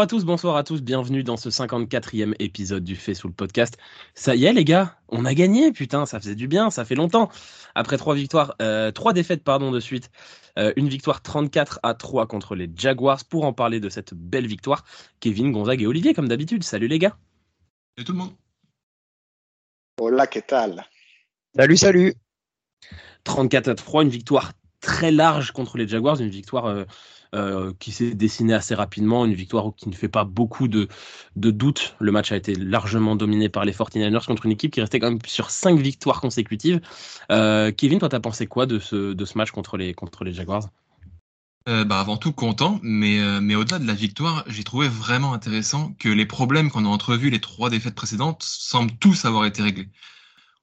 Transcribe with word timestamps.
Bonjour 0.00 0.16
à 0.16 0.18
tous, 0.18 0.24
bonsoir 0.24 0.56
à 0.56 0.64
tous, 0.64 0.80
bienvenue 0.80 1.22
dans 1.22 1.36
ce 1.36 1.50
54e 1.50 2.34
épisode 2.38 2.82
du 2.82 2.96
Fait 2.96 3.12
sous 3.12 3.28
le 3.28 3.34
podcast. 3.34 3.76
Ça 4.14 4.34
y 4.34 4.46
est 4.46 4.52
les 4.54 4.64
gars, 4.64 4.96
on 5.10 5.26
a 5.26 5.34
gagné, 5.34 5.72
putain, 5.72 6.06
ça 6.06 6.18
faisait 6.18 6.34
du 6.34 6.48
bien, 6.48 6.70
ça 6.70 6.86
fait 6.86 6.94
longtemps. 6.94 7.28
Après 7.74 7.98
trois 7.98 8.14
victoires, 8.14 8.54
euh, 8.62 8.92
trois 8.92 9.12
défaites 9.12 9.44
pardon 9.44 9.70
de 9.70 9.78
suite, 9.78 10.10
euh, 10.58 10.72
une 10.76 10.88
victoire 10.88 11.20
34 11.20 11.80
à 11.82 11.92
3 11.92 12.26
contre 12.28 12.54
les 12.54 12.70
Jaguars. 12.74 13.22
Pour 13.26 13.44
en 13.44 13.52
parler 13.52 13.78
de 13.78 13.90
cette 13.90 14.14
belle 14.14 14.46
victoire, 14.46 14.86
Kevin, 15.20 15.52
Gonzague 15.52 15.82
et 15.82 15.86
Olivier 15.86 16.14
comme 16.14 16.28
d'habitude. 16.28 16.64
Salut 16.64 16.88
les 16.88 16.98
gars. 16.98 17.18
Salut 17.94 18.06
tout 18.06 18.12
le 18.12 18.18
monde. 18.20 18.32
Hola, 20.00 20.26
que 20.26 20.40
tal? 20.40 20.82
Salut, 21.54 21.76
salut. 21.76 22.14
34 23.24 23.68
à 23.68 23.74
3, 23.74 24.04
une 24.04 24.08
victoire 24.08 24.52
très 24.80 25.10
large 25.10 25.52
contre 25.52 25.76
les 25.76 25.86
Jaguars, 25.86 26.18
une 26.22 26.30
victoire 26.30 26.64
euh, 26.64 26.84
euh, 27.34 27.72
qui 27.78 27.92
s'est 27.92 28.14
dessinée 28.14 28.54
assez 28.54 28.74
rapidement, 28.74 29.24
une 29.24 29.34
victoire 29.34 29.72
qui 29.76 29.88
ne 29.88 29.94
fait 29.94 30.08
pas 30.08 30.24
beaucoup 30.24 30.68
de, 30.68 30.88
de 31.36 31.50
doutes. 31.50 31.94
Le 32.00 32.10
match 32.12 32.32
a 32.32 32.36
été 32.36 32.54
largement 32.54 33.16
dominé 33.16 33.48
par 33.48 33.64
les 33.64 33.72
49ers 33.72 34.26
contre 34.26 34.46
une 34.46 34.52
équipe 34.52 34.72
qui 34.72 34.80
restait 34.80 34.98
quand 34.98 35.10
même 35.10 35.20
sur 35.26 35.50
5 35.50 35.78
victoires 35.78 36.20
consécutives. 36.20 36.80
Euh, 37.30 37.70
Kevin, 37.72 37.98
toi, 37.98 38.08
t'as 38.08 38.20
pensé 38.20 38.46
quoi 38.46 38.66
de 38.66 38.78
ce, 38.78 39.12
de 39.12 39.24
ce 39.24 39.38
match 39.38 39.50
contre 39.50 39.76
les, 39.76 39.94
contre 39.94 40.24
les 40.24 40.32
Jaguars? 40.32 40.68
Bah 41.66 42.00
avant 42.00 42.16
tout 42.16 42.32
content, 42.32 42.80
mais, 42.82 43.20
mais 43.40 43.54
au-delà 43.54 43.78
de 43.78 43.86
la 43.86 43.94
victoire, 43.94 44.42
j'ai 44.48 44.64
trouvé 44.64 44.88
vraiment 44.88 45.34
intéressant 45.34 45.94
que 46.00 46.08
les 46.08 46.26
problèmes 46.26 46.68
qu'on 46.68 46.84
a 46.84 46.88
entrevus 46.88 47.30
les 47.30 47.38
trois 47.38 47.70
défaites 47.70 47.94
précédentes 47.94 48.42
semblent 48.42 48.96
tous 48.98 49.24
avoir 49.24 49.44
été 49.44 49.62
réglés. 49.62 49.88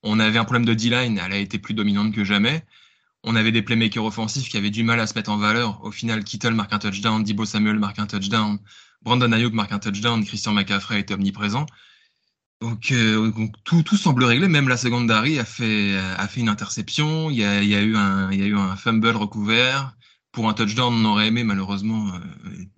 On 0.04 0.20
avait 0.20 0.38
un 0.38 0.44
problème 0.44 0.66
de 0.66 0.74
D-line, 0.74 1.22
elle 1.24 1.32
a 1.32 1.38
été 1.38 1.60
plus 1.60 1.74
dominante 1.74 2.14
que 2.14 2.26
jamais 2.26 2.66
on 3.28 3.36
avait 3.36 3.52
des 3.52 3.62
playmakers 3.62 4.06
offensifs 4.06 4.48
qui 4.48 4.58
avaient 4.58 4.70
du 4.70 4.84
mal 4.84 5.00
à 5.00 5.08
se 5.08 5.14
mettre 5.14 5.30
en 5.30 5.38
valeur. 5.38 5.84
Au 5.84 5.92
final, 5.92 6.24
Kittle 6.24 6.54
marque 6.54 6.72
un 6.74 6.80
touchdown, 6.80 7.24
Dibo 7.24 7.46
Samuel 7.46 7.78
marque 7.78 8.00
un 8.00 8.08
touchdown, 8.08 8.58
Brandon 9.02 9.32
Ayuk 9.34 9.54
marque 9.54 9.74
un 9.74 9.80
touchdown, 9.80 10.26
Christian 10.26 10.54
McCaffrey 10.54 11.02
était 11.02 11.14
omniprésent. 11.14 11.66
Donc, 12.62 12.92
euh, 12.92 13.32
tout, 13.66 13.84
tout, 13.84 13.98
semble 13.98 14.24
réglé. 14.24 14.48
Même 14.48 14.70
la 14.70 14.78
seconde 14.78 15.12
a 15.12 15.24
fait, 15.44 15.98
a 15.98 16.28
fait 16.28 16.40
une 16.40 16.50
interception. 16.50 17.30
Il 17.30 17.38
y 17.38 17.44
a, 17.44 17.62
eu 17.62 17.96
un, 17.96 18.32
il 18.32 18.40
y 18.40 18.44
a 18.44 18.48
eu 18.48 18.58
un 18.58 18.76
fumble 18.76 19.16
recouvert. 19.16 19.96
Pour 20.32 20.50
un 20.50 20.54
touchdown, 20.54 20.94
on 20.94 21.06
aurait 21.06 21.28
aimé 21.28 21.44
malheureusement 21.44 22.14
euh, 22.14 22.20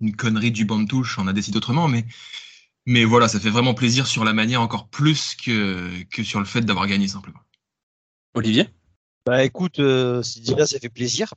une 0.00 0.16
connerie 0.16 0.50
du 0.50 0.64
banc 0.64 0.80
de 0.80 0.86
touche. 0.86 1.18
On 1.18 1.28
a 1.28 1.32
décidé 1.32 1.56
autrement, 1.56 1.88
mais 1.88 2.06
mais 2.86 3.04
voilà, 3.04 3.28
ça 3.28 3.38
fait 3.38 3.50
vraiment 3.50 3.74
plaisir 3.74 4.06
sur 4.06 4.24
la 4.24 4.32
manière 4.32 4.62
encore 4.62 4.88
plus 4.88 5.34
que 5.34 6.02
que 6.10 6.24
sur 6.24 6.40
le 6.40 6.46
fait 6.46 6.62
d'avoir 6.62 6.86
gagné 6.86 7.06
simplement. 7.08 7.40
Olivier? 8.34 8.68
Bah 9.30 9.44
écoute, 9.44 9.78
euh, 9.78 10.24
déjà 10.44 10.66
ça 10.66 10.80
fait 10.80 10.88
plaisir. 10.88 11.32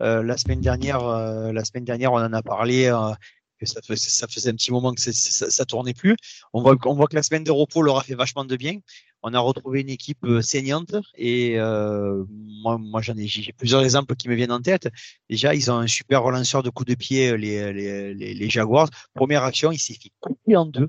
Euh, 0.00 0.22
la 0.22 0.38
semaine 0.38 0.62
dernière, 0.62 1.02
euh, 1.06 1.52
la 1.52 1.66
semaine 1.66 1.84
dernière, 1.84 2.14
on 2.14 2.16
en 2.16 2.32
a 2.32 2.42
parlé. 2.42 2.86
Euh, 2.86 3.12
que 3.58 3.66
ça, 3.66 3.82
faisait, 3.82 4.08
ça 4.08 4.26
faisait 4.26 4.48
un 4.48 4.54
petit 4.54 4.72
moment 4.72 4.94
que 4.94 5.00
ça, 5.02 5.12
ça, 5.12 5.64
tournait 5.66 5.92
plus. 5.92 6.16
On 6.54 6.62
voit, 6.62 6.76
on 6.86 6.94
voit 6.94 7.08
que 7.08 7.14
la 7.14 7.22
semaine 7.22 7.44
de 7.44 7.50
repos 7.50 7.82
leur 7.82 7.98
a 7.98 8.02
fait 8.02 8.14
vachement 8.14 8.46
de 8.46 8.56
bien. 8.56 8.78
On 9.22 9.34
a 9.34 9.38
retrouvé 9.38 9.82
une 9.82 9.90
équipe 9.90 10.24
euh, 10.24 10.40
saignante 10.40 10.94
et 11.14 11.58
moi, 11.58 12.78
moi 12.78 13.02
j'en 13.02 13.16
ai, 13.18 13.26
j'ai 13.26 13.52
plusieurs 13.52 13.84
exemples 13.84 14.16
qui 14.16 14.30
me 14.30 14.34
viennent 14.34 14.52
en 14.52 14.62
tête. 14.62 14.88
Déjà, 15.28 15.54
ils 15.54 15.70
ont 15.70 15.76
un 15.76 15.86
super 15.86 16.22
relanceur 16.22 16.62
de 16.62 16.70
coups 16.70 16.88
de 16.88 16.94
pied, 16.94 17.36
les, 17.36 17.70
les, 17.74 18.14
les, 18.14 18.32
les 18.32 18.50
Jaguars. 18.50 18.88
Première 19.12 19.42
action, 19.44 19.72
il 19.72 19.78
s'est 19.78 19.98
fait 20.02 20.12
couper 20.20 20.56
en 20.56 20.64
deux. 20.64 20.88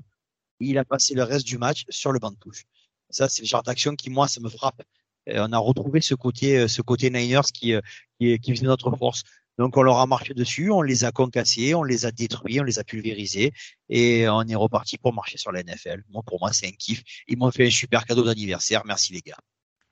il 0.60 0.78
a 0.78 0.86
passé 0.86 1.14
le 1.14 1.24
reste 1.24 1.46
du 1.46 1.58
match 1.58 1.84
sur 1.90 2.10
le 2.10 2.18
banc 2.18 2.30
de 2.30 2.36
touche. 2.36 2.64
Ça, 3.10 3.28
c'est 3.28 3.42
le 3.42 3.48
genre 3.48 3.62
d'action 3.62 3.94
qui, 3.96 4.08
moi, 4.08 4.28
ça 4.28 4.40
me 4.40 4.48
frappe. 4.48 4.82
Euh, 5.28 5.46
on 5.48 5.52
a 5.52 5.58
retrouvé 5.58 6.00
ce 6.00 6.14
côté, 6.14 6.58
euh, 6.58 6.68
ce 6.68 6.82
côté 6.82 7.10
Niners 7.10 7.52
qui, 7.52 7.74
euh, 7.74 7.80
qui, 8.18 8.38
qui 8.38 8.54
faisait 8.54 8.66
notre 8.66 8.90
force. 8.96 9.22
Donc 9.58 9.76
on 9.76 9.82
leur 9.82 9.98
a 9.98 10.06
marché 10.06 10.34
dessus, 10.34 10.70
on 10.70 10.82
les 10.82 11.04
a 11.04 11.10
concassés, 11.10 11.74
on 11.74 11.82
les 11.82 12.06
a 12.06 12.12
détruits, 12.12 12.60
on 12.60 12.64
les 12.64 12.78
a 12.78 12.84
pulvérisés 12.84 13.52
et 13.88 14.28
on 14.28 14.42
est 14.42 14.54
reparti 14.54 14.98
pour 14.98 15.12
marcher 15.12 15.36
sur 15.36 15.50
la 15.50 15.64
NFL. 15.64 16.04
Moi, 16.10 16.22
pour 16.24 16.38
moi, 16.40 16.52
c'est 16.52 16.68
un 16.68 16.70
kiff. 16.70 17.02
Ils 17.26 17.36
m'ont 17.36 17.50
fait 17.50 17.66
un 17.66 17.70
super 17.70 18.04
cadeau 18.04 18.22
d'anniversaire. 18.22 18.82
Merci 18.86 19.12
les 19.12 19.20
gars. 19.20 19.36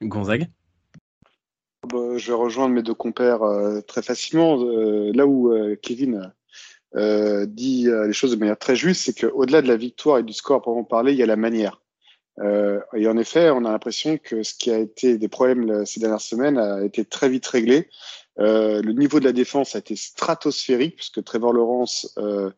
Gonzague? 0.02 0.46
Bah, 1.88 2.16
Je 2.16 2.28
vais 2.28 2.38
rejoindre 2.38 2.74
mes 2.76 2.82
deux 2.84 2.94
compères 2.94 3.40
très 3.88 4.02
facilement. 4.02 4.56
là 4.56 5.26
où 5.26 5.52
Kevin 5.82 6.32
dit 6.94 7.88
les 7.88 8.12
choses 8.12 8.30
de 8.30 8.36
manière 8.36 8.58
très 8.58 8.76
juste, 8.76 9.02
c'est 9.02 9.18
qu'au-delà 9.18 9.62
de 9.62 9.68
la 9.68 9.76
victoire 9.76 10.18
et 10.18 10.22
du 10.22 10.32
score 10.32 10.62
pour 10.62 10.76
en 10.76 10.84
parler, 10.84 11.10
il 11.10 11.18
y 11.18 11.24
a 11.24 11.26
la 11.26 11.34
manière. 11.34 11.82
Euh, 12.40 12.80
et 12.94 13.08
en 13.08 13.16
effet, 13.16 13.50
on 13.50 13.64
a 13.64 13.70
l'impression 13.70 14.18
que 14.18 14.42
ce 14.42 14.54
qui 14.54 14.70
a 14.70 14.78
été 14.78 15.16
des 15.18 15.28
problèmes 15.28 15.86
ces 15.86 16.00
dernières 16.00 16.20
semaines 16.20 16.58
a 16.58 16.84
été 16.84 17.04
très 17.04 17.28
vite 17.28 17.46
réglé. 17.46 17.88
Euh, 18.38 18.82
le 18.82 18.92
niveau 18.92 19.18
de 19.20 19.24
la 19.24 19.32
défense 19.32 19.74
a 19.74 19.78
été 19.78 19.96
stratosphérique 19.96 20.96
puisque 20.96 21.24
Trevor 21.24 21.52
Lawrence 21.52 22.12
euh, 22.18 22.50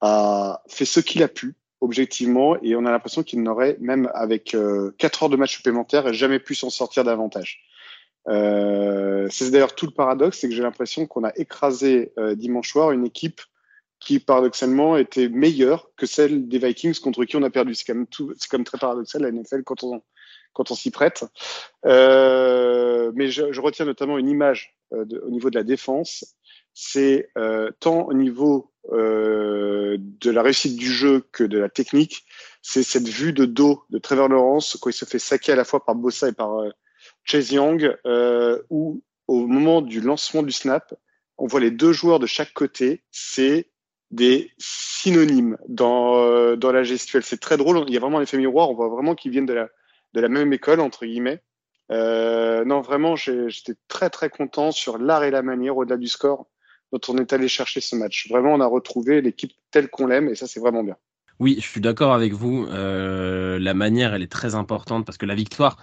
a 0.00 0.62
fait 0.68 0.86
ce 0.86 1.00
qu'il 1.00 1.22
a 1.22 1.28
pu 1.28 1.54
objectivement 1.80 2.56
et 2.62 2.76
on 2.76 2.86
a 2.86 2.90
l'impression 2.90 3.22
qu'il 3.22 3.42
n'aurait 3.42 3.76
même 3.80 4.10
avec 4.14 4.54
euh, 4.54 4.94
4 4.98 5.24
heures 5.24 5.28
de 5.28 5.36
match 5.36 5.56
supplémentaire 5.56 6.12
jamais 6.14 6.38
pu 6.38 6.54
s'en 6.54 6.70
sortir 6.70 7.04
davantage. 7.04 7.60
C'est 8.26 9.50
d'ailleurs 9.50 9.74
tout 9.74 9.86
le 9.86 9.92
paradoxe, 9.92 10.38
c'est 10.38 10.48
que 10.48 10.54
j'ai 10.54 10.62
l'impression 10.62 11.06
qu'on 11.06 11.24
a 11.24 11.32
écrasé 11.34 12.12
dimanche 12.36 12.70
soir 12.70 12.92
une 12.92 13.04
équipe 13.04 13.40
qui 14.04 14.18
paradoxalement 14.18 14.96
était 14.96 15.28
meilleure 15.28 15.90
que 15.96 16.06
celle 16.06 16.48
des 16.48 16.58
Vikings 16.58 16.98
contre 17.00 17.24
qui 17.24 17.36
on 17.36 17.42
a 17.42 17.50
perdu. 17.50 17.74
C'est 17.74 17.84
quand 17.84 17.94
même 17.94 18.06
tout, 18.06 18.32
c'est 18.38 18.50
comme 18.50 18.64
très 18.64 18.78
paradoxal 18.78 19.22
la 19.22 19.30
NFL 19.30 19.62
quand 19.64 19.84
on 19.84 20.02
quand 20.52 20.70
on 20.70 20.74
s'y 20.74 20.90
prête. 20.90 21.24
Euh, 21.86 23.10
mais 23.14 23.28
je, 23.28 23.52
je, 23.52 23.60
retiens 23.60 23.86
notamment 23.86 24.18
une 24.18 24.28
image 24.28 24.76
euh, 24.92 25.06
au 25.24 25.30
niveau 25.30 25.48
de 25.48 25.56
la 25.56 25.64
défense. 25.64 26.36
C'est 26.74 27.30
euh, 27.38 27.70
tant 27.80 28.02
au 28.02 28.12
niveau 28.12 28.72
euh, 28.90 29.96
de 29.98 30.30
la 30.30 30.42
réussite 30.42 30.76
du 30.76 30.90
jeu 30.90 31.24
que 31.32 31.44
de 31.44 31.58
la 31.58 31.68
technique. 31.68 32.24
C'est 32.62 32.82
cette 32.82 33.08
vue 33.08 33.32
de 33.32 33.44
dos 33.44 33.84
de 33.90 33.98
Trevor 33.98 34.28
Lawrence 34.28 34.76
quand 34.80 34.90
il 34.90 34.94
se 34.94 35.04
fait 35.04 35.20
saquer 35.20 35.52
à 35.52 35.56
la 35.56 35.64
fois 35.64 35.84
par 35.84 35.94
Bossa 35.94 36.28
et 36.28 36.32
par 36.32 36.58
euh, 36.58 36.70
Chase 37.24 37.52
Young, 37.52 37.96
euh, 38.06 38.60
où 38.70 39.02
au 39.28 39.46
moment 39.46 39.82
du 39.82 40.00
lancement 40.00 40.42
du 40.42 40.50
snap, 40.50 40.94
on 41.38 41.46
voit 41.46 41.60
les 41.60 41.70
deux 41.70 41.92
joueurs 41.92 42.18
de 42.18 42.26
chaque 42.26 42.52
côté. 42.52 43.04
C'est 43.12 43.70
des 44.12 44.50
synonymes 44.58 45.56
dans, 45.68 46.22
euh, 46.22 46.54
dans 46.56 46.70
la 46.70 46.84
gestuelle. 46.84 47.22
C'est 47.22 47.40
très 47.40 47.56
drôle. 47.56 47.84
Il 47.88 47.94
y 47.94 47.96
a 47.96 48.00
vraiment 48.00 48.18
un 48.18 48.22
effet 48.22 48.36
miroir. 48.36 48.70
On 48.70 48.74
voit 48.74 48.88
vraiment 48.88 49.14
qu'ils 49.14 49.32
viennent 49.32 49.46
de 49.46 49.54
la, 49.54 49.68
de 50.12 50.20
la 50.20 50.28
même 50.28 50.52
école, 50.52 50.80
entre 50.80 51.06
guillemets. 51.06 51.42
Euh, 51.90 52.64
non, 52.64 52.80
vraiment, 52.80 53.16
j'étais 53.16 53.74
très, 53.88 54.10
très 54.10 54.30
content 54.30 54.70
sur 54.70 54.98
l'art 54.98 55.24
et 55.24 55.30
la 55.30 55.42
manière, 55.42 55.76
au-delà 55.76 55.96
du 55.96 56.06
score, 56.06 56.46
dont 56.92 57.00
on 57.08 57.18
est 57.18 57.32
allé 57.32 57.48
chercher 57.48 57.80
ce 57.80 57.96
match. 57.96 58.28
Vraiment, 58.30 58.54
on 58.54 58.60
a 58.60 58.66
retrouvé 58.66 59.20
l'équipe 59.20 59.52
telle 59.70 59.88
qu'on 59.88 60.06
l'aime 60.06 60.28
et 60.28 60.34
ça, 60.34 60.46
c'est 60.46 60.60
vraiment 60.60 60.84
bien. 60.84 60.96
Oui, 61.40 61.56
je 61.58 61.66
suis 61.66 61.80
d'accord 61.80 62.12
avec 62.12 62.34
vous. 62.34 62.66
Euh, 62.66 63.58
la 63.58 63.74
manière, 63.74 64.14
elle 64.14 64.22
est 64.22 64.30
très 64.30 64.54
importante 64.54 65.04
parce 65.04 65.18
que 65.18 65.26
la 65.26 65.34
victoire, 65.34 65.76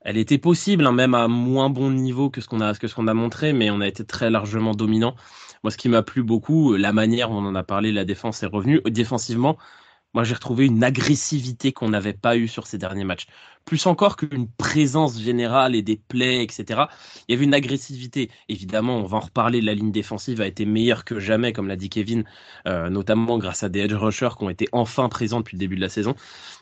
elle 0.00 0.18
était 0.18 0.38
possible, 0.38 0.86
hein, 0.86 0.92
même 0.92 1.14
à 1.14 1.28
moins 1.28 1.70
bon 1.70 1.90
niveau 1.90 2.28
que 2.28 2.40
ce 2.40 2.48
qu'on 2.48 2.60
a, 2.60 2.74
que 2.74 2.86
ce 2.86 2.94
qu'on 2.94 3.06
a 3.06 3.14
montré, 3.14 3.52
mais 3.52 3.70
on 3.70 3.80
a 3.80 3.88
été 3.88 4.04
très 4.04 4.30
largement 4.30 4.74
dominant. 4.74 5.14
Moi, 5.66 5.72
ce 5.72 5.78
qui 5.78 5.88
m'a 5.88 6.04
plu 6.04 6.22
beaucoup, 6.22 6.76
la 6.76 6.92
manière, 6.92 7.32
on 7.32 7.44
en 7.44 7.56
a 7.56 7.64
parlé, 7.64 7.90
la 7.90 8.04
défense 8.04 8.40
est 8.44 8.46
revenue. 8.46 8.80
Défensivement, 8.86 9.58
moi, 10.14 10.22
j'ai 10.22 10.34
retrouvé 10.34 10.64
une 10.64 10.84
agressivité 10.84 11.72
qu'on 11.72 11.88
n'avait 11.88 12.12
pas 12.12 12.36
eue 12.36 12.46
sur 12.46 12.68
ces 12.68 12.78
derniers 12.78 13.02
matchs. 13.02 13.26
Plus 13.64 13.84
encore 13.86 14.16
qu'une 14.16 14.48
présence 14.48 15.20
générale 15.20 15.74
et 15.74 15.82
des 15.82 15.96
plays, 15.96 16.44
etc. 16.44 16.82
Il 17.26 17.32
y 17.32 17.34
avait 17.34 17.46
une 17.46 17.52
agressivité. 17.52 18.30
Évidemment, 18.48 18.98
on 18.98 19.06
va 19.06 19.16
en 19.16 19.20
reparler. 19.20 19.60
La 19.60 19.74
ligne 19.74 19.90
défensive 19.90 20.40
a 20.40 20.46
été 20.46 20.66
meilleure 20.66 21.04
que 21.04 21.18
jamais, 21.18 21.52
comme 21.52 21.66
l'a 21.66 21.74
dit 21.74 21.88
Kevin, 21.88 22.22
euh, 22.68 22.88
notamment 22.88 23.36
grâce 23.36 23.64
à 23.64 23.68
des 23.68 23.80
edge 23.80 23.94
rushers 23.94 24.36
qui 24.38 24.44
ont 24.44 24.50
été 24.50 24.68
enfin 24.70 25.08
présents 25.08 25.40
depuis 25.40 25.56
le 25.56 25.58
début 25.58 25.74
de 25.74 25.80
la 25.80 25.88
saison. 25.88 26.14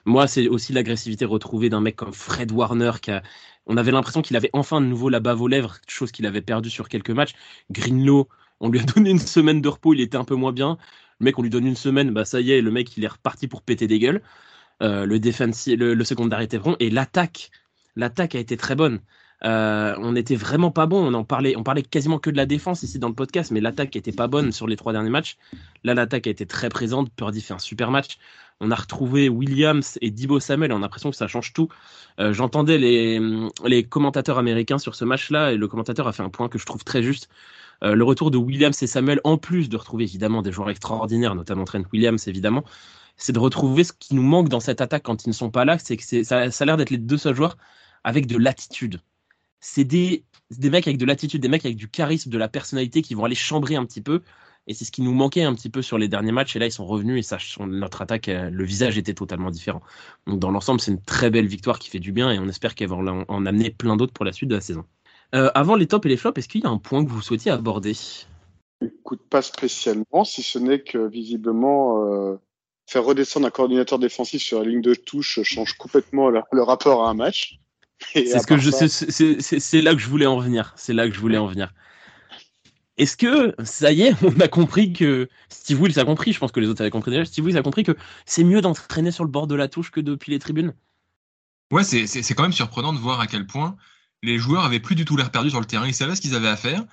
Moi, 0.07 0.27
c'est 0.29 0.49
aussi 0.49 0.73
l'agressivité 0.73 1.27
retrouvée 1.27 1.69
d'un 1.69 1.83
mec 1.83 1.95
comme 1.95 2.15
Fred 2.15 2.53
Warner 2.53 2.93
qui 3.03 3.11
a, 3.11 3.23
on 3.67 3.77
avait 3.77 3.93
l'impression 3.93 4.23
qu'il 4.23 4.37
avait 4.39 4.51
enfin 4.55 4.81
de 4.81 4.87
nouveau 4.87 5.11
la 5.11 5.21
bave 5.21 5.43
aux 5.43 5.49
lèvres, 5.49 5.77
chose 5.89 6.11
qu'il 6.11 6.25
avait 6.25 6.41
perdu 6.41 6.71
sur 6.71 6.89
quelques 6.89 7.11
matchs. 7.11 7.35
Greenlow, 7.71 8.29
on 8.65 8.71
lui 8.71 8.81
a 8.81 8.83
donné 8.83 9.11
une 9.11 9.19
semaine 9.19 9.61
de 9.61 9.69
repos, 9.69 9.93
il 9.95 10.01
était 10.01 10.17
un 10.17 10.25
peu 10.25 10.35
moins 10.35 10.53
bien. 10.53 10.79
Le 11.21 11.25
mec, 11.25 11.39
on 11.39 11.43
lui 11.43 11.51
donne 11.51 11.67
une 11.67 11.77
semaine, 11.77 12.11
bah 12.11 12.25
ça 12.25 12.41
y 12.41 12.51
est, 12.51 12.61
le 12.63 12.71
mec, 12.71 12.97
il 12.97 13.05
est 13.05 13.09
reparti 13.09 13.47
pour 13.47 13.63
péter 13.63 13.87
des 13.87 13.99
gueules. 13.99 14.23
Euh, 14.83 15.07
le, 15.07 16.05
secondary 16.05 16.45
était 16.45 16.59
bon 16.59 16.75
et 16.81 16.91
l'attaque, 16.91 17.51
l'attaque 17.95 18.35
a 18.35 18.39
été 18.39 18.57
très 18.57 18.75
bonne. 18.75 19.01
Euh, 19.45 19.95
on 19.99 20.13
n'était 20.13 20.37
vraiment 20.37 20.71
pas 20.71 20.87
bon. 20.87 21.15
On 21.15 21.25
parlait, 21.25 21.83
quasiment 21.83 22.19
que 22.19 22.31
de 22.31 22.37
la 22.37 22.47
défense 22.47 22.83
ici 22.83 22.99
dans 22.99 23.09
le 23.09 23.15
podcast, 23.15 23.51
mais 23.51 23.61
l'attaque 23.61 23.95
était 23.97 24.13
pas 24.13 24.27
bonne 24.27 24.51
sur 24.51 24.67
les 24.67 24.77
trois 24.77 24.93
derniers 24.93 25.11
matchs. 25.11 25.37
Là, 25.85 25.93
l'attaque 25.93 26.27
a 26.27 26.31
été 26.31 26.47
très 26.47 26.71
présente. 26.71 27.13
Purdy 27.15 27.43
fait 27.43 27.53
un 27.53 27.59
super 27.59 27.91
match. 27.91 28.19
On 28.61 28.71
a 28.71 28.75
retrouvé 28.75 29.29
Williams 29.29 29.99
et 30.01 30.11
Dibo 30.11 30.41
Samuel. 30.41 30.73
On 30.73 30.77
a 30.77 30.81
l'impression 30.81 31.11
que 31.11 31.17
ça 31.17 31.27
change 31.27 31.53
tout. 31.53 31.69
Euh, 32.19 32.33
J'entendais 32.33 32.79
les 32.79 33.85
commentateurs 33.85 34.39
américains 34.39 34.79
sur 34.79 34.95
ce 34.95 35.05
match-là 35.05 35.53
et 35.53 35.57
le 35.59 35.69
commentateur 35.69 36.09
a 36.09 36.13
fait 36.13 36.23
un 36.23 36.31
point 36.31 36.49
que 36.49 36.59
je 36.59 36.65
trouve 36.65 36.83
très 36.83 37.03
juste. 37.03 37.29
Euh, 37.83 37.95
le 37.95 38.05
retour 38.05 38.31
de 38.31 38.39
Williams 38.39 38.81
et 38.83 38.87
Samuel, 38.87 39.21
en 39.25 39.39
plus 39.39 39.69
de 39.69 39.77
retrouver 39.77 40.05
évidemment 40.05 40.43
des 40.43 40.53
joueurs 40.53 40.71
extraordinaires, 40.71 41.35
notamment 41.35 41.65
Trent 41.65 41.85
Williams 41.93 42.29
évidemment, 42.29 42.65
c'est 43.17 43.33
de 43.33 43.39
retrouver 43.39 43.85
ce 43.85 43.93
qui 43.93 44.15
nous 44.15 44.23
manque 44.23 44.49
dans 44.49 44.61
cette 44.61 44.81
attaque 44.81 45.03
quand 45.05 45.25
ils 45.25 45.29
ne 45.29 45.35
sont 45.35 45.51
pas 45.51 45.65
là. 45.65 45.79
C'est 45.79 45.97
que 45.97 46.25
ça, 46.25 46.39
a 46.39 46.65
l'air 46.65 46.77
d'être 46.77 46.91
les 46.91 46.99
deux 46.99 47.19
seuls 47.19 47.35
joueurs 47.35 47.57
avec 48.05 48.27
de 48.27 48.37
l'attitude. 48.37 49.01
C'est 49.61 49.85
des, 49.85 50.25
des 50.51 50.71
mecs 50.71 50.87
avec 50.87 50.99
de 50.99 51.07
l'attitude, 51.07 51.41
des 51.41 51.49
mecs 51.49 51.65
avec 51.65 51.77
du 51.77 51.89
charisme, 51.89 52.31
de 52.31 52.39
la 52.39 52.49
personnalité 52.49 53.03
qui 53.03 53.15
vont 53.15 53.25
aller 53.25 53.35
chambrer 53.35 53.77
un 53.77 53.85
petit 53.87 54.03
peu. 54.03 54.23
Et 54.67 54.75
c'est 54.75 54.85
ce 54.85 54.93
qui 54.93 55.03
nous 55.03 55.13
manquait 55.13 55.43
un 55.43 55.55
petit 55.55 55.69
peu 55.69 55.83
sur 55.83 55.99
les 55.99 56.09
derniers 56.09 56.33
matchs. 56.33 56.57
Et 56.57 56.59
là, 56.59 56.67
ils 56.67 56.73
sont 56.73 56.87
revenus 56.87 57.19
et 57.19 57.23
ça, 57.23 57.39
notre 57.67 58.03
attaque, 58.03 58.29
euh, 58.29 58.51
le 58.51 58.65
visage 58.65 58.97
était 58.99 59.15
totalement 59.15 59.51
différent. 59.51 59.83
Donc, 60.27 60.39
dans 60.39 60.51
l'ensemble, 60.51 60.81
c'est 60.81 60.91
une 60.91 61.03
très 61.03 61.31
belle 61.31 61.47
victoire 61.47 61.79
qui 61.79 61.91
fait 61.91 62.01
du 62.01 62.13
bien 62.13 62.31
et 62.31 62.39
on 62.39 62.49
espère 62.49 62.75
qu'elle 62.75 62.89
va 62.89 62.97
en, 62.97 63.47
amener 63.47 63.71
plein 63.71 63.97
d'autres 63.97 64.13
pour 64.13 64.25
la 64.25 64.33
suite 64.33 64.49
de 64.51 64.55
la 64.55 64.61
saison. 64.61 64.85
Euh, 65.35 65.51
avant 65.55 65.75
les 65.75 65.87
tops 65.87 66.07
et 66.07 66.09
les 66.09 66.17
flops, 66.17 66.39
est-ce 66.39 66.49
qu'il 66.49 66.63
y 66.63 66.67
a 66.67 66.71
un 66.71 66.79
point 66.79 67.05
que 67.05 67.11
vous 67.11 67.21
souhaitiez 67.21 67.51
aborder? 67.51 67.97
Écoute, 68.81 69.21
pas 69.29 69.43
spécialement, 69.43 70.25
si 70.25 70.43
ce 70.43 70.59
n'est 70.59 70.81
que 70.81 71.09
visiblement, 71.09 72.05
euh, 72.05 72.37
faire 72.87 73.05
redescendre 73.05 73.47
un 73.47 73.51
coordinateur 73.51 73.99
défensif 73.99 74.43
sur 74.43 74.61
la 74.61 74.69
ligne 74.69 74.83
de 74.83 74.95
touche 74.95 75.41
change 75.43 75.75
complètement 75.75 76.29
le, 76.29 76.63
rapport 76.63 77.05
à 77.05 77.11
un 77.11 77.15
match. 77.15 77.59
C'est 78.13 78.39
ce 78.39 78.47
que 78.47 78.59
je, 78.59 78.71
c'est 78.71 79.83
là 79.83 79.95
que 79.95 80.01
je 80.01 80.09
voulais 80.09 80.27
en 80.27 80.39
venir. 80.39 80.73
C'est 80.77 80.93
là 80.93 81.09
que 81.09 81.15
je 81.15 81.21
voulais 81.21 81.39
en 81.39 81.47
venir. 81.47 81.73
Est-ce 82.97 83.17
que 83.17 83.55
ça 83.65 83.91
y 83.91 84.03
est, 84.03 84.15
on 84.23 84.39
a 84.41 84.47
compris 84.47 84.93
que 84.93 85.29
Steve 85.49 85.83
Wills 85.83 85.99
a 85.99 86.05
compris, 86.05 86.33
je 86.33 86.39
pense 86.39 86.53
que 86.53 86.61
les 86.61 86.69
autres 86.69 86.83
avaient 86.83 86.91
compris 86.91 87.11
déjà, 87.11 87.25
Steve 87.25 87.45
Wills 87.47 87.59
a 87.59 87.63
compris 87.63 87.83
que 87.83 87.97
c'est 88.25 88.45
mieux 88.45 88.61
d'entraîner 88.61 89.11
sur 89.11 89.25
le 89.25 89.31
bord 89.31 89.49
de 89.49 89.57
la 89.57 89.67
touche 89.67 89.91
que 89.91 90.01
depuis 90.01 90.31
les 90.31 90.39
tribunes? 90.39 90.75
Ouais, 91.73 91.83
c'est 91.83 92.35
quand 92.35 92.45
même 92.45 92.53
surprenant 92.53 92.93
de 92.93 92.99
voir 92.99 93.19
à 93.19 93.27
quel 93.27 93.47
point 93.47 93.77
les 94.25 94.39
joueurs 94.39 94.65
avaient 94.65 94.81
plus 94.81 94.95
du 94.95 95.05
tout 95.05 95.17
l'air 95.17 95.31
perdus 95.31 95.51
sur 95.51 95.61
le 95.61 95.67
terrain, 95.67 95.87
ils 95.87 95.95
savaient 95.95 96.17
ce 96.17 96.21
qu'ils 96.21 96.35
avaient 96.35 96.49
à 96.49 96.57
faire. 96.57 96.85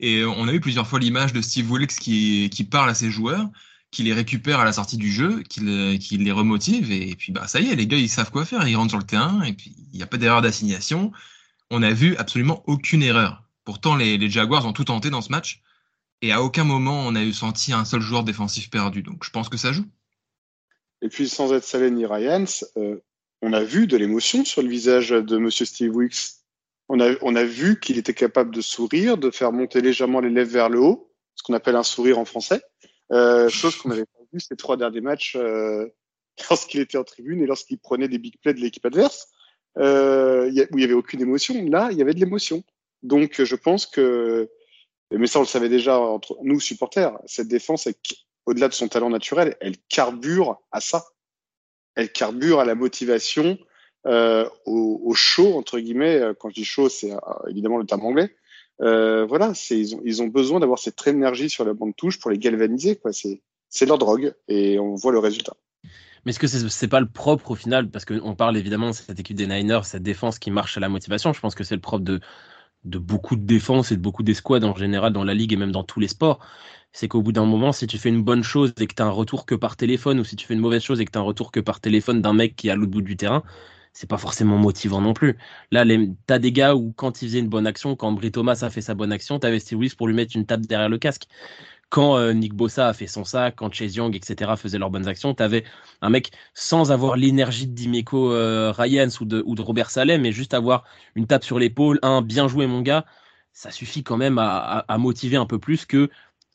Et 0.00 0.24
on 0.24 0.46
a 0.48 0.52
eu 0.52 0.60
plusieurs 0.60 0.86
fois 0.86 1.00
l'image 1.00 1.32
de 1.32 1.40
Steve 1.40 1.70
Wilkes 1.70 1.96
qui, 1.98 2.68
parle 2.70 2.90
à 2.90 2.94
ses 2.94 3.10
joueurs, 3.10 3.48
qui 3.90 4.02
les 4.04 4.12
récupère 4.12 4.60
à 4.60 4.64
la 4.64 4.72
sortie 4.72 4.96
du 4.96 5.10
jeu, 5.10 5.42
qui, 5.42 5.60
les 5.60 6.32
remotive. 6.32 6.92
Et 6.92 7.14
puis, 7.16 7.32
bah, 7.32 7.48
ça 7.48 7.60
y 7.60 7.70
est, 7.70 7.76
les 7.76 7.86
gars, 7.86 7.96
ils 7.96 8.08
savent 8.08 8.30
quoi 8.30 8.44
faire. 8.44 8.66
Ils 8.68 8.76
rentrent 8.76 8.90
sur 8.90 8.98
le 8.98 9.04
terrain 9.04 9.42
et 9.42 9.52
puis 9.52 9.74
il 9.92 9.96
n'y 9.96 10.02
a 10.02 10.06
pas 10.06 10.16
d'erreur 10.16 10.42
d'assignation. 10.42 11.12
On 11.70 11.80
n'a 11.80 11.92
vu 11.92 12.16
absolument 12.16 12.62
aucune 12.66 13.02
erreur. 13.02 13.42
Pourtant, 13.64 13.96
les, 13.96 14.30
Jaguars 14.30 14.66
ont 14.66 14.72
tout 14.72 14.84
tenté 14.84 15.10
dans 15.10 15.20
ce 15.20 15.30
match. 15.30 15.62
Et 16.22 16.32
à 16.32 16.42
aucun 16.42 16.64
moment, 16.64 17.06
on 17.06 17.14
a 17.14 17.22
eu 17.22 17.32
senti 17.32 17.72
un 17.72 17.84
seul 17.84 18.00
joueur 18.00 18.24
défensif 18.24 18.70
perdu. 18.70 19.02
Donc, 19.02 19.24
je 19.24 19.30
pense 19.30 19.48
que 19.48 19.56
ça 19.56 19.72
joue. 19.72 19.86
Et 21.02 21.08
puis, 21.08 21.28
sans 21.28 21.52
être 21.52 21.64
Saleh 21.64 21.90
ni 21.90 22.06
Ryans, 22.06 22.64
euh, 22.76 22.96
on 23.42 23.52
a 23.52 23.62
vu 23.62 23.86
de 23.86 23.96
l'émotion 23.96 24.44
sur 24.44 24.62
le 24.62 24.68
visage 24.68 25.10
de 25.10 25.38
Monsieur 25.38 25.64
Steve 25.64 25.94
Wicks. 25.94 26.37
On 26.88 27.00
a, 27.00 27.14
on 27.22 27.36
a 27.36 27.44
vu 27.44 27.78
qu'il 27.80 27.98
était 27.98 28.14
capable 28.14 28.54
de 28.54 28.60
sourire, 28.60 29.18
de 29.18 29.30
faire 29.30 29.52
monter 29.52 29.80
légèrement 29.80 30.20
les 30.20 30.30
lèvres 30.30 30.50
vers 30.50 30.68
le 30.68 30.80
haut, 30.80 31.12
ce 31.34 31.42
qu'on 31.42 31.54
appelle 31.54 31.76
un 31.76 31.82
sourire 31.82 32.18
en 32.18 32.24
français. 32.24 32.62
Euh, 33.12 33.48
chose 33.48 33.76
qu'on 33.76 33.90
n'avait 33.90 34.06
pas 34.06 34.20
vu 34.32 34.40
ces 34.40 34.56
trois 34.56 34.76
derniers 34.76 35.00
matchs 35.00 35.36
euh, 35.36 35.86
lorsqu'il 36.50 36.80
était 36.80 36.98
en 36.98 37.04
tribune 37.04 37.42
et 37.42 37.46
lorsqu'il 37.46 37.78
prenait 37.78 38.08
des 38.08 38.18
big 38.18 38.38
plays 38.40 38.54
de 38.54 38.60
l'équipe 38.60 38.84
adverse, 38.84 39.28
euh, 39.78 40.50
où 40.72 40.78
il 40.78 40.80
y 40.80 40.84
avait 40.84 40.94
aucune 40.94 41.20
émotion. 41.20 41.62
Là, 41.66 41.88
il 41.92 41.98
y 41.98 42.02
avait 42.02 42.14
de 42.14 42.20
l'émotion. 42.20 42.62
Donc, 43.02 43.42
je 43.42 43.54
pense 43.54 43.86
que, 43.86 44.50
mais 45.12 45.26
ça, 45.26 45.38
on 45.38 45.42
le 45.42 45.48
savait 45.48 45.68
déjà 45.68 45.98
entre 45.98 46.38
nous 46.42 46.58
supporters, 46.58 47.16
cette 47.26 47.48
défense, 47.48 47.88
au-delà 48.46 48.68
de 48.68 48.74
son 48.74 48.88
talent 48.88 49.10
naturel, 49.10 49.56
elle 49.60 49.76
carbure 49.88 50.58
à 50.72 50.80
ça. 50.80 51.04
Elle 51.94 52.10
carbure 52.10 52.60
à 52.60 52.64
la 52.64 52.74
motivation, 52.74 53.58
euh, 54.06 54.48
au, 54.64 55.00
au, 55.04 55.14
show 55.14 55.56
entre 55.56 55.78
guillemets. 55.78 56.20
Quand 56.38 56.50
je 56.50 56.54
dis 56.54 56.64
show, 56.64 56.88
c'est 56.88 57.12
euh, 57.12 57.18
évidemment 57.48 57.78
le 57.78 57.84
terme 57.84 58.04
anglais. 58.04 58.34
Euh, 58.80 59.26
voilà, 59.26 59.52
ils 59.70 59.96
ont, 59.96 60.00
ils 60.04 60.22
ont 60.22 60.28
besoin 60.28 60.60
d'avoir 60.60 60.78
cette 60.78 61.04
énergie 61.06 61.50
sur 61.50 61.64
la 61.64 61.74
bande 61.74 61.96
touche 61.96 62.20
pour 62.20 62.30
les 62.30 62.38
galvaniser. 62.38 62.96
Quoi. 62.96 63.12
C'est, 63.12 63.86
leur 63.86 63.98
drogue 63.98 64.34
et 64.46 64.78
on 64.78 64.94
voit 64.94 65.12
le 65.12 65.18
résultat. 65.18 65.54
Mais 66.24 66.30
est-ce 66.30 66.38
que 66.38 66.46
c'est, 66.46 66.68
c'est 66.68 66.88
pas 66.88 67.00
le 67.00 67.08
propre 67.08 67.52
au 67.52 67.54
final? 67.54 67.90
Parce 67.90 68.04
qu'on 68.04 68.34
parle 68.34 68.56
évidemment 68.56 68.88
de 68.88 68.94
cette 68.94 69.18
équipe 69.18 69.36
des 69.36 69.46
Niners, 69.46 69.80
cette 69.84 70.02
défense 70.02 70.38
qui 70.38 70.50
marche 70.50 70.76
à 70.76 70.80
la 70.80 70.88
motivation. 70.88 71.32
Je 71.32 71.40
pense 71.40 71.54
que 71.54 71.64
c'est 71.64 71.74
le 71.74 71.80
propre 71.80 72.04
de, 72.04 72.20
de 72.84 72.98
beaucoup 72.98 73.36
de 73.36 73.44
défenses 73.44 73.92
et 73.92 73.96
de 73.96 74.00
beaucoup 74.00 74.22
d'escouades 74.22 74.64
en 74.64 74.74
général 74.74 75.12
dans 75.12 75.24
la 75.24 75.34
ligue 75.34 75.52
et 75.52 75.56
même 75.56 75.72
dans 75.72 75.84
tous 75.84 76.00
les 76.00 76.08
sports. 76.08 76.38
C'est 76.92 77.08
qu'au 77.08 77.22
bout 77.22 77.32
d'un 77.32 77.44
moment, 77.44 77.72
si 77.72 77.86
tu 77.86 77.98
fais 77.98 78.08
une 78.08 78.22
bonne 78.22 78.42
chose 78.42 78.72
et 78.80 78.86
que 78.86 78.94
tu 78.94 79.02
as 79.02 79.06
un 79.06 79.10
retour 79.10 79.44
que 79.44 79.54
par 79.54 79.76
téléphone, 79.76 80.20
ou 80.20 80.24
si 80.24 80.36
tu 80.36 80.46
fais 80.46 80.54
une 80.54 80.60
mauvaise 80.60 80.82
chose 80.82 81.00
et 81.00 81.04
que 81.04 81.10
tu 81.10 81.18
as 81.18 81.20
un 81.20 81.24
retour 81.24 81.52
que 81.52 81.60
par 81.60 81.80
téléphone 81.80 82.22
d'un 82.22 82.32
mec 82.32 82.56
qui 82.56 82.68
est 82.68 82.70
à 82.70 82.76
l'autre 82.76 82.92
bout 82.92 83.02
du 83.02 83.16
terrain, 83.16 83.42
c'est 83.98 84.06
pas 84.06 84.16
forcément 84.16 84.58
motivant 84.58 85.00
non 85.00 85.12
plus. 85.12 85.36
Là, 85.72 85.84
t'as 86.26 86.38
des 86.38 86.52
gars 86.52 86.76
où 86.76 86.92
quand 86.92 87.20
ils 87.20 87.26
faisaient 87.26 87.40
une 87.40 87.48
bonne 87.48 87.66
action, 87.66 87.96
quand 87.96 88.12
Brie 88.12 88.30
Thomas 88.30 88.60
a 88.62 88.70
fait 88.70 88.80
sa 88.80 88.94
bonne 88.94 89.10
action, 89.10 89.40
t'avais 89.40 89.58
Steve 89.58 89.80
Willis 89.80 89.96
pour 89.96 90.06
lui 90.06 90.14
mettre 90.14 90.36
une 90.36 90.46
tape 90.46 90.60
derrière 90.60 90.88
le 90.88 90.98
casque. 90.98 91.24
Quand 91.88 92.16
euh, 92.16 92.32
Nick 92.32 92.54
Bossa 92.54 92.86
a 92.86 92.92
fait 92.92 93.08
son 93.08 93.24
sac, 93.24 93.56
quand 93.56 93.72
Chase 93.72 93.96
Young, 93.96 94.14
etc. 94.14 94.52
faisaient 94.56 94.78
leurs 94.78 94.90
bonnes 94.90 95.08
actions, 95.08 95.34
t'avais 95.34 95.64
un 96.00 96.10
mec 96.10 96.30
sans 96.54 96.92
avoir 96.92 97.16
l'énergie 97.16 97.66
de 97.66 97.72
Dimeco 97.74 98.32
euh, 98.32 98.70
Ryans 98.70 99.10
ou 99.20 99.24
de, 99.24 99.42
ou 99.44 99.56
de 99.56 99.62
Robert 99.62 99.90
Salem, 99.90 100.22
mais 100.22 100.30
juste 100.30 100.54
avoir 100.54 100.84
une 101.16 101.26
tape 101.26 101.42
sur 101.42 101.58
l'épaule, 101.58 101.98
un 102.02 102.22
bien 102.22 102.46
joué 102.46 102.68
mon 102.68 102.82
gars, 102.82 103.04
ça 103.52 103.72
suffit 103.72 104.04
quand 104.04 104.16
même 104.16 104.38
à, 104.38 104.84
motiver 104.98 105.38
un 105.38 105.46
peu 105.46 105.58
plus 105.58 105.86
que 105.86 106.08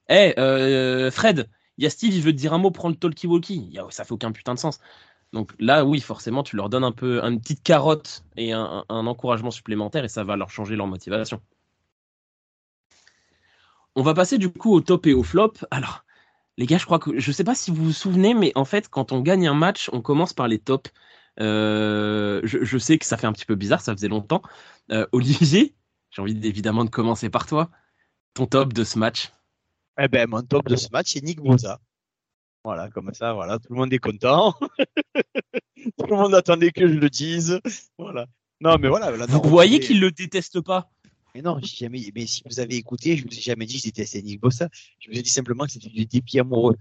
Hé, 0.07 0.33
euh, 0.37 1.11
Fred, 1.11 1.49
il 1.77 1.83
y 1.83 1.87
a 1.87 1.89
Steve, 1.89 2.13
il 2.13 2.21
veut 2.21 2.31
te 2.31 2.37
dire 2.37 2.53
un 2.53 2.57
mot, 2.57 2.71
prends 2.71 2.89
le 2.89 2.95
talkie-walkie. 2.95 3.77
Ça 3.89 4.05
fait 4.05 4.13
aucun 4.13 4.31
putain 4.31 4.53
de 4.53 4.59
sens. 4.59 4.79
Donc 5.33 5.51
là, 5.59 5.83
oui, 5.83 5.99
forcément, 5.99 6.43
tu 6.43 6.55
leur 6.55 6.69
donnes 6.69 6.83
un 6.83 6.91
peu 6.91 7.21
une 7.23 7.41
petite 7.41 7.63
carotte 7.63 8.23
et 8.37 8.53
un, 8.53 8.85
encouragement 8.87 9.49
supplémentaire 9.49 10.05
et 10.05 10.07
ça 10.07 10.23
va 10.23 10.35
leur 10.35 10.51
changer 10.51 10.75
leur 10.75 10.85
motivation. 10.85 11.41
On 13.95 14.03
va 14.03 14.13
passer 14.13 14.37
du 14.37 14.49
coup 14.49 14.73
au 14.73 14.81
top 14.81 15.07
et 15.07 15.13
au 15.13 15.23
flop. 15.23 15.53
Alors, 15.71 16.05
les 16.57 16.67
gars, 16.67 16.77
je 16.77 16.85
crois 16.85 16.99
que 16.99 17.19
je 17.19 17.31
sais 17.31 17.43
pas 17.43 17.55
si 17.55 17.71
vous 17.71 17.83
vous 17.83 17.93
souvenez, 17.93 18.35
mais 18.35 18.51
en 18.55 18.65
fait, 18.65 18.87
quand 18.87 19.11
on 19.11 19.21
gagne 19.21 19.47
un 19.47 19.55
match, 19.55 19.89
on 19.91 20.01
commence 20.01 20.33
par 20.33 20.47
les 20.47 20.59
tops. 20.59 20.91
Euh, 21.39 22.41
je, 22.43 22.77
sais 22.77 22.99
que 22.99 23.05
ça 23.05 23.17
fait 23.17 23.25
un 23.25 23.33
petit 23.33 23.45
peu 23.45 23.55
bizarre, 23.55 23.81
ça 23.81 23.93
faisait 23.93 24.07
longtemps. 24.07 24.43
Euh, 24.91 25.07
Olivier, 25.11 25.73
j'ai 26.11 26.21
envie 26.21 26.39
évidemment 26.47 26.85
de 26.85 26.91
commencer 26.91 27.31
par 27.31 27.47
toi. 27.47 27.71
Ton 28.35 28.45
top 28.45 28.71
de 28.73 28.83
ce 28.83 28.99
match. 28.99 29.31
Eh 29.99 30.07
ben, 30.07 30.29
mon 30.29 30.43
top 30.43 30.67
de 30.67 30.75
ce 30.75 30.89
match, 30.91 31.13
c'est 31.13 31.23
Nick 31.23 31.41
Bosa. 31.41 31.79
Voilà, 32.63 32.89
comme 32.89 33.13
ça, 33.13 33.33
voilà, 33.33 33.59
tout 33.59 33.73
le 33.73 33.79
monde 33.79 33.91
est 33.91 33.99
content. 33.99 34.53
tout 35.97 36.05
le 36.09 36.15
monde 36.15 36.33
attendait 36.33 36.71
que 36.71 36.87
je 36.87 36.93
le 36.93 37.09
dise. 37.09 37.59
Voilà. 37.97 38.25
Non, 38.61 38.77
mais 38.79 38.87
voilà. 38.87 39.11
vous 39.25 39.49
voyez 39.49 39.81
qu'il 39.81 39.99
le 39.99 40.11
déteste 40.11 40.61
pas? 40.61 40.89
Mais 41.35 41.41
non, 41.41 41.59
jamais. 41.61 42.11
Mais 42.15 42.25
si 42.25 42.41
vous 42.45 42.59
avez 42.59 42.75
écouté, 42.75 43.17
je 43.17 43.23
vous 43.23 43.33
ai 43.33 43.41
jamais 43.41 43.65
dit 43.65 43.73
que 43.73 43.79
je 43.79 43.85
détestais 43.85 44.21
Nick 44.21 44.39
Bossa. 44.39 44.69
Je 44.99 45.09
vous 45.09 45.17
ai 45.17 45.21
dit 45.21 45.29
simplement 45.29 45.65
que 45.65 45.71
c'était 45.71 45.89
du 45.89 46.05
dépit 46.05 46.39
amoureux. 46.39 46.77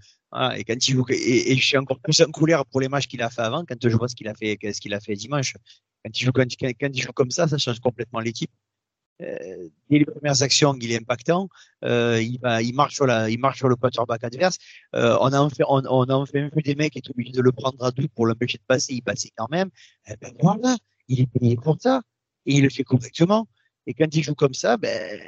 Et 0.55 0.63
quand 0.63 0.87
il 0.87 0.93
joue, 0.93 1.05
et, 1.09 1.55
je 1.55 1.65
suis 1.65 1.77
encore 1.77 1.99
plus 1.99 2.21
en 2.21 2.31
colère 2.31 2.65
pour 2.65 2.79
les 2.79 2.87
matchs 2.87 3.07
qu'il 3.07 3.21
a 3.21 3.29
fait 3.29 3.41
avant, 3.41 3.65
quand 3.65 3.77
je 3.81 3.95
vois 3.97 4.07
ce 4.07 4.15
qu'il 4.15 4.27
a 4.27 4.35
fait, 4.35 4.57
ce 4.61 4.79
qu'il 4.79 4.93
a 4.93 4.99
fait 4.99 5.15
dimanche. 5.15 5.55
Quand 6.05 6.17
il 6.17 6.23
joue, 6.23 6.31
quand, 6.31 6.45
quand 6.61 6.89
il 6.93 7.01
joue 7.01 7.11
comme 7.13 7.31
ça, 7.31 7.47
ça 7.47 7.57
change 7.57 7.79
complètement 7.79 8.19
l'équipe. 8.19 8.51
Euh, 9.21 9.69
dès 9.89 9.99
les 9.99 10.05
premières 10.05 10.41
actions, 10.41 10.75
il 10.81 10.91
est 10.91 10.97
impactant. 10.97 11.49
Euh, 11.85 12.21
il, 12.21 12.39
va, 12.39 12.61
il 12.61 12.73
marche 12.73 12.95
sur 12.95 13.05
la, 13.05 13.29
il 13.29 13.39
marche 13.39 13.57
sur 13.57 13.69
le 13.69 13.75
quarterback 13.75 14.23
adverse. 14.23 14.57
Euh, 14.95 15.17
on 15.21 15.31
a 15.33 15.39
en 15.39 15.49
fait, 15.49 15.63
on, 15.67 15.81
on 15.87 16.03
a 16.05 16.13
en 16.13 16.25
fait 16.25 16.49
des 16.63 16.75
mecs 16.75 16.93
qui 16.93 16.99
est 16.99 17.09
obligé 17.09 17.31
de 17.31 17.41
le 17.41 17.51
prendre 17.51 17.83
à 17.83 17.91
deux 17.91 18.07
pour 18.07 18.25
l'empêcher 18.25 18.57
de 18.57 18.63
passer. 18.67 18.93
Il 18.93 19.01
passait 19.03 19.31
quand 19.35 19.49
même. 19.51 19.69
Eh 20.07 20.13
ben 20.19 20.33
voilà, 20.41 20.77
il 21.07 21.21
est 21.21 21.27
payé 21.27 21.55
pour 21.55 21.77
ça 21.79 22.01
et 22.45 22.55
il 22.55 22.63
le 22.63 22.69
fait 22.69 22.83
correctement. 22.83 23.47
Et 23.85 23.93
quand 23.93 24.13
il 24.15 24.23
joue 24.23 24.35
comme 24.35 24.53
ça, 24.53 24.77
ben 24.77 25.19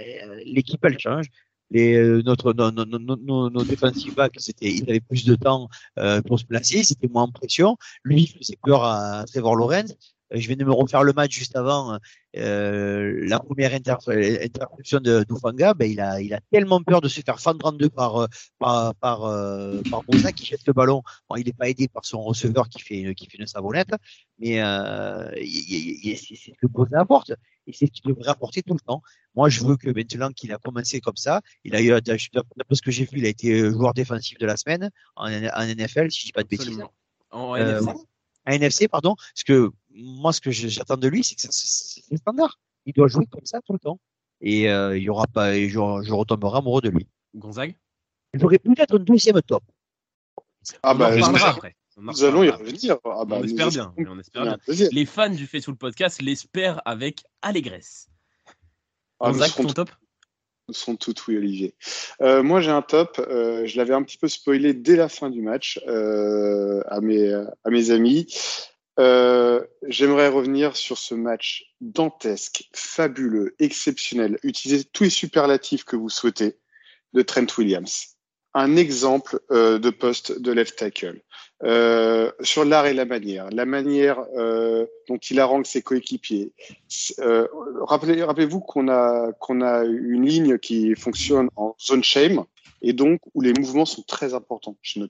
l'équipe 0.46 0.84
elle 0.84 1.00
change. 1.00 1.28
Les, 1.72 1.96
euh, 1.96 2.22
notre, 2.24 2.54
nos, 2.54 2.72
nos, 2.72 2.86
nos, 2.86 3.50
nos 3.50 3.64
defensive 3.64 4.14
backs, 4.14 4.36
c'était, 4.38 4.72
il 4.72 4.88
avait 4.88 5.00
plus 5.00 5.26
de 5.26 5.36
temps 5.36 5.68
euh, 5.98 6.22
pour 6.22 6.40
se 6.40 6.46
placer, 6.46 6.84
c'était 6.84 7.08
moins 7.08 7.24
en 7.24 7.32
pression. 7.32 7.76
Lui, 8.04 8.22
il 8.24 8.28
faisait 8.28 8.58
peur 8.62 8.84
à 8.84 9.26
Trevor 9.26 9.56
Lawrence. 9.56 9.96
Euh, 10.34 10.40
je 10.40 10.48
viens 10.48 10.56
de 10.56 10.66
me 10.66 10.72
refaire 10.72 11.04
le 11.04 11.14
match 11.14 11.34
juste 11.34 11.56
avant 11.56 12.00
euh, 12.38 13.22
la 13.28 13.40
première 13.40 13.74
interception 13.74 15.00
de 15.00 15.24
d'Ufanga, 15.24 15.74
ben 15.74 15.90
il 15.90 16.02
a 16.02 16.20
il 16.20 16.34
a 16.34 16.42
tellement 16.52 16.82
peur 16.84 17.00
de 17.00 17.08
se 17.08 17.22
faire 17.22 17.40
fendre 17.40 17.66
en 17.66 17.72
deux 17.72 17.90
par 17.90 18.18
euh, 18.18 18.28
par 18.60 18.94
par, 18.96 19.20
par 19.90 20.04
Bosa 20.04 20.32
qui 20.34 20.46
jette 20.46 20.66
le 20.68 20.74
ballon. 20.74 21.02
Bon, 21.30 21.38
il 21.38 21.46
n'est 21.46 21.54
pas 21.54 21.70
aidé 21.70 21.88
par 21.88 22.04
son 22.04 22.22
receveur 22.22 22.68
qui 22.68 22.82
fait 22.82 23.16
qui 23.16 23.30
fait 23.30 23.38
une 23.38 23.48
savonnette, 23.48 23.94
mais 24.40 24.62
euh, 24.62 25.32
c'est 25.36 26.36
ce 26.36 26.52
que 26.62 26.68
Bosa 26.68 27.00
apporte 27.00 27.32
et 27.68 27.74
c'est 27.74 27.86
ce 27.86 27.92
qu'il 27.92 28.14
devrait 28.14 28.30
apporter 28.30 28.62
tout 28.64 28.74
le 28.74 28.82
temps. 28.82 29.02
Moi, 29.34 29.48
je 29.50 29.64
veux 29.64 29.78
que 29.78 29.90
maintenant 29.90 30.30
qu'il 30.30 30.52
a 30.52 30.58
commencé 30.58 31.00
comme 31.00 31.16
ça, 31.16 31.42
il 31.64 31.76
a 31.76 31.82
eu 31.82 31.90
d'après 31.90 32.76
ce 32.76 32.82
que 32.82 32.92
j'ai 32.92 33.06
vu, 33.06 33.20
il 33.20 33.26
a 33.26 33.30
été 33.30 33.72
joueur 33.72 33.94
défensif 33.94 34.38
de 34.38 34.46
la 34.46 34.58
semaine 34.58 34.90
en, 35.16 35.32
en 35.32 35.66
NFL, 35.66 36.12
si 36.12 36.20
je 36.20 36.26
dis 36.26 36.32
pas 36.34 36.44
de 36.44 36.50
bêtises. 36.50 36.84
En 37.32 37.56
NFC. 37.56 37.90
En 38.48 38.52
NFC, 38.52 38.88
pardon, 38.88 39.16
parce 39.16 39.44
que 39.44 39.72
moi, 39.96 40.34
ce 40.34 40.42
que 40.42 40.52
j'attends 40.52 40.98
de 40.98 41.08
lui, 41.08 41.24
c'est 41.24 41.36
que 41.36 41.42
c'est 41.42 42.18
standard. 42.18 42.60
Il 42.86 42.94
doit 42.94 43.08
jouer 43.08 43.26
comme 43.28 43.46
ça 43.46 43.62
tout 43.62 43.74
le 43.74 43.80
temps. 43.80 44.00
Et 44.42 44.70
euh, 44.70 44.98
il 44.98 45.04
y 45.04 45.10
aura 45.10 45.28
pas, 45.28 45.54
je, 45.54 45.70
je, 45.70 46.14
retomberai 46.14 46.58
amoureux 46.58 46.82
de 46.82 46.90
lui. 46.90 47.08
Gonzague? 47.34 47.76
J'aurais 48.34 48.60
peut-être 48.60 48.96
un 48.96 49.00
deuxième 49.00 49.42
top. 49.42 49.64
Ah 50.84 50.94
bah, 50.94 51.12
on 51.16 51.36
après. 51.36 51.76
Nous 51.98 52.24
allons 52.26 52.44
y 52.44 52.50
revenir. 52.50 52.98
Ah 53.06 53.24
bah, 53.26 53.38
on, 53.40 53.44
espère 53.44 53.70
bien, 53.70 53.94
on 53.98 54.20
espère 54.20 54.44
bien. 54.44 54.58
Les 54.92 55.06
fans 55.06 55.30
du 55.30 55.48
Fait 55.48 55.62
sous 55.62 55.72
le 55.72 55.78
podcast 55.78 56.22
l'espèrent 56.22 56.82
avec 56.86 57.24
allégresse. 57.42 58.10
Ah, 59.22 59.32
Gonzague, 59.32 59.52
ton 59.56 59.68
top? 59.68 59.90
Nous 60.68 60.74
sont 60.74 60.96
tout 60.96 61.14
oui, 61.28 61.38
Olivier. 61.38 61.76
Euh, 62.22 62.44
moi, 62.44 62.60
j'ai 62.60 62.72
un 62.72 62.82
top. 62.82 63.20
Euh, 63.20 63.66
je 63.66 63.78
l'avais 63.78 63.94
un 63.94 64.04
petit 64.04 64.18
peu 64.18 64.28
spoilé 64.28 64.74
dès 64.74 64.96
la 64.96 65.08
fin 65.08 65.30
du 65.30 65.42
match 65.42 65.80
euh, 65.88 66.82
à, 66.88 67.00
mes, 67.02 67.32
à 67.32 67.70
mes 67.70 67.92
amis. 67.92 68.28
Euh, 69.00 69.62
j'aimerais 69.88 70.30
revenir 70.30 70.78
sur 70.78 70.98
ce 70.98 71.16
match 71.16 71.66
dantesque, 71.82 72.70
fabuleux, 72.74 73.56
exceptionnel. 73.60 74.40
Utilisez 74.44 74.86
tous 74.86 75.04
les 75.06 75.10
superlatifs 75.10 75.84
que 75.84 75.96
vous 75.96 76.10
souhaitez 76.10 76.58
de 77.14 77.22
Trent 77.22 77.48
Williams. 77.58 78.16
un 78.54 78.78
exemple 78.78 79.42
euh, 79.52 79.80
de 79.80 79.90
poste 79.90 80.40
de 80.40 80.52
left 80.54 80.78
tackle. 80.78 81.22
Euh, 81.64 82.32
sur 82.42 82.66
l'art 82.66 82.86
et 82.86 82.94
la 82.94 83.06
manière, 83.06 83.50
la 83.50 83.66
manière 83.66 84.20
euh, 84.38 84.86
dont 85.08 85.18
il 85.18 85.40
arrange 85.40 85.66
ses 85.66 85.82
coéquipiers. 85.82 86.54
Euh, 87.20 87.48
rappelez, 87.82 88.24
rappelez-vous 88.24 88.60
qu'on 88.60 88.90
a 88.90 89.32
qu'on 89.40 89.62
a 89.62 89.86
une 89.86 90.26
ligne 90.26 90.58
qui 90.58 90.96
fonctionne 90.96 91.50
en 91.56 91.76
zone 91.80 92.04
shame 92.04 92.44
et 92.86 92.94
donc 92.94 93.20
où 93.34 93.42
les 93.42 93.52
mouvements 93.52 93.86
sont 93.86 94.04
très 94.04 94.36
importants 94.36 94.78
chez 94.84 95.00
nos. 95.00 95.08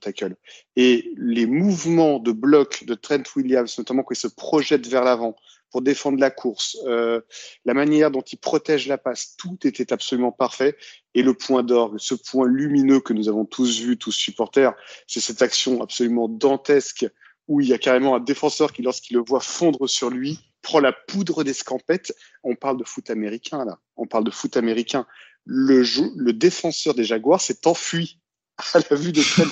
Et 0.77 1.11
les 1.17 1.45
mouvements 1.45 2.19
de 2.19 2.31
bloc 2.31 2.85
de 2.85 2.93
Trent 2.93 3.23
Williams, 3.35 3.77
notamment 3.77 4.03
quand 4.03 4.13
il 4.13 4.17
se 4.17 4.29
projette 4.29 4.87
vers 4.87 5.03
l'avant, 5.03 5.35
pour 5.71 5.81
défendre 5.81 6.17
la 6.17 6.31
course, 6.31 6.77
euh, 6.85 7.19
la 7.65 7.73
manière 7.73 8.11
dont 8.11 8.21
il 8.21 8.37
protège 8.37 8.87
la 8.87 8.97
passe, 8.97 9.35
tout 9.35 9.57
était 9.67 9.91
absolument 9.91 10.31
parfait. 10.31 10.77
Et 11.15 11.21
le 11.21 11.33
point 11.33 11.63
d'orgue, 11.63 11.97
ce 11.97 12.15
point 12.15 12.47
lumineux 12.47 13.01
que 13.01 13.11
nous 13.11 13.27
avons 13.27 13.43
tous 13.43 13.81
vu, 13.81 13.97
tous 13.97 14.13
supporters, 14.13 14.73
c'est 15.05 15.19
cette 15.19 15.41
action 15.41 15.83
absolument 15.83 16.29
dantesque 16.29 17.05
où 17.49 17.59
il 17.59 17.67
y 17.67 17.73
a 17.73 17.77
carrément 17.77 18.15
un 18.15 18.21
défenseur 18.21 18.71
qui, 18.71 18.83
lorsqu'il 18.83 19.17
le 19.17 19.23
voit 19.27 19.41
fondre 19.41 19.89
sur 19.89 20.09
lui, 20.09 20.39
prend 20.61 20.79
la 20.79 20.93
poudre 20.93 21.43
des 21.43 21.53
scampettes. 21.53 22.15
On 22.43 22.55
parle 22.55 22.77
de 22.77 22.85
foot 22.85 23.09
américain, 23.09 23.65
là. 23.65 23.79
On 23.97 24.07
parle 24.07 24.23
de 24.23 24.31
foot 24.31 24.55
américain. 24.55 25.05
Le, 25.45 25.83
le 26.15 26.33
défenseur 26.33 26.95
des 26.95 27.03
Jaguars 27.03 27.41
s'est 27.41 27.67
enfui 27.67 28.19
à 28.73 28.79
la 28.89 28.95
vue 28.95 29.11
de 29.11 29.21
Trent. 29.21 29.43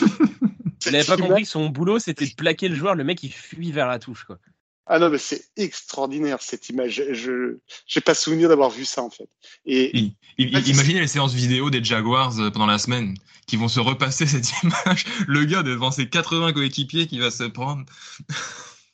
Vous 0.86 0.92
n'avez 0.92 1.06
pas 1.06 1.18
compris 1.18 1.44
que 1.44 1.50
son 1.50 1.70
boulot, 1.70 2.00
c'était 2.00 2.26
de 2.26 2.34
plaquer 2.34 2.68
le 2.68 2.76
joueur. 2.76 2.96
Le 2.96 3.04
mec, 3.04 3.24
il 3.24 3.32
fuit 3.32 3.72
vers 3.72 3.88
la 3.88 4.00
touche, 4.00 4.26
quoi. 4.26 4.38
Ah 4.86 5.00
non, 5.00 5.10
mais 5.10 5.18
c'est 5.18 5.46
extraordinaire 5.56 6.42
cette 6.42 6.68
image. 6.68 7.02
Je 7.12 7.58
n'ai 7.96 8.02
pas 8.02 8.14
souvenir 8.14 8.50
d'avoir 8.50 8.70
vu 8.70 8.84
ça 8.84 9.02
en 9.02 9.10
fait. 9.10 9.30
Et, 9.66 10.12
imaginez 10.38 11.00
les 11.00 11.08
séances 11.08 11.34
vidéo 11.34 11.70
des 11.70 11.82
Jaguars 11.82 12.38
euh, 12.40 12.52
pendant 12.52 12.66
la 12.66 12.78
semaine 12.78 13.16
qui 13.48 13.56
vont 13.56 13.70
se 13.70 13.80
repasser 13.80 14.26
cette 14.28 14.50
image. 14.62 15.06
Le 15.26 15.46
gars 15.46 15.64
devant 15.64 15.92
ses 15.92 16.10
80 16.10 16.52
coéquipiers 16.52 17.08
qui 17.08 17.20
va 17.20 17.32
se 17.32 17.44
prendre. 17.44 17.86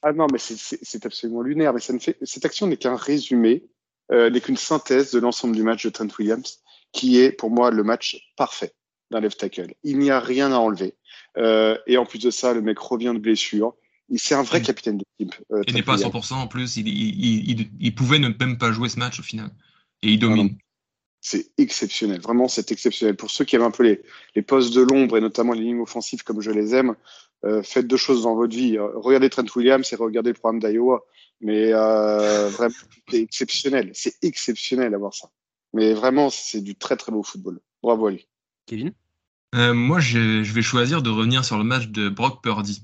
Ah 0.01 0.13
non, 0.13 0.27
mais 0.31 0.39
c'est 0.39 1.05
absolument 1.05 1.41
lunaire. 1.41 1.73
Mais 1.73 1.81
ça 1.81 1.91
ne 1.91 1.99
fait, 1.99 2.17
cette 2.23 2.45
action 2.45 2.67
n'est 2.67 2.77
qu'un 2.77 2.95
résumé, 2.95 3.65
euh, 4.13 4.29
n'est 4.29 4.39
qu'une 4.39 4.55
synthèse 4.55 5.11
de 5.11 5.19
l'ensemble 5.19 5.53
du 5.53 5.61
match 5.61 5.83
de 5.83 5.89
Trent 5.89 6.07
Williams, 6.17 6.61
qui 6.91 7.19
est 7.19 7.31
pour 7.31 7.51
moi 7.51 7.71
le 7.71 7.83
match 7.83 8.17
parfait 8.35 8.73
d'un 9.11 9.19
left 9.19 9.39
tackle. 9.39 9.73
Il 9.83 9.99
n'y 9.99 10.11
a 10.11 10.19
rien 10.19 10.51
à 10.51 10.57
enlever. 10.57 10.95
Euh, 11.37 11.77
et 11.87 11.97
en 11.97 12.05
plus 12.05 12.19
de 12.19 12.31
ça, 12.31 12.53
le 12.53 12.61
mec 12.61 12.79
revient 12.79 13.11
de 13.13 13.19
blessure. 13.19 13.75
C'est 14.15 14.35
un 14.35 14.43
vrai 14.43 14.61
capitaine 14.61 14.97
d'équipe. 14.97 15.35
Euh, 15.51 15.61
il 15.67 15.75
n'est 15.75 15.83
pas 15.83 15.93
à 15.93 16.09
100% 16.09 16.33
en 16.33 16.47
plus. 16.47 16.77
Il, 16.77 16.87
il, 16.87 17.69
il, 17.79 17.95
pouvait 17.95 18.17
ne 18.17 18.29
même 18.39 18.57
pas 18.57 18.71
jouer 18.71 18.89
ce 18.89 18.97
match 18.97 19.19
au 19.19 19.23
final. 19.23 19.51
Et 20.01 20.09
il 20.09 20.19
domine. 20.19 20.57
C'est 21.21 21.51
exceptionnel. 21.57 22.19
Vraiment, 22.21 22.47
c'est 22.47 22.71
exceptionnel. 22.71 23.15
Pour 23.15 23.29
ceux 23.29 23.45
qui 23.45 23.55
aiment 23.55 23.63
un 23.63 23.71
peu 23.71 23.83
les, 23.83 24.01
les 24.35 24.41
postes 24.41 24.73
de 24.73 24.81
l'ombre 24.81 25.17
et 25.17 25.21
notamment 25.21 25.53
les 25.53 25.61
lignes 25.61 25.81
offensives 25.81 26.23
comme 26.23 26.41
je 26.41 26.49
les 26.49 26.73
aime, 26.73 26.95
euh, 27.45 27.61
faites 27.61 27.87
deux 27.87 27.97
choses 27.97 28.23
dans 28.23 28.35
votre 28.35 28.55
vie. 28.55 28.77
Regardez 28.79 29.29
Trent 29.29 29.45
Williams 29.55 29.91
et 29.91 29.95
regardez 29.95 30.31
le 30.31 30.35
programme 30.35 30.59
d'Iowa. 30.59 31.05
Mais 31.41 31.71
euh, 31.73 32.49
vraiment, 32.49 32.73
c'est 33.09 33.21
exceptionnel. 33.21 33.91
C'est 33.93 34.15
exceptionnel 34.23 34.91
d'avoir 34.91 35.13
ça. 35.13 35.29
Mais 35.73 35.93
vraiment, 35.93 36.29
c'est 36.29 36.61
du 36.61 36.75
très 36.75 36.97
très 36.97 37.11
beau 37.11 37.23
football. 37.23 37.59
Bravo 37.83 38.07
à 38.07 38.11
lui. 38.11 38.27
Kevin? 38.65 38.91
Euh, 39.55 39.73
Moi, 39.73 39.99
je, 39.99 40.43
je 40.43 40.53
vais 40.53 40.61
choisir 40.61 41.01
de 41.01 41.09
revenir 41.09 41.45
sur 41.45 41.57
le 41.57 41.63
match 41.63 41.87
de 41.87 42.09
Brock 42.09 42.43
Purdy. 42.43 42.83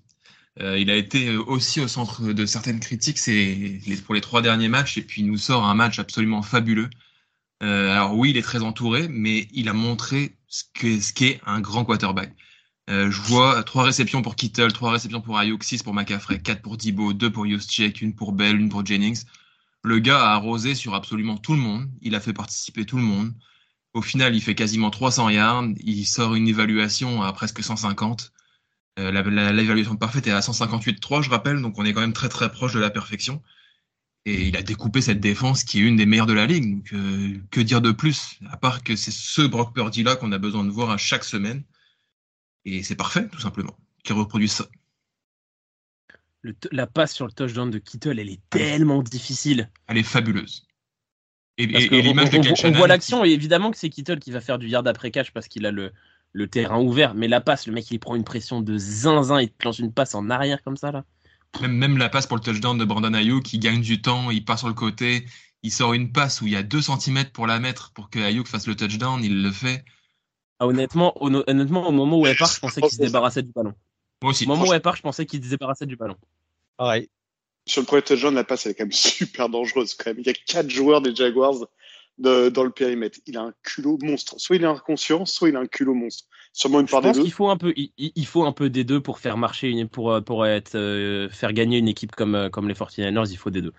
Euh, 0.62 0.80
il 0.80 0.90
a 0.90 0.96
été 0.96 1.28
euh, 1.28 1.44
aussi 1.44 1.82
au 1.82 1.88
centre 1.88 2.22
de 2.32 2.46
certaines 2.46 2.80
critiques 2.80 3.18
c'est 3.18 3.82
pour 4.06 4.16
les 4.16 4.22
trois 4.22 4.42
derniers 4.42 4.70
matchs 4.70 4.98
et 4.98 5.02
puis 5.02 5.22
il 5.22 5.28
nous 5.28 5.38
sort 5.38 5.66
un 5.66 5.76
match 5.76 6.00
absolument 6.00 6.42
fabuleux. 6.42 6.90
Euh, 7.62 7.92
alors 7.92 8.16
oui, 8.16 8.30
il 8.30 8.38
est 8.38 8.42
très 8.42 8.64
entouré, 8.64 9.08
mais 9.10 9.48
il 9.52 9.68
a 9.68 9.74
montré 9.74 10.38
ce 10.48 10.64
qu'est 10.74 11.02
ce 11.02 11.14
un 11.46 11.60
grand 11.60 11.84
quarterback. 11.84 12.34
Euh, 12.90 13.10
je 13.10 13.22
vois 13.22 13.64
trois 13.64 13.84
réceptions 13.84 14.22
pour 14.22 14.36
Kittle, 14.36 14.72
trois 14.72 14.92
réceptions 14.92 15.22
pour 15.22 15.38
Ayuk, 15.40 15.64
six 15.64 15.82
pour 15.84 15.94
McCaffrey, 15.94 16.40
quatre 16.40 16.62
pour 16.62 16.78
Dibo, 16.78 17.14
deux 17.14 17.32
pour 17.32 17.46
Juszczyk, 17.46 18.02
une 18.02 18.14
pour 18.14 18.32
Bell, 18.32 18.60
une 18.60 18.70
pour 18.70 18.86
Jennings. 18.86 19.26
Le 19.86 20.00
gars 20.00 20.20
a 20.20 20.34
arrosé 20.34 20.74
sur 20.74 20.96
absolument 20.96 21.38
tout 21.38 21.54
le 21.54 21.60
monde. 21.60 21.90
Il 22.02 22.16
a 22.16 22.20
fait 22.20 22.34
participer 22.34 22.86
tout 22.86 22.98
le 22.98 23.04
monde. 23.04 23.34
Au 23.94 24.02
final, 24.02 24.36
il 24.36 24.42
fait 24.42 24.56
quasiment 24.56 24.90
300 24.90 25.30
yards. 25.30 25.66
Il 25.80 26.06
sort 26.06 26.36
une 26.36 26.48
évaluation 26.48 27.22
à 27.22 27.32
presque 27.34 27.64
150. 27.64 28.34
Euh, 28.98 29.12
l'évaluation 29.12 29.96
parfaite 29.96 30.26
est 30.28 30.32
à 30.32 30.40
158.3, 30.40 31.22
je 31.22 31.30
rappelle, 31.30 31.62
donc 31.62 31.78
on 31.78 31.86
est 31.86 31.94
quand 31.94 32.02
même 32.02 32.14
très 32.14 32.30
très 32.30 32.50
proche 32.52 32.74
de 32.74 32.80
la 32.80 32.90
perfection. 32.90 33.44
Et 34.26 34.48
il 34.48 34.58
a 34.58 34.64
découpé 34.64 35.02
cette 35.02 35.20
défense 35.20 35.64
qui 35.64 35.80
est 35.80 35.84
une 35.84 35.98
des 35.98 36.06
meilleures 36.06 36.26
de 36.26 36.34
la 36.34 36.48
ligue. 36.48 36.78
Donc, 36.78 36.94
euh, 36.94 37.40
que 37.52 37.62
dire 37.62 37.82
de 37.82 37.92
plus? 37.92 38.40
À 38.50 38.58
part 38.58 38.84
que 38.84 38.96
c'est 38.96 39.12
ce 39.12 39.44
Brock 39.44 39.76
Purdy 39.76 40.02
là 40.04 40.16
qu'on 40.16 40.32
a 40.32 40.40
besoin 40.40 40.64
de 40.64 40.72
voir 40.72 40.90
à 40.90 40.98
chaque 40.98 41.24
semaine. 41.24 41.64
Et 42.64 42.82
c'est 42.82 42.96
parfait, 42.96 43.28
tout 43.30 43.40
simplement, 43.40 43.78
qui 44.04 44.14
reproduit 44.14 44.50
ça. 44.50 44.66
La 46.72 46.88
passe 46.88 47.14
sur 47.14 47.26
le 47.26 47.32
touchdown 47.32 47.70
de 47.70 47.78
Kittle, 47.78 48.20
elle 48.20 48.30
est 48.30 48.42
tellement 48.50 49.02
difficile. 49.02 49.70
Elle 49.88 49.98
est 49.98 50.04
fabuleuse. 50.04 50.66
Et, 51.58 51.68
l'image 51.68 52.32
de 52.32 52.40
on, 52.40 52.68
on, 52.68 52.72
voit 52.72 52.88
l'action, 52.88 53.24
et 53.24 53.30
évidemment 53.30 53.72
que 53.72 53.78
c'est 53.78 53.90
Kittle 53.90 54.20
qui 54.20 54.32
va 54.32 54.42
faire 54.42 54.60
du 54.60 54.68
yard 54.68 54.86
après 54.88 55.10
catch 55.12 55.32
parce 55.32 55.48
qu'il 55.48 55.66
a 55.66 55.72
le, 55.72 55.94
le 56.34 56.48
terrain 56.48 56.80
ouvert. 56.80 57.16
Mais 57.16 57.28
la 57.28 57.40
passe, 57.40 57.66
le 57.66 57.74
mec, 57.74 57.90
il 57.90 58.00
prend 58.00 58.16
une 58.16 58.26
pression 58.26 58.62
de 58.62 58.78
zinzin, 58.78 59.42
il 59.42 59.50
te 59.50 59.64
lance 59.64 59.80
une 59.80 59.94
passe 59.94 60.16
en 60.16 60.30
arrière 60.30 60.62
comme 60.64 60.78
ça, 60.78 60.92
là. 60.92 61.06
Même, 61.62 61.72
même 61.72 61.98
la 61.98 62.10
passe 62.10 62.28
pour 62.28 62.36
le 62.36 62.44
touchdown 62.44 62.78
de 62.78 62.84
Brandon 62.84 63.14
Ayuk, 63.14 63.44
qui 63.44 63.60
gagne 63.60 63.80
du 63.80 64.02
temps, 64.02 64.30
il 64.30 64.44
part 64.44 64.60
sur 64.60 64.68
le 64.68 64.74
côté, 64.74 65.26
il 65.64 65.72
sort 65.72 65.94
une 65.94 66.12
passe 66.12 66.42
où 66.42 66.48
il 66.48 66.52
y 66.52 66.58
a 66.58 66.64
2 66.64 66.82
cm 66.82 67.26
pour 67.32 67.48
la 67.48 67.60
mettre 67.60 67.94
pour 67.94 68.10
que 68.10 68.20
Ayuk 68.20 68.48
fasse 68.48 68.68
le 68.68 68.76
touchdown, 68.76 69.24
il 69.24 69.42
le 69.42 69.52
fait. 69.52 69.86
Ah, 70.60 70.68
honnêtement, 70.68 71.14
honnêtement, 71.24 71.88
au 71.88 71.92
moment 71.94 72.20
où 72.20 72.28
elle 72.28 72.36
part, 72.36 72.52
je 72.52 72.60
pensais 72.60 72.82
qu'il 72.82 72.92
se 72.92 73.02
débarrassait 73.02 73.44
du 73.44 73.52
ballon. 73.54 73.74
Moi 74.26 74.32
aussi. 74.32 74.46
Au 74.46 74.48
moment 74.48 74.66
où 74.68 74.74
elle 74.74 74.82
part, 74.82 74.96
je 74.96 75.04
pensais 75.04 75.28
qu'il 75.28 75.44
se 75.44 75.50
débarrassait 75.50 75.86
du 75.86 75.96
ballon. 75.96 76.16
Pareil. 76.78 77.10
Sur 77.68 77.84
le 77.84 77.86
premier 77.86 78.02
touchdown, 78.02 78.34
la 78.34 78.44
passe, 78.44 78.66
elle 78.66 78.72
est 78.72 78.76
quand 78.76 78.86
même 78.86 78.92
super 78.92 79.50
dangereuse. 79.50 79.94
Quand 79.94 80.10
même. 80.10 80.20
Il 80.20 80.26
y 80.26 80.32
a 80.32 80.34
quatre 80.34 80.70
joueurs 80.72 81.02
des 81.02 81.16
Jaguars 81.16 81.68
dans 82.18 82.64
le 82.64 82.72
périmètre. 82.72 83.20
Il 83.28 83.38
a 83.38 83.44
un 83.44 83.54
culot 83.62 84.00
monstre. 84.02 84.34
Soit 84.40 84.56
il 84.56 84.64
est 84.64 84.68
inconscient, 84.68 85.28
soit 85.28 85.50
il 85.50 85.56
a 85.56 85.60
un 85.60 85.68
culot 85.68 85.94
monstre. 85.94 86.24
Sûrement 86.54 86.80
une 86.80 86.88
part 86.88 87.04
Je 87.04 87.10
pense 87.10 87.20
qu'il 87.20 87.32
faut 87.32 87.50
un 87.50 87.58
peu, 87.58 87.72
il, 87.76 88.26
faut 88.26 88.46
un 88.46 88.52
peu 88.52 88.72
des 88.72 88.84
deux 88.84 89.00
pour 89.00 89.20
faire 89.20 89.38
marcher 89.38 89.70
une, 89.70 89.88
pour 89.88 90.12
euh, 90.12 90.22
pour 90.22 90.48
être 90.48 90.74
euh, 90.74 91.30
faire 91.30 91.54
gagner 91.54 91.78
une 91.78 91.88
équipe 91.88 92.16
comme 92.16 92.34
euh, 92.34 92.50
comme 92.50 92.68
les 92.68 92.74
49ers. 92.74 93.30
Il 93.30 93.38
faut 93.38 93.52
des 93.52 93.62
deux. 93.62 93.74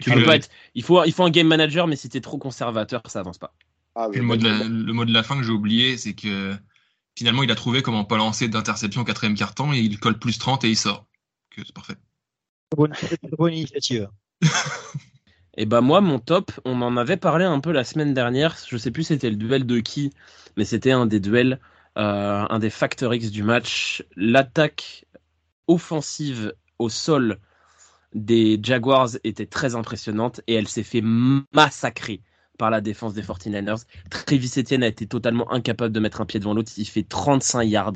Tu 0.00 0.10
peux 0.10 0.24
pas 0.24 0.36
être, 0.36 0.48
il 0.74 0.82
faut 0.82 1.04
il 1.04 1.12
faut 1.12 1.22
un 1.22 1.30
game 1.30 1.46
manager, 1.46 1.86
mais 1.86 1.94
si 1.94 2.08
tu 2.08 2.16
es 2.16 2.20
trop 2.20 2.38
conservateur, 2.38 3.02
ça 3.06 3.20
avance 3.20 3.38
pas. 3.38 3.54
Ah, 3.94 4.08
le, 4.12 4.22
mot 4.22 4.36
de 4.36 4.42
la, 4.42 4.64
le 4.64 4.92
mot 4.92 5.04
de 5.04 5.12
la 5.12 5.22
fin 5.22 5.36
que 5.36 5.44
j'ai 5.44 5.52
oublié, 5.52 5.96
c'est 5.96 6.14
que 6.14 6.52
finalement 7.16 7.42
il 7.42 7.50
a 7.50 7.54
trouvé 7.54 7.82
comment 7.82 8.04
pas 8.04 8.16
lancer 8.16 8.48
d'interception 8.48 9.02
au 9.02 9.04
quatrième 9.04 9.36
carton 9.36 9.72
et 9.72 9.78
il 9.78 9.98
colle 9.98 10.18
plus 10.18 10.38
30 10.38 10.64
et 10.64 10.70
il 10.70 10.76
sort. 10.76 11.06
C'est 11.56 11.72
parfait. 11.72 11.94
Bonne, 12.76 12.92
bonne 13.38 13.52
initiative. 13.52 14.08
Et 15.56 15.66
bah 15.66 15.80
moi, 15.80 16.00
mon 16.00 16.18
top, 16.18 16.50
on 16.64 16.82
en 16.82 16.96
avait 16.96 17.16
parlé 17.16 17.44
un 17.44 17.60
peu 17.60 17.70
la 17.70 17.84
semaine 17.84 18.12
dernière. 18.12 18.56
Je 18.68 18.76
sais 18.76 18.90
plus 18.90 19.04
c'était 19.04 19.30
le 19.30 19.36
duel 19.36 19.66
de 19.66 19.78
qui, 19.80 20.12
mais 20.56 20.64
c'était 20.64 20.90
un 20.90 21.06
des 21.06 21.20
duels, 21.20 21.60
euh, 21.96 22.44
un 22.48 22.58
des 22.58 22.70
facteurs 22.70 23.14
X 23.14 23.30
du 23.30 23.44
match. 23.44 24.04
L'attaque 24.16 25.06
offensive 25.68 26.54
au 26.78 26.88
sol 26.88 27.38
des 28.14 28.58
Jaguars 28.62 29.10
était 29.22 29.46
très 29.46 29.74
impressionnante 29.76 30.40
et 30.46 30.54
elle 30.54 30.68
s'est 30.68 30.82
fait 30.82 31.02
massacrer 31.02 32.20
par 32.58 32.70
la 32.70 32.80
défense 32.80 33.14
des 33.14 33.22
49ers. 33.22 33.84
Travis 34.10 34.52
Etienne 34.56 34.82
a 34.82 34.88
été 34.88 35.06
totalement 35.06 35.50
incapable 35.52 35.92
de 35.92 36.00
mettre 36.00 36.20
un 36.20 36.26
pied 36.26 36.40
devant 36.40 36.54
l'autre. 36.54 36.72
Il 36.76 36.86
fait 36.86 37.02
35 37.02 37.62
yards. 37.62 37.94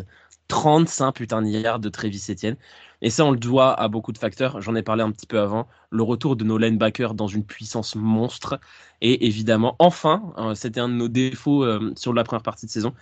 35 0.49 1.13
putain 1.13 1.43
de 1.43 1.49
yards 1.49 1.79
de 1.79 1.89
Travis 1.89 2.25
Etienne. 2.31 2.57
Et 3.01 3.11
ça, 3.11 3.25
on 3.25 3.31
le 3.31 3.39
doit 3.39 3.79
à 3.79 3.89
beaucoup 3.89 4.13
de 4.13 4.19
facteurs. 4.19 4.61
J'en 4.61 4.75
ai 4.75 4.83
parlé 4.83 5.03
un 5.03 5.13
petit 5.13 5.27
peu 5.27 5.39
avant. 5.39 5.69
Le 5.91 6.03
retour 6.03 6.37
de 6.37 6.45
nos 6.45 6.59
linebackers 6.59 7.15
dans 7.15 7.29
une 7.29 7.45
puissance 7.45 7.95
monstre. 7.95 8.59
Et 9.01 9.27
évidemment, 9.27 9.77
enfin, 9.79 10.33
euh, 10.39 10.55
c'était 10.55 10.81
un 10.81 10.89
de 10.89 10.95
nos 10.95 11.09
défauts 11.09 11.65
euh, 11.65 11.93
sur 11.97 12.13
la 12.13 12.25
première 12.25 12.43
partie 12.43 12.67
de 12.67 12.71
saison. 12.71 12.95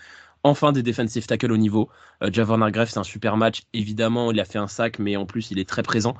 Enfin, 0.43 0.73
des 0.73 0.83
defensive 0.83 1.27
tackles 1.27 1.51
au 1.51 1.57
niveau. 1.57 1.89
Euh, 2.23 2.31
Javon 2.33 2.63
Hargrave, 2.63 2.89
c'est 2.89 2.99
un 2.99 3.05
super 3.05 3.37
match. 3.37 3.63
Évidemment, 3.73 4.31
il 4.31 4.39
a 4.39 4.45
fait 4.45 4.59
un 4.59 4.69
sac, 4.69 4.99
mais 4.99 5.17
en 5.17 5.27
plus, 5.27 5.51
il 5.51 5.59
est 5.59 5.69
très 5.69 5.83
présent. 5.83 6.15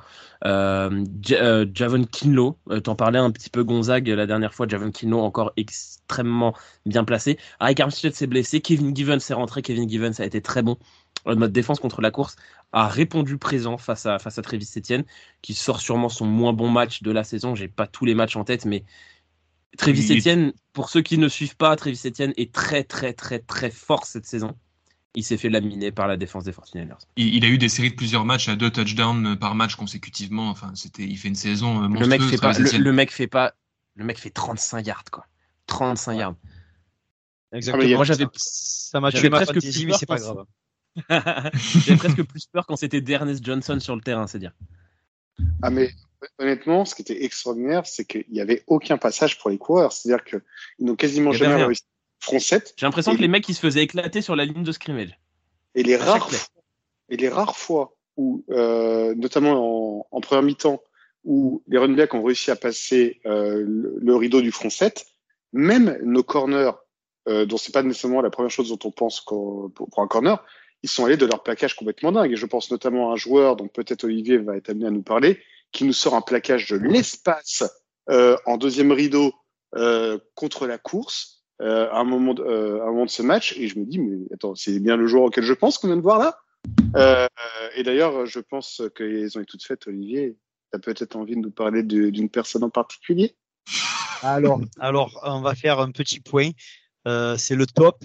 Euh, 0.45 1.05
Javon 1.21 2.03
Kinlo, 2.03 2.57
t'en 2.83 2.95
parlais 2.95 3.19
un 3.19 3.31
petit 3.31 3.49
peu, 3.49 3.63
Gonzague, 3.63 4.07
la 4.09 4.25
dernière 4.25 4.53
fois. 4.53 4.67
Javon 4.67 4.91
Kinlo, 4.91 5.19
encore 5.19 5.53
extrêmement 5.55 6.53
bien 6.85 7.03
placé. 7.03 7.37
Arik 7.59 7.79
Armstead 7.79 8.13
s'est 8.13 8.27
blessé. 8.27 8.59
Kevin 8.59 8.95
Givens 8.95 9.19
est 9.29 9.33
rentré. 9.33 9.61
Kevin 9.61 9.89
Givens 9.89 10.19
a 10.19 10.25
été 10.25 10.41
très 10.41 10.61
bon 10.61 10.77
notre 11.35 11.53
défense 11.53 11.79
contre 11.79 12.01
la 12.01 12.11
course 12.11 12.35
a 12.73 12.87
répondu 12.87 13.37
présent 13.37 13.77
face 13.77 14.05
à, 14.05 14.19
face 14.19 14.37
à 14.37 14.41
Travis 14.41 14.69
Etienne, 14.77 15.05
qui 15.41 15.53
sort 15.53 15.79
sûrement 15.79 16.09
son 16.09 16.25
moins 16.25 16.53
bon 16.53 16.69
match 16.69 17.01
de 17.01 17.11
la 17.11 17.23
saison. 17.23 17.55
J'ai 17.55 17.67
pas 17.67 17.87
tous 17.87 18.05
les 18.05 18.15
matchs 18.15 18.35
en 18.35 18.43
tête, 18.43 18.65
mais 18.65 18.83
Travis 19.77 20.17
Etienne, 20.17 20.53
pour 20.73 20.89
ceux 20.89 21.01
qui 21.01 21.17
ne 21.17 21.27
suivent 21.27 21.55
pas, 21.55 21.75
Travis 21.75 22.01
Etienne 22.05 22.33
est 22.37 22.53
très, 22.53 22.83
très, 22.83 23.13
très, 23.13 23.39
très 23.39 23.71
fort 23.71 24.05
cette 24.05 24.25
saison. 24.25 24.55
Il 25.15 25.23
s'est 25.23 25.37
fait 25.37 25.49
laminer 25.49 25.91
par 25.91 26.07
la 26.07 26.17
défense 26.17 26.43
des 26.43 26.51
49ers. 26.51 26.97
Il, 27.15 27.43
a 27.43 27.47
eu 27.47 27.57
des 27.57 27.69
séries 27.69 27.89
de 27.89 27.95
plusieurs 27.95 28.25
matchs 28.25 28.49
à 28.49 28.55
deux 28.55 28.69
touchdowns 28.69 29.37
par 29.37 29.55
match 29.55 29.75
consécutivement. 29.75 30.49
Enfin, 30.49 30.71
c'était, 30.75 31.03
il 31.03 31.17
fait 31.17 31.29
une 31.29 31.35
saison 31.35 31.73
monstrueuse. 31.89 31.99
Le 31.99 32.07
mec 32.07 32.21
fait 32.21 32.37
pas, 32.37 32.53
le, 32.53 32.91
mec 32.91 33.11
fait 33.11 33.27
pas, 33.27 33.53
le 33.95 34.05
mec 34.05 34.19
fait 34.19 34.29
35 34.29 34.85
yards, 34.85 35.03
quoi. 35.11 35.25
35 35.65 36.13
yards. 36.13 36.35
Exactement. 37.51 37.95
Moi, 37.95 38.05
j'avais, 38.05 38.25
ça 38.33 38.99
m'a 38.99 39.11
tué 39.11 39.29
presque 39.29 39.55
mais 39.55 39.93
c'est 39.93 40.05
pas 40.05 40.17
grave. 40.17 40.45
J'avais 41.09 41.97
presque 41.97 42.23
plus 42.23 42.47
peur 42.47 42.65
quand 42.65 42.75
c'était 42.75 43.01
D'Ernest 43.01 43.45
Johnson 43.45 43.79
sur 43.79 43.95
le 43.95 44.01
terrain, 44.01 44.25
c'est 44.25 44.39
dire. 44.39 44.53
Ah 45.61 45.69
mais 45.69 45.91
honnêtement, 46.39 46.85
ce 46.85 46.95
qui 46.95 47.01
était 47.01 47.23
extraordinaire, 47.23 47.85
c'est 47.85 48.05
qu'il 48.05 48.25
n'y 48.29 48.41
avait 48.41 48.63
aucun 48.67 48.97
passage 48.97 49.37
pour 49.37 49.49
les 49.49 49.57
coureurs. 49.57 49.91
C'est-à-dire 49.91 50.23
qu'ils 50.23 50.41
n'ont 50.79 50.95
quasiment 50.95 51.31
jamais 51.31 51.55
rien. 51.55 51.65
réussi. 51.67 51.83
Front 52.19 52.39
7. 52.39 52.73
J'ai 52.77 52.85
l'impression 52.85 53.15
que 53.15 53.21
les 53.21 53.27
mecs 53.27 53.47
ils 53.47 53.53
se 53.53 53.59
faisaient 53.59 53.83
éclater 53.83 54.21
sur 54.21 54.35
la 54.35 54.45
ligne 54.45 54.63
de 54.63 54.71
scrimmage. 54.71 55.19
Et 55.75 55.83
les 55.83 55.95
rares 55.95 56.29
fois, 56.31 56.39
et 57.09 57.17
les 57.17 57.29
rares 57.29 57.55
fois 57.55 57.95
où, 58.17 58.43
euh, 58.49 59.13
notamment 59.15 59.99
en, 59.99 60.07
en 60.09 60.21
première 60.21 60.41
mi-temps, 60.41 60.81
où 61.23 61.61
les 61.67 61.77
running 61.77 61.95
backs 61.95 62.15
ont 62.15 62.23
réussi 62.23 62.49
à 62.49 62.55
passer 62.55 63.19
euh, 63.27 63.63
le, 63.65 63.97
le 63.99 64.15
rideau 64.15 64.41
du 64.41 64.51
front 64.51 64.71
7, 64.71 65.05
même 65.53 65.99
nos 66.03 66.23
corners, 66.23 66.71
euh, 67.27 67.45
dont 67.45 67.57
c'est 67.57 67.73
pas 67.73 67.83
nécessairement 67.83 68.21
la 68.21 68.29
première 68.29 68.49
chose 68.49 68.69
dont 68.69 68.79
on 68.87 68.91
pense 68.91 69.23
pour, 69.23 69.71
pour 69.73 69.99
un 69.99 70.07
corner, 70.07 70.43
ils 70.83 70.89
sont 70.89 71.05
allés 71.05 71.17
de 71.17 71.25
leur 71.25 71.43
plaquage 71.43 71.75
complètement 71.75 72.11
dingue. 72.11 72.31
Et 72.31 72.35
je 72.37 72.45
pense 72.45 72.71
notamment 72.71 73.09
à 73.09 73.13
un 73.13 73.15
joueur 73.15 73.55
dont 73.55 73.67
peut-être 73.67 74.05
Olivier 74.05 74.37
va 74.37 74.55
être 74.55 74.69
amené 74.69 74.87
à 74.87 74.91
nous 74.91 75.01
parler, 75.01 75.39
qui 75.77 75.85
nous 75.85 75.93
sort 75.93 76.15
un 76.15 76.21
plaquage 76.21 76.67
de 76.67 76.77
l'espace 76.77 77.63
euh, 78.09 78.35
en 78.45 78.57
deuxième 78.57 78.91
rideau 78.91 79.31
euh, 79.75 80.17
contre 80.33 80.65
la 80.65 80.77
course 80.77 81.43
euh, 81.61 81.89
à 81.91 81.99
un 81.99 82.03
moment 82.03 82.33
de, 82.33 82.43
euh, 82.43 82.81
à 82.81 82.85
un 82.85 82.91
moment 82.91 83.05
de 83.05 83.11
ce 83.11 83.21
match 83.21 83.55
et 83.57 83.67
je 83.67 83.77
me 83.79 83.85
dis 83.85 83.99
mais 83.99 84.25
attends 84.33 84.55
c'est 84.55 84.79
bien 84.79 84.97
le 84.97 85.07
joueur 85.07 85.23
auquel 85.23 85.43
je 85.43 85.53
pense 85.53 85.77
qu'on 85.77 85.87
vient 85.87 85.97
de 85.97 86.01
voir 86.01 86.19
là? 86.19 86.37
Euh, 86.95 87.27
et 87.75 87.83
d'ailleurs 87.83 88.25
je 88.25 88.39
pense 88.39 88.81
qu'elles 88.95 89.37
ont 89.37 89.41
été 89.41 89.51
toutes 89.51 89.63
faites 89.63 89.85
Olivier 89.87 90.35
tu 90.71 90.77
as 90.77 90.79
peut-être 90.79 91.15
envie 91.15 91.35
de 91.35 91.41
nous 91.41 91.51
parler 91.51 91.83
de- 91.83 92.09
d'une 92.09 92.29
personne 92.29 92.63
en 92.63 92.69
particulier? 92.69 93.35
Alors, 94.23 94.59
alors, 94.79 95.19
on 95.23 95.41
va 95.41 95.55
faire 95.55 95.79
un 95.79 95.91
petit 95.91 96.19
point. 96.19 96.49
Euh, 97.07 97.37
c'est 97.37 97.55
le 97.55 97.65
top. 97.65 98.03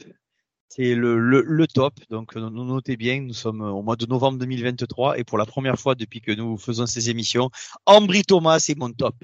C'est 0.75 0.95
le, 0.95 1.19
le, 1.19 1.43
le 1.43 1.67
top. 1.67 1.93
Donc, 2.09 2.35
nous 2.35 2.49
notez 2.65 2.97
bien, 2.97 3.21
nous 3.21 3.35
sommes 3.35 3.61
au 3.61 3.83
mois 3.83 3.95
de 3.97 4.07
novembre 4.07 4.39
2023 4.39 5.19
et 5.19 5.25
pour 5.25 5.37
la 5.37 5.45
première 5.45 5.79
fois 5.79 5.95
depuis 5.95 6.23
que 6.23 6.33
nous 6.33 6.57
faisons 6.57 6.87
ces 6.87 7.11
émissions, 7.11 7.51
Ambry 7.85 8.23
Thomas 8.23 8.65
est 8.71 8.79
mon 8.79 8.91
top. 8.91 9.15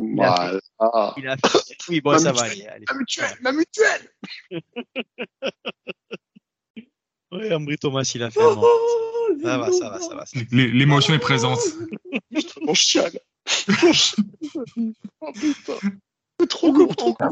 Il 0.00 0.12
a 0.20 0.24
Voilà. 0.36 0.60
Ah. 0.78 1.12
Il 1.16 1.26
a 1.26 1.36
fait... 1.36 1.58
Oui, 1.88 2.00
bon, 2.00 2.12
Ma 2.12 2.18
ça 2.20 2.30
va 2.32 2.44
mutuelle. 2.44 2.68
aller. 2.68 2.68
allez. 2.68 2.84
ma 2.88 2.94
mutuelle 2.98 3.36
ma 3.42 3.52
mutuelle 3.52 4.10
Oui, 7.32 7.52
Ambry 7.52 7.76
Thomas, 7.78 8.08
il 8.14 8.22
a 8.22 8.30
fait 8.30 8.38
bon. 8.40 8.62
Ça 9.42 9.58
va, 9.58 9.72
ça 9.72 9.90
va, 9.90 9.98
ça 9.98 10.14
va. 10.14 10.24
ça 10.24 10.38
va. 10.38 10.44
L'é- 10.52 10.70
L'émotion 10.70 11.14
est 11.14 11.18
présente. 11.18 11.58
mon 12.62 12.74
chial. 12.74 13.10
oh 15.20 15.32
putain 15.34 15.74
c'est 16.40 16.48
trop 16.48 16.72
court 16.72 16.96
trop 16.96 17.14
court 17.14 17.30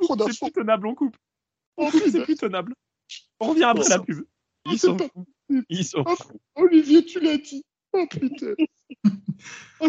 trop 0.00 0.06
C'est 0.08 0.16
d'infos 0.16 0.46
plus 0.46 0.52
tenable, 0.62 0.86
on 0.88 0.94
coupe. 0.94 1.16
Oh 1.76 1.88
C'est 1.92 2.02
putain 2.04 2.22
plus 2.24 2.34
tenable. 2.36 2.74
On 3.40 3.48
revient 3.50 3.64
après 3.64 3.88
la 3.88 3.98
pub. 3.98 4.24
Ils 4.66 4.72
c'est 4.78 4.86
sont 4.86 4.96
pas- 4.96 5.08
fous. 5.12 5.26
Ils 5.68 5.84
sont 5.84 6.02
Oh, 6.06 6.14
fous. 6.16 6.40
Olivier 6.56 7.04
tu 7.04 7.20
l'as 7.20 7.36
dit 7.38 7.62
oh 7.92 8.06
putain 8.10 8.54
oh, 9.80 9.88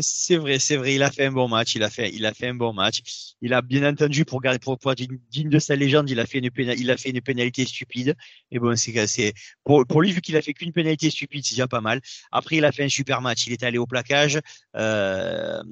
c'est 0.00 0.36
vrai, 0.36 0.58
c'est 0.58 0.76
vrai. 0.76 0.94
Il 0.94 1.02
a 1.02 1.10
fait 1.10 1.26
un 1.26 1.32
bon 1.32 1.48
match. 1.48 1.74
Il 1.74 1.82
a 1.82 1.90
fait, 1.90 2.10
il 2.14 2.24
a 2.24 2.32
fait 2.32 2.48
un 2.48 2.54
bon 2.54 2.72
match. 2.72 3.34
Il 3.42 3.52
a 3.52 3.60
bien 3.62 3.88
entendu 3.88 4.24
pour 4.24 4.40
garder, 4.40 4.58
pour, 4.58 4.78
pour 4.78 4.92
être 4.92 4.98
digne- 4.98 5.18
digne 5.30 5.48
de 5.50 5.58
sa 5.58 5.76
légende, 5.76 6.08
il 6.10 6.20
a 6.20 6.26
fait 6.26 6.38
une 6.38 6.50
pénalité, 6.50 6.82
il 6.82 6.90
a 6.90 6.96
fait 6.96 7.10
une 7.10 7.20
pénalité 7.20 7.64
stupide. 7.66 8.14
Et 8.50 8.58
bon, 8.58 8.76
c'est, 8.76 9.06
c'est 9.06 9.34
pour, 9.64 9.84
pour 9.86 10.02
lui 10.02 10.12
vu 10.12 10.20
qu'il 10.20 10.36
a 10.36 10.42
fait 10.42 10.54
qu'une 10.54 10.72
pénalité 10.72 11.10
stupide, 11.10 11.44
c'est 11.44 11.54
déjà 11.54 11.68
pas 11.68 11.80
mal. 11.80 12.00
Après, 12.32 12.56
il 12.56 12.64
a 12.64 12.72
fait 12.72 12.84
un 12.84 12.88
super 12.88 13.20
match. 13.22 13.46
Il 13.46 13.52
est 13.52 13.62
allé 13.62 13.78
au 13.78 13.86
plaquage. 13.86 14.40
Euh, 14.76 15.62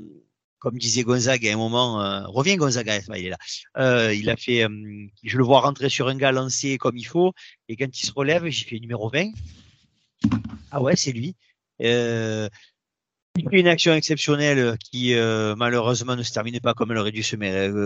comme 0.64 0.78
disait 0.78 1.02
Gonzague 1.02 1.46
à 1.46 1.52
un 1.52 1.58
moment, 1.58 2.00
euh, 2.00 2.22
reviens 2.24 2.56
Gonzaga, 2.56 2.94
ouais, 3.08 3.20
il 3.20 3.26
est 3.26 3.28
là. 3.28 3.36
Euh, 3.76 4.14
il 4.14 4.30
a 4.30 4.36
fait, 4.36 4.64
euh, 4.64 5.06
je 5.22 5.36
le 5.36 5.44
vois 5.44 5.60
rentrer 5.60 5.90
sur 5.90 6.08
un 6.08 6.16
gars 6.16 6.32
lancé 6.32 6.78
comme 6.78 6.96
il 6.96 7.04
faut, 7.04 7.34
et 7.68 7.76
quand 7.76 8.00
il 8.00 8.06
se 8.06 8.12
relève, 8.12 8.46
j'ai 8.46 8.64
fait 8.64 8.80
numéro 8.80 9.10
20. 9.10 9.30
Ah 10.70 10.80
ouais, 10.80 10.96
c'est 10.96 11.12
lui. 11.12 11.36
Euh, 11.82 12.48
il 13.36 13.46
fait 13.50 13.60
une 13.60 13.68
action 13.68 13.92
exceptionnelle 13.92 14.78
qui 14.78 15.14
euh, 15.14 15.54
malheureusement 15.54 16.16
ne 16.16 16.22
se 16.22 16.32
termine 16.32 16.58
pas 16.60 16.72
comme 16.72 16.92
elle 16.92 16.98
aurait 16.98 17.12
dû 17.12 17.22
se 17.22 17.36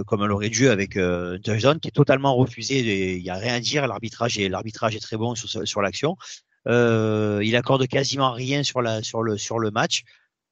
comme 0.02 0.22
elle 0.22 0.30
aurait 0.30 0.50
dû 0.50 0.68
avec 0.68 0.96
euh, 0.96 1.36
qui 1.42 1.88
est 1.88 1.90
totalement 1.92 2.36
refusé. 2.36 3.16
Il 3.16 3.24
y 3.24 3.30
a 3.30 3.34
rien 3.34 3.54
à 3.54 3.60
dire. 3.60 3.88
L'arbitrage 3.88 4.38
est 4.38 4.48
l'arbitrage 4.48 4.94
est 4.94 5.00
très 5.00 5.16
bon 5.16 5.34
sur, 5.34 5.66
sur 5.66 5.82
l'action. 5.82 6.16
Il 6.66 7.56
accorde 7.56 7.88
quasiment 7.88 8.30
rien 8.30 8.62
sur 8.62 8.82
la 8.82 9.02
sur 9.02 9.24
le 9.24 9.36
sur 9.36 9.58
le 9.58 9.72
match. 9.72 10.04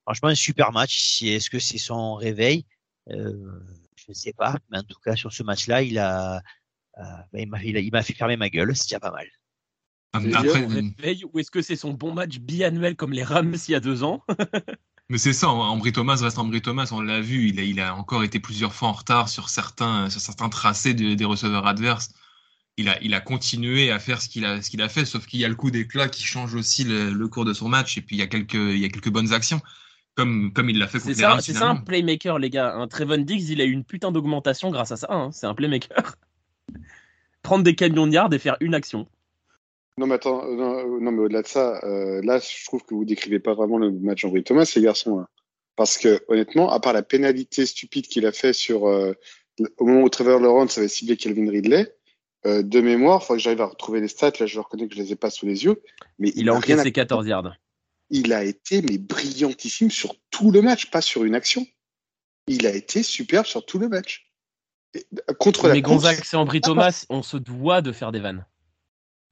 Franchement, 0.07 0.29
un 0.29 0.35
super 0.35 0.73
match. 0.73 1.23
Est-ce 1.23 1.51
que 1.51 1.59
c'est 1.59 1.79
son 1.79 2.15
réveil? 2.15 2.65
Euh, 3.11 3.33
Je 3.97 4.05
ne 4.09 4.15
sais 4.15 4.33
pas. 4.33 4.57
Mais 4.71 4.79
en 4.79 4.83
tout 4.83 4.99
cas, 5.05 5.17
sur 5.17 5.33
ce 5.33 5.43
match-là, 5.43 5.83
il 5.83 5.99
a 5.99 6.37
euh, 6.99 7.03
ben, 7.33 7.41
il 7.43 7.49
m'a 7.49 7.63
il 7.63 8.05
fait 8.05 8.15
fermer 8.15 8.37
ma 8.37 8.49
gueule. 8.49 8.75
C'est 8.77 8.87
déjà 8.87 9.01
pas 9.01 9.11
mal. 9.11 9.27
Après, 10.13 10.63
Son 10.63 10.69
réveil, 10.69 11.25
ou 11.33 11.39
est-ce 11.39 11.51
que 11.51 11.61
c'est 11.63 11.77
son 11.77 11.93
bon 11.93 12.15
match 12.15 12.39
biannuel 12.39 12.97
comme 12.97 13.13
les 13.13 13.23
Rams 13.25 13.55
il 13.69 13.73
y 13.73 13.75
a 13.75 13.81
deux 13.81 14.03
ans? 14.03 14.25
Mais 15.09 15.19
c'est 15.19 15.33
ça, 15.33 15.49
Ambry 15.51 15.93
Thomas 15.93 16.17
reste 16.21 16.39
Ambry 16.39 16.61
Thomas, 16.63 16.89
on 16.91 17.01
l'a 17.01 17.21
vu, 17.21 17.49
il 17.51 17.61
a, 17.61 17.63
il 17.63 17.79
a 17.81 17.95
encore 17.95 18.25
été 18.25 18.41
plusieurs 18.41 18.75
fois 18.75 18.89
en 18.89 18.93
retard 18.93 19.29
sur 19.29 19.49
certains, 19.49 20.11
sur 20.11 20.21
certains 20.21 20.49
tracés 20.49 20.95
de- 20.95 21.15
des 21.15 21.25
receveurs 21.25 21.67
adverses. 21.67 22.11
Il 22.77 22.89
a, 22.89 23.01
il 23.03 23.15
a 23.15 23.21
continué 23.21 23.91
à 23.93 23.99
faire 24.01 24.21
ce 24.21 24.29
qu'il 24.29 24.45
a, 24.45 24.63
ce 24.63 24.71
qu'il 24.71 24.83
a 24.83 24.89
fait, 24.89 25.05
sauf 25.05 25.27
qu'il 25.27 25.41
y 25.41 25.45
a 25.45 25.49
le 25.49 25.55
coup 25.55 25.71
d'éclat 25.71 26.09
qui 26.09 26.25
change 26.25 26.55
aussi 26.55 26.85
le, 26.85 27.11
le 27.13 27.29
cours 27.29 27.45
de 27.45 27.53
son 27.55 27.69
match, 27.69 27.99
et 27.99 28.03
puis 28.03 28.17
il 28.17 28.19
y 28.19 28.23
a 28.23 28.27
quelques, 28.27 28.55
il 28.55 28.79
y 28.79 28.85
a 28.85 28.89
quelques 28.89 29.11
bonnes 29.11 29.33
actions, 29.33 29.61
comme, 30.17 30.53
comme 30.53 30.71
il 30.71 30.79
l'a 30.79 30.87
fait 30.89 30.99
C'est 30.99 31.05
contre 31.09 31.17
les 31.17 31.23
ça, 31.23 31.29
Rams 31.31 31.41
c'est 31.41 31.53
ça 31.53 31.69
un 31.69 31.77
playmaker, 31.77 32.39
les 32.39 32.51
gars. 32.51 32.75
Un 32.75 32.89
Trevon 32.89 33.19
Diggs, 33.19 33.49
il 33.51 33.61
a 33.61 33.65
eu 33.65 33.71
une 33.71 33.85
putain 33.85 34.11
d'augmentation 34.13 34.71
grâce 34.71 34.93
à 34.93 34.97
ça. 34.97 35.07
hein. 35.11 35.31
C'est 35.33 35.47
un 35.47 35.55
playmaker. 35.55 36.17
Prendre 37.43 37.63
des 37.65 37.75
camions 37.75 38.07
de 38.07 38.13
yards 38.13 38.33
et 38.33 38.39
faire 38.39 38.57
une 38.61 38.75
action. 38.75 39.07
Non, 39.99 40.07
mais 40.07 40.15
attends, 40.17 40.45
euh, 40.45 40.55
non, 40.57 40.79
euh, 40.79 41.01
non, 41.01 41.13
mais 41.13 41.21
au-delà 41.23 41.43
de 41.43 41.47
ça, 41.47 41.81
euh, 41.85 42.21
là, 42.23 42.39
je 42.39 42.65
trouve 42.67 42.83
que 42.85 42.95
vous 42.95 43.05
décrivez 43.05 43.39
pas 43.39 43.55
vraiment 43.55 43.79
le 43.79 43.91
match 43.93 44.25
Henri 44.25 44.43
Thomas, 44.43 44.65
ces 44.65 44.83
garçons-là. 44.83 45.27
Parce 45.77 45.97
que, 45.97 46.21
honnêtement, 46.29 46.71
à 46.71 46.81
part 46.81 46.93
la 46.93 47.03
pénalité 47.03 47.65
stupide 47.67 48.07
qu'il 48.07 48.27
a 48.27 48.33
fait 48.33 48.53
sur, 48.53 48.87
euh, 48.89 49.13
au 49.79 49.87
moment 49.87 50.03
où 50.03 50.09
Trevor 50.09 50.41
Lawrence 50.41 50.77
avait 50.79 50.89
ciblé 50.89 51.17
Kelvin 51.17 51.49
Ridley, 51.51 51.95
euh, 52.47 52.63
de 52.63 52.81
mémoire, 52.81 53.21
il 53.23 53.27
faut 53.27 53.33
que 53.35 53.39
j'arrive 53.41 53.61
à 53.63 53.67
retrouver 53.67 54.01
les 54.01 54.09
stats, 54.09 54.33
là, 54.41 54.47
je 54.47 54.59
reconnais 54.59 54.89
que 54.89 54.95
je 54.95 55.01
les 55.01 55.13
ai 55.13 55.17
pas 55.17 55.31
sous 55.31 55.47
les 55.47 55.65
yeux, 55.65 55.81
mais 56.19 56.31
Il 56.35 56.49
a 56.51 56.53
n'a 56.55 56.59
rien 56.59 56.77
à- 56.77 56.81
encaissé 56.81 56.93
14 56.93 57.27
yards. 57.27 57.55
Il 58.11 58.33
a 58.33 58.45
été, 58.45 58.83
mais 58.83 58.99
brillantissime 58.99 59.91
sur 59.91 60.15
tout 60.31 60.51
le 60.51 60.63
match, 60.63 60.91
pas 60.91 61.01
sur 61.01 61.25
une 61.25 61.35
action. 61.35 61.67
Il 62.47 62.67
a 62.67 62.75
été 62.75 63.03
superbe 63.03 63.47
sur 63.47 63.65
tout 63.67 63.79
le 63.79 63.89
match. 63.89 64.33
Euh, 64.97 65.01
contre 65.35 65.69
Mais 65.69 65.83
Gonzague, 65.83 66.21
c'est 66.25 66.37
Ambry 66.37 66.61
Thomas, 66.61 67.05
on 67.09 67.23
se 67.23 67.37
doit 67.37 67.83
de 67.83 67.93
faire 67.93 68.13
des 68.13 68.21
vannes. 68.21 68.47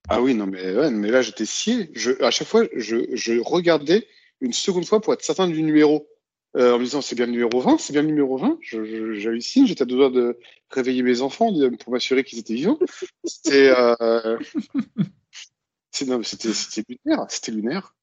Ah 0.09 0.21
oui, 0.21 0.35
non, 0.35 0.47
mais, 0.47 0.75
ouais, 0.75 0.91
mais 0.91 1.11
là, 1.11 1.23
j'étais 1.23 1.47
scié. 1.47 1.91
Je, 1.95 2.11
à 2.23 2.31
chaque 2.31 2.49
fois, 2.49 2.65
je, 2.75 3.15
je 3.15 3.41
regardais 3.41 4.07
une 4.41 4.53
seconde 4.53 4.85
fois 4.85 5.01
pour 5.01 5.15
être 5.15 5.23
certain 5.23 5.49
du 5.49 5.63
numéro. 5.63 6.09
Euh, 6.57 6.75
en 6.75 6.79
me 6.79 6.85
disant, 6.85 7.01
c'est 7.01 7.17
bien 7.17 7.27
le 7.27 7.33
numéro 7.33 7.61
20, 7.61 7.79
c'est 7.79 7.93
bien 7.93 8.03
le 8.03 8.09
numéro 8.09 8.37
20. 8.37 8.59
Je, 8.61 8.85
je, 8.85 9.15
j'hallucine, 9.15 9.67
j'étais 9.67 9.83
à 9.83 9.87
deux 9.87 9.97
doigts 9.97 10.11
de 10.11 10.39
réveiller 10.71 11.03
mes 11.03 11.21
enfants 11.21 11.53
pour 11.81 11.93
m'assurer 11.93 12.23
qu'ils 12.23 12.39
étaient 12.39 12.55
vivants. 12.55 12.79
C'était, 13.25 13.75
euh, 13.77 14.39
lunaire, 16.01 17.27
c'était 17.29 17.51
lunaire. 17.51 17.95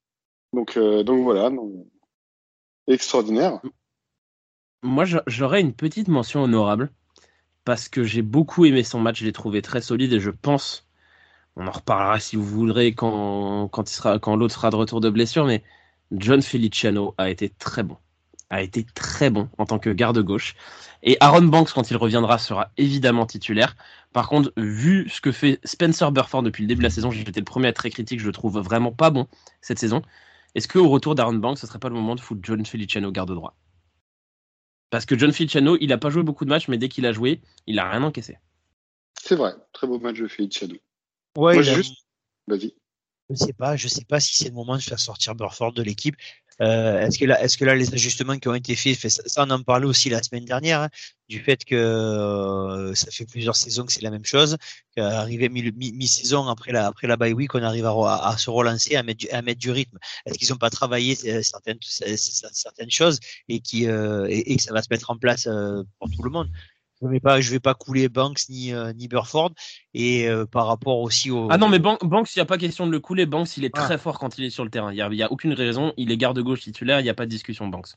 Donc, 0.54 0.78
euh, 0.78 1.04
donc 1.04 1.24
voilà, 1.24 1.50
extraordinaire. 2.88 3.60
Moi, 4.84 5.06
j'a- 5.06 5.24
j'aurais 5.28 5.62
une 5.62 5.74
petite 5.74 6.08
mention 6.08 6.44
honorable 6.44 6.92
parce 7.66 7.90
que 7.90 8.04
j'ai 8.04 8.22
beaucoup 8.22 8.66
aimé 8.66 8.84
son 8.84 9.00
match. 9.00 9.20
Je 9.20 9.26
l'ai 9.26 9.34
trouvé 9.34 9.62
très 9.62 9.82
solide 9.82 10.14
et 10.14 10.20
je 10.20 10.32
pense, 10.32 10.88
on 11.58 11.68
en 11.68 11.72
reparlera 11.72 12.20
si 12.20 12.36
vous 12.38 12.46
voudrez 12.46 12.94
quand, 12.96 13.70
quand, 13.70 13.86
quand 14.22 14.36
l'autre 14.38 14.56
sera 14.56 14.72
de 14.72 14.78
retour 14.78 15.02
de 15.02 15.10
blessure, 15.10 15.46
mais 15.46 15.64
John 16.12 16.42
Feliciano 16.42 17.16
a 17.18 17.30
été 17.30 17.50
très 17.50 17.84
bon. 17.84 17.98
A 18.50 18.62
été 18.64 18.86
très 18.86 19.30
bon 19.32 19.50
en 19.58 19.66
tant 19.66 19.80
que 19.80 19.90
garde 19.92 20.20
gauche. 20.24 20.56
Et 21.04 21.18
Aaron 21.22 21.44
Banks, 21.44 21.72
quand 21.74 21.92
il 21.92 21.98
reviendra, 21.98 22.38
sera 22.40 22.72
évidemment 22.78 23.26
titulaire. 23.28 23.76
Par 24.14 24.30
contre, 24.30 24.54
vu 24.58 25.10
ce 25.10 25.22
que 25.22 25.32
fait 25.32 25.60
Spencer 25.66 26.12
Burford 26.12 26.44
depuis 26.44 26.64
le 26.64 26.68
début 26.68 26.80
de 26.82 26.86
la 26.86 26.92
saison, 26.92 27.12
j'étais 27.12 27.40
le 27.42 27.46
premier 27.46 27.68
à 27.68 27.70
être 27.72 27.78
très 27.78 27.92
critique, 27.92 28.20
je 28.22 28.28
le 28.28 28.34
trouve 28.34 28.60
vraiment 28.60 28.92
pas 28.94 29.10
bon 29.12 29.28
cette 29.62 29.80
saison. 29.80 30.02
Est-ce 30.56 30.68
qu'au 30.68 30.90
retour 30.90 31.16
d'Aaron 31.16 31.34
Banks, 31.34 31.60
ce 31.60 31.68
serait 31.68 31.80
pas 31.80 31.90
le 31.90 31.96
moment 31.96 32.16
de 32.16 32.20
foutre 32.20 32.42
John 32.44 32.66
Feliciano 32.66 33.12
garde 33.12 33.34
droit? 33.34 33.56
Parce 34.90 35.06
que 35.06 35.18
John 35.18 35.32
Feliciano, 35.32 35.78
il 35.80 35.94
a 35.94 35.98
pas 35.98 36.10
joué 36.10 36.24
beaucoup 36.24 36.44
de 36.44 36.50
matchs, 36.50 36.68
mais 36.68 36.78
dès 36.78 36.90
qu'il 36.90 37.06
a 37.06 37.14
joué, 37.14 37.42
il 37.66 37.80
a 37.80 37.90
rien 37.90 38.04
encaissé. 38.04 38.38
C'est 39.22 39.36
vrai, 39.36 39.54
très 39.72 39.88
beau 39.88 40.00
match 40.00 40.20
de 40.20 40.28
Feliciano. 40.28 40.76
Ouais, 41.38 41.54
Moi, 41.54 41.64
juste, 41.64 42.06
vas-y. 42.48 42.76
Je 43.30 43.36
sais 43.36 43.54
pas, 43.54 43.78
je 43.78 43.88
sais 43.88 44.04
pas 44.04 44.20
si 44.20 44.34
c'est 44.36 44.50
le 44.50 44.56
moment 44.56 44.76
de 44.76 44.82
faire 44.82 45.00
sortir 45.00 45.36
Burford 45.36 45.72
de 45.72 45.84
l'équipe. 45.84 46.18
Euh, 46.62 47.02
est-ce 47.08 47.18
que 47.18 47.26
là, 47.26 47.42
est-ce 47.44 47.58
que 47.58 47.66
là, 47.66 47.74
les 47.76 47.92
ajustements 47.94 48.38
qui 48.38 48.48
ont 48.48 48.54
été 48.54 48.76
faits, 48.76 48.96
fait- 48.98 49.10
ça, 49.10 49.44
on 49.48 49.50
en 49.50 49.64
parlait 49.64 49.88
aussi 49.88 50.10
la 50.10 50.22
semaine 50.22 50.46
dernière, 50.46 50.82
hein, 50.82 50.90
du 51.28 51.40
fait 51.40 51.66
que 51.66 51.74
euh, 51.76 52.94
ça 52.94 53.10
fait 53.10 53.26
plusieurs 53.26 53.56
saisons 53.56 53.86
que 53.86 53.92
c'est 53.92 54.02
la 54.04 54.12
même 54.12 54.26
chose, 54.26 54.58
qu'arrivé 54.96 55.50
mi- 55.50 55.72
mi- 55.72 55.92
mi-saison 55.94 56.48
après 56.48 56.72
la 56.72 56.86
après 56.88 57.08
la 57.08 57.18
bye 57.18 57.34
week, 57.34 57.56
on 57.56 57.64
arrive 57.64 57.86
à, 57.88 58.36
se 58.38 58.50
relancer, 58.52 58.96
à 58.96 59.02
mettre 59.04 59.20
du, 59.20 59.30
à 59.30 59.42
mettre 59.42 59.60
du 59.60 59.72
rythme. 59.72 59.98
Est-ce 60.26 60.38
qu'ils 60.38 60.50
n'ont 60.52 60.58
pas 60.58 60.70
travaillé 60.70 61.18
euh, 61.26 61.42
certaines 61.42 61.80
certaines 61.82 62.92
choses 62.92 63.20
et 63.50 63.60
qui 63.60 63.86
et, 63.86 64.56
que 64.58 64.62
ça 64.62 64.74
va 64.74 64.82
se 64.84 64.88
mettre 64.92 65.10
en 65.10 65.18
place 65.18 65.48
pour 66.00 66.10
tout 66.12 66.24
le 66.24 66.30
monde? 66.30 66.50
Je 67.02 67.08
vais 67.08 67.20
pas, 67.20 67.42
je 67.42 67.52
vais 67.52 67.60
pas 67.60 67.74
couler 67.74 68.10
Banks 68.10 68.48
ni 68.50 68.74
euh, 68.74 68.94
ni 68.94 69.08
Burford 69.08 69.52
et 69.94 70.28
euh, 70.30 70.46
par 70.46 70.68
rapport 70.68 71.00
aussi 71.00 71.32
au. 71.32 71.48
Ah 71.50 71.58
non, 71.58 71.70
mais 71.70 71.80
Ban- 71.80 71.98
Banks, 72.02 72.36
il 72.36 72.40
n'y 72.40 72.44
a 72.44 72.46
pas 72.46 72.58
question 72.58 72.86
de 72.88 72.92
le 72.92 73.00
couler. 73.00 73.26
Banks, 73.26 73.58
il 73.58 73.66
est 73.66 73.72
Ah. 73.76 73.84
très 73.84 73.98
fort 73.98 74.20
quand 74.20 74.38
il 74.38 74.46
est 74.46 74.50
sur 74.50 74.64
le 74.64 74.70
terrain. 74.70 74.92
Il 74.92 74.96
n'y 74.96 75.02
a, 75.02 75.08
il 75.10 75.18
y 75.18 75.24
a 75.24 75.32
aucune 75.32 75.54
raison. 75.54 75.94
Il 75.98 76.12
est 76.12 76.18
garde-gauche 76.18 76.62
titulaire. 76.62 77.00
Il 77.00 77.04
n'y 77.04 77.10
a 77.10 77.14
pas 77.14 77.26
de 77.26 77.32
discussion, 77.32 77.68
Banks. 77.68 77.90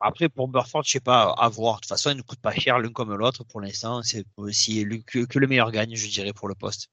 Après 0.00 0.28
pour 0.28 0.46
Burford, 0.46 0.84
je 0.84 0.92
sais 0.92 1.00
pas, 1.00 1.34
à 1.36 1.48
voir. 1.48 1.76
De 1.76 1.80
toute 1.80 1.88
façon, 1.88 2.10
il 2.10 2.16
ne 2.18 2.22
coûte 2.22 2.38
pas 2.40 2.52
cher 2.54 2.78
l'un 2.78 2.90
comme 2.90 3.12
l'autre 3.14 3.44
pour 3.44 3.60
l'instant. 3.60 4.02
C'est 4.02 4.24
aussi 4.36 4.86
que, 5.06 5.24
que 5.24 5.38
le 5.38 5.46
meilleur 5.48 5.72
gagne, 5.72 5.96
je 5.96 6.08
dirais, 6.08 6.32
pour 6.32 6.48
le 6.48 6.54
poste. 6.54 6.88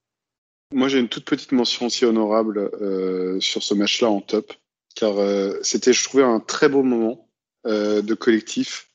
Moi, 0.74 0.88
j'ai 0.88 1.00
une 1.00 1.08
toute 1.10 1.26
petite 1.26 1.52
mention 1.52 1.86
aussi 1.86 2.06
honorable 2.06 2.58
euh, 2.82 3.40
sur 3.40 3.62
ce 3.62 3.76
match-là 3.76 4.10
en 4.10 4.22
top, 4.22 4.54
car 4.96 5.18
euh, 5.20 5.60
c'était, 5.62 5.94
je 5.94 6.04
trouvais, 6.04 6.24
un 6.24 6.40
très 6.40 6.68
beau 6.70 6.82
moment 6.82 7.30
euh, 7.68 8.02
de 8.02 8.14
collectif. 8.16 8.90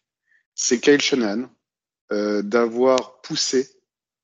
C'est 0.57 0.81
Kyle 0.81 1.01
Shanahan 1.01 1.49
euh, 2.13 2.43
d'avoir 2.43 3.21
poussé 3.23 3.69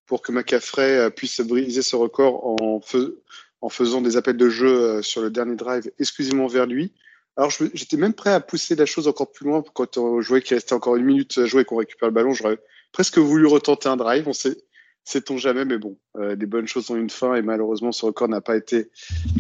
pour 0.07 0.23
que 0.23 0.33
McCaffrey 0.33 0.99
euh, 0.99 1.11
puisse 1.11 1.41
briser 1.41 1.83
ce 1.83 1.97
record 1.97 2.47
en, 2.63 2.81
fais- 2.81 3.13
en 3.61 3.69
faisant 3.69 4.01
des 4.01 4.17
appels 4.17 4.37
de 4.37 4.49
jeu 4.49 4.69
euh, 4.69 5.03
sur 5.03 5.23
le 5.23 5.31
dernier 5.31 5.57
drive 5.57 5.91
exclusivement 5.99 6.47
vers 6.47 6.67
lui. 6.67 6.93
Alors, 7.37 7.51
j'étais 7.51 7.99
même 7.99 8.15
prêt 8.15 8.33
à 8.33 8.41
pousser 8.41 8.77
la 8.77 8.87
chose 8.87 9.09
encore 9.09 9.31
plus 9.31 9.45
loin 9.45 9.63
quand 9.75 9.99
on 9.99 10.23
jouait 10.23 10.41
qu'il 10.41 10.55
restait 10.55 10.73
encore 10.73 10.97
une 10.97 11.05
minute 11.05 11.37
à 11.37 11.45
jouer 11.45 11.63
et 11.63 11.65
qu'on 11.67 11.77
récupère 11.77 12.09
le 12.09 12.15
ballon. 12.15 12.33
J'aurais 12.33 12.59
presque 12.93 13.19
voulu 13.19 13.47
retenter 13.47 13.91
un 13.91 13.97
drive. 13.97 14.27
On 14.27 14.33
sait, 14.33 14.57
sait-on 15.05 15.37
jamais, 15.37 15.67
mais 15.67 15.77
bon, 15.77 15.99
euh, 16.17 16.35
des 16.35 16.47
bonnes 16.47 16.67
choses 16.67 16.91
ont 16.91 16.97
une 16.97 17.11
fin 17.11 17.35
et 17.35 17.43
malheureusement 17.43 17.93
ce 17.93 18.07
record 18.07 18.29
n'a 18.29 18.41
pas 18.41 18.57
été 18.57 18.91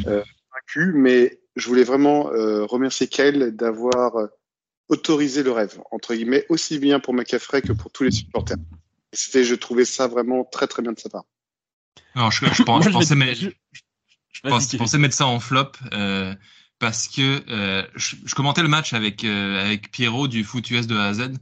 euh, 0.06 0.22
vaincu. 0.52 0.92
Mais 0.94 1.40
je 1.54 1.66
voulais 1.68 1.84
vraiment 1.84 2.30
euh, 2.32 2.66
remercier 2.66 3.06
Kyle 3.06 3.52
d'avoir 3.56 4.28
autorisé 4.88 5.42
le 5.42 5.52
rêve, 5.52 5.80
entre 5.90 6.14
guillemets, 6.14 6.44
aussi 6.48 6.78
bien 6.78 7.00
pour 7.00 7.14
McCaffrey 7.14 7.62
que 7.62 7.72
pour 7.72 7.90
tous 7.90 8.04
les 8.04 8.10
supporters. 8.12 8.56
Et 9.12 9.16
C'était, 9.16 9.44
je 9.44 9.54
trouvais 9.54 9.84
ça 9.84 10.06
vraiment 10.06 10.44
très 10.44 10.66
très 10.66 10.82
bien 10.82 10.92
de 10.92 10.98
sa 11.00 11.08
part. 11.08 11.24
Alors, 12.14 12.30
je, 12.30 12.44
je, 12.52 12.62
pense- 12.62 12.66
Moi, 12.66 12.80
je 12.84 12.88
je 12.90 12.92
pensais, 12.92 13.14
mais, 13.14 13.34
je- 13.34 13.50
je 14.32 14.40
pense- 14.42 14.74
pensais 14.76 14.98
mettre 14.98 15.14
ça 15.14 15.26
en 15.26 15.40
flop 15.40 15.72
euh, 15.92 16.34
parce 16.78 17.08
que 17.08 17.42
euh, 17.48 17.86
je, 17.94 18.16
je 18.24 18.34
commentais 18.34 18.62
le 18.62 18.68
match 18.68 18.92
avec 18.92 19.24
euh, 19.24 19.64
avec 19.64 19.90
Pierrot 19.90 20.28
du 20.28 20.44
Foot 20.44 20.70
US 20.70 20.86
de 20.86 20.96
A 20.96 21.06
à 21.06 21.14
Z 21.14 21.32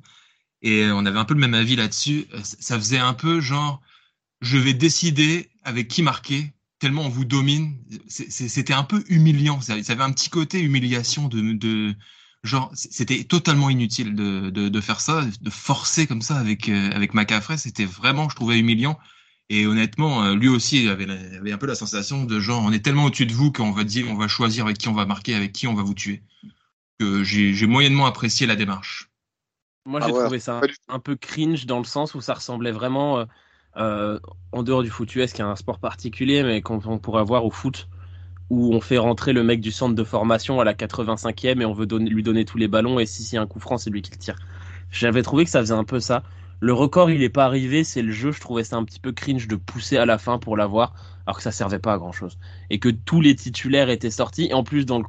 et 0.62 0.86
on 0.90 1.04
avait 1.04 1.18
un 1.18 1.24
peu 1.24 1.34
le 1.34 1.40
même 1.40 1.54
avis 1.54 1.76
là-dessus. 1.76 2.26
Euh, 2.34 2.40
Ça 2.42 2.78
faisait 2.78 2.98
un 2.98 3.14
peu 3.14 3.40
genre 3.40 3.82
je 4.40 4.56
vais 4.58 4.74
décider 4.74 5.48
avec 5.64 5.88
qui 5.88 6.02
marquer 6.02 6.52
tellement 6.78 7.02
on 7.02 7.08
vous 7.08 7.24
domine. 7.24 7.76
C'était 8.08 8.74
un 8.74 8.84
peu 8.84 9.02
humiliant. 9.08 9.60
Ça, 9.60 9.82
ça 9.82 9.92
avait 9.92 10.02
un 10.02 10.12
petit 10.12 10.28
côté 10.30 10.60
humiliation 10.60 11.28
de 11.28 11.52
de 11.52 11.94
genre 12.44 12.70
c'était 12.74 13.24
totalement 13.24 13.70
inutile 13.70 14.14
de, 14.14 14.50
de 14.50 14.68
de 14.68 14.80
faire 14.80 15.00
ça, 15.00 15.22
de 15.40 15.50
forcer 15.50 16.06
comme 16.06 16.22
ça 16.22 16.36
avec 16.38 16.68
euh, 16.68 16.90
avec. 16.92 17.12
C'était 17.58 17.84
vraiment 17.86 18.28
je 18.28 18.36
trouvais 18.36 18.58
humiliant. 18.58 18.98
Et 19.50 19.66
honnêtement, 19.66 20.24
euh, 20.24 20.34
lui 20.36 20.48
aussi 20.48 20.88
avait, 20.88 21.06
la- 21.06 21.14
avait 21.38 21.52
un 21.52 21.58
peu 21.58 21.66
la 21.66 21.74
sensation 21.74 22.24
de 22.24 22.40
genre, 22.40 22.62
on 22.64 22.72
est 22.72 22.84
tellement 22.84 23.04
au-dessus 23.04 23.26
de 23.26 23.34
vous 23.34 23.52
qu'on 23.52 23.72
va 23.72 23.84
dire, 23.84 24.06
on 24.10 24.14
va 24.16 24.28
choisir 24.28 24.64
avec 24.64 24.78
qui 24.78 24.88
on 24.88 24.94
va 24.94 25.06
marquer, 25.06 25.34
avec 25.34 25.52
qui 25.52 25.66
on 25.66 25.74
va 25.74 25.82
vous 25.82 25.94
tuer. 25.94 26.22
Que 27.00 27.24
j'ai 27.24 27.66
moyennement 27.66 28.06
apprécié 28.06 28.46
la 28.46 28.56
démarche. 28.56 29.10
Moi, 29.86 30.00
Ah 30.00 30.06
j'ai 30.06 30.12
ouais, 30.12 30.28
trouvé 30.28 30.40
ça 30.40 30.66
un 30.88 30.98
peu 30.98 31.16
cringe 31.16 31.66
dans 31.66 31.78
le 31.78 31.84
sens 31.84 32.14
où 32.14 32.20
ça 32.20 32.34
ressemblait 32.34 32.72
vraiment, 32.72 33.18
euh, 33.18 33.24
euh, 33.76 34.18
en 34.52 34.62
dehors 34.62 34.82
du 34.82 34.88
foot 34.90 35.14
US, 35.16 35.32
qui 35.32 35.42
est 35.42 35.44
un 35.44 35.56
sport 35.56 35.78
particulier, 35.78 36.42
mais 36.42 36.62
qu'on 36.62 36.80
on 36.86 36.98
pourrait 36.98 37.20
avoir 37.20 37.44
au 37.44 37.50
foot, 37.50 37.86
où 38.50 38.74
on 38.74 38.80
fait 38.80 38.98
rentrer 38.98 39.32
le 39.32 39.42
mec 39.42 39.60
du 39.60 39.70
centre 39.72 39.94
de 39.94 40.04
formation 40.04 40.60
à 40.60 40.64
la 40.64 40.74
85e 40.74 41.60
et 41.60 41.64
on 41.64 41.72
veut 41.72 41.86
lui 41.86 42.22
donner 42.22 42.44
tous 42.44 42.58
les 42.58 42.68
ballons, 42.68 42.98
et 42.98 43.06
si 43.06 43.22
c'est 43.22 43.36
un 43.36 43.46
coup 43.46 43.60
franc, 43.60 43.78
c'est 43.78 43.90
lui 43.90 44.02
qui 44.02 44.10
le 44.12 44.18
tire. 44.18 44.36
J'avais 44.90 45.22
trouvé 45.22 45.44
que 45.44 45.50
ça 45.50 45.60
faisait 45.60 45.74
un 45.74 45.84
peu 45.84 46.00
ça. 46.00 46.22
Le 46.60 46.72
record, 46.72 47.10
il 47.10 47.22
est 47.22 47.28
pas 47.30 47.44
arrivé, 47.44 47.84
c'est 47.84 48.02
le 48.02 48.12
jeu, 48.12 48.32
je 48.32 48.40
trouvais 48.40 48.64
ça 48.64 48.76
un 48.76 48.84
petit 48.84 49.00
peu 49.00 49.12
cringe 49.12 49.48
de 49.48 49.56
pousser 49.56 49.96
à 49.96 50.06
la 50.06 50.18
fin 50.18 50.38
pour 50.38 50.56
l'avoir, 50.56 50.94
alors 51.26 51.36
que 51.36 51.42
ça 51.42 51.50
servait 51.52 51.78
pas 51.78 51.94
à 51.94 51.98
grand 51.98 52.12
chose. 52.12 52.38
Et 52.70 52.78
que 52.78 52.88
tous 52.88 53.20
les 53.20 53.34
titulaires 53.34 53.90
étaient 53.90 54.10
sortis, 54.10 54.46
et 54.46 54.54
en 54.54 54.62
plus, 54.64 54.86
dans 54.86 54.98
le, 54.98 55.04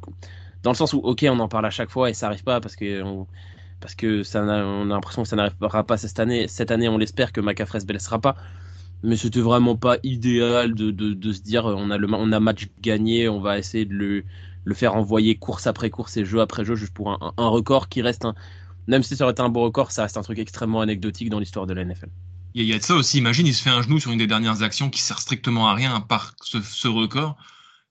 dans 0.62 0.70
le 0.70 0.76
sens 0.76 0.92
où, 0.92 0.98
ok, 0.98 1.24
on 1.28 1.38
en 1.38 1.48
parle 1.48 1.66
à 1.66 1.70
chaque 1.70 1.90
fois 1.90 2.10
et 2.10 2.14
ça 2.14 2.26
arrive 2.26 2.42
pas 2.42 2.60
parce 2.60 2.76
que 2.76 3.02
on, 3.02 3.26
parce 3.80 3.94
que 3.94 4.22
ça 4.22 4.42
on 4.42 4.90
a 4.90 4.94
l'impression 4.94 5.22
que 5.22 5.28
ça 5.28 5.36
n'arrivera 5.36 5.84
pas 5.84 5.96
cette 5.96 6.18
année. 6.20 6.48
Cette 6.48 6.70
année, 6.70 6.88
on 6.88 6.98
l'espère 6.98 7.32
que 7.32 7.40
McCaffrey 7.40 7.80
se 7.80 7.86
blessera 7.86 8.20
pas. 8.20 8.36
Mais 9.02 9.16
c'était 9.16 9.40
vraiment 9.40 9.76
pas 9.76 9.98
idéal 10.02 10.74
de, 10.74 10.90
de, 10.90 11.12
de 11.14 11.32
se 11.32 11.40
dire 11.42 11.66
euh, 11.66 11.74
on 11.76 11.90
a 11.90 11.98
le 11.98 12.08
on 12.12 12.32
a 12.32 12.40
match 12.40 12.66
gagné, 12.80 13.28
on 13.28 13.40
va 13.40 13.58
essayer 13.58 13.84
de 13.84 13.94
le, 13.94 14.24
le 14.64 14.74
faire 14.74 14.94
envoyer 14.96 15.36
course 15.38 15.66
après 15.66 15.90
course 15.90 16.16
et 16.16 16.24
jeu 16.24 16.40
après 16.40 16.64
jeu 16.64 16.74
juste 16.76 16.92
pour 16.94 17.10
un, 17.10 17.32
un- 17.36 17.48
record 17.48 17.88
qui 17.88 18.02
reste 18.02 18.24
un 18.24 18.34
même 18.88 19.02
si 19.02 19.16
ça 19.16 19.24
aurait 19.24 19.32
été 19.32 19.42
un 19.42 19.48
beau 19.50 19.62
record, 19.64 19.92
ça 19.92 20.02
reste 20.04 20.16
un 20.16 20.22
truc 20.22 20.38
extrêmement 20.38 20.80
anecdotique 20.80 21.30
dans 21.30 21.40
l'histoire 21.40 21.66
de 21.66 21.74
la 21.74 21.82
NFL. 21.82 22.10
Il 22.54 22.64
y, 22.64 22.72
a- 22.72 22.78
de 22.78 22.82
ça 22.82 22.94
aussi. 22.94 23.18
Imagine, 23.18 23.46
il 23.46 23.54
se 23.54 23.62
fait 23.62 23.70
un 23.70 23.82
genou 23.82 24.00
sur 24.00 24.10
une 24.12 24.18
des 24.18 24.26
dernières 24.26 24.62
actions 24.62 24.90
qui 24.90 25.00
sert 25.00 25.18
strictement 25.18 25.68
à 25.68 25.74
rien 25.74 25.94
à 25.94 26.00
part 26.00 26.34
ce, 26.42 26.60
ce 26.62 26.88
record. 26.88 27.36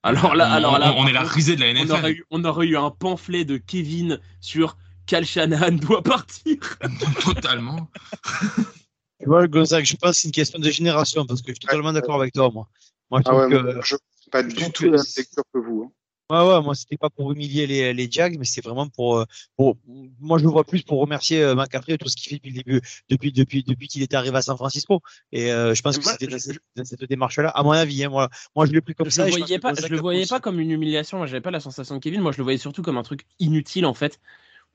Alors 0.03 0.35
là, 0.35 0.47
on, 0.49 0.53
alors 0.53 0.79
là, 0.79 0.91
on, 0.93 1.01
on 1.01 1.03
par 1.03 1.07
est 1.07 1.13
la 1.13 1.23
risée 1.23 1.55
de 1.55 1.61
la 1.61 1.67
on 1.77 1.85
NFL. 1.85 1.91
aurait, 1.91 2.11
eu, 2.13 2.25
on 2.31 2.45
aurait 2.45 2.67
eu 2.67 2.77
un 2.77 2.91
pamphlet 2.91 3.45
de 3.45 3.57
Kevin 3.57 4.19
sur 4.41 4.77
Cal 5.05 5.25
Shanahan 5.25 5.73
doit 5.73 6.03
partir. 6.03 6.57
Totalement. 7.23 7.89
Tu 9.19 9.27
vois, 9.27 9.47
Gonzague, 9.47 9.85
je 9.85 9.95
pense 9.95 10.11
que 10.11 10.17
c'est 10.17 10.27
une 10.27 10.31
question 10.33 10.59
de 10.59 10.69
génération 10.69 11.25
parce 11.25 11.41
que 11.41 11.49
je 11.49 11.53
suis 11.53 11.59
totalement 11.59 11.93
d'accord 11.93 12.15
avec 12.21 12.33
toi, 12.33 12.51
moi. 12.51 12.67
Moi, 13.09 13.21
je 13.25 13.29
Ah 13.29 13.35
ouais, 13.35 13.49
que, 13.49 13.73
moi, 13.73 13.81
je 13.83 13.95
pas 14.31 14.43
du 14.43 14.55
tout 14.71 14.85
la 14.85 14.91
même 14.91 14.99
c'est- 14.99 15.21
lecture 15.21 15.43
que 15.53 15.59
vous. 15.59 15.91
hein. 16.29 16.43
ouais, 16.43 16.53
ouais, 16.55 16.61
moi, 16.61 16.75
c'était 16.75 16.97
pas 16.97 17.09
pour 17.09 17.31
humilier 17.31 17.65
les, 17.67 17.93
les 17.93 18.11
Jags, 18.11 18.37
mais 18.37 18.45
c'est 18.45 18.61
vraiment 18.63 18.89
pour, 18.89 19.19
euh, 19.19 19.25
pour, 19.55 19.77
moi, 20.19 20.37
je 20.37 20.43
le 20.43 20.49
vois 20.49 20.63
plus 20.65 20.81
pour 20.81 20.99
remercier 20.99 21.41
euh, 21.43 21.55
McCaffrey 21.55 21.93
et 21.93 21.97
tout 21.97 22.09
ce 22.09 22.15
qu'il 22.17 22.29
fait 22.29 22.35
depuis 22.35 22.51
le 22.51 22.63
début, 22.63 22.81
depuis, 23.09 23.31
depuis, 23.31 23.63
depuis 23.63 23.87
qu'il 23.87 24.01
était 24.01 24.15
arrivé 24.17 24.35
à 24.37 24.41
San 24.41 24.57
Francisco. 24.57 25.01
Et 25.31 25.51
euh, 25.51 25.73
je 25.75 25.81
pense 25.81 25.97
que 25.97 26.03
c'était 26.03 26.27
dans 26.27 26.37
je- 26.37 26.39
cette, 26.39 26.59
dans 26.75 26.83
cette 26.83 27.03
démarche-là, 27.05 27.49
à 27.49 27.63
mon 27.63 27.71
avis, 27.71 28.03
hein, 28.03 28.09
moi, 28.09 28.29
moi, 28.55 28.65
je 28.65 28.71
l'ai 28.73 28.81
pris 28.81 28.95
comme 28.95 29.09
je 29.09 29.15
ça. 29.15 29.23
le 29.23 29.29
voyais 29.29 29.59
pas, 29.59 29.73
je 29.75 29.87
le 29.87 29.97
voyais 29.97 30.25
pas 30.25 30.39
comme 30.41 30.59
une 30.59 30.71
humiliation. 30.71 31.19
Moi, 31.19 31.27
j'avais 31.27 31.41
pas 31.41 31.51
la 31.51 31.59
sensation 31.61 31.95
de 31.95 31.99
Kevin. 32.01 32.21
Moi, 32.21 32.33
je 32.33 32.37
le 32.39 32.43
voyais 32.43 32.57
surtout 32.57 32.81
comme 32.81 32.97
un 32.97 33.03
truc 33.03 33.25
inutile 33.39 33.85
en 33.85 33.93
fait, 33.93 34.19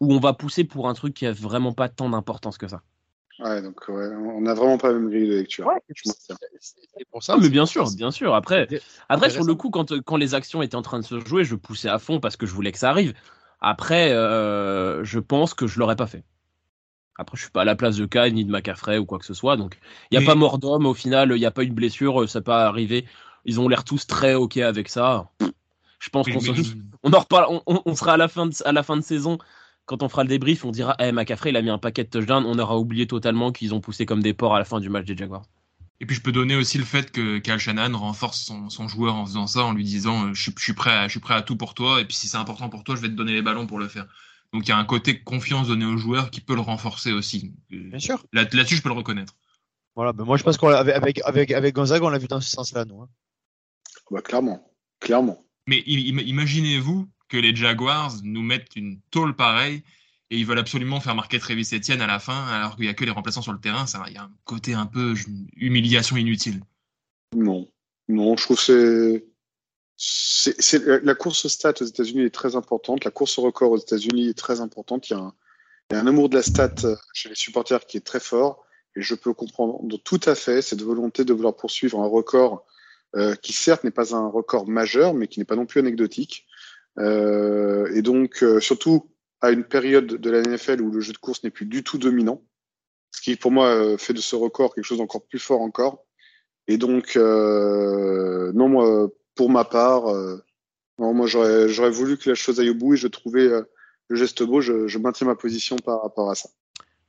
où 0.01 0.13
on 0.15 0.21
va 0.21 0.35
pousser 0.35 0.65
pour 0.65 0.89
un 0.89 0.95
truc 0.95 1.15
qui 1.15 1.27
a 1.27 1.33
vraiment 1.33 1.73
pas 1.75 1.89
tant 1.89 2.11
d'importance 2.11 2.59
que 2.59 2.69
ça. 2.69 2.83
Ouais, 3.43 3.63
donc 3.63 3.81
ouais, 3.89 4.07
on 4.15 4.41
n'a 4.43 4.55
vraiment 4.55 4.77
pas 4.79 4.89
la 4.89 4.95
même 4.95 5.09
grille 5.09 5.29
de 5.29 5.35
lecture. 5.37 5.67
Ouais, 5.67 5.75
c'est 5.89 7.05
pour 7.11 7.23
ça. 7.23 7.35
Ah, 7.35 7.39
mais 7.41 7.49
bien 7.49 7.65
sûr, 7.67 7.91
bien 7.97 8.11
sûr. 8.11 8.35
Après, 8.35 8.69
après 9.09 9.31
sur 9.31 9.45
le 9.45 9.55
coup, 9.55 9.71
quand, 9.71 9.99
quand 10.03 10.17
les 10.17 10.35
actions 10.35 10.61
étaient 10.63 10.77
en 10.77 10.83
train 10.83 10.99
de 10.99 11.05
se 11.05 11.19
jouer, 11.21 11.45
je 11.45 11.55
poussais 11.55 11.89
à 11.89 11.99
fond 11.99 12.21
parce 12.21 12.37
que 12.37 12.47
je 12.47 12.53
voulais 12.53 12.73
que 12.73 12.79
ça 12.79 12.91
arrive. 12.91 13.15
Après, 13.61 14.13
euh, 14.13 15.05
je 15.05 15.19
pense 15.19 15.55
que 15.55 15.67
je 15.67 15.79
l'aurais 15.79 15.97
pas 15.97 16.07
fait. 16.07 16.25
Après, 17.17 17.37
je 17.37 17.43
suis 17.43 17.51
pas 17.51 17.63
à 17.63 17.65
la 17.65 17.77
place 17.77 17.97
de 17.97 18.07
Kyle 18.07 18.33
ni 18.35 18.45
de 18.45 18.51
McCaffrey 18.51 18.97
ou 18.99 19.05
quoi 19.05 19.19
que 19.19 19.27
ce 19.27 19.35
soit, 19.35 19.57
donc 19.59 19.79
il 20.11 20.15
y 20.15 20.17
a 20.17 20.21
Mais- 20.21 20.27
pas 20.27 20.35
mort 20.35 20.59
d'homme 20.59 20.87
au 20.87 20.95
final, 20.95 21.33
il 21.35 21.39
y 21.41 21.45
a 21.47 21.51
pas 21.51 21.63
eu 21.65 21.69
de 21.69 21.75
blessure, 21.75 22.29
ça 22.29 22.41
peut 22.41 22.45
pas 22.45 22.67
arriver. 22.67 23.05
Ils 23.45 23.61
ont 23.61 23.69
l'air 23.69 23.85
tous 23.85 24.07
très 24.07 24.35
ok 24.35 24.57
avec 24.59 24.89
ça. 24.89 25.29
Je 25.99 26.09
pense 26.09 26.27
Mais- 26.27 26.35
qu'on 26.35 26.41
on 27.03 27.13
en 27.13 27.19
reparle, 27.21 27.47
on, 27.51 27.63
on- 27.67 27.83
on 27.85 27.95
sera 27.95 28.15
à 28.15 28.17
la 28.17 28.29
fin 28.29 28.47
de, 28.47 28.55
à 28.65 28.73
la 28.73 28.83
fin 28.83 28.97
de 28.97 29.03
saison. 29.03 29.37
Quand 29.91 30.05
on 30.05 30.09
fera 30.09 30.23
le 30.23 30.29
débrief, 30.29 30.65
on 30.65 30.71
dira, 30.71 30.95
eh, 31.01 31.11
McCaffrey, 31.11 31.51
il 31.51 31.57
a 31.57 31.63
mis 31.63 31.69
un 31.69 31.79
paquet 31.79 32.05
de 32.05 32.11
touchdowns. 32.11 32.47
On 32.47 32.57
aura 32.61 32.79
oublié 32.79 33.09
totalement 33.09 33.51
qu'ils 33.51 33.75
ont 33.75 33.81
poussé 33.81 34.07
comme 34.07 34.23
des 34.23 34.33
porcs 34.35 34.55
à 34.55 34.61
la 34.61 34.65
fin 34.65 34.79
du 34.79 34.89
match 34.89 35.05
des 35.05 35.17
Jaguars. 35.17 35.43
Et 35.99 36.07
puis 36.07 36.15
je 36.15 36.23
peux 36.23 36.31
donner 36.31 36.55
aussi 36.55 36.79
le 36.79 36.85
fait 36.85 37.11
que 37.11 37.39
Kyle 37.39 37.59
Shanahan 37.59 37.99
renforce 37.99 38.41
son, 38.41 38.71
son 38.71 38.87
joueur 38.87 39.17
en 39.17 39.27
faisant 39.27 39.49
ça, 39.49 39.65
en 39.65 39.73
lui 39.73 39.83
disant 39.83 40.27
euh, 40.27 40.33
je, 40.33 40.43
suis- 40.43 40.55
je 40.57 40.63
suis 40.63 40.75
prêt 40.75 40.93
à, 40.93 41.09
je 41.09 41.11
suis 41.11 41.19
prêt 41.19 41.35
à 41.35 41.43
tout 41.43 41.57
pour 41.57 41.75
toi, 41.75 42.01
et 42.01 42.05
puis 42.05 42.15
si 42.17 42.29
c'est 42.29 42.37
important 42.37 42.69
pour 42.69 42.85
toi, 42.85 42.95
je 42.95 43.01
vais 43.01 43.09
te 43.09 43.15
donner 43.15 43.33
les 43.33 43.43
ballons 43.43 43.67
pour 43.67 43.81
le 43.81 43.89
faire. 43.89 44.07
Donc 44.53 44.65
il 44.65 44.69
y 44.69 44.73
a 44.73 44.79
un 44.79 44.85
côté 44.85 45.21
confiance 45.25 45.67
donné 45.67 45.85
au 45.85 45.97
joueur 45.97 46.31
qui 46.31 46.41
peut 46.41 46.55
le 46.55 46.61
renforcer 46.61 47.11
aussi. 47.11 47.53
Euh, 47.73 47.91
Bien 47.91 47.99
sûr. 47.99 48.25
Là- 48.33 48.45
Là-dessus, 48.53 48.77
je 48.77 48.83
peux 48.83 48.91
le 48.91 48.95
reconnaître. 48.95 49.35
Voilà, 49.97 50.13
ben 50.13 50.23
moi, 50.25 50.37
je 50.37 50.45
pense 50.45 50.57
qu'avec, 50.57 50.95
avec, 50.95 51.21
avec, 51.25 51.51
avec 51.51 51.75
Gonzague, 51.75 52.05
on 52.05 52.11
l'a 52.11 52.19
vu 52.19 52.29
dans 52.29 52.41
ce 52.41 52.49
sens-là, 52.49 52.85
nous. 52.85 53.03
hein. 53.03 53.09
Bah, 54.13 54.23
clairement, 54.23 54.73
clairement. 55.01 55.45
Mais 55.67 55.81
imaginez-vous 55.87 57.09
que 57.31 57.37
les 57.37 57.55
Jaguars 57.57 58.13
nous 58.23 58.43
mettent 58.43 58.77
une 58.77 59.01
tôle 59.11 59.35
pareille 59.35 59.83
et 60.31 60.37
ils 60.37 60.45
veulent 60.45 60.59
absolument 60.59 61.01
faire 61.01 61.15
marquer 61.15 61.39
Travis 61.39 61.69
Etienne 61.73 62.03
à 62.03 62.07
la 62.07 62.19
fin 62.19 62.47
alors 62.49 62.77
qu'il 62.77 62.85
y 62.85 62.89
a 62.89 62.95
que 62.95 63.05
les 63.05 63.11
remplaçants 63.11 63.43
sur 63.43 63.53
le 63.53 63.61
terrain. 63.61 63.87
Ça, 63.87 64.03
il 64.09 64.15
y 64.15 64.19
a 64.19 64.25
un 64.25 64.33
côté 64.45 64.75
un 64.75 64.87
peu 64.87 65.15
humiliation 65.57 66.17
inutile. 66.17 66.61
Non, 67.35 67.69
non, 68.09 68.37
je 68.37 68.45
trouve 68.45 68.65
que 68.65 69.25
c'est, 69.97 70.85
la 71.05 71.15
course 71.15 71.45
aux 71.45 71.49
stats 71.49 71.75
aux 71.81 71.85
États-Unis 71.85 72.23
est 72.23 72.35
très 72.35 72.57
importante. 72.57 73.05
La 73.05 73.11
course 73.11 73.39
au 73.39 73.43
record 73.43 73.73
aux 73.73 73.79
États-Unis 73.79 74.29
est 74.29 74.39
très 74.39 74.61
importante. 74.61 75.09
Il 75.09 75.13
y 75.13 75.17
a 75.17 75.21
un, 75.21 75.35
il 75.91 75.95
y 75.95 75.97
a 75.97 76.03
un 76.03 76.07
amour 76.07 76.29
de 76.29 76.37
la 76.37 76.43
stat 76.43 76.75
euh, 76.85 76.97
chez 77.13 77.29
les 77.29 77.35
supporters 77.35 77.87
qui 77.87 77.97
est 77.97 78.07
très 78.07 78.21
fort 78.21 78.65
et 78.97 79.03
je 79.03 79.15
peux 79.15 79.35
comprendre 79.35 79.81
tout 80.05 80.21
à 80.25 80.35
fait 80.35 80.63
cette 80.63 80.83
volonté 80.83 81.25
de 81.25 81.33
vouloir 81.33 81.55
poursuivre 81.57 82.01
un 82.01 82.07
record 82.07 82.65
euh, 83.17 83.35
qui 83.35 83.53
certes 83.53 83.85
n'est 83.85 83.91
pas 83.91 84.15
un 84.15 84.29
record 84.29 84.69
majeur, 84.69 85.15
mais 85.15 85.27
qui 85.27 85.41
n'est 85.41 85.45
pas 85.45 85.57
non 85.57 85.67
plus 85.67 85.81
anecdotique. 85.81 86.47
Euh, 86.99 87.91
et 87.95 88.03
donc 88.03 88.43
euh, 88.43 88.61
surtout 88.61 89.11
à 89.41 89.51
une 89.51 89.65
période 89.65 90.07
de 90.07 90.31
la 90.31 90.43
NFL 90.43 90.83
où 90.83 90.91
le 90.91 91.01
jeu 91.01 91.13
de 91.13 91.19
course 91.19 91.43
n'est 91.45 91.51
plus 91.51 91.67
du 91.67 91.83
tout 91.83 91.99
dominant, 91.99 92.43
ce 93.11 93.23
qui 93.23 93.37
pour 93.37 93.53
moi 93.53 93.69
euh, 93.69 93.97
fait 93.97 94.13
de 94.13 94.21
ce 94.21 94.37
record 94.37 94.75
quelque 94.75 94.85
chose 94.85 94.99
d'encore 94.99 95.27
plus 95.27 95.39
fort 95.39 95.61
encore. 95.61 96.05
Et 96.69 96.77
donc, 96.77 97.17
non, 97.17 98.69
moi, 98.69 99.09
pour 99.35 99.51
ma 99.51 99.65
part, 99.65 100.05
non, 100.99 101.15
moi, 101.15 101.27
j'aurais, 101.27 101.91
voulu 101.91 102.17
que 102.17 102.29
la 102.29 102.37
chose 102.37 102.61
aille 102.61 102.71
au 102.71 102.75
bout 102.75 102.95
et 102.95 102.97
je 102.97 103.09
trouvais 103.09 103.49
le 103.49 104.17
geste 104.17 104.45
beau. 104.45 104.61
Je, 104.61 104.87
je 104.87 104.99
maintiens 104.99 105.27
ma 105.27 105.35
position 105.35 105.75
par 105.79 106.01
rapport 106.01 106.31
à 106.31 106.37
ça. 106.37 106.49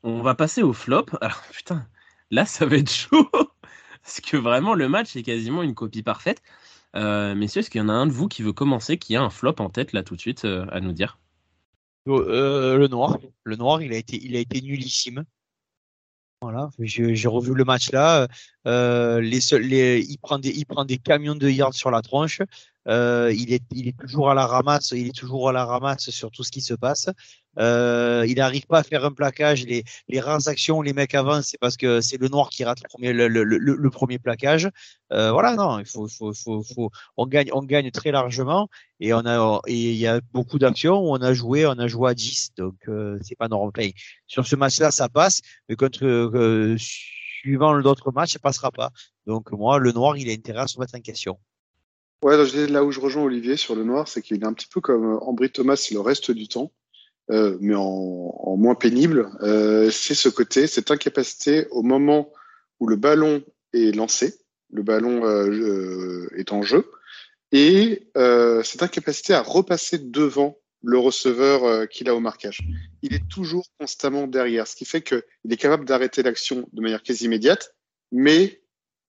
On 0.02 0.24
va 0.24 0.34
passer 0.34 0.63
au 0.63 0.74
flop. 0.74 1.06
Alors, 1.20 1.44
putain, 1.52 1.86
là, 2.32 2.46
ça 2.46 2.65
va 2.65 2.78
être 2.78 2.89
chaud. 2.89 3.30
Parce 4.02 4.20
que 4.20 4.38
vraiment, 4.38 4.74
le 4.74 4.89
match 4.89 5.15
est 5.15 5.22
quasiment 5.22 5.62
une 5.62 5.76
copie 5.76 6.02
parfaite. 6.02 6.41
Euh, 6.95 7.36
messieurs, 7.36 7.60
est-ce 7.60 7.69
qu'il 7.69 7.80
y 7.80 7.84
en 7.84 7.89
a 7.89 7.93
un 7.93 8.08
de 8.08 8.12
vous 8.12 8.27
qui 8.27 8.43
veut 8.43 8.54
commencer, 8.54 8.97
qui 8.97 9.15
a 9.15 9.21
un 9.21 9.30
flop 9.30 9.56
en 9.60 9.69
tête 9.69 9.93
là 9.93 10.04
tout 10.04 10.15
de 10.15 10.21
suite 10.21 10.45
euh, 10.45 10.65
à 10.71 10.80
nous 10.80 10.91
dire? 10.91 11.19
Euh, 12.08 12.77
Le 12.77 12.88
noir. 12.88 13.17
Le 13.43 13.56
noir, 13.56 13.82
il 13.82 13.93
a 13.93 13.97
été, 13.97 14.19
il 14.21 14.36
a 14.36 14.39
été 14.39 14.62
nullissime. 14.62 15.23
Voilà, 16.41 16.71
j'ai 16.80 17.27
revu 17.27 17.54
le 17.54 17.63
match 17.63 17.91
là. 17.91 18.27
Les, 18.65 19.39
les, 19.60 20.01
il 20.01 20.17
prend 20.17 20.39
des, 20.39 20.49
il 20.49 20.65
prend 20.65 20.86
des 20.86 20.97
camions 20.97 21.36
de 21.36 21.47
yards 21.47 21.75
sur 21.75 21.91
la 21.91 22.01
tronche. 22.01 22.41
Euh, 22.88 23.34
il 23.36 23.54
est, 23.54 23.63
il 23.72 23.88
est 23.88 23.98
toujours 23.98 24.30
à 24.30 24.34
la 24.34 24.46
ramasse. 24.46 24.91
Il 24.91 25.08
est 25.08 25.15
toujours 25.15 25.50
à 25.50 25.52
la 25.52 25.65
ramasse 25.65 26.10
sur 26.10 26.32
tout 26.32 26.44
ce 26.44 26.52
qui 26.52 26.62
se 26.62 26.74
passe. 26.74 27.10
Euh, 27.60 28.26
il 28.28 28.36
n'arrive 28.36 28.65
pas 28.65 28.80
à 28.80 28.84
faire 28.84 29.04
un 29.06 29.12
plaquage. 29.12 29.65
Les, 29.65 29.84
les 30.08 30.20
rares 30.20 30.48
actions 30.48 30.82
les 30.82 30.94
mecs 30.94 31.13
avancent, 31.15 31.50
c'est 31.50 31.58
parce 31.60 31.78
que 31.78 32.02
c'est 32.02 32.17
le 32.17 32.28
noir 32.30 32.50
qui 32.50 32.63
rate 32.63 32.80
le 32.82 32.88
premier, 32.88 33.13
le, 33.13 33.28
le, 33.28 33.44
le, 33.44 33.89
premier 33.89 34.20
plaquage. 34.20 34.70
Euh, 35.12 35.32
voilà, 35.32 35.56
non, 35.56 35.80
il 35.80 35.86
faut, 35.86 36.08
faut, 36.08 36.34
faut, 36.34 36.63
faut, 36.63 36.91
on 37.17 37.28
gagne, 37.28 37.50
on 37.54 37.63
gagne 37.63 37.91
très 37.91 38.12
largement 38.12 38.70
et 39.00 39.13
on 39.13 39.26
a, 39.26 39.62
il 39.67 39.94
y 39.94 40.08
a 40.08 40.22
beaucoup 40.32 40.60
d'actions 40.60 41.00
où 41.00 41.13
on 41.13 41.22
a 41.22 41.34
joué, 41.34 41.65
on 41.65 41.78
a 41.78 41.88
joué 41.88 42.12
à 42.12 42.13
10, 42.13 42.54
donc 42.56 42.76
euh, 42.88 43.20
c'est 43.22 43.36
pas 43.36 43.48
normal. 43.48 43.72
Sur 44.28 44.48
ce 44.48 44.56
match-là, 44.56 44.91
ça 44.91 45.10
passe, 45.10 45.41
mais 45.67 45.76
contre 45.76 46.06
euh, 46.06 46.76
suivant 46.78 47.74
l'autre 47.74 48.12
match, 48.12 48.34
ça 48.34 48.39
passera 48.39 48.72
pas. 48.72 48.91
Donc 49.28 49.52
moi, 49.52 49.80
le 49.80 49.91
noir, 49.91 50.17
il 50.17 50.30
a 50.30 50.34
intérêt 50.34 50.62
à 50.62 50.67
se 50.67 50.80
mettre 50.80 50.96
en 50.96 51.02
question. 51.02 51.38
Ouais, 52.23 52.38
là 52.67 52.84
où 52.84 52.91
je 52.91 52.99
rejoins 52.99 53.23
Olivier 53.23 53.57
sur 53.57 53.75
le 53.75 53.84
noir, 53.84 54.07
c'est 54.07 54.21
qu'il 54.21 54.41
est 54.41 54.45
un 54.45 54.53
petit 54.53 54.67
peu 54.67 54.79
comme 54.79 55.17
Ambry 55.21 55.49
Thomas 55.49 55.88
le 55.91 55.99
reste 55.99 56.31
du 56.31 56.47
temps. 56.47 56.71
Euh, 57.31 57.57
mais 57.62 57.75
en, 57.75 58.57
moins 58.57 58.75
pénible, 58.75 59.29
euh, 59.41 59.89
c'est 59.89 60.15
ce 60.15 60.27
côté, 60.27 60.67
cette 60.67 60.91
incapacité 60.91 61.67
au 61.71 61.81
moment 61.81 62.31
où 62.79 62.88
le 62.88 62.95
ballon 62.97 63.43
est 63.73 63.95
lancé, 63.95 64.36
le 64.71 64.84
ballon 64.84 65.25
euh, 65.25 66.27
est 66.36 66.51
en 66.51 66.62
jeu, 66.62 66.91
et 67.53 68.07
cette 68.63 68.84
incapacité 68.84 69.34
à 69.34 69.41
repasser 69.41 69.97
devant 69.97 70.57
le 70.84 70.97
receveur 70.97 71.88
qu'il 71.89 72.10
a 72.10 72.15
au 72.15 72.19
marquage. 72.19 72.60
Il 73.01 73.13
est 73.13 73.27
toujours 73.29 73.67
constamment 73.79 74.27
derrière, 74.27 74.67
ce 74.67 74.75
qui 74.75 74.86
fait 74.86 75.01
qu'il 75.01 75.23
est 75.49 75.57
capable 75.57 75.86
d'arrêter 75.86 76.23
l'action 76.23 76.67
de 76.71 76.81
manière 76.81 77.03
quasi 77.03 77.25
immédiate, 77.25 77.75
mais 78.12 78.62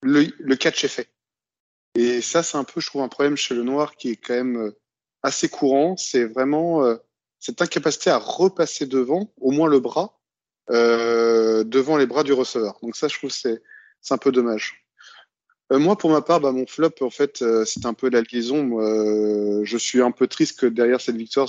le 0.03 0.55
catch 0.55 0.85
est 0.85 0.89
fait. 0.89 1.09
Et 1.95 2.21
ça, 2.21 2.43
c'est 2.43 2.57
un 2.57 2.65
peu, 2.65 2.81
je 2.81 2.87
trouve, 2.87 3.03
un 3.03 3.09
problème 3.09 3.37
chez 3.37 3.55
le 3.55 3.63
noir 3.63 3.97
qui 3.97 4.11
est 4.11 4.17
quand 4.17 4.35
même 4.35 4.73
assez 5.23 5.49
courant. 5.49 5.97
C'est 5.97 6.25
vraiment 6.25 6.83
cette 7.43 7.61
incapacité 7.61 8.09
à 8.09 8.19
repasser 8.19 8.87
devant, 8.87 9.33
au 9.41 9.51
moins 9.51 9.69
le 9.69 9.81
bras, 9.81 10.21
euh, 10.71 11.65
devant 11.65 11.97
les 11.97 12.07
bras 12.07 12.23
du 12.23 12.33
receveur. 12.33 12.79
Donc 12.83 12.95
ça, 12.97 13.09
je 13.09 13.19
trouve 13.19 13.31
c'est 13.31 13.61
un 14.11 14.19
peu 14.19 14.31
dommage. 14.31 14.87
Euh, 15.73 15.79
moi, 15.79 15.97
pour 15.97 16.11
ma 16.11 16.23
part, 16.23 16.41
bah, 16.41 16.53
mon 16.53 16.67
flop, 16.67 16.95
en 17.01 17.11
fait, 17.11 17.43
euh, 17.43 17.65
c'est 17.65 17.85
un 17.85 17.95
peu 17.95 18.11
la 18.11 18.21
liaison. 18.21 18.81
Euh, 18.81 19.63
je 19.65 19.77
suis 19.77 20.01
un 20.01 20.13
peu 20.13 20.29
triste 20.29 20.61
que 20.61 20.67
derrière 20.67 21.01
cette 21.01 21.17
victoire, 21.17 21.49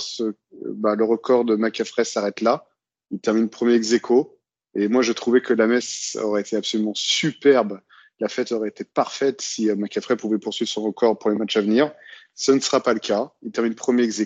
bah, 0.76 0.96
le 0.96 1.04
record 1.04 1.44
de 1.44 1.54
McAfee 1.54 2.04
s'arrête 2.04 2.40
là. 2.40 2.66
Il 3.12 3.20
termine 3.20 3.48
premier 3.48 3.74
ex 3.74 3.92
aequo. 3.92 4.40
Et 4.74 4.88
moi, 4.88 5.02
je 5.02 5.12
trouvais 5.12 5.40
que 5.42 5.54
la 5.54 5.68
messe 5.68 6.18
aurait 6.20 6.40
été 6.40 6.56
absolument 6.56 6.94
superbe. 6.94 7.80
La 8.20 8.28
fête 8.28 8.52
aurait 8.52 8.68
été 8.68 8.84
parfaite 8.84 9.40
si 9.40 9.68
euh, 9.68 9.76
McAfee 9.76 10.16
pouvait 10.16 10.38
poursuivre 10.38 10.70
son 10.70 10.82
record 10.82 11.18
pour 11.18 11.30
les 11.30 11.36
matchs 11.36 11.56
à 11.56 11.60
venir. 11.60 11.92
Ce 12.34 12.52
ne 12.52 12.60
sera 12.60 12.80
pas 12.80 12.94
le 12.94 13.00
cas. 13.00 13.32
Il 13.42 13.50
termine 13.50 13.74
premier 13.74 14.04
ex. 14.04 14.20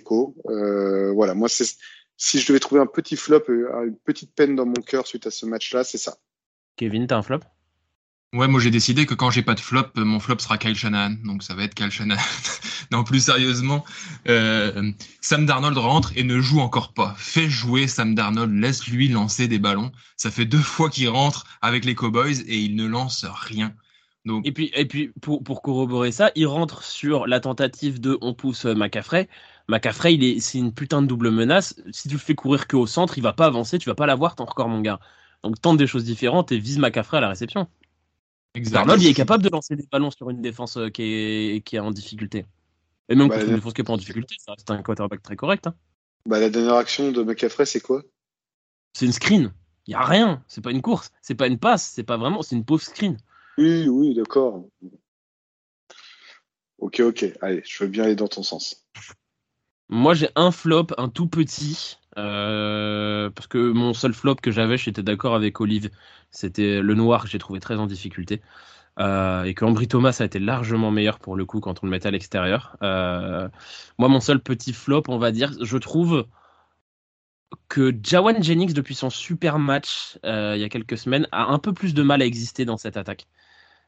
Euh, 0.48 1.12
voilà, 1.12 1.34
moi, 1.34 1.48
c'est 1.48 1.64
si 2.16 2.40
je 2.40 2.48
devais 2.48 2.58
trouver 2.58 2.80
un 2.80 2.86
petit 2.86 3.16
flop, 3.16 3.44
euh, 3.48 3.86
une 3.86 3.96
petite 3.96 4.34
peine 4.34 4.56
dans 4.56 4.66
mon 4.66 4.82
cœur 4.84 5.06
suite 5.06 5.26
à 5.26 5.30
ce 5.30 5.46
match-là, 5.46 5.84
c'est 5.84 5.98
ça. 5.98 6.18
Kevin, 6.76 7.06
t'as 7.06 7.16
un 7.16 7.22
flop? 7.22 7.40
Ouais, 8.34 8.46
moi 8.46 8.60
j'ai 8.60 8.70
décidé 8.70 9.06
que 9.06 9.14
quand 9.14 9.30
j'ai 9.30 9.42
pas 9.42 9.54
de 9.54 9.60
flop, 9.60 9.86
mon 9.96 10.20
flop 10.20 10.38
sera 10.38 10.58
Kyle 10.58 10.74
Shanahan. 10.74 11.14
Donc 11.24 11.42
ça 11.42 11.54
va 11.54 11.64
être 11.64 11.74
Kyle 11.74 11.90
Shanahan. 11.90 12.20
non, 12.92 13.02
plus 13.02 13.24
sérieusement, 13.24 13.84
euh, 14.28 14.92
Sam 15.22 15.46
Darnold 15.46 15.78
rentre 15.78 16.12
et 16.14 16.24
ne 16.24 16.38
joue 16.38 16.60
encore 16.60 16.92
pas. 16.92 17.14
Fais 17.16 17.48
jouer 17.48 17.88
Sam 17.88 18.14
Darnold, 18.14 18.52
laisse-lui 18.52 19.08
lancer 19.08 19.48
des 19.48 19.58
ballons. 19.58 19.92
Ça 20.16 20.30
fait 20.30 20.44
deux 20.44 20.58
fois 20.58 20.90
qu'il 20.90 21.08
rentre 21.08 21.46
avec 21.62 21.86
les 21.86 21.94
Cowboys 21.94 22.42
et 22.46 22.58
il 22.58 22.76
ne 22.76 22.86
lance 22.86 23.24
rien. 23.24 23.74
Et 24.44 24.52
puis, 24.52 24.70
et 24.74 24.84
puis 24.84 25.10
pour, 25.20 25.42
pour 25.42 25.62
corroborer 25.62 26.12
ça, 26.12 26.30
il 26.34 26.46
rentre 26.46 26.82
sur 26.82 27.26
la 27.26 27.40
tentative 27.40 28.00
de 28.00 28.18
on 28.20 28.34
pousse 28.34 28.66
euh, 28.66 28.74
Macafrey. 28.74 29.28
Macafrey, 29.68 30.14
il 30.14 30.24
est, 30.24 30.40
c'est 30.40 30.58
une 30.58 30.72
putain 30.74 31.02
de 31.02 31.06
double 31.06 31.30
menace. 31.30 31.74
Si 31.92 32.08
tu 32.08 32.14
le 32.14 32.20
fais 32.20 32.34
courir 32.34 32.66
que 32.66 32.76
au 32.76 32.86
centre, 32.86 33.16
il 33.18 33.22
va 33.22 33.32
pas 33.32 33.46
avancer, 33.46 33.78
tu 33.78 33.88
vas 33.88 33.94
pas 33.94 34.06
l'avoir 34.06 34.34
ton 34.34 34.44
record, 34.44 34.68
mon 34.68 34.80
gars. 34.80 35.00
Donc 35.44 35.60
tente 35.60 35.78
des 35.78 35.86
choses 35.86 36.04
différentes 36.04 36.52
et 36.52 36.58
vise 36.58 36.78
Macafrey 36.78 37.18
à 37.18 37.20
la 37.20 37.28
réception. 37.28 37.68
Exactement. 38.54 38.96
il 38.96 39.06
est 39.06 39.14
capable 39.14 39.44
de 39.44 39.50
lancer 39.50 39.76
des 39.76 39.86
ballons 39.90 40.10
sur 40.10 40.30
une 40.30 40.40
défense 40.40 40.76
euh, 40.76 40.88
qui 40.88 41.02
est, 41.02 41.64
qui 41.64 41.76
est 41.76 41.80
en 41.80 41.90
difficulté. 41.90 42.46
Et 43.08 43.14
même 43.14 43.28
bah, 43.28 43.36
contre 43.36 43.48
une 43.48 43.56
défense 43.56 43.72
qui 43.72 43.80
est 43.80 43.84
pas 43.84 43.92
en 43.92 43.98
difficulté, 43.98 44.36
ça 44.38 44.52
reste 44.52 44.70
un 44.70 44.82
quarterback 44.82 45.22
très 45.22 45.36
correct. 45.36 45.66
Hein. 45.66 45.74
Bah, 46.26 46.40
la 46.40 46.50
dernière 46.50 46.74
action 46.74 47.12
de 47.12 47.22
McCaffrey, 47.22 47.66
c'est 47.66 47.80
quoi? 47.80 48.02
C'est 48.92 49.06
une 49.06 49.12
screen. 49.12 49.52
Il 49.86 49.92
y 49.92 49.94
a 49.94 50.04
rien. 50.04 50.42
C'est 50.48 50.60
pas 50.60 50.70
une 50.70 50.82
course. 50.82 51.10
C'est 51.22 51.34
pas 51.34 51.46
une 51.46 51.58
passe. 51.58 51.92
C'est 51.94 52.02
pas 52.02 52.16
vraiment. 52.16 52.42
C'est 52.42 52.56
une 52.56 52.64
pauvre 52.64 52.82
screen. 52.82 53.16
Oui, 53.56 53.88
oui, 53.88 54.14
d'accord. 54.14 54.66
Ok, 56.78 57.00
ok. 57.00 57.24
Allez, 57.40 57.62
je 57.64 57.84
veux 57.84 57.90
bien 57.90 58.04
aller 58.04 58.16
dans 58.16 58.28
ton 58.28 58.42
sens. 58.42 58.86
Moi, 59.88 60.12
j'ai 60.14 60.28
un 60.36 60.50
flop, 60.50 60.88
un 60.98 61.08
tout 61.08 61.26
petit. 61.26 61.96
Euh, 62.18 63.30
parce 63.30 63.46
que 63.46 63.70
mon 63.72 63.94
seul 63.94 64.12
flop 64.12 64.36
que 64.36 64.50
j'avais, 64.50 64.76
j'étais 64.76 65.02
d'accord 65.02 65.34
avec 65.34 65.60
Olive, 65.60 65.90
c'était 66.30 66.80
le 66.80 66.94
noir 66.94 67.24
que 67.24 67.30
j'ai 67.30 67.38
trouvé 67.38 67.60
très 67.60 67.76
en 67.76 67.86
difficulté. 67.86 68.42
Euh, 68.98 69.44
et 69.44 69.54
que 69.54 69.64
Ambry 69.64 69.86
Thomas 69.86 70.16
a 70.20 70.24
été 70.24 70.40
largement 70.40 70.90
meilleur 70.90 71.20
pour 71.20 71.36
le 71.36 71.44
coup 71.44 71.60
quand 71.60 71.82
on 71.82 71.86
le 71.86 71.90
mettait 71.90 72.08
à 72.08 72.10
l'extérieur. 72.10 72.76
Euh, 72.82 73.48
moi, 73.98 74.08
mon 74.08 74.20
seul 74.20 74.40
petit 74.40 74.72
flop, 74.72 75.04
on 75.08 75.18
va 75.18 75.30
dire, 75.30 75.52
je 75.62 75.78
trouve 75.78 76.26
que 77.68 77.94
Jawan 78.02 78.42
Jennings, 78.42 78.72
depuis 78.72 78.94
son 78.94 79.10
super 79.10 79.58
match 79.58 80.18
il 80.24 80.58
y 80.58 80.64
a 80.64 80.68
quelques 80.68 80.98
semaines, 80.98 81.28
a 81.32 81.44
un 81.44 81.58
peu 81.58 81.72
plus 81.72 81.94
de 81.94 82.02
mal 82.02 82.22
à 82.22 82.24
exister 82.26 82.64
dans 82.64 82.76
cette 82.76 82.96
attaque. 82.96 83.28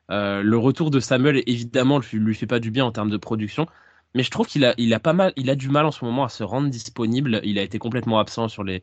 Le 0.09 0.57
retour 0.57 0.91
de 0.91 1.01
Samuel, 1.01 1.43
évidemment, 1.47 1.99
lui, 1.99 2.19
lui 2.19 2.35
fait 2.35 2.47
pas 2.47 2.61
du 2.61 2.71
bien 2.71 2.85
en 2.85 2.93
termes 2.93 3.11
de 3.11 3.17
production. 3.17 3.67
Mais 4.15 4.23
je 4.25 4.31
trouve 4.31 4.47
qu'il 4.47 4.65
a, 4.65 5.01
pas 5.01 5.13
mal, 5.13 5.33
il 5.37 5.51
a 5.51 5.55
du 5.55 5.69
mal 5.69 5.87
en 5.87 5.93
ce 5.93 6.05
moment 6.05 6.25
à 6.25 6.29
se 6.29 6.43
rendre 6.43 6.69
disponible. 6.69 7.41
Il 7.45 7.59
a 7.59 7.63
été 7.63 7.79
complètement 7.79 8.19
absent 8.19 8.49
sur 8.49 8.65
le 8.65 8.81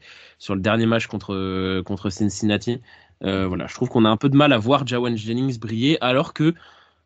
dernier 0.56 0.86
match 0.86 1.08
contre, 1.08 1.82
contre 1.82 2.10
Cincinnati. 2.10 2.82
Euh, 3.24 3.48
voilà, 3.48 3.68
je 3.68 3.74
trouve 3.74 3.90
qu'on 3.90 4.06
a 4.06 4.10
un 4.10 4.18
peu 4.18 4.30
de 4.30 4.38
mal 4.38 4.54
à 4.54 4.58
voir 4.58 4.86
Jawan 4.86 5.18
Jennings 5.18 5.60
briller, 5.60 5.98
alors 6.02 6.34
que 6.34 6.54